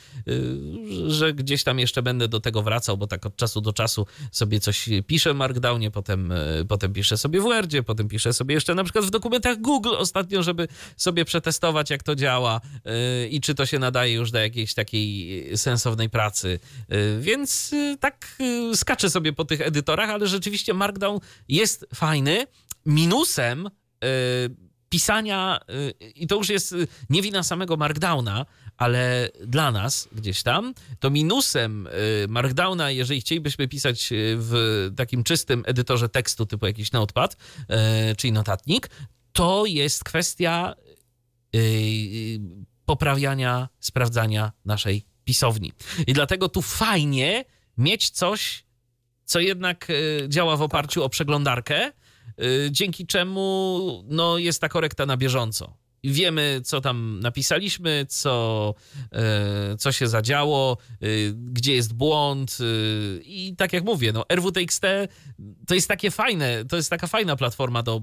że 1.06 1.32
gdzieś 1.34 1.64
tam 1.64 1.78
jeszcze 1.78 2.02
będę 2.02 2.28
do 2.28 2.40
tego 2.40 2.62
wracał, 2.62 2.96
bo 2.96 3.06
tak 3.06 3.26
od 3.26 3.36
czasu 3.36 3.60
do 3.60 3.72
czasu 3.72 4.06
sobie 4.32 4.60
coś 4.60 4.88
piszę 5.06 5.34
w 5.34 5.36
Markdownie, 5.36 5.90
potem, 5.90 6.07
y, 6.60 6.64
potem 6.64 6.92
piszę 6.92 7.16
sobie 7.16 7.40
w 7.40 7.42
Wordzie, 7.42 7.82
potem 7.82 8.08
piszę 8.08 8.32
sobie 8.32 8.54
jeszcze 8.54 8.74
na 8.74 8.84
przykład 8.84 9.04
w 9.04 9.10
dokumentach 9.10 9.60
Google 9.60 9.94
ostatnio, 9.96 10.42
żeby 10.42 10.68
sobie 10.96 11.24
przetestować, 11.24 11.90
jak 11.90 12.02
to 12.02 12.14
działa 12.14 12.60
y, 13.24 13.28
i 13.28 13.40
czy 13.40 13.54
to 13.54 13.66
się 13.66 13.78
nadaje 13.78 14.14
już 14.14 14.30
do 14.30 14.38
jakiejś 14.38 14.74
takiej 14.74 15.58
sensownej 15.58 16.10
pracy. 16.10 16.60
Y, 16.92 17.20
Więc 17.20 17.74
tak 18.00 18.36
skaczę 18.74 19.10
sobie 19.10 19.32
po 19.32 19.44
tych 19.44 19.60
edytorach, 19.60 20.10
ale 20.10 20.26
rzeczywiście 20.26 20.74
Markdown 20.74 21.20
jest 21.48 21.86
fajny. 21.94 22.46
Minusem 22.86 23.70
pisania, 24.88 25.60
i 26.14 26.26
to 26.26 26.36
już 26.36 26.48
jest 26.48 26.74
nie 27.10 27.22
wina 27.22 27.42
samego 27.42 27.76
Markdowna, 27.76 28.46
ale 28.78 29.28
dla 29.46 29.72
nas 29.72 30.08
gdzieś 30.12 30.42
tam, 30.42 30.74
to 31.00 31.10
minusem 31.10 31.86
y, 31.86 32.26
Markdowna, 32.28 32.90
jeżeli 32.90 33.20
chcielibyśmy 33.20 33.68
pisać 33.68 34.12
y, 34.12 34.36
w 34.38 34.52
takim 34.96 35.24
czystym 35.24 35.62
edytorze 35.66 36.08
tekstu 36.08 36.46
typu 36.46 36.66
jakiś 36.66 36.92
notepad, 36.92 37.36
y, 38.12 38.16
czyli 38.16 38.32
notatnik, 38.32 38.90
to 39.32 39.66
jest 39.66 40.04
kwestia 40.04 40.74
poprawiania, 42.84 43.68
sprawdzania 43.80 44.52
naszej 44.64 45.04
pisowni. 45.24 45.72
I 46.06 46.12
dlatego 46.12 46.48
tu 46.48 46.62
fajnie 46.62 47.44
mieć 47.78 48.10
coś, 48.10 48.64
co 49.24 49.40
jednak 49.40 49.88
działa 50.28 50.56
w 50.56 50.62
oparciu 50.62 51.04
o 51.04 51.08
przeglądarkę, 51.08 51.92
dzięki 52.70 53.06
czemu 53.06 54.04
no, 54.08 54.38
jest 54.38 54.60
ta 54.60 54.68
korekta 54.68 55.06
na 55.06 55.16
bieżąco. 55.16 55.76
Wiemy, 56.12 56.60
co 56.64 56.80
tam 56.80 57.20
napisaliśmy, 57.22 58.06
co, 58.08 58.74
y, 59.72 59.76
co 59.76 59.92
się 59.92 60.08
zadziało, 60.08 60.78
y, 61.02 61.34
gdzie 61.36 61.74
jest 61.74 61.94
błąd. 61.94 62.58
y, 62.60 63.22
I 63.24 63.56
tak 63.56 63.72
jak 63.72 63.84
mówię, 63.84 64.12
no, 64.12 64.24
RWTXT 64.28 64.82
to 65.66 65.74
jest 65.74 65.88
takie 65.88 66.10
fajne, 66.10 66.64
to 66.64 66.76
jest 66.76 66.90
taka 66.90 67.06
fajna 67.06 67.36
platforma 67.36 67.82
do 67.82 68.02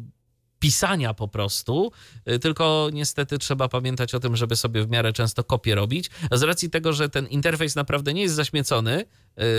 pisania 0.65 1.13
po 1.13 1.27
prostu, 1.27 1.91
y, 2.29 2.39
tylko 2.39 2.89
niestety 2.93 3.37
trzeba 3.37 3.69
pamiętać 3.69 4.15
o 4.15 4.19
tym, 4.19 4.35
żeby 4.35 4.55
sobie 4.55 4.83
w 4.83 4.89
miarę 4.89 5.13
często 5.13 5.43
kopie 5.43 5.75
robić. 5.75 6.09
A 6.29 6.37
z 6.37 6.43
racji 6.43 6.69
tego, 6.69 6.93
że 6.93 7.09
ten 7.09 7.27
interfejs 7.27 7.75
naprawdę 7.75 8.13
nie 8.13 8.21
jest 8.21 8.35
zaśmiecony, 8.35 9.05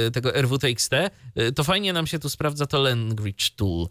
y, 0.06 0.10
tego 0.10 0.32
RWTXT, 0.42 0.92
y, 1.38 1.52
to 1.52 1.64
fajnie 1.64 1.92
nam 1.92 2.06
się 2.06 2.18
tu 2.18 2.30
sprawdza 2.30 2.66
to 2.66 2.82
Language 2.82 3.44
Tool, 3.56 3.88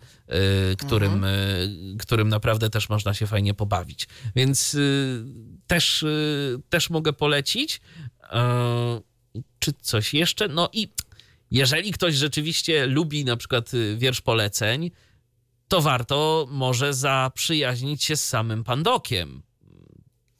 którym, 0.77 1.23
y, 1.23 1.95
którym 1.99 2.29
naprawdę 2.29 2.69
też 2.69 2.89
można 2.89 3.13
się 3.13 3.27
fajnie 3.27 3.53
pobawić. 3.53 4.07
Więc 4.35 4.77
też, 5.67 6.05
też 6.69 6.89
mogę 6.89 7.13
polecić. 7.13 7.81
Y, 8.23 9.01
Czy 9.59 9.73
coś 9.81 10.13
jeszcze? 10.13 10.47
No 10.47 10.69
i 10.73 10.89
jeżeli 11.51 11.91
ktoś 11.91 12.15
rzeczywiście 12.15 12.87
lubi 12.87 13.25
na 13.25 13.37
przykład 13.37 13.71
wiersz 13.97 14.21
poleceń, 14.21 14.91
to 15.67 15.81
warto 15.81 16.47
może 16.49 16.93
zaprzyjaźnić 16.93 18.03
się 18.03 18.15
z 18.15 18.27
samym 18.27 18.63
Pandokiem. 18.63 19.41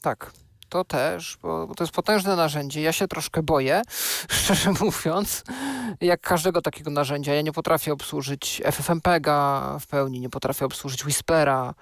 Tak, 0.01 0.31
to 0.69 0.83
też, 0.83 1.37
bo, 1.41 1.73
to 1.77 1.83
jest 1.83 1.93
potężne 1.93 2.35
narzędzie. 2.35 2.81
Ja 2.81 2.91
się 2.91 3.07
troszkę 3.07 3.43
boję, 3.43 3.81
szczerze 4.29 4.71
mówiąc, 4.81 5.43
jak 6.01 6.21
każdego 6.21 6.61
takiego 6.61 6.91
narzędzia. 6.91 7.33
Ja 7.33 7.41
nie 7.41 7.51
potrafię 7.51 7.93
obsłużyć 7.93 8.61
FFmpega 8.71 9.77
w 9.79 9.87
pełni, 9.87 10.19
nie 10.19 10.29
potrafię 10.29 10.65
obsłużyć 10.65 11.05
Whispera, 11.05 11.73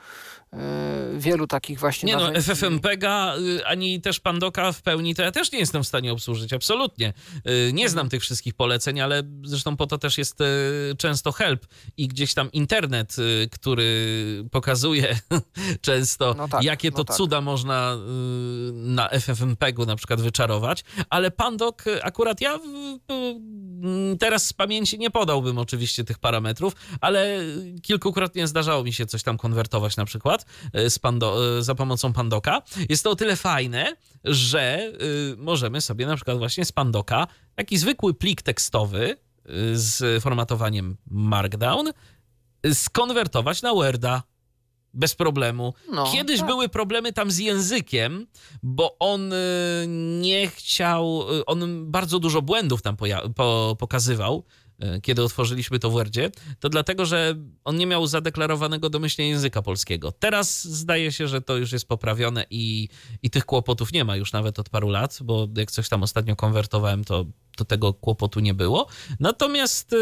wielu 1.18 1.48
takich 1.48 1.80
właśnie 1.80 2.08
Nie 2.08 2.16
no, 2.16 2.32
narzędzi. 2.32 2.56
FFmpega 2.56 3.36
y, 3.38 3.66
ani 3.66 4.02
też 4.02 4.20
Pandoka 4.20 4.72
w 4.72 4.82
pełni 4.82 5.16
to 5.16 5.22
ja 5.22 5.32
też 5.32 5.52
nie 5.52 5.60
jestem 5.60 5.84
w 5.84 5.88
stanie 5.88 6.12
obsłużyć, 6.14 6.54
absolutnie. 6.54 7.14
Y, 7.50 7.74
Nie 7.74 7.90
znam 7.90 8.10
tych 8.10 8.22
wszystkich 8.22 8.54
poleceń, 8.54 9.02
ale 9.02 9.24
zresztą 9.44 9.78
po 9.78 9.88
to 9.88 9.98
też 9.98 10.18
jest 10.18 10.42
y, 10.42 10.46
często 10.98 11.32
help 11.32 11.66
i 11.98 12.08
gdzieś 12.08 12.34
tam 12.34 12.52
internet, 12.52 13.16
który 13.52 14.46
pokazuje 14.52 15.20
często, 15.82 16.34
No 16.38 16.48
tak, 16.48 16.64
jakie 16.64 16.90
no 16.90 16.98
to 16.98 17.04
tak. 17.04 17.18
cuda 17.18 17.42
można 17.42 17.98
na 18.74 19.10
FFmpegu 19.10 19.86
na 19.86 19.96
przykład 19.96 20.22
wyczarować, 20.22 20.84
ale 21.10 21.32
Pandok 21.32 21.84
akurat 22.04 22.42
ja 22.42 22.56
y, 22.56 24.18
teraz 24.20 24.48
z 24.48 24.54
pamięci 24.54 25.00
nie 25.00 25.12
podałbym 25.12 25.58
oczywiście 25.58 26.04
tych 26.04 26.20
parametrów, 26.20 26.74
ale 27.02 27.40
kilkukrotnie 27.82 28.48
zdarzało 28.48 28.84
mi 28.84 28.94
się 28.94 29.06
coś 29.06 29.24
tam 29.24 29.38
konwertować 29.38 29.98
na 29.98 30.06
przykład 30.06 30.43
z 30.90 31.00
Pando, 31.00 31.58
y, 31.60 31.64
za 31.64 31.76
pomocą 31.76 32.14
Pandoka. 32.14 32.62
Jest 32.90 33.04
to 33.04 33.10
o 33.10 33.16
tyle 33.16 33.36
fajne, 33.36 33.96
że 34.24 34.92
y, 35.34 35.36
możemy 35.38 35.82
sobie 35.82 36.06
na 36.06 36.16
przykład 36.16 36.38
właśnie 36.38 36.66
z 36.66 36.72
Pandoka 36.72 37.28
taki 37.56 37.78
zwykły 37.78 38.14
plik 38.14 38.42
tekstowy 38.42 39.18
z 39.74 40.24
formatowaniem 40.24 40.98
Markdown 41.12 41.92
skonwertować 42.74 43.62
na 43.62 43.74
Worda 43.74 44.24
bez 44.94 45.16
problemu. 45.16 45.74
No, 45.92 46.12
Kiedyś 46.12 46.38
tak. 46.40 46.48
były 46.48 46.70
problemy 46.70 47.14
tam 47.14 47.32
z 47.32 47.38
językiem, 47.38 48.28
bo 48.64 48.96
on 49.00 49.34
nie 50.20 50.48
chciał, 50.48 51.24
on 51.46 51.92
bardzo 51.92 52.20
dużo 52.20 52.42
błędów 52.42 52.82
tam 52.82 52.96
poja- 52.96 53.34
po, 53.36 53.76
pokazywał, 53.80 54.44
kiedy 55.02 55.24
otworzyliśmy 55.24 55.80
to 55.80 55.90
w 55.90 55.94
Wordzie, 55.94 56.32
to 56.60 56.70
dlatego, 56.70 57.06
że 57.06 57.36
on 57.64 57.76
nie 57.76 57.88
miał 57.88 58.08
zadeklarowanego 58.08 58.90
domyślnie 58.90 59.30
języka 59.30 59.62
polskiego. 59.62 60.12
Teraz 60.12 60.64
zdaje 60.64 61.12
się, 61.12 61.28
że 61.28 61.42
to 61.42 61.58
już 61.58 61.72
jest 61.72 61.88
poprawione 61.88 62.46
i, 62.50 62.90
i 63.24 63.30
tych 63.30 63.46
kłopotów 63.46 63.94
nie 63.94 64.06
ma 64.06 64.16
już 64.16 64.34
nawet 64.34 64.60
od 64.60 64.70
paru 64.70 64.90
lat, 64.90 65.20
bo 65.24 65.48
jak 65.58 65.72
coś 65.72 65.90
tam 65.90 66.04
ostatnio 66.04 66.36
konwertowałem, 66.36 67.04
to, 67.04 67.26
to 67.58 67.66
tego 67.66 67.94
kłopotu 67.94 68.40
nie 68.40 68.54
było. 68.54 68.88
Natomiast 69.20 69.94
y, 69.94 69.98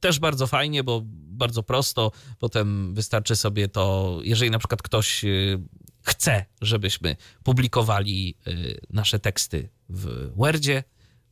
też 0.00 0.18
bardzo 0.18 0.46
fajnie, 0.46 0.84
bo 0.84 1.02
bardzo 1.40 1.62
prosto. 1.62 2.12
Potem 2.38 2.94
wystarczy 2.94 3.36
sobie 3.36 3.68
to, 3.68 4.18
jeżeli 4.22 4.50
na 4.50 4.58
przykład 4.58 4.82
ktoś 4.82 5.24
y, 5.24 5.60
chce, 6.02 6.44
żebyśmy 6.60 7.16
publikowali 7.42 8.34
y, 8.46 8.80
nasze 8.90 9.18
teksty 9.18 9.68
w 9.88 10.32
Wordzie, 10.36 10.84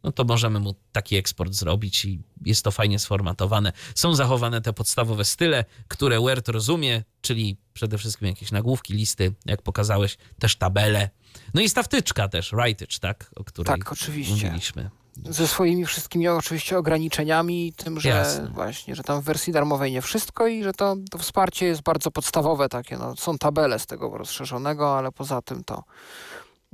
no 0.05 0.13
to 0.13 0.25
możemy 0.25 0.61
mu 0.61 0.75
taki 0.93 1.17
eksport 1.17 1.55
zrobić 1.55 2.05
i 2.05 2.21
jest 2.45 2.65
to 2.65 2.71
fajnie 2.71 2.99
sformatowane. 2.99 3.73
Są 3.95 4.15
zachowane 4.15 4.61
te 4.61 4.73
podstawowe 4.73 5.25
style, 5.25 5.65
które 5.89 6.21
Word 6.21 6.49
rozumie, 6.49 7.03
czyli 7.21 7.57
przede 7.75 7.99
wszystkim 7.99 8.29
jakieś 8.29 8.53
nagłówki, 8.53 8.95
listy, 8.95 9.35
jak 9.47 9.63
pokazałeś, 9.63 10.19
też 10.39 10.57
tabele. 10.57 11.11
No 11.55 11.61
i 11.61 11.65
jest 11.65 11.75
ta 11.75 11.83
wtyczka 11.83 12.29
też, 12.29 12.51
Writech, 12.53 12.99
tak? 13.01 13.31
O 13.37 13.45
której 13.45 13.79
Tak, 13.79 13.93
oczywiście. 13.93 14.35
mówiliśmy. 14.35 14.91
Ze 15.25 15.49
swoimi 15.49 15.87
wszystkimi 15.87 16.29
oczywiście 16.29 16.79
ograniczeniami, 16.79 17.73
tym, 17.77 18.01
że 18.01 18.09
Jasne. 18.09 18.49
właśnie, 18.49 18.95
że 18.97 19.03
tam 19.03 19.21
w 19.21 19.25
wersji 19.25 19.53
darmowej 19.53 19.93
nie 19.93 20.03
wszystko 20.03 20.47
i 20.47 20.63
że 20.63 20.73
to, 20.73 20.97
to 21.11 21.19
wsparcie 21.19 21.67
jest 21.67 21.83
bardzo 21.83 22.11
podstawowe 22.11 22.69
takie. 22.69 22.97
No, 22.97 23.17
są 23.17 23.39
tabele 23.39 23.79
z 23.79 23.87
tego 23.87 24.19
rozszerzonego, 24.19 24.99
ale 24.99 25.13
poza 25.13 25.43
tym 25.43 25.65
to, 25.65 25.85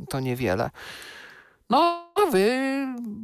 to 0.09 0.21
niewiele. 0.21 0.71
No, 1.71 1.79
a 2.15 2.31
wy 2.31 2.61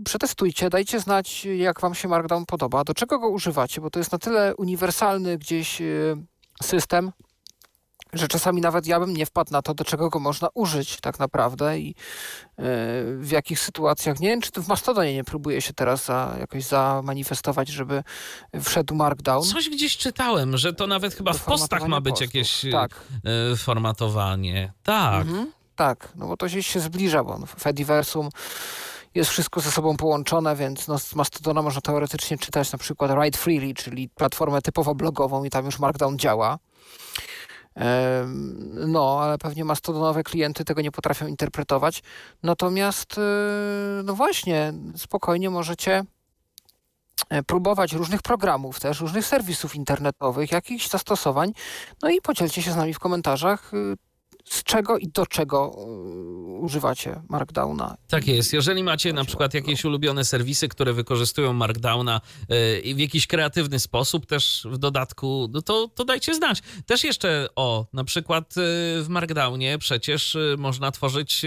przetestujcie, 0.05 0.71
dajcie 0.71 1.01
znać, 1.01 1.45
jak 1.45 1.81
wam 1.81 1.95
się 1.95 2.09
Markdown 2.09 2.47
podoba, 2.47 2.85
do 2.85 2.95
czego 2.95 3.19
go 3.19 3.29
używacie, 3.29 3.81
bo 3.81 3.91
to 3.91 3.99
jest 4.01 4.13
na 4.13 4.19
tyle 4.19 4.57
uniwersalny 4.57 5.39
gdzieś 5.39 5.81
y, 5.81 6.17
system, 6.63 7.13
że 8.13 8.29
czasami 8.29 8.61
nawet 8.61 8.87
ja 8.87 9.01
bym 9.01 9.15
nie 9.17 9.27
wpadł 9.27 9.53
na 9.53 9.63
to, 9.63 9.75
do 9.75 9.85
czego 9.85 10.11
go 10.11 10.19
można 10.19 10.49
użyć 10.55 11.01
tak 11.01 11.19
naprawdę 11.19 11.79
i 11.79 11.91
e, 11.91 11.95
w 13.17 13.29
jakich 13.31 13.61
sytuacjach. 13.61 14.21
Nie 14.21 14.29
wiem, 14.29 14.41
czy 14.41 14.51
to 14.51 14.63
w 14.63 14.69
Mastodonie 14.69 15.15
nie 15.15 15.25
próbuje 15.25 15.61
się 15.63 15.73
teraz 15.73 16.05
za, 16.05 16.37
jakoś 16.41 16.65
zamanifestować, 16.65 17.69
żeby 17.69 18.03
wszedł 18.63 18.95
Markdown. 18.95 19.45
Coś 19.45 19.69
gdzieś 19.69 19.97
czytałem, 19.97 20.57
że 20.57 20.73
to 20.73 20.87
nawet 20.87 21.15
chyba 21.15 21.33
w 21.33 21.45
postach 21.45 21.89
ma 21.89 22.01
być 22.01 22.11
postów. 22.13 22.27
jakieś 22.35 22.65
e, 22.65 22.71
Tak. 22.71 23.01
e, 23.53 23.57
formatowanie. 23.57 24.73
Tak. 24.83 25.21
Mhm, 25.23 25.53
tak, 25.81 26.13
no 26.17 26.27
bo 26.27 26.37
to 26.37 26.47
gdzieś 26.47 26.67
się 26.67 26.81
zbliża, 26.81 27.25
bo 27.25 27.39
w 27.47 27.55
Fediversum 27.55 28.29
jest 29.15 29.31
wszystko 29.31 29.61
ze 29.61 29.71
sobą 29.71 29.97
połączone, 29.97 30.57
więc 30.57 30.89
no, 30.89 30.99
z 30.99 31.15
Mastodona 31.15 31.63
można 31.63 31.81
teoretycznie 31.81 32.39
czytać 32.39 32.73
na 32.73 32.79
przykład 32.79 33.11
Write 33.11 33.39
Freely, 33.39 33.75
czyli 33.75 34.09
platformę 34.09 34.63
typowo 34.63 34.95
blogową 34.95 35.45
i 35.45 35.51
tam 35.51 35.65
już 35.65 35.79
Markdown 35.79 36.19
działa. 36.19 36.59
No, 38.87 39.21
ale 39.23 39.39
pewnie 39.39 39.65
mastodonowe 39.65 40.23
klienty 40.23 40.65
tego 40.65 40.81
nie 40.83 40.91
potrafią 40.91 41.27
interpretować. 41.27 42.03
Natomiast, 42.43 43.19
y, 43.19 43.23
no 44.05 44.15
właśnie, 44.15 44.73
spokojnie 44.97 45.51
możecie 45.51 46.05
e, 47.31 47.43
próbować 47.43 47.93
różnych 47.93 48.23
programów, 48.23 48.81
też 48.81 49.01
różnych 49.01 49.27
serwisów 49.27 49.75
internetowych, 49.75 50.53
jakichś 50.53 50.89
zastosowań. 50.89 51.53
No 52.03 52.11
i 52.11 52.21
podzielcie 52.21 52.63
się 52.63 52.73
z 52.73 52.77
nami 52.77 52.95
w 52.95 52.99
komentarzach, 52.99 53.75
y, 53.75 54.10
z 54.51 54.63
czego 54.63 54.99
i 54.99 55.09
do 55.09 55.27
czego 55.27 55.77
y, 55.79 56.61
używacie 56.61 57.23
Markdowna. 57.29 57.97
Tak 58.09 58.29
jest. 58.29 58.53
Jeżeli 58.53 58.83
macie 58.83 59.13
na 59.13 59.25
przykład 59.25 59.55
jakieś 59.55 59.85
ulubione 59.85 60.25
serwisy, 60.25 60.69
które 60.69 60.93
wykorzystują 60.93 61.53
Markdowna 61.53 62.21
i 62.85 62.95
w 62.95 62.99
jakiś 62.99 63.27
kreatywny 63.27 63.81
sposób 63.81 64.27
też 64.27 64.67
w 64.71 64.79
dodatku, 64.79 65.49
no 65.53 65.63
to, 65.63 65.89
to 65.95 66.05
dajcie 66.05 66.35
znać. 66.35 66.63
Też 66.87 67.05
jeszcze 67.05 67.49
o, 67.57 67.87
na 67.93 68.05
przykład 68.05 68.55
e, 68.57 68.61
w 69.03 69.07
Markdownie 69.09 69.79
przecież 69.79 70.37
można 70.59 70.91
tworzyć, 70.91 71.43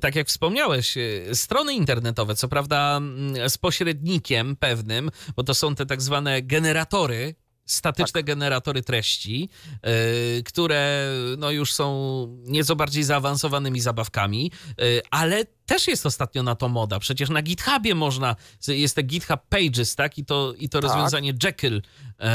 tak 0.00 0.16
jak 0.16 0.28
wspomniałeś, 0.28 0.94
strony 1.32 1.74
internetowe, 1.74 2.34
co 2.34 2.48
prawda 2.48 2.96
mm, 2.96 3.50
z 3.50 3.58
pośrednikiem 3.58 4.56
pewnym, 4.56 5.10
bo 5.36 5.44
to 5.44 5.54
są 5.54 5.74
te 5.74 5.86
tak 5.86 6.02
zwane 6.02 6.42
generatory, 6.42 7.34
statyczne 7.66 8.22
generatory 8.22 8.82
treści, 8.82 9.48
yy, 9.82 10.42
które 10.42 11.08
no 11.38 11.50
już 11.50 11.74
są 11.74 12.26
nieco 12.44 12.76
bardziej 12.76 13.04
zaawansowanymi 13.04 13.80
zabawkami, 13.80 14.50
yy, 14.78 15.00
ale 15.10 15.44
też 15.66 15.88
jest 15.88 16.06
ostatnio 16.06 16.42
na 16.42 16.54
to 16.54 16.68
moda. 16.68 16.98
Przecież 16.98 17.30
na 17.30 17.42
GitHubie 17.42 17.94
można, 17.94 18.36
jest 18.68 18.96
te 18.96 19.02
GitHub 19.02 19.40
Pages, 19.48 19.96
tak? 19.96 20.18
I 20.18 20.24
to, 20.24 20.54
i 20.58 20.68
to 20.68 20.80
Tak. 20.80 20.90
rozwiązanie 20.90 21.34
Jekyll, 21.44 21.74
yy, 21.74 22.26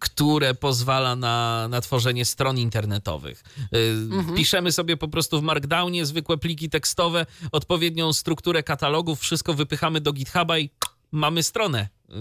które 0.00 0.54
pozwala 0.54 1.16
na, 1.16 1.68
na 1.68 1.80
tworzenie 1.80 2.24
stron 2.24 2.58
internetowych. 2.58 3.44
Yy, 3.72 4.36
Piszemy 4.36 4.72
sobie 4.72 4.96
po 4.96 5.08
prostu 5.08 5.40
w 5.40 5.42
Markdownie 5.42 6.06
zwykłe 6.06 6.38
pliki 6.38 6.70
tekstowe, 6.70 7.26
odpowiednią 7.52 8.12
strukturę 8.12 8.62
katalogów, 8.62 9.20
wszystko 9.20 9.54
wypychamy 9.54 10.00
do 10.00 10.12
GitHuba 10.12 10.58
i 10.58 10.70
mamy 11.12 11.42
stronę. 11.42 11.88
yy, 12.08 12.14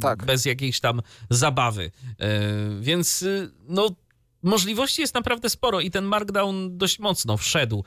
Tak. 0.00 0.24
Bez 0.24 0.44
jakiejś 0.44 0.80
tam 0.80 1.02
zabawy. 1.30 1.90
Yy, 2.18 2.26
Więc 2.80 3.20
yy, 3.20 3.50
no. 3.68 3.90
Możliwości 4.42 5.00
jest 5.00 5.14
naprawdę 5.14 5.50
sporo 5.50 5.80
i 5.80 5.90
ten 5.90 6.04
Markdown 6.04 6.78
dość 6.78 6.98
mocno 6.98 7.36
wszedł 7.36 7.84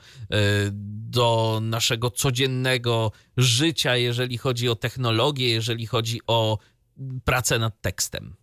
do 1.10 1.60
naszego 1.62 2.12
codziennego 2.12 3.12
życia, 3.38 3.96
jeżeli 3.96 4.38
chodzi 4.38 4.70
o 4.70 4.76
technologię, 4.76 5.50
jeżeli 5.50 5.86
chodzi 5.86 6.22
o 6.28 6.58
pracę 7.26 7.60
nad 7.60 7.82
tekstem. 7.82 8.36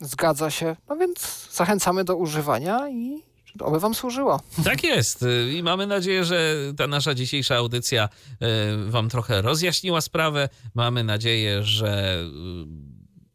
Zgadza 0.00 0.50
się. 0.50 0.76
No 0.88 0.96
więc 0.96 1.48
zachęcamy 1.52 2.04
do 2.04 2.16
używania 2.16 2.88
i 2.88 3.22
oby 3.60 3.80
wam 3.80 3.94
służyło. 3.94 4.40
Tak 4.64 4.84
jest. 4.84 5.24
I 5.52 5.62
mamy 5.62 5.86
nadzieję, 5.86 6.24
że 6.24 6.56
ta 6.76 6.86
nasza 6.86 7.14
dzisiejsza 7.14 7.56
audycja 7.56 8.08
y, 8.32 8.90
Wam 8.90 9.08
trochę 9.08 9.42
rozjaśniła 9.42 10.00
sprawę. 10.00 10.48
Mamy 10.74 11.04
nadzieję, 11.04 11.64
że 11.64 12.22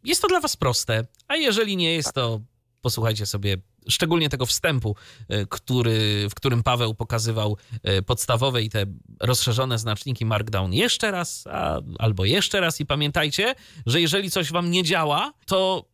y, 0.03 0.07
jest 0.07 0.21
to 0.21 0.27
dla 0.27 0.39
Was 0.39 0.57
proste. 0.57 1.05
A 1.27 1.35
jeżeli 1.35 1.77
nie 1.77 1.93
jest, 1.93 2.13
to 2.13 2.41
posłuchajcie 2.81 3.25
sobie 3.25 3.57
szczególnie 3.89 4.29
tego 4.29 4.45
wstępu, 4.45 4.95
y, 5.31 5.47
który, 5.49 6.27
w 6.29 6.35
którym 6.35 6.63
Paweł 6.63 6.95
pokazywał 6.95 7.57
podstawowe 8.05 8.61
i 8.61 8.69
te 8.69 8.85
rozszerzone 9.19 9.79
znaczniki 9.79 10.25
Markdown 10.25 10.73
jeszcze 10.73 11.11
raz, 11.11 11.47
a, 11.47 11.81
albo 11.99 12.25
jeszcze 12.25 12.59
raz. 12.59 12.79
I 12.81 12.85
pamiętajcie, 12.85 13.55
że 13.85 14.01
jeżeli 14.01 14.31
coś 14.31 14.51
Wam 14.51 14.71
nie 14.71 14.83
działa, 14.83 15.33
to 15.45 15.85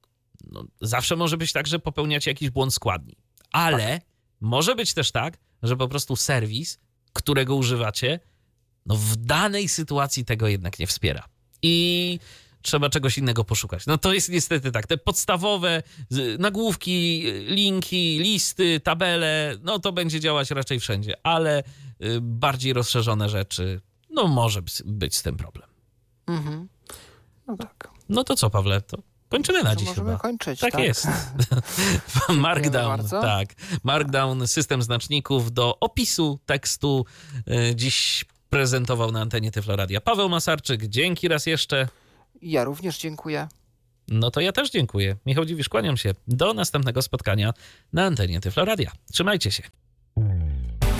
no, 0.47 0.63
zawsze 0.81 1.15
może 1.15 1.37
być 1.37 1.53
tak, 1.53 1.67
że 1.67 1.79
popełniacie 1.79 2.31
jakiś 2.31 2.49
błąd 2.49 2.73
składni. 2.73 3.15
Ale 3.51 4.01
może 4.41 4.75
być 4.75 4.93
też 4.93 5.11
tak, 5.11 5.37
że 5.63 5.77
po 5.77 5.87
prostu 5.87 6.15
serwis, 6.15 6.79
którego 7.13 7.55
używacie, 7.55 8.19
no 8.85 8.95
w 8.95 9.15
danej 9.15 9.67
sytuacji 9.69 10.25
tego 10.25 10.47
jednak 10.47 10.79
nie 10.79 10.87
wspiera. 10.87 11.25
I 11.61 12.19
trzeba 12.61 12.89
czegoś 12.89 13.17
innego 13.17 13.43
poszukać. 13.43 13.85
No 13.85 13.97
to 13.97 14.13
jest 14.13 14.29
niestety 14.29 14.71
tak. 14.71 14.87
Te 14.87 14.97
podstawowe 14.97 15.83
nagłówki, 16.39 17.23
linki, 17.47 18.19
listy, 18.19 18.79
tabele, 18.79 19.55
no 19.61 19.79
to 19.79 19.91
będzie 19.91 20.19
działać 20.19 20.51
raczej 20.51 20.79
wszędzie, 20.79 21.15
ale 21.23 21.59
y, 21.59 21.63
bardziej 22.21 22.73
rozszerzone 22.73 23.29
rzeczy, 23.29 23.81
no 24.09 24.27
może 24.27 24.61
być- 24.61 24.83
być 24.85 25.15
z 25.15 25.23
tym 25.23 25.37
problem. 25.37 25.69
Mhm. 26.27 26.67
No 27.47 27.57
tak. 27.57 27.89
No 28.09 28.23
to 28.23 28.35
co, 28.35 28.49
Pawle, 28.49 28.81
to 28.81 28.97
kończymy 29.31 29.63
na 29.63 29.75
dziś 29.75 29.87
możemy 29.87 30.07
chyba. 30.09 30.19
kończyć. 30.19 30.59
Tak, 30.59 30.71
Tak, 30.71 30.81
jest. 30.83 31.07
Markdown, 32.29 33.07
tak. 33.09 33.49
Markdown, 33.83 34.47
system 34.47 34.81
znaczników 34.81 35.51
do 35.51 35.79
opisu 35.79 36.39
tekstu. 36.45 37.05
y, 37.71 37.75
Dziś 37.75 38.25
prezentował 38.49 39.11
na 39.11 39.21
antenie 39.21 39.51
Tyfloradia 39.51 40.01
Paweł 40.01 40.29
Masarczyk. 40.29 40.87
Dzięki 40.87 41.27
raz 41.27 41.45
jeszcze. 41.45 41.87
Ja 42.41 42.63
również 42.63 42.97
dziękuję. 42.97 43.47
No 44.07 44.31
to 44.31 44.41
ja 44.41 44.51
też 44.51 44.69
dziękuję. 44.69 45.15
Michał 45.25 45.45
Dziwisz, 45.45 45.69
kłaniam 45.69 45.97
się. 45.97 46.11
Do 46.27 46.53
następnego 46.53 47.01
spotkania 47.01 47.53
na 47.93 48.05
antenie 48.05 48.41
Tyfloradia. 48.41 48.91
Trzymajcie 49.11 49.51
się. 49.51 49.63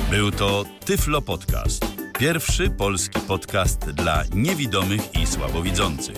Był 0.10 0.32
to 0.32 0.66
Tyflo 0.86 1.22
Podcast. 1.22 1.86
Pierwszy 2.20 2.70
polski 2.70 3.20
podcast 3.20 3.80
dla 3.92 4.24
niewidomych 4.34 5.16
i 5.16 5.28
słabowidzących. 5.28 6.18